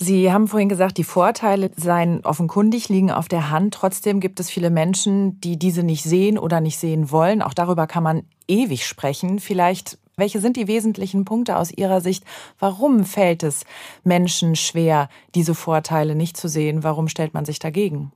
Sie 0.01 0.31
haben 0.31 0.47
vorhin 0.47 0.69
gesagt, 0.69 0.97
die 0.97 1.03
Vorteile 1.03 1.71
seien 1.75 2.21
offenkundig, 2.23 2.87
liegen 2.87 3.11
auf 3.11 3.27
der 3.27 3.49
Hand. 3.49 3.73
Trotzdem 3.73 4.21
gibt 4.21 4.39
es 4.39 4.49
viele 4.49 4.69
Menschen, 4.69 5.41
die 5.41 5.59
diese 5.59 5.83
nicht 5.83 6.03
sehen 6.03 6.37
oder 6.37 6.61
nicht 6.61 6.79
sehen 6.79 7.11
wollen. 7.11 7.41
Auch 7.41 7.53
darüber 7.53 7.85
kann 7.85 8.03
man 8.03 8.23
ewig 8.47 8.85
sprechen. 8.85 9.39
Vielleicht, 9.39 9.97
welche 10.15 10.39
sind 10.39 10.55
die 10.55 10.69
wesentlichen 10.69 11.25
Punkte 11.25 11.57
aus 11.57 11.69
Ihrer 11.75 11.99
Sicht? 11.99 12.23
Warum 12.59 13.03
fällt 13.03 13.43
es 13.43 13.65
Menschen 14.05 14.55
schwer, 14.55 15.09
diese 15.35 15.53
Vorteile 15.53 16.15
nicht 16.15 16.37
zu 16.37 16.47
sehen? 16.47 16.83
Warum 16.83 17.09
stellt 17.09 17.33
man 17.33 17.43
sich 17.43 17.59
dagegen? 17.59 18.13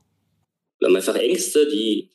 Wir 0.79 0.87
haben 0.87 0.95
einfach 0.95 1.15
Ängste, 1.15 1.67
die 1.69 2.11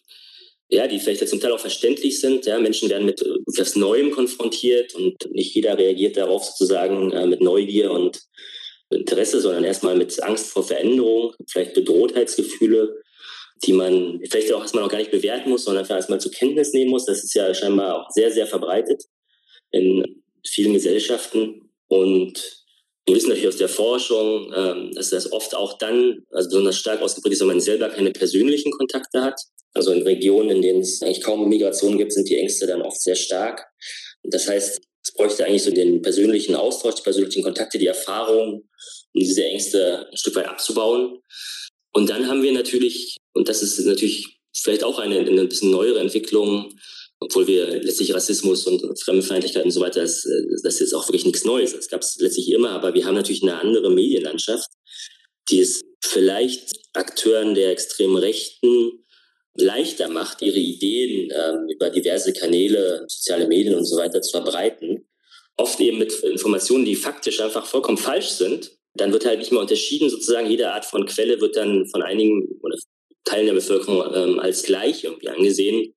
ja, 0.70 0.86
die 0.86 0.98
vielleicht 0.98 1.26
zum 1.26 1.40
Teil 1.40 1.52
auch 1.52 1.60
verständlich 1.60 2.20
sind. 2.20 2.44
Ja, 2.44 2.58
Menschen 2.58 2.90
werden 2.90 3.06
mit 3.06 3.22
etwas 3.46 3.74
Neuem 3.74 4.10
konfrontiert 4.10 4.94
und 4.94 5.30
nicht 5.32 5.54
jeder 5.54 5.78
reagiert 5.78 6.16
darauf 6.16 6.44
sozusagen 6.44 7.10
äh, 7.12 7.26
mit 7.26 7.40
Neugier 7.40 7.90
und 7.90 8.20
Interesse, 8.90 9.40
sondern 9.40 9.64
erstmal 9.64 9.96
mit 9.96 10.22
Angst 10.22 10.50
vor 10.50 10.64
Veränderung, 10.64 11.34
vielleicht 11.46 11.74
Bedrohtheitsgefühle, 11.74 13.02
die 13.64 13.72
man 13.72 14.20
vielleicht 14.30 14.52
auch 14.52 14.62
erstmal 14.62 14.84
noch 14.84 14.90
gar 14.90 14.98
nicht 14.98 15.10
bewerten 15.10 15.50
muss, 15.50 15.64
sondern 15.64 15.86
erstmal 15.86 16.20
zur 16.20 16.32
Kenntnis 16.32 16.72
nehmen 16.72 16.90
muss. 16.90 17.04
Das 17.04 17.24
ist 17.24 17.34
ja 17.34 17.52
scheinbar 17.54 18.02
auch 18.02 18.10
sehr, 18.10 18.30
sehr 18.30 18.46
verbreitet 18.46 19.02
in 19.70 20.22
vielen 20.46 20.72
Gesellschaften. 20.72 21.70
Und 21.88 22.64
wir 23.06 23.16
wissen 23.16 23.30
natürlich 23.30 23.48
aus 23.48 23.56
der 23.56 23.68
Forschung, 23.68 24.52
ähm, 24.54 24.92
dass 24.94 25.10
das 25.10 25.32
oft 25.32 25.54
auch 25.54 25.78
dann, 25.78 26.24
also 26.30 26.48
besonders 26.50 26.76
stark 26.76 27.00
ausgeprägt 27.02 27.34
ist, 27.34 27.40
wenn 27.40 27.48
man 27.48 27.60
selber 27.60 27.88
keine 27.88 28.12
persönlichen 28.12 28.70
Kontakte 28.70 29.22
hat. 29.22 29.40
Also 29.74 29.92
in 29.92 30.02
Regionen, 30.02 30.50
in 30.50 30.62
denen 30.62 30.80
es 30.80 31.02
eigentlich 31.02 31.22
kaum 31.22 31.48
Migration 31.48 31.98
gibt, 31.98 32.12
sind 32.12 32.28
die 32.28 32.36
Ängste 32.36 32.66
dann 32.66 32.82
oft 32.82 33.00
sehr 33.00 33.14
stark. 33.14 33.66
Das 34.22 34.48
heißt, 34.48 34.80
es 35.02 35.12
bräuchte 35.12 35.44
eigentlich 35.44 35.62
so 35.62 35.70
den 35.70 36.02
persönlichen 36.02 36.54
Austausch, 36.54 36.96
die 36.96 37.02
persönlichen 37.02 37.42
Kontakte, 37.42 37.78
die 37.78 37.86
Erfahrung, 37.86 38.68
um 39.14 39.20
diese 39.20 39.44
Ängste 39.44 40.08
ein 40.10 40.16
Stück 40.16 40.36
weit 40.36 40.48
abzubauen. 40.48 41.20
Und 41.92 42.10
dann 42.10 42.28
haben 42.28 42.42
wir 42.42 42.52
natürlich, 42.52 43.16
und 43.32 43.48
das 43.48 43.62
ist 43.62 43.78
natürlich 43.80 44.38
vielleicht 44.56 44.84
auch 44.84 44.98
eine, 44.98 45.18
eine 45.18 45.46
bisschen 45.46 45.70
neuere 45.70 46.00
Entwicklung, 46.00 46.72
obwohl 47.20 47.46
wir 47.46 47.82
letztlich 47.82 48.14
Rassismus 48.14 48.66
und 48.66 49.00
Fremdenfeindlichkeit 49.02 49.64
und 49.64 49.72
so 49.72 49.80
weiter, 49.80 50.02
das, 50.02 50.22
das 50.62 50.74
ist 50.74 50.80
jetzt 50.80 50.94
auch 50.94 51.08
wirklich 51.08 51.24
nichts 51.24 51.44
Neues. 51.44 51.72
Das 51.72 51.88
gab 51.88 52.02
es 52.02 52.16
letztlich 52.20 52.50
immer, 52.52 52.70
aber 52.70 52.94
wir 52.94 53.04
haben 53.04 53.16
natürlich 53.16 53.42
eine 53.42 53.60
andere 53.60 53.90
Medienlandschaft, 53.90 54.68
die 55.50 55.60
es 55.60 55.82
vielleicht 56.00 56.70
Akteuren 56.92 57.54
der 57.54 57.72
extremen 57.72 58.16
Rechten 58.16 59.04
leichter 59.60 60.08
macht, 60.08 60.42
ihre 60.42 60.58
Ideen 60.58 61.30
ähm, 61.34 61.68
über 61.68 61.90
diverse 61.90 62.32
Kanäle, 62.32 63.04
soziale 63.08 63.46
Medien 63.46 63.74
und 63.74 63.84
so 63.84 63.96
weiter 63.96 64.22
zu 64.22 64.30
verbreiten. 64.30 65.04
oft 65.56 65.80
eben 65.80 65.98
mit 65.98 66.12
Informationen, 66.20 66.84
die 66.84 66.94
faktisch 66.94 67.40
einfach 67.40 67.66
vollkommen 67.66 67.98
falsch 67.98 68.28
sind. 68.28 68.70
Dann 68.94 69.12
wird 69.12 69.26
halt 69.26 69.40
nicht 69.40 69.52
mehr 69.52 69.60
unterschieden, 69.60 70.08
sozusagen 70.08 70.48
jede 70.48 70.70
Art 70.72 70.84
von 70.84 71.04
Quelle 71.06 71.40
wird 71.40 71.56
dann 71.56 71.86
von 71.88 72.02
einigen 72.02 72.48
oder 72.62 72.76
Teilen 73.24 73.46
der 73.46 73.54
Bevölkerung 73.54 74.14
ähm, 74.14 74.38
als 74.38 74.62
gleich 74.62 75.04
irgendwie 75.04 75.28
angesehen, 75.28 75.94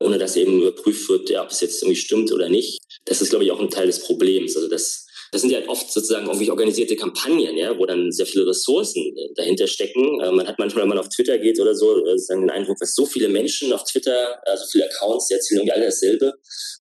ohne 0.00 0.18
dass 0.18 0.36
eben 0.36 0.60
überprüft 0.60 1.08
wird, 1.08 1.30
ja, 1.30 1.42
ob 1.44 1.50
es 1.50 1.60
jetzt 1.60 1.82
irgendwie 1.82 2.00
stimmt 2.00 2.32
oder 2.32 2.48
nicht. 2.48 2.80
Das 3.04 3.20
ist, 3.20 3.30
glaube 3.30 3.44
ich, 3.44 3.52
auch 3.52 3.60
ein 3.60 3.70
Teil 3.70 3.86
des 3.86 4.00
Problems. 4.00 4.56
Also 4.56 4.68
das 4.68 5.01
das 5.32 5.40
sind 5.40 5.50
ja 5.50 5.58
halt 5.58 5.68
oft 5.68 5.90
sozusagen 5.90 6.26
irgendwie 6.26 6.50
organisierte 6.50 6.94
Kampagnen, 6.94 7.56
ja, 7.56 7.76
wo 7.78 7.86
dann 7.86 8.12
sehr 8.12 8.26
viele 8.26 8.46
Ressourcen 8.46 9.02
äh, 9.16 9.32
dahinter 9.34 9.66
stecken. 9.66 10.20
Äh, 10.20 10.30
man 10.30 10.46
hat 10.46 10.58
manchmal, 10.58 10.82
wenn 10.82 10.90
man 10.90 10.98
auf 10.98 11.08
Twitter 11.08 11.38
geht 11.38 11.58
oder 11.58 11.74
so, 11.74 12.04
äh, 12.04 12.16
den 12.28 12.50
Eindruck, 12.50 12.76
dass 12.78 12.94
so 12.94 13.06
viele 13.06 13.30
Menschen 13.30 13.72
auf 13.72 13.82
Twitter, 13.84 14.38
also 14.46 14.64
viele 14.70 14.84
Accounts, 14.84 15.28
die 15.28 15.34
erzählen 15.34 15.60
irgendwie 15.60 15.72
alle 15.72 15.86
dasselbe. 15.86 16.34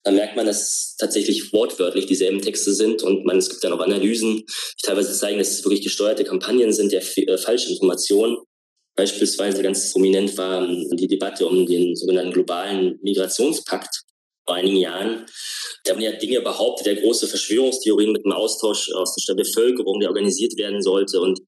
Dann 0.03 0.15
merkt 0.15 0.35
man, 0.35 0.45
dass 0.45 0.97
tatsächlich 0.99 1.53
wortwörtlich 1.53 2.07
dieselben 2.07 2.41
Texte 2.41 2.73
sind 2.73 3.03
und 3.03 3.25
man, 3.25 3.37
es 3.37 3.49
gibt 3.49 3.63
dann 3.63 3.71
auch 3.71 3.79
Analysen, 3.79 4.43
die 4.45 4.85
teilweise 4.85 5.17
zeigen, 5.17 5.39
dass 5.39 5.51
es 5.51 5.63
wirklich 5.63 5.83
gesteuerte 5.83 6.25
Kampagnen 6.25 6.73
sind 6.73 6.91
der 6.91 7.01
äh, 7.15 7.37
Falschinformationen. 7.37 8.37
Beispielsweise 8.97 9.63
ganz 9.63 9.93
prominent 9.93 10.37
war 10.37 10.67
ähm, 10.67 10.89
die 10.97 11.07
Debatte 11.07 11.47
um 11.47 11.65
den 11.65 11.95
sogenannten 11.95 12.33
globalen 12.33 12.99
Migrationspakt, 13.01 14.01
vor 14.45 14.55
einigen 14.55 14.77
Jahren. 14.77 15.25
Da 15.83 15.93
haben 15.93 16.01
ja 16.01 16.11
Dinge 16.11 16.41
behauptet, 16.41 16.85
der 16.85 16.95
große 16.95 17.27
Verschwörungstheorien 17.27 18.11
mit 18.11 18.25
einem 18.25 18.33
Austausch 18.33 18.91
aus 18.93 19.15
der 19.27 19.35
Bevölkerung, 19.35 19.99
der 19.99 20.09
organisiert 20.09 20.57
werden 20.57 20.81
sollte. 20.81 21.19
Und, 21.19 21.39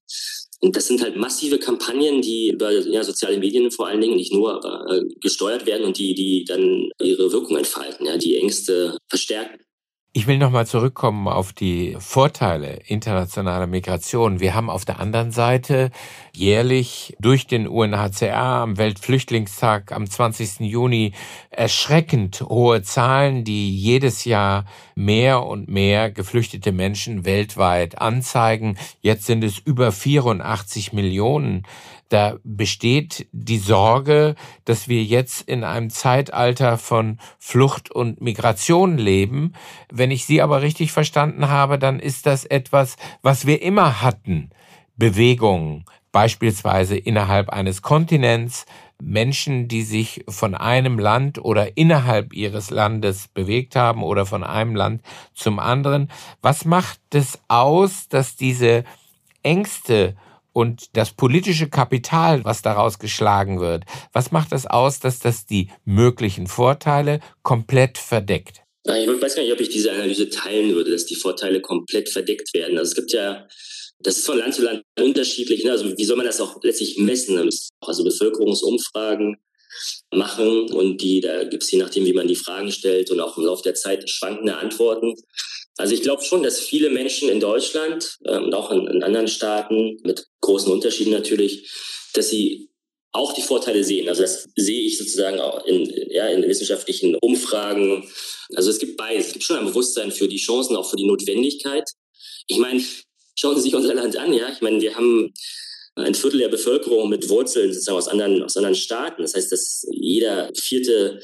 und 0.60 0.76
das 0.76 0.86
sind 0.86 1.02
halt 1.02 1.16
massive 1.16 1.58
Kampagnen, 1.58 2.20
die 2.20 2.50
über 2.50 2.72
ja, 2.72 3.04
soziale 3.04 3.38
Medien 3.38 3.70
vor 3.70 3.86
allen 3.86 4.00
Dingen, 4.00 4.16
nicht 4.16 4.32
nur, 4.32 4.54
aber 4.54 4.92
äh, 4.92 5.02
gesteuert 5.20 5.66
werden 5.66 5.84
und 5.84 5.98
die, 5.98 6.14
die 6.14 6.44
dann 6.44 6.90
ihre 7.00 7.32
Wirkung 7.32 7.56
entfalten, 7.56 8.06
ja, 8.06 8.16
die 8.16 8.36
Ängste 8.36 8.96
verstärken. 9.08 9.60
Ich 10.16 10.28
will 10.28 10.38
nochmal 10.38 10.64
zurückkommen 10.64 11.26
auf 11.26 11.52
die 11.52 11.96
Vorteile 11.98 12.74
internationaler 12.86 13.66
Migration. 13.66 14.38
Wir 14.38 14.54
haben 14.54 14.70
auf 14.70 14.84
der 14.84 15.00
anderen 15.00 15.32
Seite 15.32 15.90
jährlich 16.32 17.16
durch 17.18 17.48
den 17.48 17.66
UNHCR 17.66 18.36
am 18.36 18.78
Weltflüchtlingstag 18.78 19.90
am 19.90 20.08
20. 20.08 20.60
Juni 20.60 21.14
erschreckend 21.50 22.42
hohe 22.42 22.84
Zahlen, 22.84 23.42
die 23.42 23.76
jedes 23.76 24.24
Jahr 24.24 24.66
mehr 24.94 25.42
und 25.42 25.68
mehr 25.68 26.12
geflüchtete 26.12 26.70
Menschen 26.70 27.24
weltweit 27.24 28.00
anzeigen. 28.00 28.78
Jetzt 29.00 29.26
sind 29.26 29.42
es 29.42 29.58
über 29.58 29.90
84 29.90 30.92
Millionen. 30.92 31.64
Da 32.14 32.38
besteht 32.44 33.26
die 33.32 33.58
Sorge, 33.58 34.36
dass 34.64 34.86
wir 34.86 35.02
jetzt 35.02 35.48
in 35.48 35.64
einem 35.64 35.90
Zeitalter 35.90 36.78
von 36.78 37.18
Flucht 37.40 37.90
und 37.90 38.20
Migration 38.20 38.98
leben. 38.98 39.54
Wenn 39.90 40.12
ich 40.12 40.24
Sie 40.24 40.40
aber 40.40 40.62
richtig 40.62 40.92
verstanden 40.92 41.48
habe, 41.48 41.76
dann 41.76 41.98
ist 41.98 42.26
das 42.26 42.44
etwas, 42.44 42.94
was 43.22 43.48
wir 43.48 43.62
immer 43.62 44.00
hatten. 44.00 44.50
Bewegungen, 44.96 45.86
beispielsweise 46.12 46.96
innerhalb 46.96 47.48
eines 47.48 47.82
Kontinents, 47.82 48.64
Menschen, 49.02 49.66
die 49.66 49.82
sich 49.82 50.24
von 50.28 50.54
einem 50.54 51.00
Land 51.00 51.44
oder 51.44 51.76
innerhalb 51.76 52.32
ihres 52.32 52.70
Landes 52.70 53.26
bewegt 53.26 53.74
haben 53.74 54.04
oder 54.04 54.24
von 54.24 54.44
einem 54.44 54.76
Land 54.76 55.02
zum 55.34 55.58
anderen. 55.58 56.12
Was 56.42 56.64
macht 56.64 57.00
es 57.12 57.40
aus, 57.48 58.06
dass 58.08 58.36
diese 58.36 58.84
Ängste 59.42 60.14
und 60.54 60.96
das 60.96 61.12
politische 61.12 61.68
Kapital, 61.68 62.44
was 62.44 62.62
daraus 62.62 62.98
geschlagen 62.98 63.60
wird, 63.60 63.84
was 64.12 64.30
macht 64.30 64.52
das 64.52 64.66
aus, 64.66 65.00
dass 65.00 65.18
das 65.18 65.44
die 65.44 65.68
möglichen 65.84 66.46
Vorteile 66.46 67.20
komplett 67.42 67.98
verdeckt? 67.98 68.62
Ich 68.86 68.92
weiß 68.92 69.34
gar 69.34 69.42
nicht, 69.42 69.52
ob 69.52 69.60
ich 69.60 69.70
diese 69.70 69.92
Analyse 69.92 70.30
teilen 70.30 70.74
würde, 70.74 70.92
dass 70.92 71.06
die 71.06 71.16
Vorteile 71.16 71.60
komplett 71.60 72.08
verdeckt 72.08 72.54
werden. 72.54 72.78
Also 72.78 72.90
es 72.90 72.94
gibt 72.94 73.12
ja, 73.12 73.48
das 73.98 74.18
ist 74.18 74.26
von 74.26 74.38
Land 74.38 74.54
zu 74.54 74.62
Land 74.62 74.82
unterschiedlich. 75.00 75.64
Ne? 75.64 75.72
Also 75.72 75.96
wie 75.96 76.04
soll 76.04 76.16
man 76.16 76.26
das 76.26 76.40
auch 76.40 76.62
letztlich 76.62 76.98
messen? 76.98 77.50
Also 77.80 78.04
Bevölkerungsumfragen 78.04 79.36
machen 80.14 80.70
und 80.70 81.02
die, 81.02 81.20
da 81.20 81.44
gibt 81.44 81.64
es 81.64 81.70
je 81.70 81.78
nachdem, 81.78 82.04
wie 82.04 82.12
man 82.12 82.28
die 82.28 82.36
Fragen 82.36 82.70
stellt 82.70 83.10
und 83.10 83.20
auch 83.20 83.36
im 83.36 83.44
Laufe 83.44 83.62
der 83.64 83.74
Zeit 83.74 84.08
schwankende 84.08 84.56
Antworten. 84.56 85.14
Also 85.76 85.94
ich 85.94 86.02
glaube 86.02 86.22
schon, 86.22 86.42
dass 86.42 86.60
viele 86.60 86.90
Menschen 86.90 87.28
in 87.28 87.40
Deutschland 87.40 88.18
äh, 88.24 88.38
und 88.38 88.54
auch 88.54 88.70
in, 88.70 88.86
in 88.86 89.02
anderen 89.02 89.28
Staaten 89.28 89.98
mit 90.04 90.26
großen 90.40 90.70
Unterschieden 90.70 91.12
natürlich, 91.12 91.70
dass 92.12 92.30
sie 92.30 92.68
auch 93.12 93.32
die 93.32 93.42
Vorteile 93.42 93.84
sehen. 93.84 94.08
Also 94.08 94.22
das 94.22 94.48
sehe 94.56 94.82
ich 94.82 94.98
sozusagen 94.98 95.38
auch 95.38 95.64
in, 95.66 95.88
ja, 96.10 96.28
in 96.28 96.42
wissenschaftlichen 96.42 97.14
Umfragen. 97.16 98.08
Also 98.54 98.70
es 98.70 98.78
gibt 98.78 98.96
beides. 98.96 99.28
Es 99.28 99.32
gibt 99.32 99.44
schon 99.44 99.56
ein 99.56 99.66
Bewusstsein 99.66 100.10
für 100.10 100.28
die 100.28 100.36
Chancen, 100.36 100.76
auch 100.76 100.88
für 100.88 100.96
die 100.96 101.06
Notwendigkeit. 101.06 101.88
Ich 102.48 102.58
meine, 102.58 102.82
schauen 103.36 103.56
Sie 103.56 103.62
sich 103.62 103.74
unser 103.74 103.94
Land 103.94 104.16
an, 104.16 104.32
ja. 104.32 104.48
Ich 104.52 104.60
meine, 104.60 104.80
wir 104.80 104.96
haben 104.96 105.32
ein 105.96 106.14
Viertel 106.14 106.40
der 106.40 106.48
Bevölkerung 106.48 107.08
mit 107.08 107.28
Wurzeln 107.28 107.72
sozusagen 107.72 107.98
aus 107.98 108.08
anderen, 108.08 108.42
aus 108.42 108.56
anderen 108.56 108.74
Staaten. 108.74 109.22
Das 109.22 109.34
heißt, 109.34 109.52
dass 109.52 109.86
jeder 109.92 110.50
vierte 110.54 111.20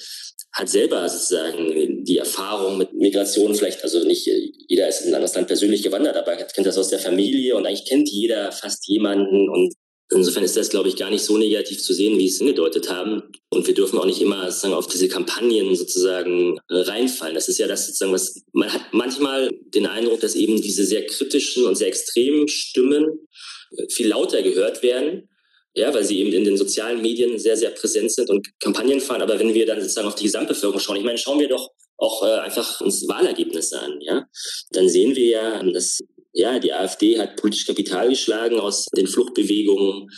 hat 0.52 0.68
selber 0.68 1.08
sozusagen 1.08 2.04
die 2.04 2.16
Erfahrung 2.16 2.76
mit 2.78 2.92
Migration 2.92 3.54
vielleicht, 3.54 3.82
also 3.84 4.04
nicht 4.04 4.28
jeder 4.68 4.88
ist 4.88 5.02
in 5.02 5.08
ein 5.08 5.14
anderes 5.14 5.34
Land 5.34 5.46
persönlich 5.46 5.82
gewandert, 5.82 6.16
aber 6.16 6.36
kennt 6.36 6.66
das 6.66 6.78
aus 6.78 6.88
der 6.88 6.98
Familie 6.98 7.56
und 7.56 7.66
eigentlich 7.66 7.88
kennt 7.88 8.08
jeder 8.08 8.50
fast 8.52 8.86
jemanden 8.88 9.48
und 9.48 9.74
Insofern 10.12 10.42
ist 10.42 10.56
das, 10.56 10.70
glaube 10.70 10.88
ich, 10.88 10.96
gar 10.96 11.08
nicht 11.08 11.22
so 11.22 11.38
negativ 11.38 11.80
zu 11.80 11.94
sehen, 11.94 12.18
wie 12.18 12.26
es 12.26 12.38
hingedeutet 12.38 12.90
haben. 12.90 13.22
Und 13.48 13.68
wir 13.68 13.74
dürfen 13.74 13.96
auch 13.96 14.06
nicht 14.06 14.20
immer 14.20 14.50
sozusagen 14.50 14.74
auf 14.74 14.88
diese 14.88 15.06
Kampagnen 15.06 15.76
sozusagen 15.76 16.58
reinfallen. 16.68 17.36
Das 17.36 17.48
ist 17.48 17.58
ja 17.58 17.68
das 17.68 17.86
sozusagen, 17.86 18.12
was 18.12 18.42
man 18.52 18.72
hat 18.72 18.92
manchmal 18.92 19.50
den 19.72 19.86
Eindruck, 19.86 20.18
dass 20.18 20.34
eben 20.34 20.60
diese 20.60 20.84
sehr 20.84 21.06
kritischen 21.06 21.64
und 21.64 21.76
sehr 21.76 21.86
extremen 21.86 22.48
Stimmen 22.48 23.20
viel 23.88 24.08
lauter 24.08 24.42
gehört 24.42 24.82
werden 24.82 25.29
ja, 25.74 25.92
weil 25.94 26.04
sie 26.04 26.18
eben 26.18 26.32
in 26.32 26.44
den 26.44 26.56
sozialen 26.56 27.00
Medien 27.00 27.38
sehr, 27.38 27.56
sehr 27.56 27.70
präsent 27.70 28.12
sind 28.12 28.28
und 28.30 28.48
Kampagnen 28.60 29.00
fahren. 29.00 29.22
Aber 29.22 29.38
wenn 29.38 29.54
wir 29.54 29.66
dann 29.66 29.80
sozusagen 29.80 30.08
auf 30.08 30.16
die 30.16 30.24
Gesamtbevölkerung 30.24 30.80
schauen, 30.80 30.96
ich 30.96 31.04
meine, 31.04 31.18
schauen 31.18 31.38
wir 31.38 31.48
doch 31.48 31.70
auch 31.96 32.22
äh, 32.22 32.40
einfach 32.40 32.80
uns 32.80 33.06
Wahlergebnisse 33.06 33.78
an, 33.78 34.00
ja, 34.00 34.26
dann 34.70 34.88
sehen 34.88 35.14
wir 35.14 35.26
ja, 35.26 35.62
dass 35.62 36.00
ja, 36.32 36.58
die 36.58 36.72
AfD 36.72 37.18
hat 37.18 37.36
politisch 37.36 37.66
Kapital 37.66 38.08
geschlagen 38.08 38.60
aus 38.60 38.86
den 38.96 39.06
Fluchtbewegungen 39.06 40.08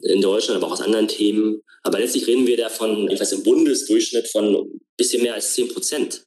in 0.00 0.20
Deutschland, 0.20 0.56
aber 0.56 0.68
auch 0.68 0.72
aus 0.72 0.80
anderen 0.80 1.08
Themen. 1.08 1.62
Aber 1.82 1.98
letztlich 1.98 2.26
reden 2.26 2.46
wir 2.46 2.56
davon, 2.56 3.02
jedenfalls 3.02 3.32
im 3.32 3.42
Bundesdurchschnitt 3.42 4.28
von 4.28 4.56
ein 4.56 4.80
bisschen 4.96 5.22
mehr 5.22 5.34
als 5.34 5.54
10 5.54 5.68
Prozent. 5.68 6.24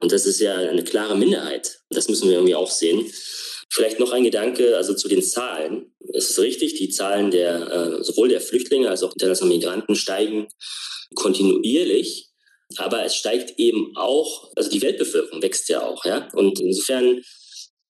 Und 0.00 0.12
das 0.12 0.26
ist 0.26 0.40
ja 0.40 0.54
eine 0.54 0.84
klare 0.84 1.16
Minderheit. 1.16 1.80
Das 1.90 2.08
müssen 2.08 2.28
wir 2.28 2.36
irgendwie 2.36 2.54
auch 2.54 2.70
sehen. 2.70 3.10
Vielleicht 3.68 3.98
noch 3.98 4.12
ein 4.12 4.24
Gedanke, 4.24 4.76
also 4.76 4.94
zu 4.94 5.08
den 5.08 5.22
Zahlen. 5.22 5.92
Es 6.12 6.30
ist 6.30 6.38
richtig, 6.38 6.74
die 6.74 6.88
Zahlen 6.88 7.30
der, 7.30 7.98
äh, 7.98 8.04
sowohl 8.04 8.28
der 8.28 8.40
Flüchtlinge 8.40 8.88
als 8.88 9.02
auch 9.02 9.12
internationaler 9.12 9.56
Migranten 9.56 9.96
steigen 9.96 10.48
kontinuierlich. 11.14 12.28
Aber 12.78 13.04
es 13.04 13.14
steigt 13.14 13.58
eben 13.58 13.96
auch, 13.96 14.50
also 14.56 14.70
die 14.70 14.82
Weltbevölkerung 14.82 15.40
wächst 15.42 15.68
ja 15.68 15.86
auch, 15.86 16.04
ja. 16.04 16.28
Und 16.32 16.60
insofern, 16.60 17.22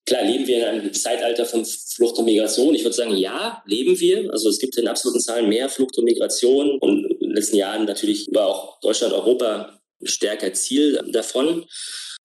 klar, 0.04 0.24
leben 0.24 0.46
wir 0.46 0.58
in 0.58 0.64
einem 0.64 0.92
Zeitalter 0.92 1.46
von 1.46 1.64
Flucht 1.64 2.18
und 2.18 2.26
Migration. 2.26 2.74
Ich 2.74 2.84
würde 2.84 2.96
sagen, 2.96 3.16
ja, 3.16 3.62
leben 3.66 3.98
wir. 3.98 4.30
Also 4.32 4.50
es 4.50 4.58
gibt 4.58 4.76
in 4.76 4.88
absoluten 4.88 5.20
Zahlen 5.20 5.48
mehr 5.48 5.68
Flucht 5.68 5.96
und 5.96 6.04
Migration 6.04 6.78
und 6.78 7.06
in 7.10 7.28
den 7.28 7.34
letzten 7.34 7.56
Jahren 7.56 7.86
natürlich 7.86 8.28
über 8.28 8.46
auch 8.46 8.80
Deutschland, 8.80 9.14
Europa 9.14 9.80
stärker 10.02 10.52
Ziel 10.52 11.00
davon. 11.10 11.64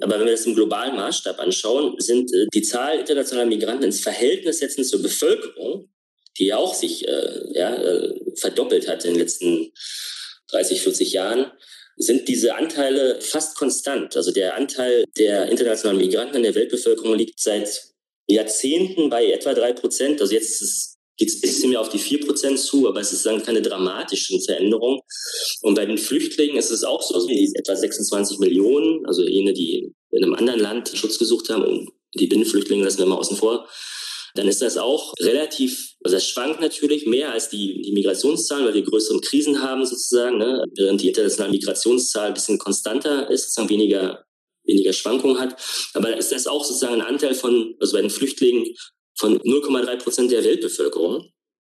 Aber 0.02 0.20
wenn 0.20 0.26
wir 0.26 0.34
das 0.34 0.46
im 0.46 0.56
globalen 0.56 0.96
Maßstab 0.96 1.40
anschauen, 1.40 1.96
sind 2.00 2.34
äh, 2.34 2.48
die 2.54 2.62
Zahl 2.62 3.00
internationaler 3.00 3.48
Migranten 3.48 3.84
ins 3.84 4.02
Verhältnis 4.02 4.60
setzen 4.60 4.84
zur 4.84 5.02
Bevölkerung, 5.02 5.90
die 6.38 6.48
ja 6.48 6.58
auch 6.58 6.74
sich 6.74 7.08
äh, 7.08 7.40
ja, 7.54 7.76
äh, 7.76 8.14
verdoppelt 8.36 8.88
hat 8.88 9.06
in 9.06 9.14
den 9.14 9.20
letzten 9.20 9.72
30, 10.50 10.82
40 10.82 11.14
Jahren, 11.14 11.52
sind 11.98 12.28
diese 12.28 12.56
Anteile 12.56 13.22
fast 13.22 13.56
konstant. 13.58 14.16
Also 14.18 14.32
der 14.32 14.56
Anteil 14.56 15.06
der 15.18 15.50
internationalen 15.50 16.00
Migranten 16.00 16.38
in 16.38 16.44
der 16.44 16.56
Weltbevölkerung 16.56 17.16
liegt 17.16 17.40
seit 17.40 17.70
Jahrzehnten 18.28 19.10
bei 19.10 19.32
etwa 19.32 19.54
drei 19.54 19.74
Prozent. 19.74 20.22
Also 20.22 20.34
jetzt 20.34 20.50
ist 20.50 20.62
es 20.62 20.98
geht 21.18 21.30
es 21.30 21.36
ein 21.36 21.42
bisschen 21.42 21.70
mehr 21.70 21.82
auf 21.82 21.90
die 21.90 22.00
4% 22.00 22.56
zu, 22.56 22.88
aber 22.88 23.00
es 23.00 23.14
ist 23.14 23.26
dann 23.26 23.44
keine 23.44 23.62
dramatischen 23.62 24.42
Veränderungen. 24.42 25.00
Und 25.62 25.76
bei 25.76 25.86
den 25.86 25.98
Flüchtlingen 25.98 26.58
ist 26.58 26.72
es 26.72 26.84
auch 26.84 27.02
so, 27.02 27.16
also 27.16 27.30
etwa 27.30 27.76
26 27.76 28.40
Millionen, 28.40 29.06
also 29.06 29.24
jene, 29.24 29.54
die 29.54 29.94
in 30.12 30.24
einem 30.24 30.34
anderen 30.34 30.60
Land 30.60 30.92
Schutz 30.94 31.20
gesucht 31.20 31.50
haben, 31.50 31.64
und 31.64 31.90
die 32.16 32.28
Binnenflüchtlinge 32.28 32.84
lassen 32.84 33.00
wir 33.00 33.06
mal 33.06 33.18
außen 33.18 33.38
vor, 33.38 33.68
dann 34.36 34.48
ist 34.48 34.62
das 34.62 34.78
auch 34.78 35.14
relativ, 35.20 35.94
also 36.04 36.16
das 36.16 36.26
schwankt 36.28 36.62
natürlich 36.62 37.06
mehr 37.06 37.34
als 37.34 37.50
die, 37.50 37.82
die 37.82 37.92
Migrationszahlen, 37.92 38.66
weil 38.66 38.74
wir 38.74 38.84
größere 38.84 39.20
Krisen 39.20 39.62
haben 39.62 39.86
sozusagen, 39.86 40.38
ne? 40.38 40.64
während 40.76 41.02
die 41.02 41.10
internationale 41.10 41.52
Migrationszahl 41.52 42.28
ein 42.28 42.34
bisschen 42.34 42.58
konstanter 42.58 43.30
ist, 43.30 43.44
sozusagen 43.44 43.70
weniger 43.70 44.24
weniger 44.64 44.94
Schwankungen 44.94 45.40
hat. 45.40 45.56
Aber 45.94 46.16
ist 46.16 46.32
das 46.32 46.48
auch 46.48 46.64
sozusagen 46.64 46.96
ein 46.96 47.08
Anteil 47.08 47.34
von, 47.34 47.76
also 47.80 47.94
bei 47.94 48.02
den 48.02 48.10
Flüchtlingen 48.10 48.66
von 49.16 49.40
0,3 49.40 49.98
Prozent 49.98 50.32
der 50.32 50.44
Weltbevölkerung. 50.44 51.30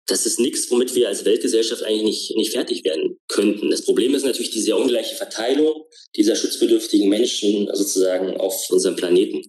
Das 0.07 0.27
ist 0.27 0.39
nichts, 0.39 0.71
womit 0.71 0.95
wir 0.95 1.09
als 1.09 1.25
Weltgesellschaft 1.25 1.83
eigentlich 1.83 2.03
nicht, 2.03 2.37
nicht 2.37 2.53
fertig 2.53 2.85
werden 2.85 3.19
könnten. 3.29 3.71
Das 3.71 3.85
Problem 3.85 4.15
ist 4.15 4.25
natürlich 4.25 4.51
die 4.51 4.61
sehr 4.61 4.77
ungleiche 4.77 5.17
Verteilung 5.17 5.85
dieser 6.15 6.37
schutzbedürftigen 6.37 7.09
Menschen 7.09 7.69
sozusagen 7.73 8.37
auf 8.37 8.69
unserem 8.71 8.97
Planeten. 8.97 9.43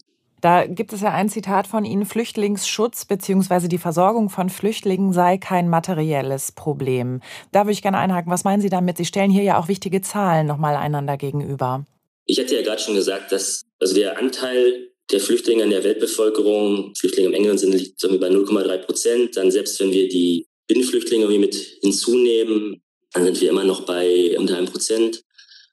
Da 0.46 0.68
gibt 0.68 0.94
es 0.94 1.02
ja 1.02 1.12
ein 1.12 1.28
Zitat 1.28 1.66
von 1.66 1.86
Ihnen, 1.86 2.06
Flüchtlingsschutz 2.06 3.06
bzw. 3.06 3.68
die 3.68 3.80
Versorgung 3.80 4.30
von 4.30 4.50
Flüchtlingen 4.50 5.12
sei 5.12 5.38
kein 5.40 5.70
materielles 5.70 6.52
Problem. 6.52 7.22
Da 7.52 7.62
würde 7.62 7.72
ich 7.72 7.82
gerne 7.82 7.98
einhaken. 7.98 8.32
Was 8.32 8.44
meinen 8.44 8.62
Sie 8.62 8.70
damit? 8.70 8.98
Sie 8.98 9.06
stellen 9.06 9.32
hier 9.32 9.44
ja 9.44 9.60
auch 9.60 9.68
wichtige 9.68 10.02
Zahlen 10.02 10.46
nochmal 10.46 10.76
einander 10.76 11.18
gegenüber. 11.18 11.86
Ich 12.26 12.40
hatte 12.40 12.56
ja 12.56 12.62
gerade 12.62 12.82
schon 12.82 12.96
gesagt, 12.96 13.32
dass 13.32 13.64
also 13.80 13.96
der 13.96 14.20
Anteil 14.20 14.92
der 15.12 15.20
Flüchtlinge 15.20 15.64
in 15.64 15.70
der 15.70 15.84
Weltbevölkerung, 15.84 16.94
Flüchtlinge 16.98 17.30
im 17.30 17.34
engeren 17.36 17.58
Sinne 17.58 17.78
liegt 17.78 18.02
bei 18.02 18.30
0,3 18.30 18.78
Prozent. 18.80 19.38
Dann 19.38 19.52
selbst 19.52 19.80
wenn 19.80 19.92
wir 19.92 20.08
die 20.08 20.48
Binnenflüchtlinge 20.68 21.28
mit 21.28 21.56
hinzunehmen, 21.82 22.82
dann 23.14 23.26
sind 23.26 23.40
wir 23.42 23.50
immer 23.50 23.64
noch 23.64 23.86
bei 23.86 24.38
unter 24.38 24.58
einem 24.58 24.68
Prozent. 24.68 25.22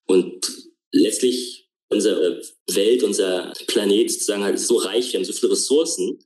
Und 0.06 0.46
letztlich 0.92 1.68
unsere 1.88 2.42
Welt, 2.70 3.02
unser 3.02 3.52
Planet 3.66 4.10
sozusagen 4.10 4.44
halt 4.44 4.58
so 4.58 4.76
reich, 4.76 5.12
wir 5.12 5.18
haben 5.18 5.24
so 5.24 5.32
viele 5.32 5.52
Ressourcen. 5.52 6.18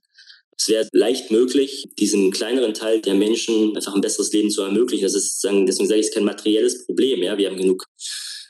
Es 0.59 0.67
wäre 0.67 0.87
leicht 0.91 1.31
möglich, 1.31 1.87
diesem 1.99 2.31
kleineren 2.31 2.73
Teil 2.73 3.01
der 3.01 3.13
Menschen 3.13 3.75
einfach 3.75 3.93
ein 3.93 4.01
besseres 4.01 4.33
Leben 4.33 4.49
zu 4.49 4.63
ermöglichen. 4.63 5.03
Das 5.03 5.13
ist 5.13 5.39
sozusagen, 5.39 5.65
deswegen 5.65 5.87
sage 5.87 5.99
ich, 5.99 6.05
es 6.05 6.09
ist 6.09 6.15
kein 6.15 6.25
materielles 6.25 6.85
Problem. 6.85 7.21
Ja, 7.23 7.37
wir 7.37 7.49
haben 7.49 7.57
genug 7.57 7.85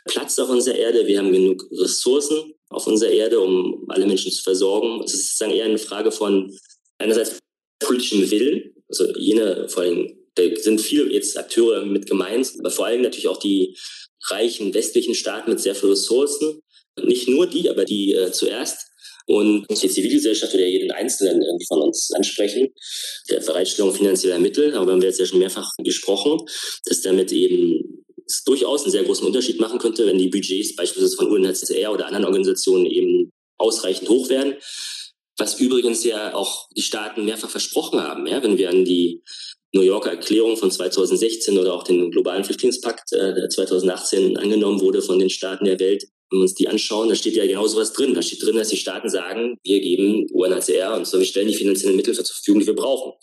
Platz 0.06 0.40
auf 0.40 0.50
unserer 0.50 0.76
Erde, 0.76 1.06
wir 1.06 1.20
haben 1.20 1.34
genug 1.34 1.68
Ressourcen 1.72 2.54
auf 2.70 2.88
unserer 2.88 3.12
Erde, 3.12 3.40
um 3.40 3.86
alle 3.90 4.06
Menschen 4.06 4.32
zu 4.32 4.44
versorgen. 4.44 5.02
Es 5.04 5.14
ist 5.14 5.30
sozusagen 5.30 5.58
eher 5.58 5.66
eine 5.66 5.78
Frage 5.78 6.12
von 6.12 6.56
einerseits 6.98 7.40
politischem 7.80 8.30
Willen, 8.32 8.74
also 8.90 9.06
jene 9.18 9.70
vor 9.70 9.84
allem, 9.84 10.18
da 10.36 10.44
sind 10.56 10.82
viele 10.82 11.12
jetzt 11.12 11.38
Akteure 11.38 11.86
mit 11.86 12.08
gemeint, 12.08 12.54
aber 12.60 12.72
vor 12.72 12.86
allem 12.86 13.02
natürlich 13.02 13.28
auch 13.28 13.40
die 13.40 13.76
reichen 14.30 14.74
westlichen 14.74 15.16
Staaten 15.16 15.50
mit 15.50 15.60
sehr 15.60 15.76
vielen 15.76 15.92
Ressourcen. 15.92 16.62
Nicht 17.04 17.28
nur 17.28 17.48
die, 17.48 17.70
aber 17.70 17.86
die 17.86 18.14
äh, 18.14 18.32
zuerst. 18.32 18.88
Und 19.28 19.66
die 19.70 19.90
Zivilgesellschaft 19.90 20.54
oder 20.54 20.66
jeden 20.66 20.90
Einzelnen 20.92 21.44
von 21.68 21.82
uns 21.82 22.12
ansprechen, 22.16 22.70
der 23.30 23.42
Bereitstellung 23.42 23.94
finanzieller 23.94 24.40
Mittel, 24.40 24.72
darüber 24.72 24.94
haben 24.94 25.02
wir 25.02 25.10
jetzt 25.10 25.20
ja 25.20 25.26
schon 25.26 25.40
mehrfach 25.40 25.70
gesprochen, 25.84 26.40
dass 26.86 27.02
damit 27.02 27.34
eben 27.34 28.06
es 28.28 28.44
durchaus 28.44 28.84
einen 28.84 28.92
sehr 28.92 29.04
großen 29.04 29.26
Unterschied 29.26 29.60
machen 29.60 29.80
könnte, 29.80 30.06
wenn 30.06 30.18
die 30.18 30.28
Budgets 30.30 30.76
beispielsweise 30.76 31.16
von 31.16 31.28
UNHCR 31.28 31.92
oder 31.92 32.08
anderen 32.08 32.26
Organisationen 32.26 32.86
eben 32.86 33.32
ausreichend 33.58 34.10
hoch 34.10 34.30
werden. 34.30 34.56
Was 35.38 35.60
übrigens 35.60 36.04
ja 36.04 36.34
auch 36.34 36.68
die 36.76 36.82
Staaten 36.82 37.26
mehrfach 37.26 37.50
versprochen 37.50 38.02
haben. 38.02 38.26
Ja, 38.28 38.42
wenn 38.44 38.58
wir 38.58 38.70
an 38.70 38.86
die 38.86 39.22
New 39.74 39.82
Yorker 39.82 40.12
Erklärung 40.12 40.58
von 40.58 40.72
2016 40.72 41.58
oder 41.58 41.74
auch 41.74 41.84
den 41.84 42.10
globalen 42.12 42.44
Flüchtlingspakt 42.44 43.14
äh, 43.14 43.48
2018 43.48 44.38
angenommen 44.38 44.82
wurde 44.82 45.02
von 45.02 45.20
den 45.20 45.30
Staaten 45.30 45.66
der 45.66 45.80
Welt, 45.80 46.06
wenn 46.30 46.40
wir 46.40 46.44
uns 46.44 46.56
die 46.56 46.68
anschauen, 46.68 47.10
da 47.10 47.16
steht 47.16 47.36
ja 47.36 47.46
genau 47.46 47.68
sowas 47.68 47.94
drin. 47.94 48.14
Da 48.14 48.22
steht 48.22 48.44
drin, 48.44 48.56
dass 48.56 48.70
die 48.70 48.78
Staaten 48.78 49.10
sagen, 49.10 49.58
wir 49.64 49.80
geben 49.80 50.28
UNHCR 50.32 50.96
und 50.96 51.08
so, 51.08 51.20
wir 51.20 51.26
stellen 51.26 51.48
die 51.48 51.56
finanziellen 51.56 51.96
Mittel 51.96 52.14
zur 52.14 52.26
Verfügung, 52.26 52.62
die 52.62 52.68
wir 52.68 52.76
brauchen. 52.76 53.14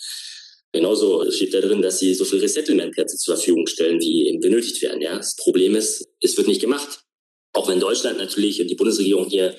Genauso 0.75 1.31
steht 1.31 1.55
da 1.55 1.61
drin, 1.61 1.83
dass 1.83 2.01
sie 2.01 2.15
so 2.15 2.25
viel 2.25 2.41
Resettlement-Plätze 2.41 3.17
zur 3.17 3.37
Verfügung 3.37 3.69
stellen, 3.69 4.01
wie 4.01 4.27
eben 4.27 4.41
benötigt 4.41 4.83
werden. 4.83 5.01
Ja, 5.01 5.17
das 5.17 5.37
Problem 5.37 5.77
ist, 5.77 6.05
es 6.21 6.37
wird 6.37 6.49
nicht 6.49 6.61
gemacht. 6.61 6.99
Auch 7.53 7.69
wenn 7.69 7.79
Deutschland 7.79 8.19
natürlich 8.19 8.61
und 8.61 8.67
die 8.67 8.75
Bundesregierung 8.75 9.29
hier 9.31 9.57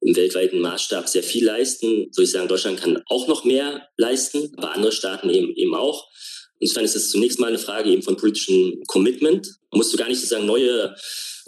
im 0.00 0.16
weltweiten 0.16 0.58
Maßstab 0.58 1.08
sehr 1.08 1.22
viel 1.22 1.44
leisten, 1.44 2.08
würde 2.12 2.24
ich 2.24 2.32
sagen, 2.32 2.48
Deutschland 2.48 2.80
kann 2.80 3.00
auch 3.06 3.28
noch 3.28 3.44
mehr 3.44 3.86
leisten, 3.96 4.52
aber 4.56 4.74
andere 4.74 4.90
Staaten 4.90 5.30
eben, 5.30 5.54
eben 5.54 5.76
auch. 5.76 6.08
Insofern 6.58 6.84
ist 6.84 6.96
es 6.96 7.12
zunächst 7.12 7.38
mal 7.38 7.46
eine 7.46 7.58
Frage 7.58 7.92
eben 7.92 8.02
von 8.02 8.16
politischem 8.16 8.82
Commitment. 8.88 9.46
Man 9.70 9.78
musst 9.78 9.92
du 9.92 9.96
gar 9.96 10.08
nicht 10.08 10.18
sozusagen 10.18 10.46
neue 10.46 10.92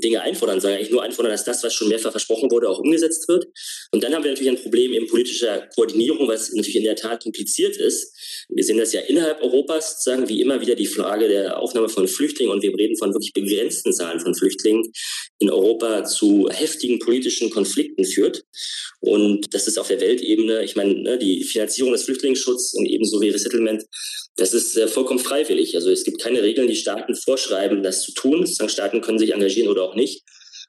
Dinge 0.00 0.20
einfordern, 0.22 0.61
sondern 0.61 0.78
eigentlich 0.78 0.92
nur 0.92 1.02
einfordern, 1.02 1.32
dass 1.32 1.44
das, 1.44 1.62
was 1.64 1.74
schon 1.74 1.88
mehrfach 1.88 2.12
versprochen 2.12 2.50
wurde, 2.50 2.68
auch 2.68 2.78
umgesetzt 2.78 3.28
wird. 3.28 3.46
Und 3.90 4.02
dann 4.04 4.14
haben 4.14 4.24
wir 4.24 4.30
natürlich 4.30 4.50
ein 4.50 4.62
Problem 4.62 4.92
in 4.92 5.08
politischer 5.08 5.68
Koordinierung, 5.74 6.28
was 6.28 6.52
natürlich 6.52 6.76
in 6.76 6.84
der 6.84 6.96
Tat 6.96 7.22
kompliziert 7.22 7.76
ist. 7.76 8.16
Wir 8.49 8.64
sehen 8.64 8.78
das 8.78 8.93
ja 8.93 9.01
innerhalb 9.01 9.43
Europas, 9.43 10.03
sagen 10.03 10.28
wie 10.28 10.41
immer 10.41 10.61
wieder 10.61 10.74
die 10.74 10.86
Frage 10.86 11.28
der 11.28 11.59
Aufnahme 11.59 11.88
von 11.88 12.09
Flüchtlingen 12.09 12.53
und 12.53 12.62
wir 12.62 12.76
reden 12.76 12.97
von 12.97 13.12
wirklich 13.12 13.32
begrenzten 13.32 13.93
Zahlen 13.93 14.20
von 14.20 14.34
Flüchtlingen 14.34 14.91
in 15.38 15.51
Europa 15.51 16.05
zu 16.05 16.49
heftigen 16.51 16.99
politischen 16.99 17.51
Konflikten 17.51 18.05
führt. 18.05 18.43
Und 19.01 19.53
das 19.55 19.66
ist 19.66 19.78
auf 19.78 19.88
der 19.88 20.01
Weltebene, 20.01 20.62
ich 20.62 20.76
meine, 20.76 20.95
ne, 20.95 21.18
die 21.18 21.43
Finanzierung 21.45 21.93
des 21.93 22.05
Flüchtlingsschutzes 22.05 22.74
und 22.74 22.86
ebenso 22.86 23.20
wie 23.20 23.30
Resettlement, 23.30 23.84
das 24.36 24.55
ist 24.55 24.76
äh, 24.76 24.88
vollkommen 24.88 25.18
freiwillig. 25.18 25.74
Also 25.74 25.91
es 25.91 26.05
gibt 26.05 26.20
keine 26.20 26.43
Regeln, 26.43 26.68
die 26.68 26.76
Staaten 26.76 27.14
vorschreiben, 27.14 27.82
das 27.82 28.03
zu 28.03 28.12
tun. 28.12 28.47
Staaten 28.47 29.01
können 29.01 29.18
sich 29.18 29.32
engagieren 29.32 29.68
oder 29.68 29.82
auch 29.82 29.95
nicht. 29.95 30.22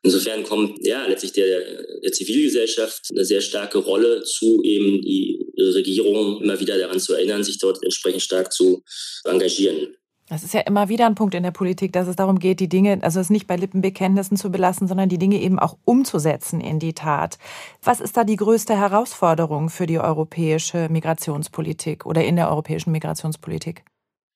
Insofern 0.03 0.43
kommt 0.43 0.79
ja 0.85 1.05
letztlich 1.05 1.33
der, 1.33 1.83
der 2.01 2.11
Zivilgesellschaft 2.11 3.09
eine 3.11 3.23
sehr 3.23 3.41
starke 3.41 3.77
Rolle 3.77 4.23
zu, 4.23 4.61
eben 4.63 5.01
die 5.01 5.39
Regierung 5.57 6.41
immer 6.41 6.59
wieder 6.59 6.77
daran 6.77 6.99
zu 6.99 7.13
erinnern, 7.13 7.43
sich 7.43 7.59
dort 7.59 7.83
entsprechend 7.83 8.23
stark 8.23 8.51
zu 8.51 8.83
engagieren. 9.25 9.95
Das 10.31 10.43
ist 10.43 10.53
ja 10.53 10.61
immer 10.61 10.87
wieder 10.87 11.07
ein 11.07 11.15
Punkt 11.15 11.35
in 11.35 11.43
der 11.43 11.51
Politik, 11.51 11.91
dass 11.91 12.07
es 12.07 12.15
darum 12.15 12.39
geht, 12.39 12.61
die 12.61 12.69
Dinge, 12.69 12.99
also 13.01 13.19
es 13.19 13.29
nicht 13.29 13.47
bei 13.47 13.57
Lippenbekenntnissen 13.57 14.37
zu 14.37 14.49
belassen, 14.49 14.87
sondern 14.87 15.09
die 15.09 15.17
Dinge 15.17 15.41
eben 15.41 15.59
auch 15.59 15.77
umzusetzen 15.83 16.61
in 16.61 16.79
die 16.79 16.93
Tat. 16.93 17.37
Was 17.83 17.99
ist 17.99 18.15
da 18.15 18.23
die 18.23 18.37
größte 18.37 18.77
Herausforderung 18.77 19.69
für 19.69 19.87
die 19.87 19.99
europäische 19.99 20.87
Migrationspolitik 20.89 22.05
oder 22.05 22.23
in 22.23 22.37
der 22.37 22.49
europäischen 22.49 22.93
Migrationspolitik? 22.93 23.83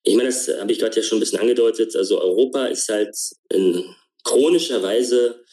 Ich 0.03 0.17
meine, 0.17 0.27
das 0.27 0.49
habe 0.59 0.71
ich 0.71 0.79
gerade 0.79 0.97
ja 0.97 1.01
schon 1.01 1.17
ein 1.17 1.21
bisschen 1.21 1.39
angedeutet. 1.39 1.95
Also 1.95 2.21
Europa 2.21 2.65
ist 2.65 2.89
halt 2.89 3.15
in 3.49 3.85
chronischer 4.25 4.83
Weise 4.83 5.45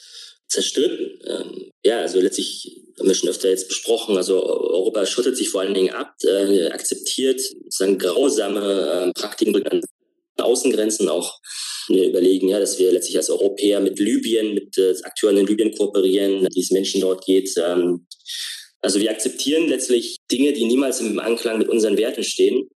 zerstritten. 0.48 1.20
Ähm, 1.26 1.70
ja, 1.84 2.00
also 2.00 2.20
letztlich 2.20 2.82
haben 2.98 3.08
wir 3.08 3.14
schon 3.14 3.28
öfter 3.28 3.48
jetzt 3.48 3.68
besprochen. 3.68 4.16
Also 4.16 4.44
Europa 4.44 5.06
schottet 5.06 5.36
sich 5.36 5.48
vor 5.48 5.60
allen 5.60 5.74
Dingen 5.74 5.94
ab, 5.94 6.14
äh, 6.24 6.66
akzeptiert 6.68 7.40
sozusagen 7.40 7.98
grausame 7.98 9.12
äh, 9.14 9.20
Praktiken 9.20 9.54
an 9.66 9.80
Außengrenzen 10.38 11.08
auch 11.08 11.38
wir 11.88 12.08
überlegen, 12.08 12.48
ja, 12.48 12.60
dass 12.60 12.78
wir 12.78 12.92
letztlich 12.92 13.16
als 13.16 13.30
Europäer 13.30 13.80
mit 13.80 13.98
Libyen, 13.98 14.54
mit 14.54 14.78
äh, 14.78 14.94
Akteuren 15.02 15.36
in 15.36 15.46
Libyen 15.46 15.74
kooperieren, 15.74 16.46
wie 16.52 16.60
es 16.60 16.70
Menschen 16.70 17.00
dort 17.00 17.24
geht. 17.24 17.52
Ähm, 17.56 18.06
also 18.80 19.00
wir 19.00 19.10
akzeptieren 19.10 19.68
letztlich 19.68 20.18
Dinge, 20.30 20.52
die 20.52 20.64
niemals 20.64 21.00
im 21.00 21.18
Anklang 21.18 21.58
mit 21.58 21.68
unseren 21.68 21.96
Werten 21.96 22.24
stehen. 22.24 22.68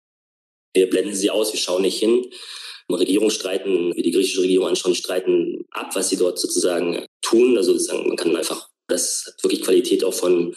Wir 0.74 0.88
blenden 0.90 1.14
sie 1.14 1.30
aus, 1.30 1.52
wir 1.52 1.60
schauen 1.60 1.82
nicht 1.82 1.98
hin. 1.98 2.26
Regierungen 2.90 3.30
streiten, 3.30 3.94
wie 3.96 4.02
die 4.02 4.12
griechische 4.12 4.42
Regierung 4.42 4.68
anschauen, 4.68 4.94
streiten 4.94 5.64
ab, 5.70 5.94
was 5.94 6.08
sie 6.08 6.16
dort 6.16 6.38
sozusagen 6.38 7.04
tun. 7.22 7.56
Also 7.56 7.72
sozusagen, 7.72 8.08
man 8.08 8.16
kann 8.16 8.36
einfach, 8.36 8.68
das 8.88 9.24
hat 9.26 9.42
wirklich 9.42 9.62
Qualität 9.62 10.04
auch 10.04 10.14
von, 10.14 10.54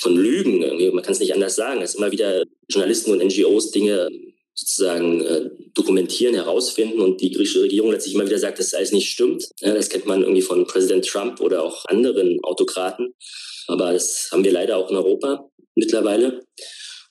von 0.00 0.16
Lügen. 0.16 0.60
Man 0.94 1.02
kann 1.02 1.12
es 1.12 1.20
nicht 1.20 1.34
anders 1.34 1.54
sagen, 1.54 1.80
dass 1.80 1.94
immer 1.94 2.10
wieder 2.10 2.44
Journalisten 2.68 3.12
und 3.12 3.24
NGOs 3.24 3.70
Dinge 3.70 4.08
sozusagen 4.54 5.20
äh, 5.22 5.50
dokumentieren, 5.74 6.34
herausfinden 6.34 7.00
und 7.00 7.20
die 7.20 7.30
griechische 7.30 7.62
Regierung 7.62 7.90
letztlich 7.90 8.14
immer 8.14 8.26
wieder 8.26 8.38
sagt, 8.38 8.58
dass 8.58 8.70
das 8.70 8.78
alles 8.78 8.92
nicht 8.92 9.10
stimmt. 9.10 9.48
Ja, 9.60 9.74
das 9.74 9.88
kennt 9.88 10.06
man 10.06 10.22
irgendwie 10.22 10.42
von 10.42 10.66
Präsident 10.66 11.06
Trump 11.06 11.40
oder 11.40 11.62
auch 11.62 11.86
anderen 11.86 12.38
Autokraten. 12.42 13.14
Aber 13.68 13.92
das 13.92 14.28
haben 14.30 14.44
wir 14.44 14.52
leider 14.52 14.76
auch 14.76 14.90
in 14.90 14.96
Europa 14.96 15.48
mittlerweile. 15.74 16.42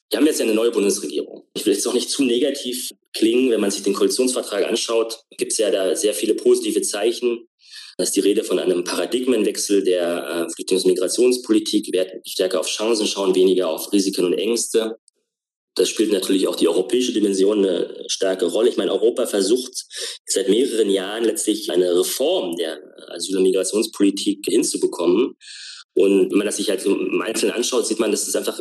Wir 0.10 0.20
haben 0.20 0.26
jetzt 0.26 0.41
eine 0.41 0.54
neue 0.54 0.72
Bundesregierung. 0.72 1.47
Ich 1.54 1.66
will 1.66 1.74
jetzt 1.74 1.88
auch 1.88 1.93
nicht 1.93 2.10
zu 2.10 2.24
negativ 2.24 2.89
klingen. 3.14 3.51
Wenn 3.51 3.62
man 3.62 3.72
sich 3.72 3.84
den 3.84 3.93
Koalitionsvertrag 3.93 4.66
anschaut, 4.66 5.20
gibt 5.38 5.51
es 5.51 5.57
ja 5.57 5.72
da 5.72 5.95
sehr 5.95 6.14
viele 6.14 6.36
positive 6.36 6.82
Zeichen. 6.82 7.47
Da 7.97 8.03
ist 8.03 8.16
die 8.16 8.22
Rede 8.22 8.43
von 8.43 8.59
einem 8.59 8.84
Paradigmenwechsel 8.84 9.84
der 9.84 10.47
äh, 10.47 10.53
Flüchtlings- 10.53 10.84
und 10.84 10.91
Migrationspolitik. 10.91 11.91
Werden 11.93 12.22
stärker 12.26 12.59
auf 12.59 12.68
Chancen 12.68 13.07
schauen, 13.07 13.36
weniger 13.36 13.70
auf 13.70 13.91
Risiken 13.91 14.26
und 14.26 14.34
Ängste. 14.34 14.97
Das 15.76 15.88
spielt 15.88 16.12
natürlich 16.12 16.47
auch 16.47 16.55
die 16.55 16.68
europäische 16.68 17.14
Dimension 17.14 17.59
eine 17.59 18.03
starke 18.07 18.45
Rolle. 18.45 18.70
Ich 18.70 18.78
meine, 18.78 18.91
Europa 18.91 19.26
versucht 19.26 19.86
seit 20.26 20.49
mehreren 20.49 20.89
Jahren 20.89 21.24
letztlich 21.24 21.72
eine 21.72 21.97
Reform 21.97 22.55
der 22.57 22.80
Asyl- 23.07 23.38
und 23.38 23.43
Migrationspolitik 23.43 24.45
hinzubekommen. 24.49 25.38
Und 25.94 26.32
wenn 26.32 26.38
man 26.38 26.48
das 26.48 26.58
sich 26.58 26.70
halt 26.70 26.82
so 26.82 26.96
im 26.98 27.22
Einzelnen 27.22 27.54
anschaut, 27.54 27.86
sieht 27.86 28.00
man, 28.00 28.12
dass 28.12 28.28
es 28.28 28.36
einfach 28.36 28.60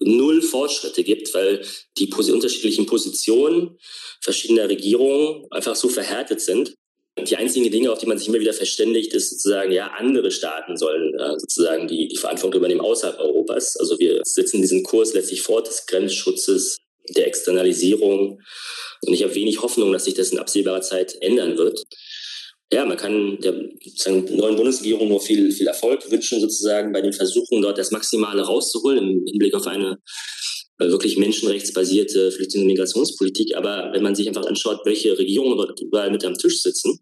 null 0.00 0.42
Fortschritte 0.42 1.04
gibt, 1.04 1.32
weil 1.32 1.64
die 1.98 2.10
unterschiedlichen 2.12 2.86
Positionen 2.86 3.78
verschiedener 4.20 4.68
Regierungen 4.68 5.46
einfach 5.50 5.76
so 5.76 5.88
verhärtet 5.88 6.40
sind. 6.40 6.74
Die 7.28 7.36
einzigen 7.36 7.70
Dinge, 7.70 7.92
auf 7.92 7.98
die 7.98 8.06
man 8.06 8.18
sich 8.18 8.26
immer 8.26 8.40
wieder 8.40 8.52
verständigt, 8.52 9.14
ist 9.14 9.30
sozusagen, 9.30 9.70
ja, 9.70 9.92
andere 9.98 10.32
Staaten 10.32 10.76
sollen 10.76 11.14
äh, 11.14 11.38
sozusagen 11.38 11.86
die, 11.86 12.08
die 12.08 12.16
Verantwortung 12.16 12.58
übernehmen 12.58 12.80
außerhalb 12.80 13.20
Europas. 13.20 13.76
Also 13.76 13.96
wir 14.00 14.20
setzen 14.24 14.60
diesen 14.60 14.82
Kurs 14.82 15.14
letztlich 15.14 15.42
fort 15.42 15.68
des 15.68 15.86
Grenzschutzes, 15.86 16.78
der 17.10 17.28
Externalisierung. 17.28 18.40
Und 19.06 19.12
ich 19.12 19.22
habe 19.22 19.34
wenig 19.36 19.62
Hoffnung, 19.62 19.92
dass 19.92 20.06
sich 20.06 20.14
das 20.14 20.30
in 20.30 20.38
absehbarer 20.38 20.80
Zeit 20.80 21.16
ändern 21.20 21.56
wird 21.56 21.84
ja, 22.74 22.84
man 22.84 22.96
kann 22.96 23.38
der 23.40 23.54
neuen 24.30 24.56
Bundesregierung 24.56 25.08
nur 25.08 25.20
viel, 25.20 25.52
viel 25.52 25.68
Erfolg 25.68 26.10
wünschen, 26.10 26.40
sozusagen 26.40 26.92
bei 26.92 27.00
den 27.00 27.12
Versuchen, 27.12 27.62
dort 27.62 27.78
das 27.78 27.92
Maximale 27.92 28.42
rauszuholen 28.42 28.98
im 28.98 29.24
Hinblick 29.26 29.54
auf 29.54 29.66
eine 29.68 29.98
äh, 30.78 30.88
wirklich 30.88 31.16
menschenrechtsbasierte 31.16 32.32
Flüchtlings- 32.32 32.62
und 32.62 32.66
Migrationspolitik. 32.66 33.56
Aber 33.56 33.92
wenn 33.92 34.02
man 34.02 34.16
sich 34.16 34.26
einfach 34.26 34.46
anschaut, 34.46 34.80
welche 34.84 35.16
Regierungen 35.16 35.56
dort 35.56 35.80
überall 35.80 36.10
mit 36.10 36.24
am 36.24 36.34
Tisch 36.34 36.62
sitzen, 36.62 36.98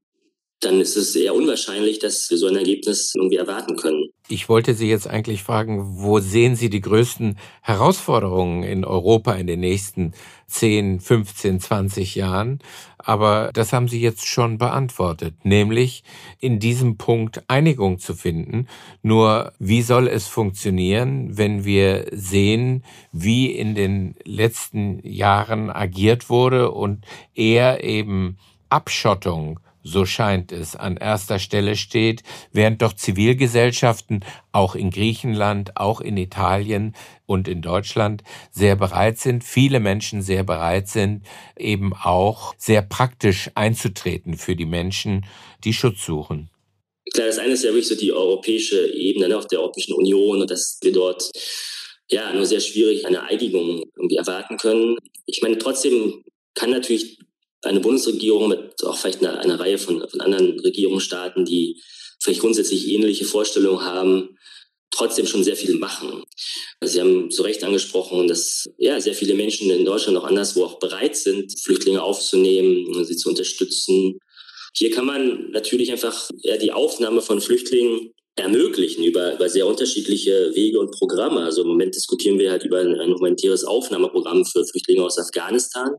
dann 0.64 0.80
ist 0.80 0.97
es 0.97 1.14
eher 1.16 1.34
unwahrscheinlich, 1.34 1.98
dass 1.98 2.30
wir 2.30 2.39
so 2.39 2.47
ein 2.47 2.56
Ergebnis 2.56 3.12
irgendwie 3.14 3.36
erwarten 3.36 3.76
können. 3.76 4.09
Ich 4.28 4.48
wollte 4.48 4.74
Sie 4.74 4.89
jetzt 4.89 5.09
eigentlich 5.09 5.43
fragen, 5.43 5.98
wo 5.98 6.20
sehen 6.20 6.56
Sie 6.56 6.70
die 6.70 6.80
größten 6.80 7.36
Herausforderungen 7.60 8.62
in 8.62 8.84
Europa 8.84 9.34
in 9.34 9.47
den 9.47 9.60
nächsten 9.60 10.12
10, 10.47 11.01
15, 11.01 11.60
20 11.60 12.14
Jahren? 12.14 12.60
Aber 12.98 13.51
das 13.52 13.72
haben 13.72 13.89
Sie 13.89 14.01
jetzt 14.01 14.26
schon 14.26 14.59
beantwortet, 14.59 15.34
nämlich 15.43 16.05
in 16.39 16.60
diesem 16.60 16.97
Punkt 16.97 17.43
Einigung 17.48 17.98
zu 17.98 18.14
finden. 18.14 18.68
Nur 19.02 19.52
wie 19.59 19.82
soll 19.82 20.06
es 20.06 20.28
funktionieren, 20.28 21.36
wenn 21.36 21.64
wir 21.64 22.06
sehen, 22.12 22.84
wie 23.10 23.47
in 23.47 23.74
den 23.74 24.14
letzten 24.24 25.05
Jahren 25.06 25.70
agiert 25.70 26.30
wurde 26.30 26.70
und 26.70 27.05
eher 27.34 27.82
eben 27.82 28.39
Abschottung 28.70 29.59
so 29.83 30.07
scheint 30.07 30.53
es, 30.53 30.77
an 30.77 30.97
erster 30.97 31.39
Stelle 31.39 31.77
steht, 31.77 32.23
während 32.53 32.83
doch 32.83 32.93
Zivilgesellschaften 32.93 34.25
auch 34.53 34.75
in 34.75 34.91
Griechenland, 34.91 35.77
auch 35.77 36.01
in 36.01 36.17
Italien 36.17 36.95
und 37.27 37.49
in 37.49 37.63
Deutschland 37.63 38.23
sehr 38.51 38.77
bereit 38.77 39.19
sind, 39.19 39.45
viele 39.45 39.81
Menschen 39.81 40.23
sehr 40.23 40.45
bereit 40.45 40.89
sind, 40.89 41.25
eben 41.59 41.93
auch 41.95 42.55
sehr 42.59 42.83
praktisch 42.83 43.51
einzutreten 43.55 44.35
für 44.35 44.57
die 44.57 44.67
Menschen, 44.67 45.27
die 45.65 45.73
Schutz 45.73 46.05
suchen. 46.05 46.51
Klar, 47.13 47.27
das 47.27 47.39
eine 47.39 47.53
ist 47.53 47.65
ja 47.65 47.71
wirklich 47.71 47.89
so 47.89 47.97
die 47.97 48.13
europäische 48.13 48.93
Ebene, 48.95 49.29
ne, 49.29 49.37
auf 49.37 49.47
der 49.47 49.61
Europäischen 49.61 49.95
Union 49.95 50.41
und 50.41 50.51
dass 50.51 50.79
wir 50.83 50.93
dort 50.93 51.31
ja 52.09 52.33
nur 52.33 52.47
sehr 52.47 52.61
schwierig 52.61 53.07
eine 53.07 53.23
Einigung 53.23 53.83
irgendwie 53.97 54.17
erwarten 54.17 54.57
können. 54.57 54.97
Ich 55.27 55.43
meine, 55.43 55.59
trotzdem 55.59 56.25
kann 56.55 56.71
natürlich 56.71 57.19
eine 57.62 57.80
Bundesregierung 57.80 58.48
mit 58.48 58.84
auch 58.84 58.97
vielleicht 58.97 59.20
einer, 59.20 59.39
einer 59.39 59.59
Reihe 59.59 59.78
von, 59.78 60.06
von 60.09 60.20
anderen 60.20 60.59
Regierungsstaaten, 60.60 61.44
die 61.44 61.80
vielleicht 62.20 62.40
grundsätzlich 62.40 62.89
ähnliche 62.89 63.24
Vorstellungen 63.24 63.84
haben, 63.84 64.36
trotzdem 64.90 65.26
schon 65.26 65.43
sehr 65.43 65.56
viel 65.56 65.76
machen. 65.78 66.22
Also 66.80 66.94
Sie 66.94 67.01
haben 67.01 67.30
zu 67.30 67.43
Recht 67.43 67.64
angesprochen, 67.64 68.28
dass 68.28 68.68
ja 68.78 69.01
sehr 69.01 69.14
viele 69.14 69.34
Menschen 69.34 69.70
in 69.70 69.84
Deutschland 69.84 70.18
auch 70.18 70.24
anderswo 70.24 70.64
auch 70.64 70.78
bereit 70.78 71.16
sind, 71.16 71.52
Flüchtlinge 71.60 72.02
aufzunehmen, 72.02 73.05
sie 73.05 73.16
zu 73.16 73.30
unterstützen. 73.30 74.18
Hier 74.76 74.90
kann 74.90 75.06
man 75.06 75.51
natürlich 75.51 75.90
einfach 75.93 76.30
ja, 76.43 76.56
die 76.56 76.72
Aufnahme 76.72 77.22
von 77.22 77.40
Flüchtlingen 77.40 78.12
ermöglichen 78.36 79.05
über, 79.05 79.34
über 79.34 79.48
sehr 79.48 79.66
unterschiedliche 79.66 80.52
Wege 80.55 80.78
und 80.78 80.90
Programme. 80.93 81.43
Also 81.43 81.62
im 81.62 81.68
Moment 81.68 81.94
diskutieren 81.94 82.39
wir 82.39 82.51
halt 82.51 82.64
über 82.64 82.80
ein, 82.80 82.98
ein 82.98 83.12
humanitäres 83.12 83.64
Aufnahmeprogramm 83.64 84.44
für 84.44 84.64
Flüchtlinge 84.64 85.05
aus 85.05 85.18
Afghanistan 85.18 85.90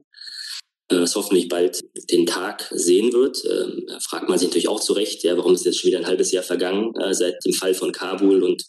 das 0.90 1.16
hoffentlich 1.16 1.48
bald 1.48 1.80
den 2.12 2.26
Tag 2.26 2.68
sehen 2.72 3.14
wird. 3.14 3.44
Ähm, 3.46 3.86
da 3.88 4.00
fragt 4.00 4.30
man 4.30 4.38
sich 4.38 4.48
natürlich 4.48 4.68
auch 4.68 4.80
zu 4.80 4.94
Recht, 4.94 5.24
ja, 5.24 5.38
warum 5.38 5.54
ist 5.54 5.66
jetzt 5.66 5.80
schon 5.80 5.90
wieder 5.90 6.00
ein 6.00 6.08
halbes 6.08 6.32
Jahr 6.32 6.44
vergangen 6.44 6.94
äh, 7.02 7.14
seit 7.14 7.36
dem 7.46 7.54
Fall 7.54 7.74
von 7.74 7.92
Kabul 7.92 8.44
und 8.44 8.64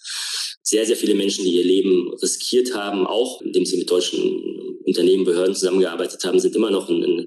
sehr, 0.62 0.86
sehr 0.86 0.96
viele 0.96 1.14
Menschen, 1.14 1.44
die 1.44 1.56
ihr 1.56 1.64
Leben 1.64 2.12
riskiert 2.22 2.74
haben, 2.74 3.06
auch 3.06 3.42
indem 3.42 3.66
sie 3.66 3.76
mit 3.76 3.90
deutschen 3.90 4.78
Unternehmen, 4.84 5.24
Behörden 5.24 5.54
zusammengearbeitet 5.54 6.24
haben, 6.24 6.38
sind 6.38 6.56
immer 6.56 6.70
noch 6.70 6.88
in, 6.88 7.02
in, 7.02 7.18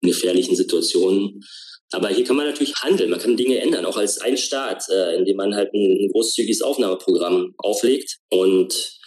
in 0.00 0.08
gefährlichen 0.08 0.56
Situationen. 0.56 1.42
Aber 1.92 2.08
hier 2.08 2.24
kann 2.24 2.36
man 2.36 2.46
natürlich 2.46 2.74
handeln, 2.82 3.10
man 3.10 3.18
kann 3.18 3.36
Dinge 3.36 3.58
ändern, 3.58 3.84
auch 3.84 3.96
als 3.96 4.18
ein 4.20 4.36
Staat, 4.36 4.84
äh, 4.90 5.16
indem 5.16 5.36
man 5.36 5.54
halt 5.54 5.74
ein, 5.74 6.04
ein 6.04 6.08
großzügiges 6.12 6.62
Aufnahmeprogramm 6.62 7.54
auflegt 7.58 8.18
und 8.30 8.99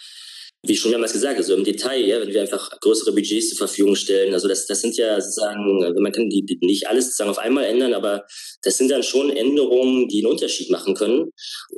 wie 0.66 0.76
schon 0.76 0.90
mehrmals 0.90 1.12
gesagt, 1.12 1.36
also 1.36 1.54
im 1.54 1.64
Detail, 1.64 2.00
ja, 2.00 2.20
wenn 2.20 2.32
wir 2.32 2.40
einfach 2.40 2.70
größere 2.80 3.12
Budgets 3.12 3.50
zur 3.50 3.58
Verfügung 3.58 3.96
stellen, 3.96 4.32
also 4.32 4.48
das, 4.48 4.66
das 4.66 4.80
sind 4.80 4.96
ja 4.96 5.20
sozusagen, 5.20 5.94
man 6.00 6.12
kann 6.12 6.30
die, 6.30 6.44
die 6.44 6.58
nicht 6.62 6.88
alles 6.88 7.06
sozusagen 7.06 7.30
auf 7.30 7.38
einmal 7.38 7.64
ändern, 7.64 7.92
aber 7.92 8.24
das 8.62 8.78
sind 8.78 8.90
dann 8.90 9.02
schon 9.02 9.30
Änderungen, 9.30 10.08
die 10.08 10.20
einen 10.24 10.32
Unterschied 10.32 10.70
machen 10.70 10.94
können. 10.94 11.30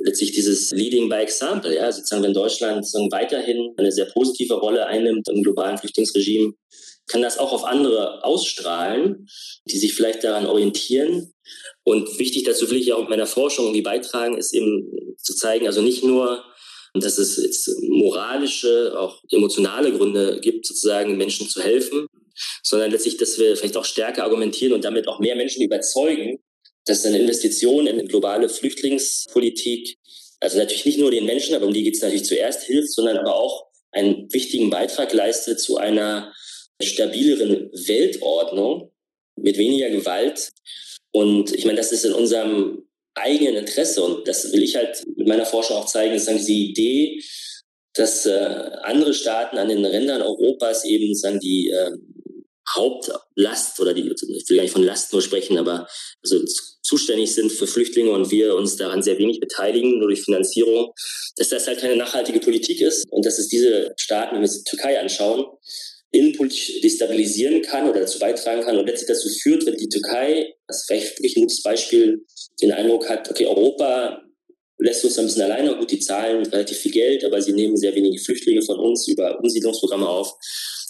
Letztlich 0.03 0.31
dieses 0.31 0.71
Leading 0.71 1.09
by 1.09 1.15
Example, 1.15 1.75
ja, 1.75 1.91
sozusagen, 1.91 2.23
wenn 2.23 2.33
Deutschland 2.33 2.85
sozusagen 2.85 3.11
weiterhin 3.11 3.73
eine 3.77 3.91
sehr 3.91 4.05
positive 4.05 4.53
Rolle 4.53 4.85
einnimmt 4.85 5.27
im 5.29 5.43
globalen 5.43 5.77
Flüchtlingsregime, 5.77 6.53
kann 7.07 7.21
das 7.21 7.37
auch 7.37 7.53
auf 7.53 7.63
andere 7.63 8.23
ausstrahlen, 8.23 9.27
die 9.65 9.77
sich 9.77 9.93
vielleicht 9.93 10.23
daran 10.23 10.45
orientieren. 10.45 11.33
Und 11.83 12.19
wichtig 12.19 12.43
dazu 12.43 12.69
will 12.69 12.77
ich 12.77 12.87
ja 12.87 12.95
auch 12.95 13.01
mit 13.01 13.09
meiner 13.09 13.27
Forschung 13.27 13.65
irgendwie 13.65 13.81
beitragen, 13.81 14.37
ist 14.37 14.53
eben 14.53 14.91
zu 15.17 15.33
zeigen, 15.35 15.67
also 15.67 15.81
nicht 15.81 16.03
nur 16.03 16.43
dass 16.93 17.17
es 17.17 17.37
jetzt 17.37 17.69
moralische, 17.81 18.97
auch 18.97 19.21
emotionale 19.31 19.91
Gründe 19.91 20.39
gibt, 20.41 20.65
sozusagen 20.65 21.17
Menschen 21.17 21.47
zu 21.47 21.61
helfen, 21.61 22.07
sondern 22.63 22.91
letztlich, 22.91 23.17
dass 23.17 23.37
wir 23.39 23.55
vielleicht 23.55 23.77
auch 23.77 23.85
stärker 23.85 24.23
argumentieren 24.23 24.73
und 24.73 24.83
damit 24.83 25.07
auch 25.07 25.19
mehr 25.19 25.35
Menschen 25.35 25.63
überzeugen, 25.63 26.39
dass 26.85 27.05
eine 27.05 27.19
Investition 27.19 27.87
in 27.87 28.07
globale 28.07 28.49
Flüchtlingspolitik, 28.49 29.97
also 30.39 30.57
natürlich 30.57 30.85
nicht 30.85 30.99
nur 30.99 31.11
den 31.11 31.25
Menschen, 31.25 31.55
aber 31.55 31.65
um 31.65 31.73
die 31.73 31.83
geht 31.83 31.95
es 31.95 32.01
natürlich 32.01 32.25
zuerst, 32.25 32.63
hilft, 32.63 32.91
sondern 32.91 33.17
aber 33.17 33.35
auch 33.35 33.67
einen 33.91 34.31
wichtigen 34.31 34.69
Beitrag 34.69 35.13
leistet 35.13 35.59
zu 35.59 35.77
einer 35.77 36.33
stabileren 36.81 37.71
Weltordnung 37.87 38.91
mit 39.35 39.57
weniger 39.57 39.89
Gewalt. 39.89 40.51
Und 41.11 41.53
ich 41.53 41.65
meine, 41.65 41.77
das 41.77 41.91
ist 41.91 42.05
in 42.05 42.13
unserem 42.13 42.87
eigenen 43.15 43.55
Interesse. 43.55 44.03
Und 44.03 44.27
das 44.27 44.51
will 44.53 44.63
ich 44.63 44.75
halt 44.75 45.03
meiner 45.27 45.45
Forschung 45.45 45.77
auch 45.77 45.85
zeigen, 45.85 46.15
ist 46.15 46.29
diese 46.29 46.51
Idee, 46.51 47.21
dass 47.93 48.25
äh, 48.25 48.71
andere 48.83 49.13
Staaten 49.13 49.57
an 49.57 49.69
den 49.69 49.83
Rändern 49.83 50.21
Europas 50.21 50.85
eben 50.85 51.15
sagen 51.15 51.39
die 51.39 51.69
äh, 51.69 51.91
Hauptlast 52.75 53.79
oder 53.79 53.93
die, 53.93 54.01
ich 54.01 54.49
will 54.49 54.57
gar 54.57 54.63
nicht 54.63 54.73
von 54.73 54.83
Last 54.83 55.13
nur 55.13 55.21
sprechen, 55.21 55.57
aber 55.57 55.87
also 56.21 56.43
zuständig 56.83 57.33
sind 57.33 57.51
für 57.51 57.67
Flüchtlinge 57.67 58.11
und 58.11 58.29
wir 58.29 58.55
uns 58.55 58.75
daran 58.75 59.01
sehr 59.01 59.17
wenig 59.17 59.39
beteiligen, 59.39 59.99
nur 59.99 60.09
durch 60.09 60.21
Finanzierung, 60.21 60.91
dass 61.37 61.49
das 61.49 61.67
halt 61.67 61.79
keine 61.79 61.95
nachhaltige 61.95 62.39
Politik 62.39 62.81
ist 62.81 63.05
und 63.09 63.25
dass 63.25 63.39
es 63.39 63.47
diese 63.47 63.93
Staaten, 63.97 64.35
wenn 64.35 64.41
wir 64.41 64.49
uns 64.49 64.63
die 64.63 64.69
Türkei 64.69 64.99
anschauen, 64.99 65.45
innenpolitisch 66.11 66.81
destabilisieren 66.81 67.61
kann 67.61 67.89
oder 67.89 68.01
dazu 68.01 68.19
beitragen 68.19 68.63
kann 68.63 68.77
und 68.77 68.85
letztlich 68.85 69.09
dazu 69.09 69.29
führt, 69.29 69.65
wenn 69.65 69.77
die 69.77 69.89
Türkei, 69.89 70.53
das 70.67 70.81
ist 70.81 70.87
vielleicht 70.87 71.17
wirklich 71.17 71.37
ein 71.37 71.41
gutes 71.41 71.61
Beispiel, 71.61 72.25
den 72.61 72.71
Eindruck 72.71 73.09
hat, 73.09 73.29
okay, 73.29 73.45
Europa 73.45 74.21
lässt 74.79 75.03
uns 75.03 75.17
ein 75.17 75.25
bisschen 75.25 75.43
alleine, 75.43 75.75
gut, 75.75 75.91
die 75.91 75.99
zahlen 75.99 76.45
relativ 76.45 76.77
viel 76.77 76.91
Geld, 76.91 77.25
aber 77.25 77.41
sie 77.41 77.53
nehmen 77.53 77.77
sehr 77.77 77.95
wenige 77.95 78.19
Flüchtlinge 78.19 78.61
von 78.61 78.79
uns 78.79 79.07
über 79.07 79.39
Umsiedlungsprogramme 79.39 80.07
auf. 80.07 80.33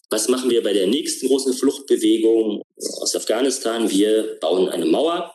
Was 0.10 0.28
machen 0.30 0.50
wir 0.50 0.64
bei 0.64 0.74
der 0.74 0.88
nächsten 0.88 1.28
großen 1.28 1.54
Fluchtbewegung 1.54 2.62
aus 3.02 3.16
Afghanistan? 3.16 3.90
Wir 3.90 4.38
bauen 4.40 4.70
eine 4.70 4.86
Mauer, 4.86 5.34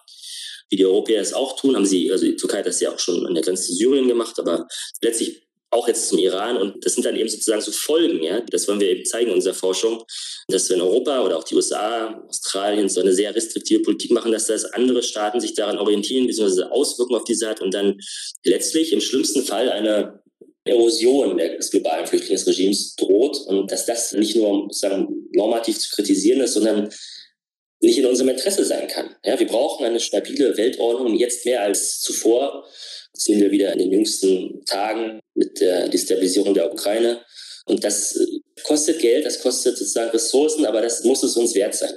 wie 0.71 0.77
die 0.77 0.87
Europäer 0.87 1.21
es 1.21 1.35
auch 1.35 1.59
tun, 1.61 1.77
haben 1.77 1.85
sie, 1.85 2.11
also 2.11 2.25
die 2.25 2.37
Türkei 2.37 2.59
hat 2.59 2.67
das 2.67 2.81
ja 2.81 2.93
auch 2.93 2.99
schon 2.99 3.27
an 3.27 3.35
der 3.35 3.43
Grenze 3.43 3.65
zu 3.65 3.75
Syrien 3.75 4.09
gemacht, 4.09 4.39
aber 4.39 4.67
letztlich 5.03 5.43
auch 5.73 5.89
jetzt 5.89 6.09
zum 6.09 6.19
Iran. 6.19 6.57
Und 6.57 6.85
das 6.85 6.95
sind 6.95 7.05
dann 7.05 7.17
eben 7.17 7.29
sozusagen 7.29 7.63
so 7.63 7.73
Folgen, 7.73 8.23
ja. 8.23 8.41
Das 8.51 8.69
wollen 8.69 8.81
wir 8.81 8.91
eben 8.91 9.05
zeigen 9.05 9.31
in 9.31 9.35
unserer 9.35 9.55
Forschung, 9.55 10.05
dass 10.49 10.69
wenn 10.71 10.81
Europa 10.81 11.25
oder 11.25 11.39
auch 11.39 11.45
die 11.45 11.55
USA, 11.55 12.23
Australien 12.29 12.89
so 12.89 13.01
eine 13.01 13.13
sehr 13.13 13.35
restriktive 13.35 13.83
Politik 13.83 14.11
machen, 14.11 14.33
dass 14.33 14.47
das 14.47 14.65
andere 14.67 15.03
Staaten 15.03 15.41
sich 15.41 15.55
daran 15.55 15.79
orientieren, 15.79 16.27
beziehungsweise 16.27 16.71
Auswirkungen 16.71 17.19
auf 17.19 17.25
diese 17.25 17.49
hat 17.49 17.61
und 17.61 17.73
dann 17.73 17.99
letztlich 18.45 18.93
im 18.93 19.01
schlimmsten 19.01 19.43
Fall 19.43 19.71
eine 19.71 20.23
Erosion 20.65 21.39
des 21.39 21.71
globalen 21.71 22.07
Flüchtlingsregimes 22.07 22.95
droht 22.97 23.39
und 23.47 23.73
dass 23.73 23.87
das 23.87 24.13
nicht 24.13 24.37
nur 24.37 24.69
sozusagen 24.71 25.29
normativ 25.33 25.79
zu 25.79 25.91
kritisieren 25.95 26.41
ist, 26.41 26.55
sondern 26.55 26.89
nicht 27.81 27.99
in 27.99 28.07
unserem 28.07 28.29
Interesse 28.29 28.65
sein 28.65 28.87
kann. 28.87 29.17
Ja, 29.25 29.41
wir 29.41 29.47
brauchen 29.47 29.85
eine 29.85 29.99
stabile 29.99 30.57
Weltordnung 30.57 31.17
jetzt 31.17 31.45
mehr 31.47 31.63
als 31.63 31.99
zuvor 32.01 32.65
sehen 33.15 33.41
wir 33.41 33.51
wieder 33.51 33.73
in 33.73 33.79
den 33.79 33.93
jüngsten 33.93 34.65
Tagen 34.65 35.21
mit 35.35 35.61
der 35.61 35.89
Destabilisierung 35.89 36.55
der 36.55 36.73
Ukraine. 36.73 37.21
Und 37.65 37.85
das 37.85 38.17
äh, 38.17 38.41
kostet 38.65 39.01
Geld, 39.01 39.25
das 39.25 39.41
kostet 39.41 39.77
sozusagen 39.77 40.11
Ressourcen, 40.11 40.67
aber 40.67 40.83
das 40.83 41.05
muss 41.05 41.23
es 41.23 41.37
uns 41.37 41.55
wert 41.55 41.75
sein. 41.75 41.95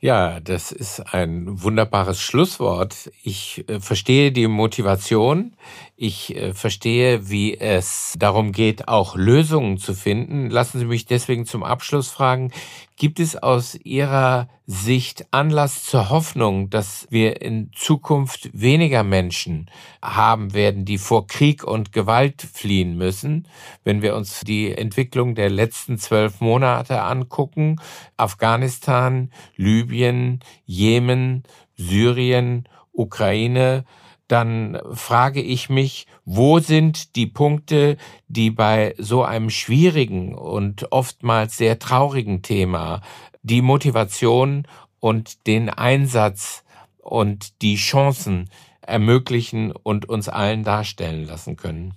Ja, 0.00 0.38
das 0.38 0.70
ist 0.70 1.00
ein 1.12 1.60
wunderbares 1.60 2.20
Schlusswort. 2.20 3.10
Ich 3.24 3.64
äh, 3.68 3.80
verstehe 3.80 4.30
die 4.30 4.46
Motivation. 4.46 5.56
Ich 5.96 6.36
äh, 6.36 6.54
verstehe, 6.54 7.28
wie 7.28 7.58
es 7.58 8.14
darum 8.16 8.52
geht, 8.52 8.86
auch 8.86 9.16
Lösungen 9.16 9.76
zu 9.78 9.94
finden. 9.94 10.50
Lassen 10.50 10.78
Sie 10.78 10.84
mich 10.84 11.06
deswegen 11.06 11.46
zum 11.46 11.64
Abschluss 11.64 12.10
fragen, 12.10 12.52
gibt 12.98 13.20
es 13.20 13.36
aus 13.36 13.76
Ihrer 13.76 14.48
Sicht 14.66 15.26
Anlass 15.30 15.84
zur 15.84 16.10
Hoffnung, 16.10 16.68
dass 16.68 17.06
wir 17.10 17.40
in 17.40 17.70
Zukunft 17.72 18.50
weniger 18.52 19.04
Menschen 19.04 19.70
haben 20.02 20.52
werden, 20.52 20.84
die 20.84 20.98
vor 20.98 21.26
Krieg 21.26 21.64
und 21.64 21.92
Gewalt 21.92 22.42
fliehen 22.42 22.98
müssen? 22.98 23.46
Wenn 23.84 24.02
wir 24.02 24.14
uns 24.16 24.40
die 24.40 24.76
Entwicklung 24.76 25.36
der 25.36 25.48
letzten 25.48 25.96
zwölf 25.96 26.40
Monate 26.40 27.00
angucken, 27.02 27.80
Afghanistan, 28.16 29.30
Libyen, 29.56 30.40
Jemen, 30.66 31.44
Syrien, 31.76 32.68
Ukraine, 32.92 33.84
dann 34.26 34.78
frage 34.92 35.40
ich 35.40 35.70
mich, 35.70 36.06
wo 36.30 36.58
sind 36.58 37.16
die 37.16 37.26
Punkte, 37.26 37.96
die 38.28 38.50
bei 38.50 38.94
so 38.98 39.22
einem 39.22 39.48
schwierigen 39.48 40.34
und 40.34 40.92
oftmals 40.92 41.56
sehr 41.56 41.78
traurigen 41.78 42.42
Thema 42.42 43.00
die 43.42 43.62
Motivation 43.62 44.68
und 45.00 45.46
den 45.46 45.70
Einsatz 45.70 46.64
und 46.98 47.62
die 47.62 47.76
Chancen 47.76 48.50
ermöglichen 48.82 49.72
und 49.72 50.10
uns 50.10 50.28
allen 50.28 50.64
darstellen 50.64 51.26
lassen 51.26 51.56
können. 51.56 51.94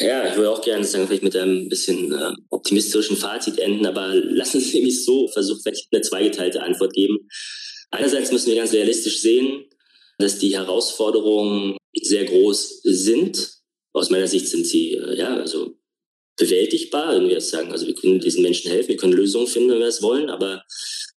Ja, 0.00 0.26
ich 0.28 0.34
würde 0.34 0.50
auch 0.50 0.60
gerne 0.60 0.84
sagen, 0.84 1.06
vielleicht 1.06 1.22
mit 1.22 1.36
einem 1.36 1.68
bisschen 1.68 2.12
äh, 2.12 2.32
optimistischen 2.50 3.16
Fazit 3.16 3.60
enden, 3.60 3.86
aber 3.86 4.12
lassen 4.12 4.60
Sie 4.60 4.82
mich 4.82 5.04
so 5.04 5.28
versuchen, 5.28 5.60
vielleicht 5.62 5.86
eine 5.92 6.02
zweigeteilte 6.02 6.64
Antwort 6.64 6.92
geben. 6.94 7.28
Einerseits 7.92 8.32
müssen 8.32 8.48
wir 8.48 8.56
ganz 8.56 8.72
realistisch 8.72 9.20
sehen, 9.20 9.66
dass 10.18 10.40
die 10.40 10.56
Herausforderungen 10.56 11.76
sehr 12.02 12.24
groß 12.24 12.80
sind. 12.82 13.52
Aus 13.92 14.10
meiner 14.10 14.28
Sicht 14.28 14.48
sind 14.48 14.66
sie, 14.66 14.94
äh, 14.94 15.18
ja, 15.18 15.36
also 15.36 15.76
bewältigbar, 16.36 17.16
wenn 17.16 17.28
wir 17.28 17.40
sagen. 17.40 17.72
Also 17.72 17.86
wir 17.86 17.94
können 17.94 18.20
diesen 18.20 18.42
Menschen 18.42 18.70
helfen, 18.70 18.90
wir 18.90 18.96
können 18.96 19.14
Lösungen 19.14 19.46
finden, 19.46 19.70
wenn 19.70 19.78
wir 19.78 19.86
es 19.86 20.02
wollen, 20.02 20.28
aber 20.28 20.62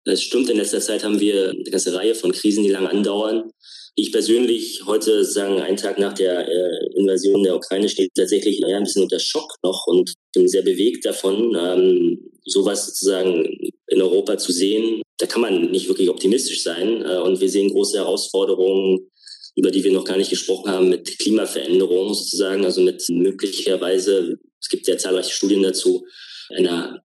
es 0.05 0.23
stimmt, 0.23 0.49
in 0.51 0.59
letzter 0.59 0.81
Zeit 0.81 1.03
haben 1.03 1.21
wir 1.21 1.51
eine 1.51 1.65
ganze 1.65 1.95
Reihe 1.95 2.15
von 2.15 2.33
Krisen, 2.33 2.63
die 2.63 2.71
lang 2.71 2.87
andauern. 2.87 3.51
Ich 3.97 4.13
persönlich 4.13 4.83
heute 4.87 5.25
sagen, 5.25 5.61
einen 5.61 5.79
Tag 5.79 5.99
nach 5.99 6.13
der 6.13 6.47
äh, 6.47 6.87
Invasion 6.97 7.43
der 7.43 7.57
Ukraine 7.57 7.89
steht 7.89 8.11
tatsächlich 8.15 8.59
ja, 8.59 8.77
ein 8.77 8.85
bisschen 8.85 9.03
unter 9.03 9.19
Schock 9.19 9.55
noch 9.65 9.87
und 9.87 10.13
bin 10.35 10.47
sehr 10.47 10.63
bewegt 10.63 11.07
davon, 11.07 11.57
ähm, 11.59 12.31
sowas 12.45 12.87
sozusagen 12.87 13.73
in 13.89 14.03
Europa 14.03 14.37
zu 14.37 14.53
sehen. 14.53 15.01
Da 15.19 15.27
kann 15.27 15.41
man 15.41 15.71
nicht 15.71 15.89
wirklich 15.89 16.11
optimistisch 16.11 16.63
sein. 16.63 17.03
Äh, 17.03 17.19
und 17.19 17.41
wir 17.41 17.49
sehen 17.49 17.71
große 17.71 17.97
Herausforderungen, 17.97 19.11
über 19.57 19.71
die 19.71 19.83
wir 19.83 19.93
noch 19.93 20.05
gar 20.05 20.19
nicht 20.19 20.31
gesprochen 20.31 20.71
haben, 20.71 20.91
mit 20.91 21.19
Klimaveränderungen 21.19 22.15
sozusagen, 22.15 22.65
also 22.65 22.83
mit 22.83 23.03
möglicherweise, 23.09 24.39
es 24.61 24.69
gibt 24.69 24.85
sehr 24.85 24.99
zahlreiche 24.99 25.33
Studien 25.33 25.63
dazu, 25.63 26.07
einer 26.51 27.03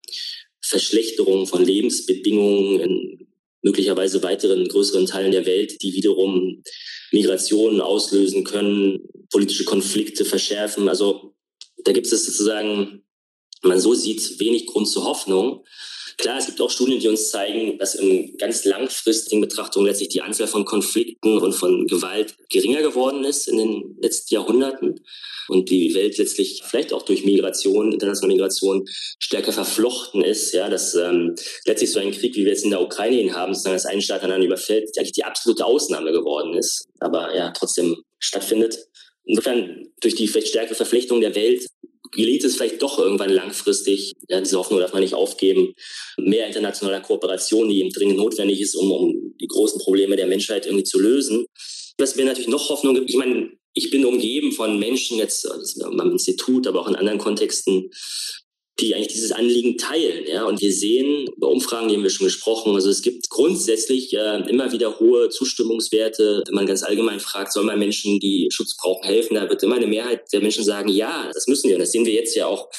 Verschlechterung 0.61 1.47
von 1.47 1.65
Lebensbedingungen 1.65 2.79
in 2.79 3.27
möglicherweise 3.63 4.21
weiteren 4.21 4.67
größeren 4.67 5.07
Teilen 5.07 5.31
der 5.31 5.47
Welt, 5.47 5.81
die 5.81 5.93
wiederum 5.93 6.63
Migrationen 7.11 7.81
auslösen 7.81 8.43
können, 8.43 8.99
politische 9.31 9.65
Konflikte 9.65 10.23
verschärfen. 10.23 10.87
Also 10.87 11.33
da 11.83 11.91
gibt 11.91 12.05
es 12.05 12.25
sozusagen, 12.25 13.03
man 13.63 13.79
so 13.79 13.95
sieht, 13.95 14.39
wenig 14.39 14.67
Grund 14.67 14.87
zur 14.87 15.05
Hoffnung. 15.05 15.65
Klar, 16.17 16.37
es 16.37 16.45
gibt 16.45 16.61
auch 16.61 16.71
Studien, 16.71 16.99
die 16.99 17.07
uns 17.07 17.29
zeigen, 17.29 17.77
dass 17.77 17.95
in 17.95 18.37
ganz 18.37 18.63
langfristigen 18.65 19.41
Betrachtungen 19.41 19.87
letztlich 19.87 20.09
die 20.09 20.21
Anzahl 20.21 20.47
von 20.47 20.65
Konflikten 20.65 21.37
und 21.37 21.53
von 21.53 21.87
Gewalt 21.87 22.35
geringer 22.49 22.81
geworden 22.81 23.23
ist 23.23 23.47
in 23.47 23.57
den 23.57 23.97
letzten 24.01 24.33
Jahrhunderten 24.35 25.01
und 25.47 25.69
die 25.69 25.93
Welt 25.93 26.17
letztlich 26.17 26.61
vielleicht 26.65 26.93
auch 26.93 27.03
durch 27.03 27.25
Migration, 27.25 27.91
internationale 27.91 28.33
Migration 28.33 28.85
stärker 29.19 29.51
verflochten 29.51 30.23
ist. 30.23 30.53
Ja, 30.53 30.69
dass 30.69 30.95
ähm, 30.95 31.35
letztlich 31.65 31.91
so 31.91 31.99
ein 31.99 32.11
Krieg, 32.11 32.35
wie 32.35 32.45
wir 32.45 32.51
jetzt 32.51 32.63
in 32.63 32.71
der 32.71 32.81
Ukraine 32.81 33.21
ihn 33.21 33.35
haben, 33.35 33.53
sozusagen 33.53 33.75
dass 33.75 33.85
ein 33.85 34.01
Staat 34.01 34.23
an 34.23 34.31
anderen 34.31 34.47
überfällt, 34.47 34.89
eigentlich 34.97 35.13
die 35.13 35.23
absolute 35.23 35.65
Ausnahme 35.65 36.11
geworden 36.11 36.53
ist, 36.55 36.87
aber 36.99 37.35
ja 37.35 37.51
trotzdem 37.51 37.97
stattfindet. 38.19 38.77
Insofern 39.25 39.87
durch 40.01 40.15
die 40.15 40.27
vielleicht 40.27 40.49
stärkere 40.49 40.75
Verflechtung 40.75 41.19
der 41.19 41.35
Welt 41.35 41.65
gelingt 42.11 42.43
es 42.43 42.55
vielleicht 42.55 42.81
doch 42.81 42.99
irgendwann 42.99 43.29
langfristig, 43.29 44.13
ja, 44.27 44.39
diese 44.39 44.57
Hoffnung 44.57 44.79
darf 44.79 44.93
man 44.93 45.01
nicht 45.01 45.13
aufgeben, 45.13 45.73
mehr 46.17 46.47
internationaler 46.47 47.01
Kooperation, 47.01 47.69
die 47.69 47.79
eben 47.79 47.91
dringend 47.91 48.17
notwendig 48.17 48.61
ist, 48.61 48.75
um, 48.75 48.91
um 48.91 49.35
die 49.39 49.47
großen 49.47 49.79
Probleme 49.79 50.15
der 50.15 50.27
Menschheit 50.27 50.65
irgendwie 50.65 50.83
zu 50.83 50.99
lösen. 50.99 51.45
Was 51.97 52.15
mir 52.15 52.25
natürlich 52.25 52.49
noch 52.49 52.69
Hoffnung 52.69 52.95
gibt, 52.95 53.09
ich 53.09 53.15
meine, 53.15 53.51
ich 53.73 53.89
bin 53.91 54.05
umgeben 54.05 54.51
von 54.51 54.79
Menschen 54.79 55.17
jetzt 55.17 55.49
am 55.83 56.11
Institut, 56.11 56.65
aber 56.65 56.81
auch 56.81 56.87
in 56.87 56.95
anderen 56.95 57.19
Kontexten, 57.19 57.91
die 58.79 58.93
eigentlich 58.93 59.13
dieses 59.13 59.31
Anliegen 59.31 59.77
teilen. 59.77 60.25
Ja? 60.27 60.45
Und 60.45 60.61
wir 60.61 60.71
sehen, 60.71 61.27
über 61.35 61.49
Umfragen, 61.49 61.87
die 61.87 61.95
haben 61.95 62.03
wir 62.03 62.09
schon 62.09 62.25
gesprochen, 62.25 62.75
also 62.75 62.89
es 62.89 63.01
gibt 63.01 63.29
grundsätzlich 63.29 64.13
äh, 64.13 64.41
immer 64.49 64.71
wieder 64.71 64.99
hohe 64.99 65.29
Zustimmungswerte. 65.29 66.43
Wenn 66.45 66.55
man 66.55 66.65
ganz 66.65 66.83
allgemein 66.83 67.19
fragt, 67.19 67.53
soll 67.53 67.63
man 67.63 67.79
Menschen, 67.79 68.19
die 68.19 68.49
Schutz 68.51 68.75
brauchen, 68.75 69.05
helfen, 69.05 69.35
da 69.35 69.49
wird 69.49 69.63
immer 69.63 69.75
eine 69.75 69.87
Mehrheit 69.87 70.31
der 70.33 70.41
Menschen 70.41 70.63
sagen, 70.63 70.89
ja, 70.89 71.29
das 71.33 71.47
müssen 71.47 71.69
wir. 71.69 71.75
Und 71.75 71.81
das 71.81 71.91
sehen 71.91 72.05
wir 72.05 72.13
jetzt 72.13 72.35
ja 72.35 72.47
auch. 72.47 72.69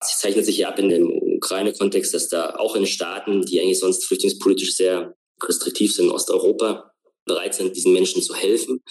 Es 0.00 0.18
zeichnet 0.18 0.46
sich 0.46 0.58
ja 0.58 0.68
ab 0.68 0.78
in 0.78 0.88
dem 0.88 1.10
Ukraine-Kontext, 1.36 2.14
dass 2.14 2.28
da 2.28 2.56
auch 2.56 2.74
in 2.74 2.86
Staaten, 2.86 3.42
die 3.42 3.60
eigentlich 3.60 3.78
sonst 3.78 4.06
flüchtlingspolitisch 4.06 4.74
sehr 4.74 5.14
restriktiv 5.42 5.94
sind, 5.94 6.06
in 6.06 6.12
Osteuropa, 6.12 6.92
bereit 7.24 7.54
sind, 7.54 7.76
diesen 7.76 7.92
Menschen 7.92 8.22
zu 8.22 8.34
helfen. 8.34 8.82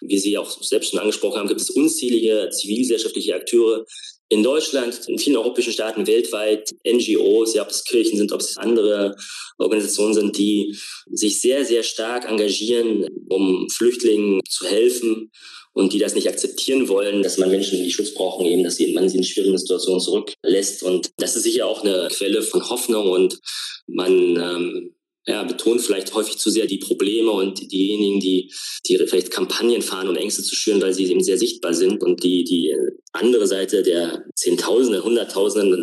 Wie 0.00 0.18
Sie 0.18 0.38
auch 0.38 0.62
selbst 0.62 0.90
schon 0.90 0.98
angesprochen 0.98 1.38
haben, 1.38 1.48
gibt 1.48 1.60
es 1.60 1.70
unzählige 1.70 2.48
zivilgesellschaftliche 2.50 3.34
Akteure, 3.34 3.84
in 4.28 4.42
Deutschland, 4.42 5.00
in 5.08 5.18
vielen 5.18 5.36
europäischen 5.36 5.72
Staaten 5.72 6.06
weltweit, 6.06 6.74
NGOs, 6.86 7.54
ja, 7.54 7.62
ob 7.62 7.70
es 7.70 7.84
Kirchen 7.84 8.18
sind, 8.18 8.32
ob 8.32 8.40
es 8.40 8.56
andere 8.56 9.14
Organisationen 9.58 10.14
sind, 10.14 10.36
die 10.36 10.76
sich 11.10 11.40
sehr, 11.40 11.64
sehr 11.64 11.82
stark 11.82 12.28
engagieren, 12.28 13.06
um 13.28 13.68
Flüchtlingen 13.70 14.40
zu 14.48 14.66
helfen 14.66 15.30
und 15.72 15.92
die 15.92 15.98
das 15.98 16.14
nicht 16.14 16.28
akzeptieren 16.28 16.88
wollen, 16.88 17.22
dass 17.22 17.38
man 17.38 17.50
Menschen, 17.50 17.82
die 17.82 17.92
Schutz 17.92 18.14
brauchen, 18.14 18.46
eben, 18.46 18.64
dass 18.64 18.80
man 18.94 19.08
sie 19.08 19.18
in 19.18 19.24
schwierigen 19.24 19.58
Situationen 19.58 20.00
zurücklässt. 20.00 20.82
Und 20.82 21.10
das 21.18 21.36
ist 21.36 21.42
sicher 21.42 21.66
auch 21.66 21.84
eine 21.84 22.08
Quelle 22.10 22.42
von 22.42 22.68
Hoffnung 22.68 23.10
und 23.10 23.38
man 23.86 24.12
ähm, 24.36 24.95
ja, 25.26 25.42
betont 25.42 25.80
vielleicht 25.80 26.14
häufig 26.14 26.38
zu 26.38 26.50
sehr 26.50 26.66
die 26.66 26.78
Probleme 26.78 27.30
und 27.30 27.72
diejenigen, 27.72 28.20
die, 28.20 28.52
die 28.86 28.96
vielleicht 28.96 29.30
Kampagnen 29.30 29.82
fahren, 29.82 30.08
um 30.08 30.16
Ängste 30.16 30.42
zu 30.42 30.54
schüren, 30.54 30.80
weil 30.80 30.94
sie 30.94 31.10
eben 31.10 31.22
sehr 31.22 31.36
sichtbar 31.36 31.74
sind 31.74 32.02
und 32.02 32.22
die, 32.22 32.44
die 32.44 32.74
andere 33.12 33.46
Seite 33.46 33.82
der 33.82 34.24
Zehntausende, 34.36 35.02
Hunderttausende, 35.02 35.82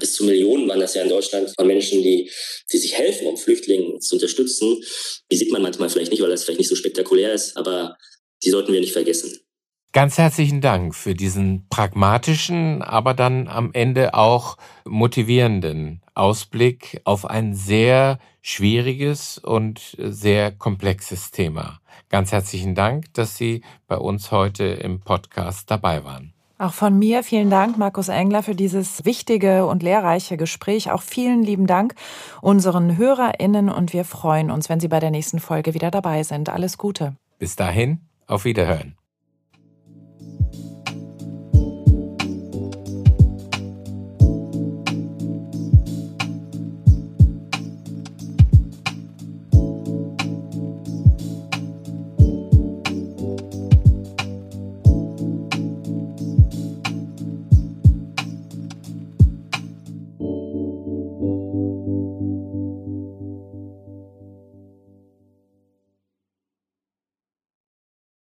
bis 0.00 0.14
zu 0.14 0.24
Millionen 0.24 0.68
waren 0.68 0.80
das 0.80 0.94
ja 0.94 1.02
in 1.02 1.08
Deutschland 1.08 1.52
von 1.54 1.66
Menschen, 1.66 2.02
die, 2.02 2.30
die 2.72 2.78
sich 2.78 2.94
helfen, 2.94 3.26
um 3.26 3.36
Flüchtlinge 3.36 3.98
zu 3.98 4.14
unterstützen. 4.14 4.82
Die 5.30 5.36
sieht 5.36 5.52
man 5.52 5.62
manchmal 5.62 5.90
vielleicht 5.90 6.10
nicht, 6.10 6.22
weil 6.22 6.30
das 6.30 6.44
vielleicht 6.44 6.60
nicht 6.60 6.68
so 6.68 6.76
spektakulär 6.76 7.34
ist, 7.34 7.56
aber 7.56 7.96
die 8.44 8.50
sollten 8.50 8.72
wir 8.72 8.80
nicht 8.80 8.92
vergessen. 8.92 9.38
Ganz 9.92 10.18
herzlichen 10.18 10.60
Dank 10.60 10.94
für 10.94 11.14
diesen 11.14 11.66
pragmatischen, 11.70 12.82
aber 12.82 13.14
dann 13.14 13.48
am 13.48 13.70
Ende 13.72 14.12
auch 14.12 14.58
motivierenden 14.84 16.02
Ausblick 16.14 17.00
auf 17.04 17.24
ein 17.24 17.54
sehr 17.54 18.18
schwieriges 18.42 19.38
und 19.38 19.96
sehr 19.98 20.52
komplexes 20.52 21.30
Thema. 21.30 21.80
Ganz 22.10 22.32
herzlichen 22.32 22.74
Dank, 22.74 23.12
dass 23.14 23.36
Sie 23.36 23.62
bei 23.86 23.96
uns 23.96 24.30
heute 24.30 24.64
im 24.64 25.00
Podcast 25.00 25.70
dabei 25.70 26.04
waren. 26.04 26.34
Auch 26.58 26.74
von 26.74 26.98
mir 26.98 27.22
vielen 27.22 27.48
Dank, 27.48 27.78
Markus 27.78 28.08
Engler, 28.08 28.42
für 28.42 28.54
dieses 28.54 29.06
wichtige 29.06 29.64
und 29.64 29.82
lehrreiche 29.82 30.36
Gespräch. 30.36 30.90
Auch 30.90 31.02
vielen 31.02 31.42
lieben 31.42 31.66
Dank 31.66 31.94
unseren 32.42 32.98
HörerInnen 32.98 33.70
und 33.70 33.94
wir 33.94 34.04
freuen 34.04 34.50
uns, 34.50 34.68
wenn 34.68 34.80
Sie 34.80 34.88
bei 34.88 35.00
der 35.00 35.12
nächsten 35.12 35.38
Folge 35.38 35.72
wieder 35.72 35.90
dabei 35.90 36.24
sind. 36.24 36.50
Alles 36.50 36.76
Gute. 36.76 37.16
Bis 37.38 37.56
dahin, 37.56 38.00
auf 38.26 38.44
Wiederhören. 38.44 38.97